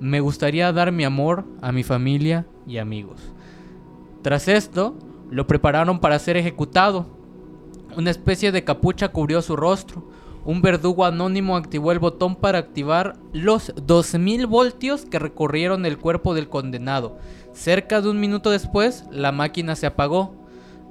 me 0.00 0.20
gustaría 0.20 0.72
dar 0.72 0.92
mi 0.92 1.04
amor 1.04 1.44
a 1.62 1.72
mi 1.72 1.82
familia 1.82 2.46
y 2.66 2.78
amigos. 2.78 3.20
Tras 4.22 4.48
esto, 4.48 4.96
lo 5.30 5.46
prepararon 5.46 6.00
para 6.00 6.18
ser 6.18 6.36
ejecutado. 6.36 7.06
Una 7.96 8.10
especie 8.10 8.52
de 8.52 8.64
capucha 8.64 9.08
cubrió 9.08 9.42
su 9.42 9.56
rostro. 9.56 10.08
Un 10.44 10.60
verdugo 10.60 11.04
anónimo 11.04 11.56
activó 11.56 11.92
el 11.92 11.98
botón 11.98 12.36
para 12.36 12.58
activar 12.58 13.16
los 13.32 13.72
2000 13.76 14.46
voltios 14.46 15.06
que 15.06 15.18
recorrieron 15.18 15.86
el 15.86 15.98
cuerpo 15.98 16.34
del 16.34 16.48
condenado. 16.48 17.18
Cerca 17.52 18.00
de 18.00 18.10
un 18.10 18.20
minuto 18.20 18.50
después, 18.50 19.04
la 19.10 19.32
máquina 19.32 19.76
se 19.76 19.86
apagó. 19.86 20.43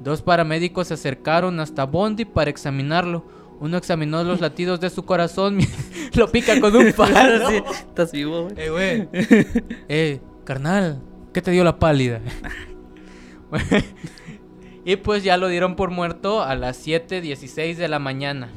Dos 0.03 0.21
paramédicos 0.21 0.89
se 0.89 0.95
acercaron 0.95 1.61
hasta 1.61 1.85
Bondi 1.85 2.25
para 2.25 2.49
examinarlo. 2.49 3.23
Uno 3.61 3.77
examinó 3.77 4.23
los 4.23 4.41
latidos 4.41 4.81
de 4.81 4.89
su 4.89 5.05
corazón, 5.05 5.59
lo 6.13 6.29
pica 6.29 6.59
con 6.59 6.75
un 6.75 6.91
palo. 6.97 7.49
Sí, 7.49 7.63
estás 7.87 8.11
vivo, 8.11 8.43
güey. 8.43 8.53
Eh, 8.57 8.69
güey. 8.69 9.07
Eh, 9.87 10.21
carnal, 10.43 11.01
¿qué 11.33 11.41
te 11.41 11.51
dio 11.51 11.63
la 11.63 11.79
pálida? 11.79 12.19
y 14.83 14.95
pues 14.97 15.23
ya 15.23 15.37
lo 15.37 15.47
dieron 15.47 15.75
por 15.75 15.89
muerto 15.89 16.43
a 16.43 16.55
las 16.55 16.85
7:16 16.85 17.77
de 17.77 17.87
la 17.87 17.99
mañana. 17.99 18.49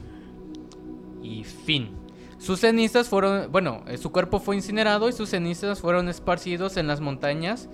Y 1.23 1.45
fin. 1.45 1.91
Sus 2.39 2.61
cenizas 2.61 3.09
fueron, 3.09 3.51
bueno, 3.51 3.83
eh, 3.87 3.99
su 3.99 4.13
cuerpo 4.13 4.41
fue 4.41 4.57
incinerado 4.57 5.09
y 5.09 5.13
sus 5.13 5.31
cenizas 5.31 5.81
fueron 5.81 6.09
esparcidos 6.09 6.77
en 6.77 6.87
las 6.87 7.01
montañas 7.01 7.69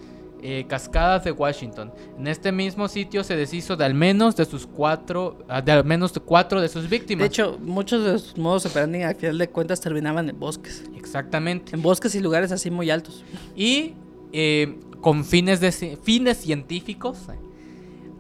eh, 0.45 0.65
cascadas 0.69 1.23
de 1.23 1.31
Washington. 1.31 1.93
En 2.19 2.27
este 2.27 2.51
mismo 2.51 2.89
sitio 2.89 3.23
se 3.23 3.37
deshizo 3.37 3.77
de 3.77 3.85
al 3.85 3.95
menos 3.95 4.35
de 4.35 4.45
sus 4.45 4.67
cuatro, 4.67 5.39
ah, 5.49 5.63
de 5.63 5.71
al 5.71 5.85
menos 5.85 6.13
de 6.13 6.21
cuatro 6.21 6.61
de 6.61 6.69
sus 6.69 6.91
víctimas. 6.91 7.21
De 7.21 7.27
hecho, 7.29 7.59
muchos 7.61 8.05
de 8.05 8.19
sus 8.19 8.37
modos 8.37 8.67
operandi 8.67 9.03
al 9.03 9.15
final 9.15 9.39
de 9.39 9.49
cuentas 9.49 9.81
terminaban 9.81 10.29
en 10.29 10.39
bosques. 10.39 10.85
exactamente. 10.97 11.77
En 11.77 11.83
bosques 11.83 12.15
y 12.17 12.21
lugares 12.21 12.51
así 12.51 12.73
muy 12.73 12.91
altos. 12.91 13.25
Y 13.55 13.95
eh, 14.33 14.81
con 15.01 15.25
fines, 15.25 15.61
de, 15.61 15.71
fines 15.71 16.39
científicos, 16.39 17.19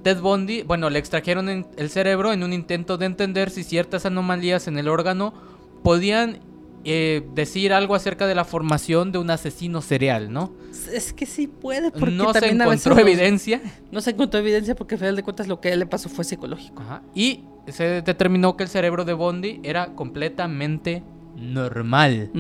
Ted 0.05 0.21
Bundy, 0.21 0.63
bueno, 0.63 0.91
le 0.91 1.01
extrajeron 1.01 1.49
el 1.49 1.91
cerebro 1.91 2.33
en 2.33 2.45
un 2.45 2.53
intento 2.53 2.99
de 2.99 3.07
entender 3.07 3.51
si 3.51 3.65
ciertas 3.65 4.07
anomalías 4.07 4.69
en 4.69 4.79
el 4.79 4.89
órgano 4.89 5.35
podían 5.83 6.39
eh, 6.85 7.23
decir 7.35 7.73
algo 7.73 7.95
acerca 7.95 8.27
de 8.27 8.35
la 8.35 8.45
formación 8.45 9.13
de 9.13 9.19
un 9.19 9.31
asesino 9.31 9.81
serial, 9.83 10.33
¿no? 10.33 10.53
Es 10.93 11.13
que 11.13 11.27
sí 11.27 11.47
puede, 11.47 11.91
porque 11.91 12.11
No 12.11 12.33
se 12.33 12.41
también 12.41 12.61
a 12.63 12.67
veces 12.67 12.87
encontró 12.87 13.09
evidencia. 13.09 13.61
No 13.91 14.01
se 14.01 14.11
encontró 14.11 14.41
evidencia 14.41 14.75
porque 14.75 14.97
al 14.97 14.99
final 14.99 15.17
de 15.17 15.23
cuentas 15.23 15.47
lo 15.47 15.61
que 15.61 15.69
a 15.69 15.73
él 15.75 15.79
le 15.79 15.87
pasó 15.87 16.09
fue 16.09 16.25
psicológico. 16.25 16.83
Ajá, 16.83 17.03
Y 17.15 17.45
se 17.69 18.03
determinó 18.03 18.57
que 18.57 18.65
el 18.65 18.69
cerebro 18.69 19.05
de 19.05 19.13
Bundy 19.13 19.61
era 19.63 19.95
completamente 19.95 21.05
normal. 21.37 22.31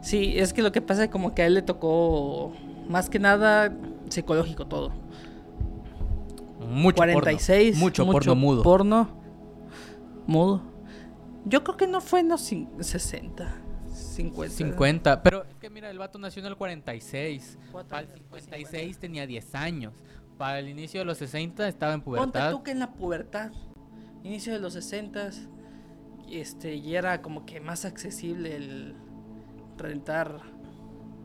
Sí, 0.00 0.34
es 0.36 0.52
que 0.52 0.62
lo 0.62 0.72
que 0.72 0.80
pasa 0.80 1.04
es 1.04 1.10
como 1.10 1.34
que 1.34 1.42
a 1.42 1.46
él 1.46 1.54
le 1.54 1.62
tocó 1.62 2.52
más 2.88 3.08
que 3.08 3.18
nada 3.18 3.72
psicológico 4.08 4.66
todo. 4.66 4.92
Mucho 6.68 6.96
46. 6.96 7.78
porno. 7.78 7.84
Mucho, 7.84 8.06
porno 8.06 8.34
mudo. 8.34 8.62
Porno 8.62 9.08
mudo. 10.26 10.62
Yo 11.46 11.62
creo 11.64 11.76
que 11.76 11.86
no 11.86 12.00
fue 12.00 12.20
en 12.20 12.28
los 12.28 12.50
cin- 12.52 12.68
60, 12.82 13.54
50. 13.94 14.54
50. 14.54 15.22
Pero 15.22 15.44
es 15.48 15.54
que 15.56 15.70
mira, 15.70 15.88
el 15.90 15.98
vato 15.98 16.18
nació 16.18 16.40
en 16.40 16.46
el 16.48 16.56
46. 16.56 17.58
Cuatro 17.72 17.88
Para 17.88 18.02
el 18.02 18.06
años 18.08 18.18
después, 18.20 18.44
56 18.44 18.98
tenía 18.98 19.26
10 19.26 19.54
años. 19.54 19.92
Para 20.36 20.58
el 20.58 20.68
inicio 20.68 21.00
de 21.00 21.06
los 21.06 21.18
60 21.18 21.66
estaba 21.68 21.94
en 21.94 22.00
Ponte 22.02 22.18
pubertad. 22.20 22.50
tú 22.50 22.62
que 22.62 22.72
en 22.72 22.78
la 22.80 22.92
pubertad, 22.92 23.52
inicio 24.22 24.52
de 24.52 24.58
los 24.58 24.72
60, 24.74 25.30
este, 26.30 26.74
y 26.74 26.94
era 26.96 27.22
como 27.22 27.46
que 27.46 27.60
más 27.60 27.84
accesible 27.84 28.56
el 28.56 28.94
rentar 29.78 30.40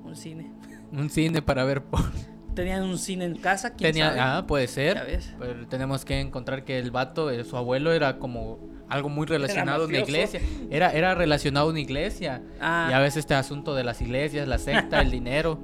un 0.03 0.15
cine. 0.15 0.51
Un 0.91 1.09
cine 1.09 1.41
para 1.41 1.63
ver 1.63 1.83
porno. 1.85 2.11
Tenían 2.53 2.83
un 2.83 2.97
cine 2.97 3.23
en 3.23 3.37
casa, 3.37 3.69
¿quién 3.75 3.93
Tenía, 3.93 4.09
sabe? 4.09 4.19
ah, 4.19 4.45
puede 4.45 4.67
ser. 4.67 5.21
Pero 5.39 5.65
tenemos 5.69 6.03
que 6.03 6.19
encontrar 6.19 6.65
que 6.65 6.79
el 6.79 6.91
vato, 6.91 7.31
eh, 7.31 7.45
su 7.45 7.55
abuelo 7.55 7.93
era 7.93 8.19
como 8.19 8.59
algo 8.91 9.09
muy 9.09 9.25
relacionado 9.25 9.83
a 9.85 9.87
una 9.87 9.99
iglesia. 9.99 10.41
Era, 10.69 10.91
era 10.91 11.15
relacionado 11.15 11.67
a 11.67 11.69
una 11.69 11.79
iglesia. 11.79 12.41
Ah. 12.59 12.87
Y 12.91 12.93
a 12.93 12.99
veces 12.99 13.17
este 13.17 13.33
asunto 13.33 13.73
de 13.73 13.83
las 13.83 14.01
iglesias, 14.01 14.47
la 14.47 14.57
secta, 14.57 15.01
el 15.01 15.09
dinero. 15.17 15.57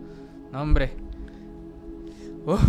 No, 0.51 0.61
hombre. 0.61 0.93
Uf. 2.45 2.61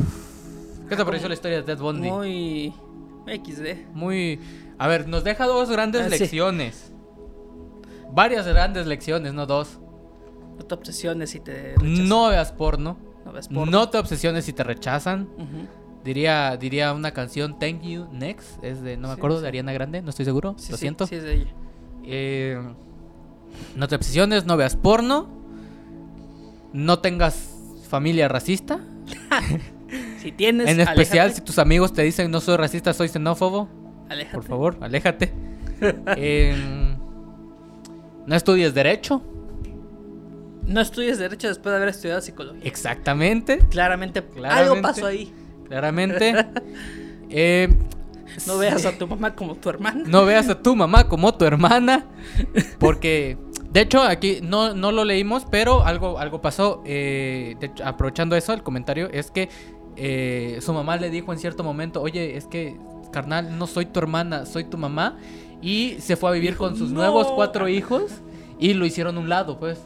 ¿Qué 0.89 0.97
te 0.97 1.05
pareció 1.05 1.29
la 1.29 1.35
historia 1.35 1.59
de 1.59 1.63
Ted 1.63 1.79
Bundy? 1.79 2.11
Muy 2.11 2.75
XD. 3.27 3.93
Muy... 3.95 4.41
A 4.79 4.89
ver, 4.89 5.07
nos 5.09 5.23
deja 5.25 5.47
dos 5.47 5.71
grandes 5.71 6.03
Ah, 6.07 6.11
sí. 6.11 6.19
lecciones. 6.19 6.93
Varias 8.13 8.47
grandes 8.47 8.87
lecciones, 8.87 9.35
no 9.35 9.47
dos. 9.47 9.79
No 10.57 10.65
te 10.65 10.75
obsesiones 10.75 11.31
si 11.31 11.41
te 11.41 11.75
rechazan. 11.77 12.09
No 12.09 12.29
veas 12.31 12.53
porno. 12.53 12.97
No 13.25 13.33
ves 13.33 13.49
porno. 13.49 13.67
No 13.71 13.89
te 13.91 13.99
obsesiones 13.99 14.45
si 14.45 14.53
te 14.53 14.65
rechazan. 14.65 15.29
Ujú. 15.37 15.69
Diría, 16.05 16.57
diría 16.57 16.93
una 16.93 17.13
canción 17.13 17.59
Thank 17.59 17.83
You 17.83 18.07
Next. 18.13 18.63
Es 18.63 18.83
de, 18.83 18.97
no 18.97 19.09
me 19.09 19.15
acuerdo, 19.15 19.37
sí. 19.39 19.43
de 19.43 19.49
Ariana 19.49 19.73
Grande, 19.73 20.01
no 20.03 20.11
estoy 20.11 20.25
seguro. 20.25 20.55
Sí, 20.59 20.71
lo 20.73 20.79
siento. 20.79 21.07
sí 21.07 21.17
es 21.17 21.23
de 21.23 21.35
ella. 21.35 21.53
Eh, 22.05 22.59
no 23.77 23.89
te 23.89 23.95
obsesiones, 23.97 24.47
no 24.47 24.57
veas 24.57 24.77
porno. 24.77 25.29
No 26.73 26.99
tengas 27.01 27.55
familia 27.89 28.29
racista. 28.29 28.81
Si 30.21 30.33
tienes, 30.33 30.69
En 30.69 30.81
especial 30.81 31.33
si 31.33 31.41
tus 31.41 31.59
amigos 31.59 31.93
te 31.95 32.03
dicen 32.03 32.31
no 32.31 32.41
soy 32.41 32.57
racista, 32.57 32.93
soy 32.93 33.09
xenófobo. 33.09 33.69
aléjate. 34.11 34.35
Por 34.35 34.45
favor, 34.45 34.77
aléjate. 34.81 35.33
Eh, 36.17 36.55
no 38.27 38.35
estudies 38.35 38.75
derecho. 38.75 39.23
No 40.65 40.81
estudies 40.81 41.19
derecho 41.19 41.49
después 41.49 41.71
de 41.73 41.77
haber 41.77 41.89
estudiado 41.89 42.21
psicología. 42.21 42.61
Exactamente. 42.65 43.61
Claramente, 43.71 44.23
Claramente. 44.23 44.71
algo 44.71 44.83
pasó 44.83 45.07
ahí. 45.07 45.33
Claramente. 45.69 46.35
Eh, 47.31 47.69
No 48.47 48.57
veas 48.57 48.87
a 48.87 48.93
tu 48.97 49.07
mamá 49.07 49.35
como 49.35 49.55
tu 49.55 49.69
hermana. 49.69 50.03
no 50.07 50.25
veas 50.25 50.49
a 50.49 50.63
tu 50.63 50.75
mamá 50.75 51.09
como 51.09 51.35
tu 51.35 51.45
hermana. 51.45 52.07
Porque, 52.79 53.37
de 53.71 53.83
hecho, 53.83 54.03
aquí 54.03 54.39
no, 54.43 54.73
no 54.73 54.93
lo 54.93 55.05
leímos, 55.05 55.45
pero 55.51 55.85
algo, 55.85 56.19
algo 56.19 56.41
pasó. 56.41 56.83
eh, 56.87 57.55
de 57.61 57.67
hecho, 57.67 57.85
aprovechando 57.85 58.35
eso, 58.35 58.55
el 58.55 58.63
comentario 58.63 59.11
es 59.13 59.31
que 59.31 59.51
eh, 59.97 60.59
su 60.63 60.73
mamá 60.73 60.97
le 60.97 61.11
dijo 61.11 61.33
en 61.35 61.39
cierto 61.39 61.63
momento, 61.63 62.01
oye, 62.01 62.39
es 62.39 62.47
que, 62.47 62.79
carnal, 63.13 63.59
no 63.59 63.67
soy 63.67 63.85
tu 63.85 63.99
hermana, 64.01 64.47
soy 64.47 64.65
tu 64.65 64.79
mamá. 64.79 65.19
Y 65.61 65.97
se 65.99 66.17
fue 66.17 66.31
a 66.31 66.33
vivir 66.33 66.57
con 66.57 66.77
sus 66.77 66.89
"No". 66.93 67.01
nuevos 67.01 67.27
cuatro 67.33 67.69
hijos 67.69 68.05
y 68.59 68.73
lo 68.73 68.87
hicieron 68.87 69.19
a 69.19 69.21
un 69.21 69.29
lado, 69.29 69.59
pues. 69.59 69.79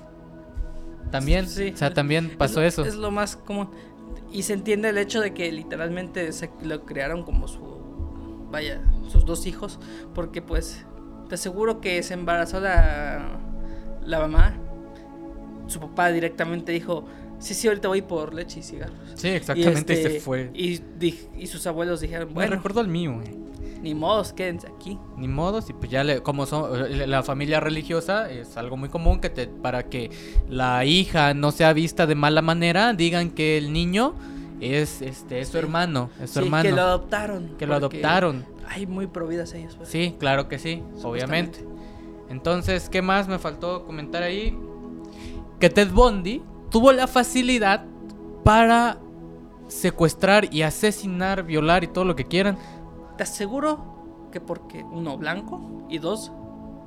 También, 1.11 1.49
Sí. 1.49 1.73
o 1.75 1.77
sea, 1.77 1.93
también 1.93 2.31
pasó 2.39 2.63
Es 2.63 2.75
eso. 2.75 2.85
Es 2.85 2.95
lo 2.95 3.11
más 3.11 3.35
común. 3.37 3.69
Y 4.31 4.43
se 4.43 4.55
entiende 4.55 4.89
el 4.89 4.99
hecho 4.99 5.21
de 5.21 5.35
que 5.35 5.51
literalmente 5.53 6.33
se 6.33 6.51
lo 6.63 6.85
crearon 6.85 7.23
como 7.23 7.49
su. 7.49 7.61
Vaya, 8.51 8.83
sus 9.09 9.25
dos 9.25 9.47
hijos. 9.47 9.79
Porque, 10.15 10.43
pues, 10.43 10.85
te 11.29 11.35
aseguro 11.35 11.81
que 11.81 12.03
se 12.03 12.15
embarazó 12.15 12.61
la, 12.61 13.39
la 14.05 14.19
mamá. 14.19 14.55
Su 15.67 15.81
papá 15.81 16.11
directamente 16.11 16.73
dijo: 16.73 17.07
Sí, 17.39 17.55
sí, 17.55 17.67
ahorita 17.67 17.89
voy 17.89 18.03
por 18.03 18.35
leche 18.35 18.61
y 18.61 18.63
cigarros. 18.63 18.97
Sí, 19.15 19.29
exactamente, 19.29 19.95
y, 19.95 19.97
este, 19.97 20.11
se 20.13 20.21
fue. 20.21 20.51
Y, 20.55 21.47
sus 21.47 21.67
abuelos 21.67 22.01
dijeron: 22.01 22.29
Me 22.29 22.35
Bueno, 22.35 22.57
recordó 22.57 22.81
al 22.81 22.89
mío, 22.89 23.21
eh. 23.25 23.37
Ni 23.83 23.95
modos, 23.95 24.33
quédense 24.33 24.69
aquí. 24.69 24.99
Ni 25.17 25.27
modo, 25.29 25.59
y 25.69 25.73
pues 25.73 25.91
ya 25.91 26.05
le, 26.05 26.23
como 26.23 26.47
son 26.47 26.71
la 27.11 27.23
familia 27.23 27.59
religiosa 27.61 28.31
es 28.31 28.57
algo 28.57 28.77
muy 28.77 28.89
común 28.89 29.21
que 29.21 29.29
te, 29.29 29.47
para 29.49 29.85
que 29.89 30.11
la 30.49 30.85
hija 30.85 31.35
no 31.35 31.51
sea 31.51 31.73
vista 31.73 32.07
de 32.07 32.15
mala 32.15 32.41
manera, 32.43 32.93
digan 32.95 33.31
que 33.31 33.59
el 33.59 33.73
niño 33.73 34.15
es 34.61 35.03
este 35.03 35.41
es 35.41 35.49
su 35.49 35.53
Sí. 35.55 35.59
hermano, 35.59 36.11
es 36.23 36.31
su 36.31 36.39
Sí, 36.39 36.45
hermano. 36.47 36.63
que 36.63 36.73
lo 36.73 36.83
adoptaron. 36.83 37.57
que 37.59 37.67
lo 37.67 37.75
adoptaron. 37.75 38.45
Ay, 38.69 38.87
muy 38.87 39.07
prohibidas 39.09 39.53
ellos. 39.55 39.75
pues. 39.77 39.89
Sí, 39.89 40.15
claro 40.19 40.49
que 40.49 40.59
sí, 40.59 40.83
obviamente. 41.03 41.67
Entonces, 42.31 42.89
¿qué 42.89 43.03
más 43.03 43.27
me 43.29 43.39
faltó 43.39 43.85
comentar 43.85 44.23
ahí? 44.23 44.57
Que 45.61 45.69
Ted 45.69 45.91
Bundy 45.91 46.41
tuvo 46.71 46.93
la 46.93 47.07
facilidad 47.07 47.85
para 48.45 48.99
secuestrar 49.69 50.53
y 50.53 50.63
asesinar, 50.63 51.43
violar 51.45 51.85
y 51.85 51.89
todo 51.89 52.05
lo 52.05 52.15
que 52.17 52.25
quieran 52.27 52.57
Te 53.23 53.29
aseguro 53.31 53.79
que 54.33 54.41
porque 54.41 54.83
uno 54.83 55.17
blanco 55.17 55.61
y 55.89 55.99
dos 55.99 56.33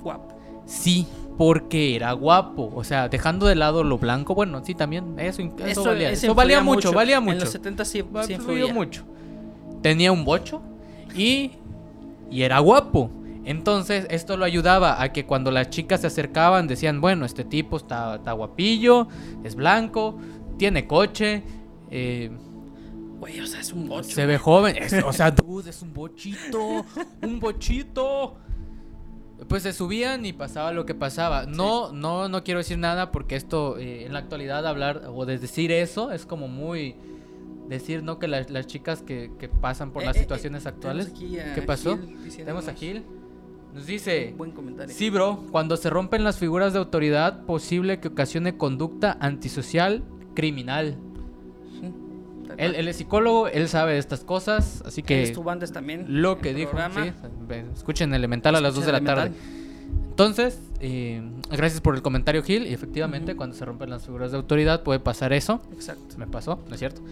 guapo. 0.02 0.34
Sí, 0.66 1.06
porque 1.38 1.96
era 1.96 2.12
guapo. 2.12 2.70
O 2.74 2.84
sea, 2.84 3.08
dejando 3.08 3.46
de 3.46 3.54
lado 3.54 3.82
lo 3.82 3.96
blanco, 3.96 4.34
bueno, 4.34 4.60
sí, 4.62 4.74
también 4.74 5.18
eso, 5.18 5.40
in- 5.40 5.54
eso, 5.64 5.82
valía, 5.84 6.10
eso 6.10 6.34
valía 6.34 6.60
mucho, 6.60 6.92
valía 6.92 7.16
En 7.16 7.24
mucho. 7.24 7.38
los 7.40 7.48
70 7.48 7.86
sí, 7.86 8.04
influyó 8.28 8.68
mucho. 8.68 9.04
Tenía 9.80 10.12
un 10.12 10.26
bocho 10.26 10.60
y, 11.16 11.52
y 12.30 12.42
era 12.42 12.58
guapo. 12.58 13.08
Entonces, 13.46 14.06
esto 14.10 14.36
lo 14.36 14.44
ayudaba 14.44 15.00
a 15.00 15.12
que 15.14 15.24
cuando 15.24 15.50
las 15.50 15.70
chicas 15.70 16.02
se 16.02 16.08
acercaban 16.08 16.66
decían, 16.66 17.00
bueno, 17.00 17.24
este 17.24 17.44
tipo 17.44 17.78
está, 17.78 18.16
está 18.16 18.32
guapillo, 18.32 19.08
es 19.42 19.54
blanco, 19.54 20.18
tiene 20.58 20.86
coche, 20.86 21.44
eh, 21.90 22.30
Güey, 23.18 23.40
o 23.40 23.46
sea, 23.46 23.60
es 23.60 23.72
un 23.72 23.88
bocho. 23.88 24.10
se 24.10 24.26
ve 24.26 24.38
joven. 24.38 24.76
Es- 24.80 25.02
o 25.04 25.12
sea, 25.12 25.30
dude, 25.30 25.70
es 25.70 25.82
un 25.82 25.92
bochito. 25.94 26.84
Un 27.22 27.40
bochito. 27.40 28.36
Pues 29.48 29.62
se 29.64 29.72
subían 29.72 30.24
y 30.24 30.32
pasaba 30.32 30.72
lo 30.72 30.86
que 30.86 30.94
pasaba. 30.94 31.44
No, 31.46 31.92
no, 31.92 32.28
no 32.28 32.42
quiero 32.42 32.58
decir 32.58 32.78
nada 32.78 33.12
porque 33.12 33.36
esto 33.36 33.76
eh, 33.78 34.06
en 34.06 34.12
la 34.14 34.20
actualidad 34.20 34.66
hablar 34.66 35.02
o 35.12 35.26
de 35.26 35.38
decir 35.38 35.70
eso 35.72 36.10
es 36.10 36.24
como 36.24 36.48
muy 36.48 36.96
decir 37.68 38.02
no 38.02 38.18
que 38.18 38.28
las, 38.28 38.48
las 38.48 38.66
chicas 38.66 39.02
que, 39.02 39.30
que 39.38 39.48
pasan 39.48 39.90
por 39.92 40.02
Eh, 40.02 40.06
las 40.06 40.16
eh, 40.16 40.20
situaciones 40.20 40.64
actuales. 40.66 41.12
tenemos 41.12 41.20
aquí 41.28 41.38
a 41.38 41.54
¿Qué 41.54 41.62
pasó? 41.62 41.98
Gil 41.98 42.36
Tenemos 42.36 42.68
a 42.68 42.72
Gil. 42.74 43.04
Nos 43.74 43.84
dice, 43.86 44.28
un 44.32 44.38
Buen 44.38 44.50
comentario. 44.52 44.94
sí, 44.94 45.10
bro, 45.10 45.44
cuando 45.50 45.76
se 45.76 45.90
rompen 45.90 46.24
las 46.24 46.38
figuras 46.38 46.72
de 46.72 46.78
autoridad, 46.78 47.44
posible 47.44 48.00
que 48.00 48.08
ocasione 48.08 48.56
conducta 48.56 49.18
antisocial 49.20 50.02
criminal. 50.34 50.96
Él, 52.58 52.74
él 52.74 52.88
es 52.88 52.96
psicólogo, 52.96 53.48
él 53.48 53.68
sabe 53.68 53.94
de 53.94 53.98
estas 53.98 54.20
cosas, 54.20 54.82
así 54.86 55.00
Él 55.00 55.06
que 55.06 55.22
estuvo 55.22 55.50
antes 55.50 55.72
también. 55.72 56.04
lo 56.08 56.38
que 56.38 56.54
dijo, 56.54 56.76
sí, 56.94 57.12
escuchen 57.74 58.14
Elemental 58.14 58.56
a 58.56 58.60
las 58.60 58.74
2 58.74 58.86
de 58.86 58.92
la 58.92 59.00
tarde. 59.00 59.32
Entonces, 60.10 60.58
eh, 60.80 61.22
gracias 61.50 61.82
por 61.82 61.94
el 61.94 62.00
comentario, 62.00 62.42
Gil. 62.42 62.66
Y 62.66 62.72
efectivamente, 62.72 63.36
cuando 63.36 63.54
se 63.54 63.64
rompen 63.66 63.90
las 63.90 64.06
figuras 64.06 64.30
de 64.30 64.38
autoridad, 64.38 64.82
puede 64.82 64.98
pasar 64.98 65.34
eso. 65.34 65.60
Exacto. 65.74 66.16
Me 66.16 66.26
pasó, 66.26 66.64
¿no 66.68 66.74
es 66.74 66.78
cierto? 66.78 67.02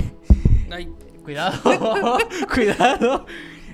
Ay, 0.70 0.88
Cuidado, 1.26 1.58
cuidado. 2.54 3.26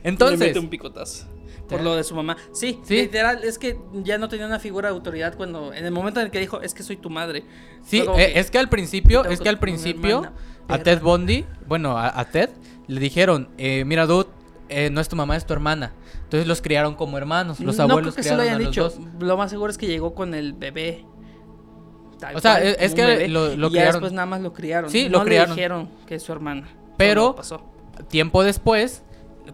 Entonces, 0.03 0.39
mete 0.39 0.59
un 0.59 0.69
picotazo. 0.69 1.27
Por 1.73 1.81
Ya. 1.81 1.85
lo 1.85 1.97
de 1.97 2.05
su 2.05 2.15
mamá. 2.15 2.37
Sí, 2.53 2.79
Sí. 2.85 2.97
literal, 2.97 3.43
es 3.43 3.59
que 3.59 3.79
ya 4.05 4.19
no 4.19 4.29
tenía 4.29 4.47
una 4.47 4.59
figura 4.61 4.89
de 4.89 4.95
autoridad 4.95 5.35
cuando. 5.37 5.73
En 5.73 5.85
el 5.85 5.91
momento 5.91 6.21
en 6.21 6.27
el 6.27 6.31
que 6.33 6.39
dijo, 6.39 6.61
es 6.63 6.73
que 6.75 6.83
soy 6.85 6.97
tu 6.97 7.11
madre. 7.11 7.43
sí, 7.85 8.05
eh, 8.17 8.33
es 8.37 8.51
que 8.51 8.59
al 8.59 8.69
principio, 8.69 9.25
es 9.25 9.41
que 9.41 9.49
al 9.49 9.59
principio, 9.59 10.31
a. 10.69 10.79
Ted 10.79 11.01
Bundy, 11.03 11.45
bueno, 11.67 11.99
a, 11.99 12.19
a 12.21 12.25
Ted, 12.27 12.51
le 12.87 13.01
dijeron, 13.01 13.49
eh, 13.59 13.85
mira, 13.85 14.07
dude, 14.07 14.29
eh, 14.69 14.89
no 14.91 15.01
es 15.01 15.09
tu 15.09 15.17
mamá, 15.17 15.37
es 15.37 15.45
tu 15.47 15.53
hermana. 15.53 15.93
Entonces 16.25 16.47
los 16.47 16.63
criaron 16.63 16.95
como 16.95 17.19
hermanos, 17.19 17.61
los 17.61 17.77
no 17.77 17.83
abuelos 17.83 18.15
creo 18.15 18.17
que 18.17 18.23
se 18.23 18.31
lo 18.37 18.43
criaron 18.43 18.49
hayan 18.49 18.55
a 18.55 18.65
los 18.65 18.71
dicho. 18.71 18.83
dos. 18.85 19.23
Lo 19.23 19.37
más 19.37 19.51
seguro 19.51 19.71
es 19.71 19.77
que 19.79 19.87
llegó 19.87 20.15
con 20.15 20.33
el 20.35 20.53
bebé. 20.55 21.05
Tal 22.19 22.37
O 22.37 22.41
sea, 22.41 22.53
cual, 22.61 22.77
es- 22.79 22.95
que 22.95 23.05
bebé, 23.05 23.29
lo- 23.29 23.49
lo 23.57 23.67
y 23.67 23.71
ya 23.71 23.81
criaron. 23.81 23.93
después 23.95 24.13
nada 24.13 24.27
más 24.27 24.41
lo 24.41 24.53
criaron. 24.53 24.91
Sí, 24.91 25.09
no 25.09 25.19
lo 25.19 25.25
criaron. 25.25 25.51
le 25.51 25.55
dijeron 25.57 25.91
que 26.07 26.15
es 26.15 26.23
su 26.23 26.33
hermana. 26.33 26.69
Pero- 26.97 27.35
pasó. 27.35 27.63
tiempo 28.09 28.43
después, 28.45 29.03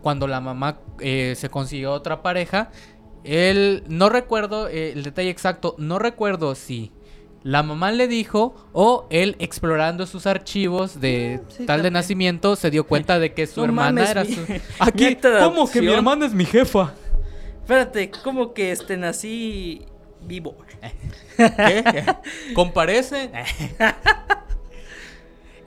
cuando 0.03 0.27
la 0.27 0.41
mamá 0.41 0.79
eh, 1.01 1.35
se 1.37 1.49
consiguió 1.49 1.93
otra 1.93 2.23
pareja, 2.23 2.71
él, 3.25 3.85
no 3.89 4.09
recuerdo 4.09 4.69
eh, 4.69 4.93
el 4.93 5.03
detalle 5.03 5.31
exacto, 5.31 5.75
no 5.79 5.99
recuerdo 5.99 6.55
si 6.55 6.93
la 7.43 7.63
mamá 7.63 7.93
le 7.93 8.09
dijo 8.09 8.55
o 8.73 9.07
él 9.11 9.37
explorando 9.39 10.07
sus 10.07 10.27
archivos 10.27 11.01
de 11.01 11.41
Mm, 11.43 11.51
sí, 11.51 11.67
tal 11.67 11.83
de 11.83 11.91
nacimiento 11.91 12.57
se 12.57 12.71
dio 12.71 12.85
cuenta 12.87 13.19
de 13.19 13.33
que 13.33 13.47
su 13.47 13.61
No 13.61 13.67
hermana 13.67 13.93
mames, 13.93 14.11
era 14.11 14.25
mi- 14.25 14.35
su... 14.35 14.41
Aquí, 14.79 15.17
¿cómo 15.43 15.71
que 15.71 15.81
mi 15.81 15.93
hermana 15.93 16.27
es 16.27 16.35
mi 16.35 16.45
jefa? 16.45 16.93
Espérate, 17.61 18.11
¿cómo 18.25 18.55
que 18.55 18.73
este 18.73 18.97
nací 18.97 19.83
vivo? 20.23 20.57
¿Qué? 21.37 22.05
¿Comparece? 22.55 23.31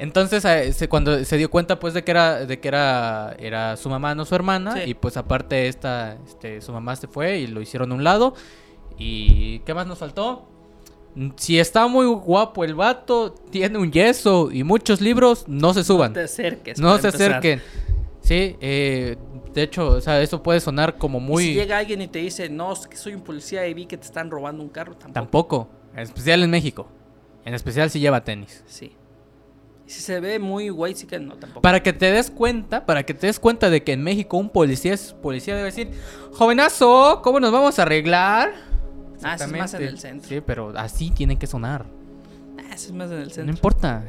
Entonces, 0.02 0.44
eh, 0.46 0.88
cuando 0.90 1.24
se 1.24 1.38
dio 1.38 1.50
cuenta, 1.52 1.80
pues, 1.80 1.94
de 1.94 2.04
que 2.04 2.10
era, 2.12 2.46
de 2.46 2.60
que 2.60 2.68
era, 2.68 3.36
era 3.40 3.78
su 3.78 3.88
mamá, 3.88 4.16
no 4.16 4.26
su 4.26 4.34
hermana, 4.34 4.74
Sí. 4.74 4.82
y 4.90 4.94
pues 4.96 5.16
aparte 5.16 5.68
esta, 5.68 6.18
este, 6.28 6.60
su 6.62 6.72
mamá 6.72 6.96
se 6.96 7.08
fue 7.08 7.38
y 7.40 7.46
lo 7.48 7.62
hicieron 7.62 7.92
a 7.92 7.96
un 7.96 8.04
lado. 8.04 8.34
¿Y 8.98 9.60
qué 9.60 9.74
más 9.76 9.86
nos 9.88 10.00
faltó? 10.00 10.48
Mm, 11.16 11.30
Si 11.36 11.60
está 11.60 11.88
muy 11.88 12.06
guapo 12.08 12.64
el 12.64 12.74
vato, 12.76 13.32
tiene 13.52 13.78
un 13.78 13.92
yeso 13.92 14.50
y 14.52 14.64
muchos 14.64 15.02
libros, 15.02 15.46
no 15.48 15.74
se 15.74 15.84
suban. 15.84 16.12
No 16.12 16.16
te 16.16 16.24
acerques. 16.24 16.80
No 16.80 16.98
se 16.98 17.08
empezar. 17.08 17.30
acerquen. 17.34 17.62
Sí, 18.22 18.56
eh, 18.62 19.18
de 19.54 19.62
hecho, 19.64 19.88
o 19.90 20.02
sea, 20.02 20.22
eso 20.22 20.42
puede 20.42 20.60
sonar 20.62 20.98
como 20.98 21.20
muy... 21.20 21.44
si 21.44 21.54
llega 21.54 21.78
alguien 21.78 22.02
y 22.02 22.08
te 22.08 22.20
dice, 22.20 22.50
no, 22.50 22.72
es 22.74 22.88
que 22.88 22.96
soy 22.98 23.14
un 23.14 23.22
policía 23.22 23.68
y 23.68 23.74
vi 23.74 23.86
que 23.86 23.98
te 23.98 24.06
están 24.06 24.32
robando 24.32 24.64
un 24.64 24.70
carro, 24.70 24.94
tampoco. 24.96 25.14
Tampoco. 25.14 25.70
En 25.94 26.00
especial 26.00 26.42
en 26.44 26.50
México. 26.50 26.88
En 27.46 27.54
especial 27.54 27.90
si 27.90 28.00
lleva 28.00 28.24
tenis. 28.24 28.64
Sí. 28.68 28.96
Si 29.92 30.00
se 30.02 30.20
ve 30.22 30.40
muy 30.40 30.70
guay, 30.70 30.96
sí 30.96 31.06
que 31.06 31.20
no, 31.20 31.36
tampoco. 31.36 31.62
Para 31.62 31.84
que 31.84 31.92
te 31.92 32.12
des 32.12 32.32
cuenta, 32.32 32.86
para 32.86 33.04
que 33.04 33.14
te 33.14 33.28
des 33.28 33.40
cuenta 33.40 33.70
de 33.70 33.84
que 33.84 33.92
en 33.92 34.02
México 34.04 34.38
un 34.38 34.50
policía 34.50 34.94
es 34.94 35.14
policía 35.22 35.54
debe 35.56 35.66
decir, 35.66 35.90
jovenazo, 36.32 37.22
¿cómo 37.22 37.40
nos 37.42 37.52
vamos 37.52 37.78
a 37.78 37.82
arreglar? 37.82 38.54
Ah, 39.22 39.36
eso 39.36 39.44
es 39.46 39.52
más 39.52 39.74
en 39.74 39.82
el 39.84 40.00
centro. 40.00 40.30
Sí, 40.30 40.40
pero 40.40 40.72
así 40.78 41.12
tienen 41.12 41.38
que 41.38 41.46
sonar. 41.46 41.86
Ah, 42.58 42.74
eso 42.74 42.88
es 42.88 42.94
más 42.94 43.12
en 43.12 43.18
el 43.18 43.28
No 43.28 43.34
centro. 43.34 43.54
importa. 43.54 44.06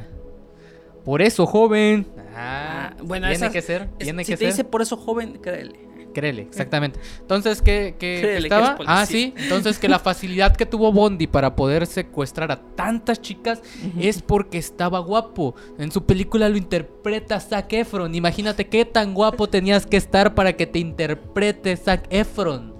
Por 1.03 1.21
eso, 1.21 1.45
joven. 1.45 2.07
Ah, 2.33 2.93
bueno, 3.03 3.27
tiene 3.27 3.35
esas- 3.35 3.51
que 3.51 3.61
ser, 3.61 3.89
es- 3.99 4.05
tiene 4.05 4.23
si 4.23 4.31
que 4.31 4.37
te 4.37 4.45
ser. 4.45 4.53
dice 4.53 4.63
por 4.63 4.81
eso 4.81 4.95
joven, 4.95 5.33
créele. 5.41 5.77
Créele, 6.13 6.43
exactamente. 6.43 6.99
Entonces, 7.21 7.61
¿qué, 7.61 7.95
qué- 7.97 8.19
que 8.21 8.37
estaba? 8.37 8.77
ah, 8.85 9.05
sí. 9.05 9.33
Entonces, 9.37 9.79
que 9.79 9.89
la 9.89 9.97
facilidad 9.99 10.55
que 10.55 10.65
tuvo 10.65 10.91
Bondi 10.91 11.25
para 11.27 11.55
poder 11.55 11.87
secuestrar 11.87 12.51
a 12.51 12.57
tantas 12.75 13.21
chicas 13.21 13.61
es 13.99 14.21
porque 14.21 14.57
estaba 14.59 14.99
guapo. 14.99 15.55
En 15.79 15.91
su 15.91 16.05
película 16.05 16.47
lo 16.49 16.57
interpreta 16.57 17.39
Zac 17.39 17.73
Efron. 17.73 18.13
Imagínate 18.13 18.67
qué 18.67 18.85
tan 18.85 19.13
guapo 19.13 19.49
tenías 19.49 19.85
que 19.87 19.97
estar 19.97 20.35
para 20.35 20.53
que 20.53 20.67
te 20.67 20.79
interprete 20.79 21.75
Zac 21.75 22.05
Efron. 22.11 22.73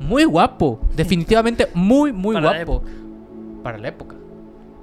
Muy 0.00 0.24
guapo. 0.24 0.80
Definitivamente 0.94 1.68
muy, 1.74 2.12
muy 2.12 2.34
Para 2.34 2.52
la 2.52 2.64
guapo. 2.64 2.84
Para 3.62 3.78
la 3.78 3.88
época. 3.88 4.16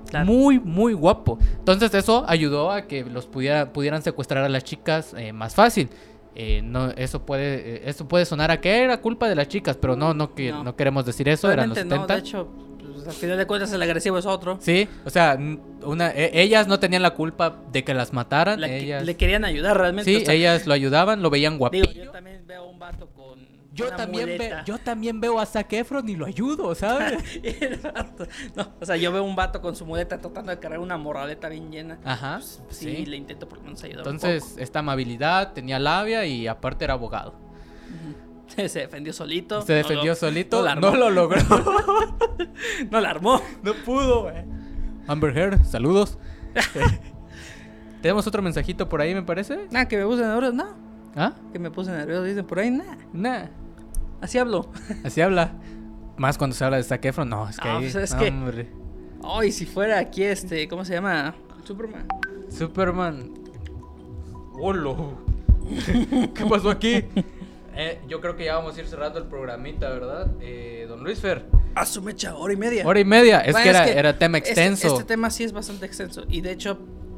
Claro. 0.09 0.25
Muy, 0.27 0.59
muy 0.59 0.93
guapo. 0.93 1.39
Entonces 1.57 1.93
eso 1.95 2.23
ayudó 2.27 2.69
a 2.71 2.83
que 2.83 3.03
los 3.05 3.25
pudiera, 3.25 3.73
pudieran 3.73 4.01
secuestrar 4.03 4.43
a 4.43 4.49
las 4.49 4.63
chicas 4.63 5.15
eh, 5.17 5.33
más 5.33 5.55
fácil. 5.55 5.89
Eh, 6.35 6.61
no, 6.63 6.89
eso 6.91 7.25
puede, 7.25 7.75
eh, 7.75 7.81
eso 7.85 8.07
puede 8.07 8.25
sonar 8.25 8.49
a 8.51 8.59
que 8.59 8.83
era 8.83 8.99
culpa 9.01 9.29
de 9.29 9.35
las 9.35 9.47
chicas, 9.47 9.77
pero 9.77 9.95
no, 9.95 10.13
no, 10.13 10.33
que, 10.33 10.51
no. 10.51 10.63
No. 10.63 10.75
queremos 10.75 11.05
decir 11.05 11.29
eso, 11.29 11.51
eran 11.51 11.69
los 11.69 11.77
Realmente 11.77 11.95
70. 11.95 12.13
no, 12.15 12.21
de 12.21 12.27
hecho, 12.27 12.47
pues, 12.93 13.07
al 13.07 13.13
final 13.13 13.37
de 13.37 13.45
cuentas 13.45 13.71
el 13.71 13.81
agresivo 13.83 14.17
es 14.17 14.25
otro. 14.25 14.57
Sí, 14.59 14.87
o 15.05 15.09
sea, 15.11 15.37
una, 15.83 16.09
e- 16.11 16.31
ellas 16.41 16.67
no 16.67 16.79
tenían 16.79 17.03
la 17.03 17.11
culpa 17.11 17.61
de 17.71 17.83
que 17.83 17.93
las 17.93 18.13
mataran. 18.13 18.59
La 18.59 18.67
que- 18.67 18.77
ellas, 18.79 19.03
Le 19.05 19.15
querían 19.15 19.45
ayudar 19.45 19.77
realmente. 19.77 20.09
sí, 20.11 20.23
o 20.23 20.25
sea, 20.25 20.33
ellas 20.33 20.65
lo 20.65 20.73
ayudaban, 20.73 21.21
lo 21.21 21.29
veían 21.29 21.57
guapillo. 21.59 21.85
Digo, 21.91 22.05
yo 22.05 22.11
también 22.11 22.47
veo 22.47 22.65
un 22.65 22.79
vato 22.79 23.07
con. 23.09 23.52
Yo 23.73 23.89
también, 23.95 24.25
ve- 24.27 24.33
muleta. 24.37 24.63
yo 24.65 24.77
también 24.77 25.19
veo 25.19 25.39
a 25.39 25.45
Zac 25.47 25.73
Efron 25.73 26.07
y 26.07 26.15
lo 26.15 26.25
ayudo, 26.27 26.75
¿sabes? 26.75 27.23
No, 28.55 28.71
o 28.79 28.85
sea, 28.85 28.95
yo 28.97 29.11
veo 29.11 29.23
un 29.23 29.35
vato 29.35 29.61
con 29.61 29.75
su 29.75 29.85
muleta 29.85 30.19
tratando 30.19 30.51
de 30.51 30.59
cargar 30.59 30.79
una 30.79 30.97
morraleta 30.97 31.49
bien 31.49 31.71
llena. 31.71 31.99
Ajá, 32.03 32.35
Pues, 32.37 32.61
sí, 32.69 32.95
sí. 32.97 33.05
le 33.07 33.17
intento 33.17 33.49
por 33.49 33.57
lo 33.57 33.63
menos 33.65 33.83
ayudar. 33.83 34.07
un 34.07 34.13
Entonces, 34.15 34.55
esta 34.59 34.79
amabilidad, 34.79 35.53
tenía 35.53 35.79
labia 35.79 36.25
y 36.25 36.45
aparte 36.47 36.85
era 36.85 36.93
abogado. 36.93 37.33
se 38.67 38.79
defendió 38.79 39.11
solito. 39.13 39.61
Se 39.63 39.73
defendió 39.73 40.13
solito, 40.15 40.63
no 40.75 40.95
lo 40.95 41.09
logró. 41.09 41.41
No 42.91 43.01
la 43.01 43.09
armó. 43.09 43.41
No 43.63 43.73
pudo, 43.85 44.23
güey. 44.23 44.35
Amber 45.07 45.35
Heard, 45.37 45.65
saludos. 45.65 46.17
Tenemos 48.01 48.27
otro 48.27 48.41
mensajito 48.41 48.87
por 48.89 49.01
ahí, 49.01 49.13
me 49.15 49.23
parece. 49.23 49.67
Nada, 49.71 49.87
que 49.87 49.97
me 49.97 50.05
puse 50.05 50.21
nervioso. 50.21 50.53
No, 50.53 50.75
¿Ah? 51.15 51.33
que 51.51 51.59
me 51.59 51.71
puse 51.71 51.91
nervioso. 51.91 52.23
Dicen 52.23 52.45
por 52.45 52.59
ahí, 52.59 52.69
nada. 52.71 52.97
Nah. 53.13 53.45
Así 54.23 54.37
hablo. 54.37 54.71
Así 55.03 55.19
habla. 55.21 55.51
Más 56.17 56.37
cuando 56.37 56.55
se 56.55 56.63
habla 56.63 56.77
de 56.77 56.83
Zac 56.83 57.03
Efron. 57.05 57.27
No, 57.29 57.49
es 57.49 57.57
que 57.59 57.67
No, 57.67 57.77
ahí. 57.77 57.89
pues 57.91 57.95
es 57.95 58.15
que-. 58.15 58.67
Ay, 59.23 59.51
si 59.51 59.65
fuera 59.65 59.99
aquí 59.99 60.23
este, 60.23 60.67
¿cómo 60.67 60.85
se 60.85 60.93
llama? 60.93 61.35
Superman. 61.65 62.07
Superman. 62.49 63.31
¡Hola! 64.53 64.95
¿Qué 66.33 66.45
pasó 66.49 66.69
aquí? 66.69 67.03
Eh, 67.75 67.99
yo 68.07 68.21
creo 68.21 68.35
que 68.35 68.45
ya 68.45 68.55
vamos 68.55 68.77
a 68.77 68.79
ir 68.79 68.87
cerrando 68.87 69.17
el 69.19 69.25
programita, 69.25 69.89
¿verdad? 69.89 70.31
Eh, 70.41 70.85
don 70.87 71.03
Luis 71.03 71.19
Fer. 71.19 71.45
A 71.75 71.85
su 71.85 72.01
mecha, 72.01 72.35
hora 72.35 72.53
y 72.53 72.57
media. 72.57 72.85
Hora 72.87 72.99
y 72.99 73.05
media. 73.05 73.39
Es 73.41 73.53
Bueno, 73.53 73.63
que 73.63 73.69
era, 73.69 73.87
era 73.87 74.17
tema 74.19 74.37
este- 74.37 74.51
extenso. 74.51 74.87
Este, 74.87 75.03
tema 75.05 75.29
sí 75.31 75.43
es 75.43 75.51
bastante 75.53 75.85
extenso. 75.85 76.23
Y 76.29 76.41
de 76.41 76.51
hecho, 76.51 76.77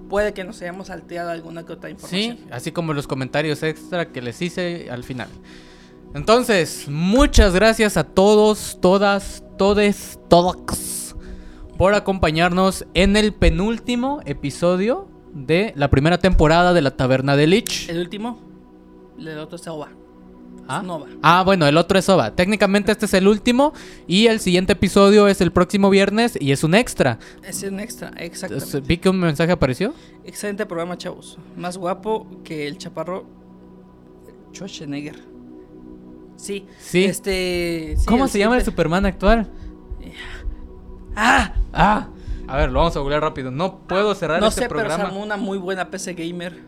puede 0.10 0.34
que 0.34 0.44
nos 0.44 0.62
hayamos 0.62 0.88
salteado 0.88 1.30
alguna 1.32 1.66
que 1.66 1.74
otra 1.74 1.90
información. 1.90 2.38
Sí, 2.38 2.46
así 2.52 2.72
como 2.72 2.94
los 2.94 3.06
comentarios 3.08 3.62
extra 3.64 4.08
que 4.12 4.22
les 4.22 4.42
hice 4.42 4.90
al 4.90 5.04
final. 5.04 5.28
Entonces, 6.14 6.88
muchas 6.88 7.54
gracias 7.54 7.98
a 7.98 8.04
todos, 8.04 8.78
todas, 8.82 9.44
todes, 9.58 10.20
todos 10.30 11.16
por 11.78 11.94
acompañarnos 11.94 12.86
en 12.94 13.18
el 13.18 13.34
penúltimo 13.34 14.22
episodio 14.26 15.10
de 15.34 15.74
la 15.76 15.90
primera 15.90 16.18
temporada 16.18 16.74
de 16.74 16.82
la 16.82 16.92
Taberna 16.92 17.36
de 17.36 17.48
Lich. 17.48 17.90
El 17.90 18.00
último, 18.00 18.40
el 19.20 19.38
otro 19.38 19.58
es 19.58 19.68
Oba. 19.68 19.90
¿Ah? 20.68 20.82
Nova. 20.82 21.06
Ah, 21.22 21.44
bueno, 21.46 21.68
el 21.68 21.78
otro 21.78 22.00
es 22.00 22.10
Oba. 22.10 22.34
Técnicamente 22.34 22.92
este 22.92 23.06
es 23.06 23.14
el 23.14 23.28
último 23.28 23.74
y 24.08 24.28
el 24.28 24.40
siguiente 24.40 24.74
episodio 24.74 25.28
es 25.28 25.42
el 25.42 25.52
próximo 25.52 25.90
viernes 25.90 26.38
y 26.40 26.54
es 26.54 26.64
un 26.64 26.74
extra. 26.74 27.20
Es 27.44 27.62
un 27.64 27.80
extra. 27.80 28.12
Entonces, 28.18 28.86
Vi 28.88 28.98
que 28.98 29.10
un 29.10 29.20
mensaje 29.20 29.52
apareció. 29.52 29.94
Excelente 30.24 30.66
programa, 30.66 30.98
chavos. 30.98 31.38
Más 31.56 31.78
guapo 31.78 32.26
que 32.44 32.68
el 32.68 32.78
chaparro 32.78 33.26
Schwarzenegger. 34.54 35.35
Sí. 36.46 36.68
Sí. 36.80 37.06
Este. 37.06 37.96
sí, 37.98 38.06
¿Cómo 38.06 38.28
se 38.28 38.40
llama 38.40 38.56
el 38.56 38.62
super- 38.62 38.74
Superman 38.86 39.06
actual? 39.06 39.50
¡Ah! 41.16 41.54
Ah, 41.74 42.08
a 42.48 42.58
ver, 42.58 42.72
lo 42.72 42.80
vamos 42.80 42.96
a 42.96 43.00
googlear 43.00 43.22
rápido. 43.22 43.50
No 43.52 43.80
puedo 43.80 44.14
cerrar 44.16 44.40
No 44.42 44.48
este 44.48 44.62
sé, 44.64 44.68
pero 44.68 44.82
se 44.82 44.86
programa. 44.86 45.10
armó 45.10 45.24
una 45.24 45.38
muy 45.38 45.58
buena 45.58 45.90
PC 45.90 46.14
gamer. 46.14 46.60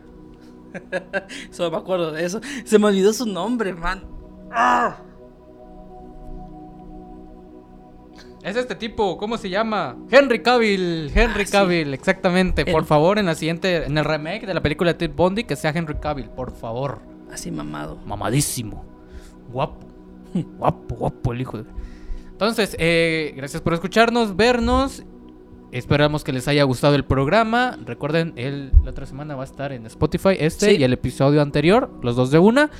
Solo 1.50 1.70
me 1.70 1.76
acuerdo 1.76 2.12
de 2.12 2.24
eso. 2.24 2.40
Se 2.64 2.78
me 2.78 2.86
olvidó 2.86 3.12
su 3.12 3.26
nombre, 3.26 3.72
man. 3.74 4.02
¡Ah! 4.50 4.96
Es 8.42 8.56
este 8.56 8.74
tipo, 8.74 9.18
¿cómo 9.18 9.36
se 9.36 9.50
llama? 9.50 9.96
Henry 10.10 10.42
Cavill, 10.42 11.10
Henry 11.14 11.42
Ah, 11.42 11.46
sí. 11.46 11.52
Cavill, 11.52 11.92
exactamente. 11.92 12.64
Por 12.64 12.84
favor, 12.84 13.18
en 13.18 13.26
la 13.26 13.34
siguiente, 13.34 13.84
en 13.84 13.98
el 13.98 14.04
remake 14.04 14.46
de 14.46 14.54
la 14.54 14.62
película 14.62 14.92
de 14.92 14.98
Ted 14.98 15.14
Bundy, 15.14 15.44
que 15.44 15.56
sea 15.56 15.72
Henry 15.74 15.96
Cavill, 16.00 16.30
por 16.30 16.52
favor. 16.52 17.00
Así 17.32 17.50
mamado. 17.50 17.96
Mamadísimo. 18.06 18.84
Guapo. 19.52 19.86
Guapo, 20.58 20.94
guapo 20.94 21.32
el 21.32 21.40
hijo 21.40 21.58
de... 21.58 21.64
Entonces, 22.32 22.76
eh, 22.78 23.32
gracias 23.36 23.62
por 23.62 23.74
escucharnos, 23.74 24.36
vernos. 24.36 25.02
Esperamos 25.72 26.22
que 26.24 26.32
les 26.32 26.46
haya 26.48 26.62
gustado 26.64 26.94
el 26.94 27.04
programa. 27.04 27.76
Recuerden, 27.84 28.32
el, 28.36 28.72
la 28.84 28.90
otra 28.92 29.06
semana 29.06 29.34
va 29.36 29.42
a 29.42 29.44
estar 29.44 29.72
en 29.72 29.84
Spotify 29.86 30.36
este 30.38 30.70
Sí. 30.70 30.76
y 30.80 30.84
el 30.84 30.92
episodio 30.92 31.42
anterior, 31.42 31.90
los 32.02 32.14
dos 32.16 32.30
de 32.30 32.38
una. 32.38 32.70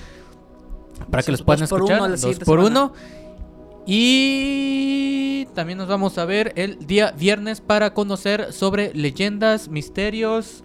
Para 1.10 1.22
que 1.22 1.32
los 1.32 1.42
puedan 1.42 1.68
por 1.68 1.80
escuchar. 1.80 2.00
uno 2.02 2.08
dos 2.16 2.38
por 2.38 2.60
semana. 2.60 2.66
uno. 2.66 2.92
Y 3.86 5.46
también 5.54 5.78
nos 5.78 5.88
vamos 5.88 6.18
a 6.18 6.24
ver 6.24 6.52
el 6.56 6.78
día 6.86 7.12
viernes 7.18 7.60
para 7.60 7.94
conocer 7.94 8.52
sobre 8.52 8.92
leyendas, 8.94 9.68
misterios 9.68 10.62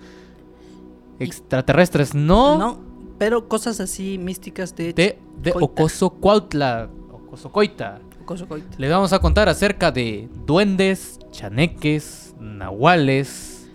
extraterrestres. 1.20 2.14
No, 2.14 2.58
No, 2.58 2.80
pero 3.18 3.48
cosas 3.48 3.80
así 3.80 4.18
místicas 4.18 4.76
de, 4.76 4.94
de, 4.94 5.20
de 5.42 5.52
Coita. 5.52 5.66
Ocoso 5.66 6.10
Cuautla, 6.10 6.90
Ocoso 7.12 7.52
Coita. 7.52 8.00
Ocoso 8.22 8.48
Coita. 8.48 8.76
Les 8.78 8.90
vamos 8.90 9.14
a 9.14 9.20
contar 9.20 9.50
acerca 9.50 9.92
de 9.92 10.30
duendes, 10.46 11.20
chaneques, 11.32 12.36
nahuales, 12.40 13.70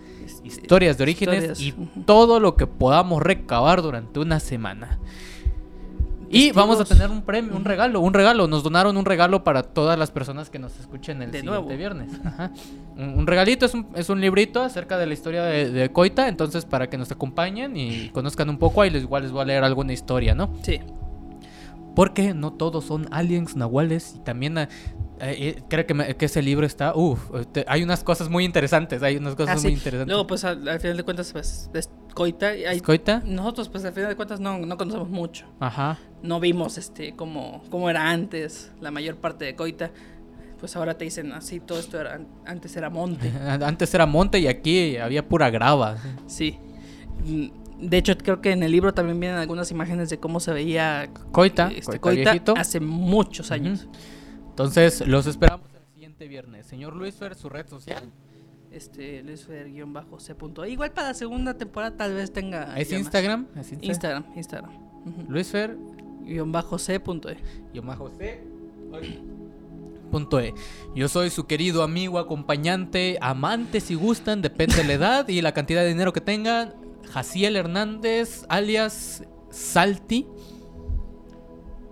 historias 0.44 0.96
de 0.98 1.02
orígenes 1.02 1.60
Historias, 1.60 1.60
y 1.60 2.02
todo 2.02 2.40
lo 2.40 2.56
que 2.56 2.66
podamos 2.66 3.22
recabar 3.22 3.82
durante 3.82 4.20
una 4.20 4.40
semana. 4.40 4.98
Y 6.30 6.52
vamos 6.52 6.80
a 6.80 6.84
tener 6.84 7.10
un 7.10 7.22
premio, 7.22 7.56
un 7.56 7.64
regalo, 7.64 8.00
un 8.00 8.12
regalo. 8.14 8.46
Nos 8.48 8.62
donaron 8.62 8.96
un 8.96 9.04
regalo 9.04 9.44
para 9.44 9.62
todas 9.62 9.98
las 9.98 10.10
personas 10.10 10.50
que 10.50 10.58
nos 10.58 10.78
escuchen 10.78 11.22
el 11.22 11.30
De 11.30 11.40
siguiente 11.40 11.60
nuevo. 11.62 11.76
viernes. 11.76 12.10
Ajá. 12.24 12.50
Un, 12.96 13.18
un 13.18 13.26
regalito 13.26 13.64
es 13.66 13.74
un, 13.74 13.86
es 13.94 14.08
un 14.10 14.20
librito 14.20 14.62
acerca 14.62 14.98
de 14.98 15.06
la 15.06 15.14
historia 15.14 15.42
de, 15.44 15.70
de 15.70 15.90
Coita. 15.90 16.28
Entonces, 16.28 16.64
para 16.64 16.88
que 16.90 16.98
nos 16.98 17.10
acompañen 17.10 17.76
y 17.76 18.10
conozcan 18.10 18.50
un 18.50 18.58
poco, 18.58 18.82
ahí 18.82 18.90
les, 18.90 19.02
igual 19.04 19.22
les 19.22 19.32
voy 19.32 19.42
a 19.42 19.44
leer 19.46 19.64
alguna 19.64 19.92
historia, 19.92 20.34
¿no? 20.34 20.50
Sí. 20.62 20.80
Porque 21.94 22.32
no 22.34 22.52
todos 22.52 22.84
son 22.84 23.08
aliens, 23.10 23.56
nahuales 23.56 24.14
y 24.16 24.20
también... 24.20 24.56
eh, 24.58 24.68
eh, 25.20 25.62
creo 25.68 25.84
que, 25.84 25.94
me- 25.94 26.16
que 26.16 26.26
ese 26.26 26.42
libro 26.42 26.64
está... 26.64 26.94
Uf, 26.94 27.20
te- 27.50 27.64
hay 27.66 27.82
unas 27.82 28.04
cosas 28.04 28.28
muy 28.28 28.44
interesantes, 28.44 29.02
hay 29.02 29.16
unas 29.16 29.34
cosas 29.34 29.56
Ah, 29.56 29.58
sí. 29.58 29.66
muy 29.68 29.72
interesantes. 29.74 30.06
Luego, 30.12 30.28
pues 30.28 30.44
al, 30.44 30.68
al 30.68 30.78
final 30.78 30.96
de 30.96 31.02
cuentas, 31.02 31.32
pues 31.32 31.68
es 31.74 31.90
Coita. 32.14 32.48
hay- 32.48 32.80
¿Coita? 32.80 33.20
Nosotros, 33.26 33.68
pues 33.68 33.84
al 33.84 33.92
final 33.92 34.10
de 34.10 34.16
cuentas, 34.16 34.38
no, 34.38 34.58
no 34.58 34.76
conocemos 34.76 35.08
mucho. 35.08 35.46
Ajá. 35.58 35.98
No 36.22 36.40
vimos 36.40 36.78
este 36.78 37.14
cómo, 37.14 37.62
cómo 37.70 37.88
era 37.90 38.10
antes 38.10 38.72
la 38.80 38.90
mayor 38.90 39.16
parte 39.16 39.44
de 39.44 39.54
Coita. 39.54 39.90
pues 40.58 40.74
ahora 40.74 40.98
te 40.98 41.04
dicen 41.04 41.32
así, 41.32 41.60
todo 41.60 41.78
esto 41.78 42.00
era, 42.00 42.20
antes 42.44 42.76
era 42.76 42.90
monte. 42.90 43.32
Antes 43.46 43.94
era 43.94 44.06
monte 44.06 44.40
y 44.40 44.48
aquí 44.48 44.96
había 44.96 45.28
pura 45.28 45.50
grava. 45.50 45.96
Sí. 46.26 46.58
De 47.80 47.96
hecho, 47.96 48.16
creo 48.18 48.40
que 48.40 48.50
en 48.50 48.64
el 48.64 48.72
libro 48.72 48.92
también 48.92 49.20
vienen 49.20 49.38
algunas 49.38 49.70
imágenes 49.70 50.10
de 50.10 50.18
cómo 50.18 50.40
se 50.40 50.52
veía 50.52 51.10
Coita, 51.30 51.70
este, 51.70 52.00
Coita 52.00 52.30
Coita 52.30 52.52
hace 52.60 52.80
muchos 52.80 53.52
años. 53.52 53.84
Ujú. 53.84 53.92
Entonces, 54.50 55.06
los 55.06 55.28
esperamos 55.28 55.68
el 55.72 55.94
siguiente 55.94 56.26
viernes. 56.26 56.66
Señor 56.66 56.96
Luis 56.96 57.14
Fer, 57.14 57.36
su 57.36 57.48
red 57.48 57.68
social. 57.68 58.02
Este, 58.72 59.22
luisfer-c. 59.22 60.34
Igual 60.68 60.92
para 60.92 61.08
la 61.08 61.14
segunda 61.14 61.54
temporada 61.54 61.96
tal 61.96 62.14
vez 62.14 62.32
tenga. 62.32 62.78
¿Es. 62.78 62.92
Instagram? 62.92 63.46
¿Es 63.56 63.72
Insta? 63.72 63.86
Instagram, 63.86 64.24
Instagram. 64.36 64.70
Ujú. 65.06 65.24
Luis 65.28 65.48
Fer, 65.48 65.76
Guión 66.28 66.52
bajo 66.52 66.78
c. 66.78 67.00
punto 67.00 67.30
e. 67.30 67.38
yo 67.72 67.82
más 67.82 67.98
José. 67.98 68.44
Punto 70.10 70.40
E. 70.40 70.54
Yo 70.94 71.08
soy 71.08 71.28
su 71.30 71.46
querido 71.46 71.82
amigo, 71.82 72.18
acompañante, 72.18 73.18
amante 73.20 73.80
si 73.80 73.94
gustan, 73.94 74.40
depende 74.40 74.76
de 74.76 74.84
la 74.84 74.92
edad 74.94 75.28
y 75.28 75.42
la 75.42 75.52
cantidad 75.52 75.82
de 75.82 75.88
dinero 75.88 76.12
que 76.12 76.20
tengan. 76.20 76.74
Jaciel 77.10 77.56
Hernández, 77.56 78.44
alias 78.48 79.24
Salti. 79.50 80.26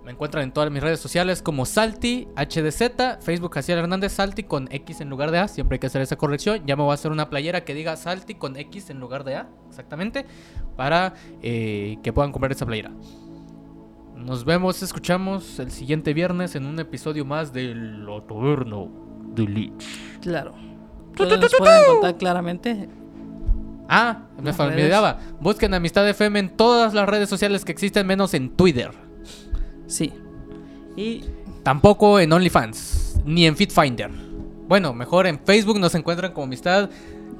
Me 0.03 0.11
encuentran 0.11 0.45
en 0.45 0.53
todas 0.53 0.71
mis 0.71 0.81
redes 0.81 0.99
sociales 0.99 1.41
como 1.41 1.65
Salti, 1.65 2.27
HDZ, 2.35 3.19
Facebook 3.19 3.53
Jaciel 3.53 3.79
Hernández 3.79 4.13
Salti 4.13 4.43
con 4.43 4.67
X 4.71 5.01
en 5.01 5.09
lugar 5.09 5.31
de 5.31 5.39
A. 5.39 5.47
Siempre 5.47 5.75
hay 5.75 5.79
que 5.79 5.87
hacer 5.87 6.01
esa 6.01 6.15
corrección. 6.15 6.65
Ya 6.65 6.75
me 6.75 6.83
voy 6.83 6.91
a 6.91 6.93
hacer 6.93 7.11
una 7.11 7.29
playera 7.29 7.65
que 7.65 7.73
diga 7.73 7.95
Salti 7.97 8.35
con 8.35 8.55
X 8.55 8.89
en 8.89 8.99
lugar 8.99 9.23
de 9.25 9.35
A, 9.35 9.49
exactamente, 9.67 10.25
para 10.75 11.13
eh, 11.41 11.97
que 12.03 12.13
puedan 12.13 12.31
comprar 12.31 12.51
esa 12.51 12.65
playera. 12.65 12.91
Nos 14.17 14.43
vemos, 14.43 14.81
escuchamos 14.83 15.59
el 15.59 15.71
siguiente 15.71 16.13
viernes 16.13 16.55
en 16.55 16.65
un 16.65 16.79
episodio 16.79 17.25
más 17.25 17.53
de 17.53 17.73
La 17.73 18.21
Taberna 18.27 18.85
de 19.35 19.43
Lich. 19.43 20.19
Claro. 20.21 20.53
Nos 21.17 21.55
pueden 21.55 21.83
encontrar 21.83 22.17
claramente. 22.17 22.89
Ah, 23.89 24.23
me 24.41 24.51
olvidaba. 24.51 25.19
Busquen 25.39 25.73
Amistad 25.73 26.07
FM 26.09 26.39
en 26.39 26.49
todas 26.57 26.93
las 26.93 27.07
redes 27.07 27.29
sociales 27.29 27.63
que 27.63 27.71
existen, 27.71 28.05
menos 28.05 28.33
en 28.33 28.49
Twitter. 28.49 28.91
Sí. 29.87 30.11
Y 30.95 31.23
Tampoco 31.67 32.17
en 32.21 32.31
OnlyFans, 32.31 33.19
ni 33.25 33.45
en 33.45 33.57
FitFinder. 33.57 34.09
Bueno, 34.69 34.93
mejor 34.93 35.27
en 35.27 35.37
Facebook 35.37 35.77
nos 35.81 35.93
encuentran 35.95 36.31
como 36.31 36.45
Amistad 36.45 36.89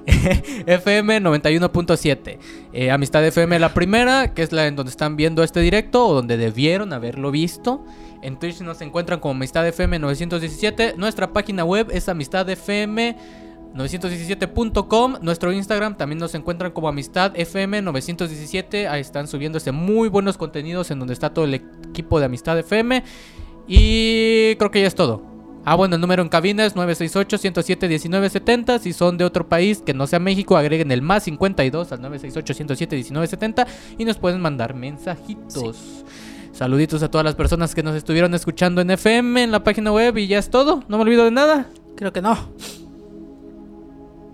FM 0.66 1.22
91.7. 1.22 2.38
Eh, 2.72 2.92
Amistad 2.92 3.26
FM 3.26 3.60
la 3.60 3.74
primera, 3.74 4.34
que 4.34 4.42
es 4.42 4.52
la 4.54 4.68
en 4.68 4.76
donde 4.76 4.90
están 4.90 5.18
viendo 5.18 5.44
este 5.44 5.60
directo 5.60 6.08
o 6.08 6.14
donde 6.14 6.38
debieron 6.38 6.94
haberlo 6.94 7.30
visto. 7.30 7.84
En 8.22 8.40
Twitch 8.40 8.62
nos 8.62 8.82
encuentran 8.82 9.20
como 9.20 9.34
Amistad 9.34 9.68
FM 9.68 10.00
917. 10.00 10.96
Nuestra 10.98 11.34
página 11.34 11.66
web 11.66 11.90
es 11.92 12.08
Amistad 12.08 12.50
FM 12.50 13.18
917.com. 13.76 15.16
Nuestro 15.22 15.52
Instagram 15.52 15.98
también 15.98 16.20
nos 16.20 16.34
encuentran 16.36 16.72
como 16.72 16.88
Amistad 16.88 17.34
FM 17.36 17.82
917. 17.82 18.88
Ahí 18.88 19.02
están 19.02 19.28
subiéndose 19.28 19.74
muy 19.74 20.08
buenos 20.08 20.38
contenidos 20.38 20.90
en 20.90 21.00
donde 21.00 21.14
está 21.14 21.34
todo 21.34 21.46
el 21.46 21.56
equipo 21.56 22.20
de 22.20 22.26
Amistad 22.26 22.58
FM. 22.58 23.04
Y 23.68 24.56
creo 24.56 24.72
que 24.72 24.82
ya 24.82 24.88
es 24.88 24.96
todo. 24.96 25.37
Ah, 25.70 25.76
bueno, 25.76 25.96
el 25.96 26.02
número 26.02 26.24
en 26.24 26.30
cabina 26.30 26.66
es 26.66 26.78
968-107-1970. 26.78 28.80
Si 28.80 28.94
son 28.94 29.18
de 29.18 29.26
otro 29.26 29.50
país 29.50 29.84
que 29.86 29.94
no 29.94 30.08
sea 30.08 30.18
México, 30.18 30.56
agreguen 30.56 30.94
el 30.94 31.02
más 31.02 31.24
52 31.24 31.92
al 31.92 32.00
968-107-1970 32.04 33.68
y 33.98 34.06
nos 34.06 34.18
pueden 34.18 34.40
mandar 34.40 34.76
mensajitos. 34.76 36.06
Saluditos 36.54 37.04
a 37.04 37.12
todas 37.12 37.26
las 37.26 37.36
personas 37.36 37.76
que 37.76 37.84
nos 37.84 37.98
estuvieron 37.98 38.34
escuchando 38.34 38.80
en 38.80 38.92
FM, 38.92 39.44
en 39.44 39.52
la 39.52 39.62
página 39.62 39.92
web 39.92 40.18
y 40.18 40.28
ya 40.28 40.40
es 40.40 40.50
todo. 40.50 40.86
No 40.88 40.96
me 40.96 41.04
olvido 41.04 41.26
de 41.26 41.32
nada. 41.32 41.68
creo 41.98 42.14
que 42.14 42.22
no. 42.22 42.38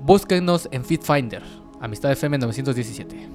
Búsquenos 0.06 0.70
en 0.72 0.86
FitFinder, 0.86 1.42
Amistad 1.82 2.12
FM 2.12 2.38
917. 2.38 3.28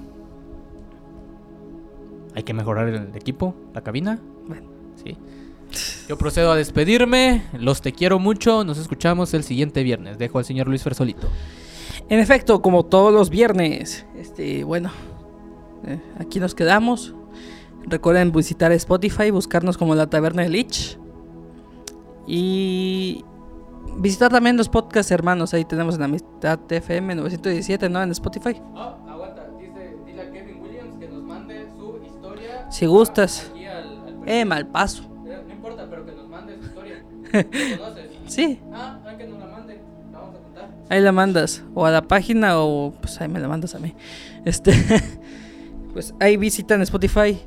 Hay 2.33 2.43
que 2.43 2.53
mejorar 2.53 2.87
el 2.87 3.13
equipo, 3.13 3.55
la 3.73 3.81
cabina. 3.81 4.21
Bueno. 4.47 4.69
Sí. 5.03 5.17
Yo 6.09 6.17
procedo 6.17 6.51
a 6.51 6.55
despedirme. 6.55 7.43
Los 7.53 7.83
te 7.83 7.93
quiero 7.93 8.17
mucho. 8.17 8.63
Nos 8.63 8.79
escuchamos 8.79 9.31
el 9.35 9.43
siguiente 9.43 9.83
viernes. 9.83 10.17
Dejo 10.17 10.39
al 10.39 10.43
señor 10.45 10.67
Luis 10.67 10.81
Fersolito. 10.81 11.27
En 12.09 12.19
efecto, 12.19 12.63
como 12.63 12.83
todos 12.83 13.13
los 13.13 13.29
viernes, 13.29 14.07
este, 14.15 14.63
bueno, 14.63 14.89
eh, 15.85 16.01
aquí 16.17 16.39
nos 16.39 16.55
quedamos. 16.55 17.13
Recuerden 17.83 18.31
visitar 18.31 18.71
Spotify, 18.71 19.29
buscarnos 19.29 19.77
como 19.77 19.93
la 19.93 20.09
Taberna 20.09 20.41
de 20.41 20.49
Lich. 20.49 20.97
Y 22.25 23.23
visitar 23.97 24.31
también 24.31 24.57
los 24.57 24.67
podcasts 24.67 25.11
hermanos. 25.11 25.53
Ahí 25.53 25.63
tenemos 25.63 25.93
en 25.93 26.01
Amistad 26.01 26.59
FM 26.71 27.13
917, 27.13 27.87
¿no? 27.87 28.01
En 28.01 28.09
Spotify. 28.09 28.59
Oh, 28.73 28.79
aguanta. 29.07 29.47
Dice, 29.59 29.95
dile 30.07 30.23
a 30.23 30.31
Kevin 30.31 30.59
Williams 30.59 30.95
que 30.99 31.07
nos 31.07 31.21
mande 31.21 31.67
su 31.77 31.99
historia. 32.03 32.71
Si 32.71 32.87
gustas. 32.87 33.51
Eh, 34.25 34.43
mal 34.43 34.65
paso. 34.67 35.08
Conoces? 37.31 38.09
Sí, 38.27 38.59
Ah, 38.73 38.99
hay 39.05 39.17
que 39.17 39.27
nos 39.27 39.39
la 39.39 39.47
mande. 39.47 39.79
La 40.11 40.19
vamos 40.19 40.35
a 40.35 40.39
contar. 40.43 40.69
ahí 40.89 41.01
la 41.01 41.11
mandas. 41.11 41.63
O 41.73 41.85
a 41.85 41.91
la 41.91 42.01
página 42.01 42.59
o 42.59 42.93
pues 43.01 43.19
ahí 43.21 43.27
me 43.27 43.39
la 43.39 43.47
mandas 43.47 43.75
a 43.75 43.79
mí. 43.79 43.95
Este, 44.45 44.71
pues 45.93 46.13
ahí 46.19 46.37
visitan 46.37 46.81
Spotify. 46.81 47.39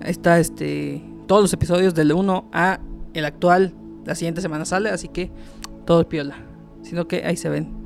Ahí 0.00 0.10
está 0.10 0.38
este 0.38 1.02
todos 1.26 1.42
los 1.42 1.52
episodios 1.52 1.94
del 1.94 2.12
1 2.12 2.48
a 2.52 2.80
el 3.14 3.24
actual. 3.24 3.74
La 4.04 4.14
siguiente 4.14 4.40
semana 4.40 4.64
sale, 4.64 4.90
así 4.90 5.08
que 5.08 5.30
todo 5.84 6.08
piola. 6.08 6.36
Sino 6.82 7.06
que 7.06 7.24
ahí 7.24 7.36
se 7.36 7.48
ven. 7.48 7.76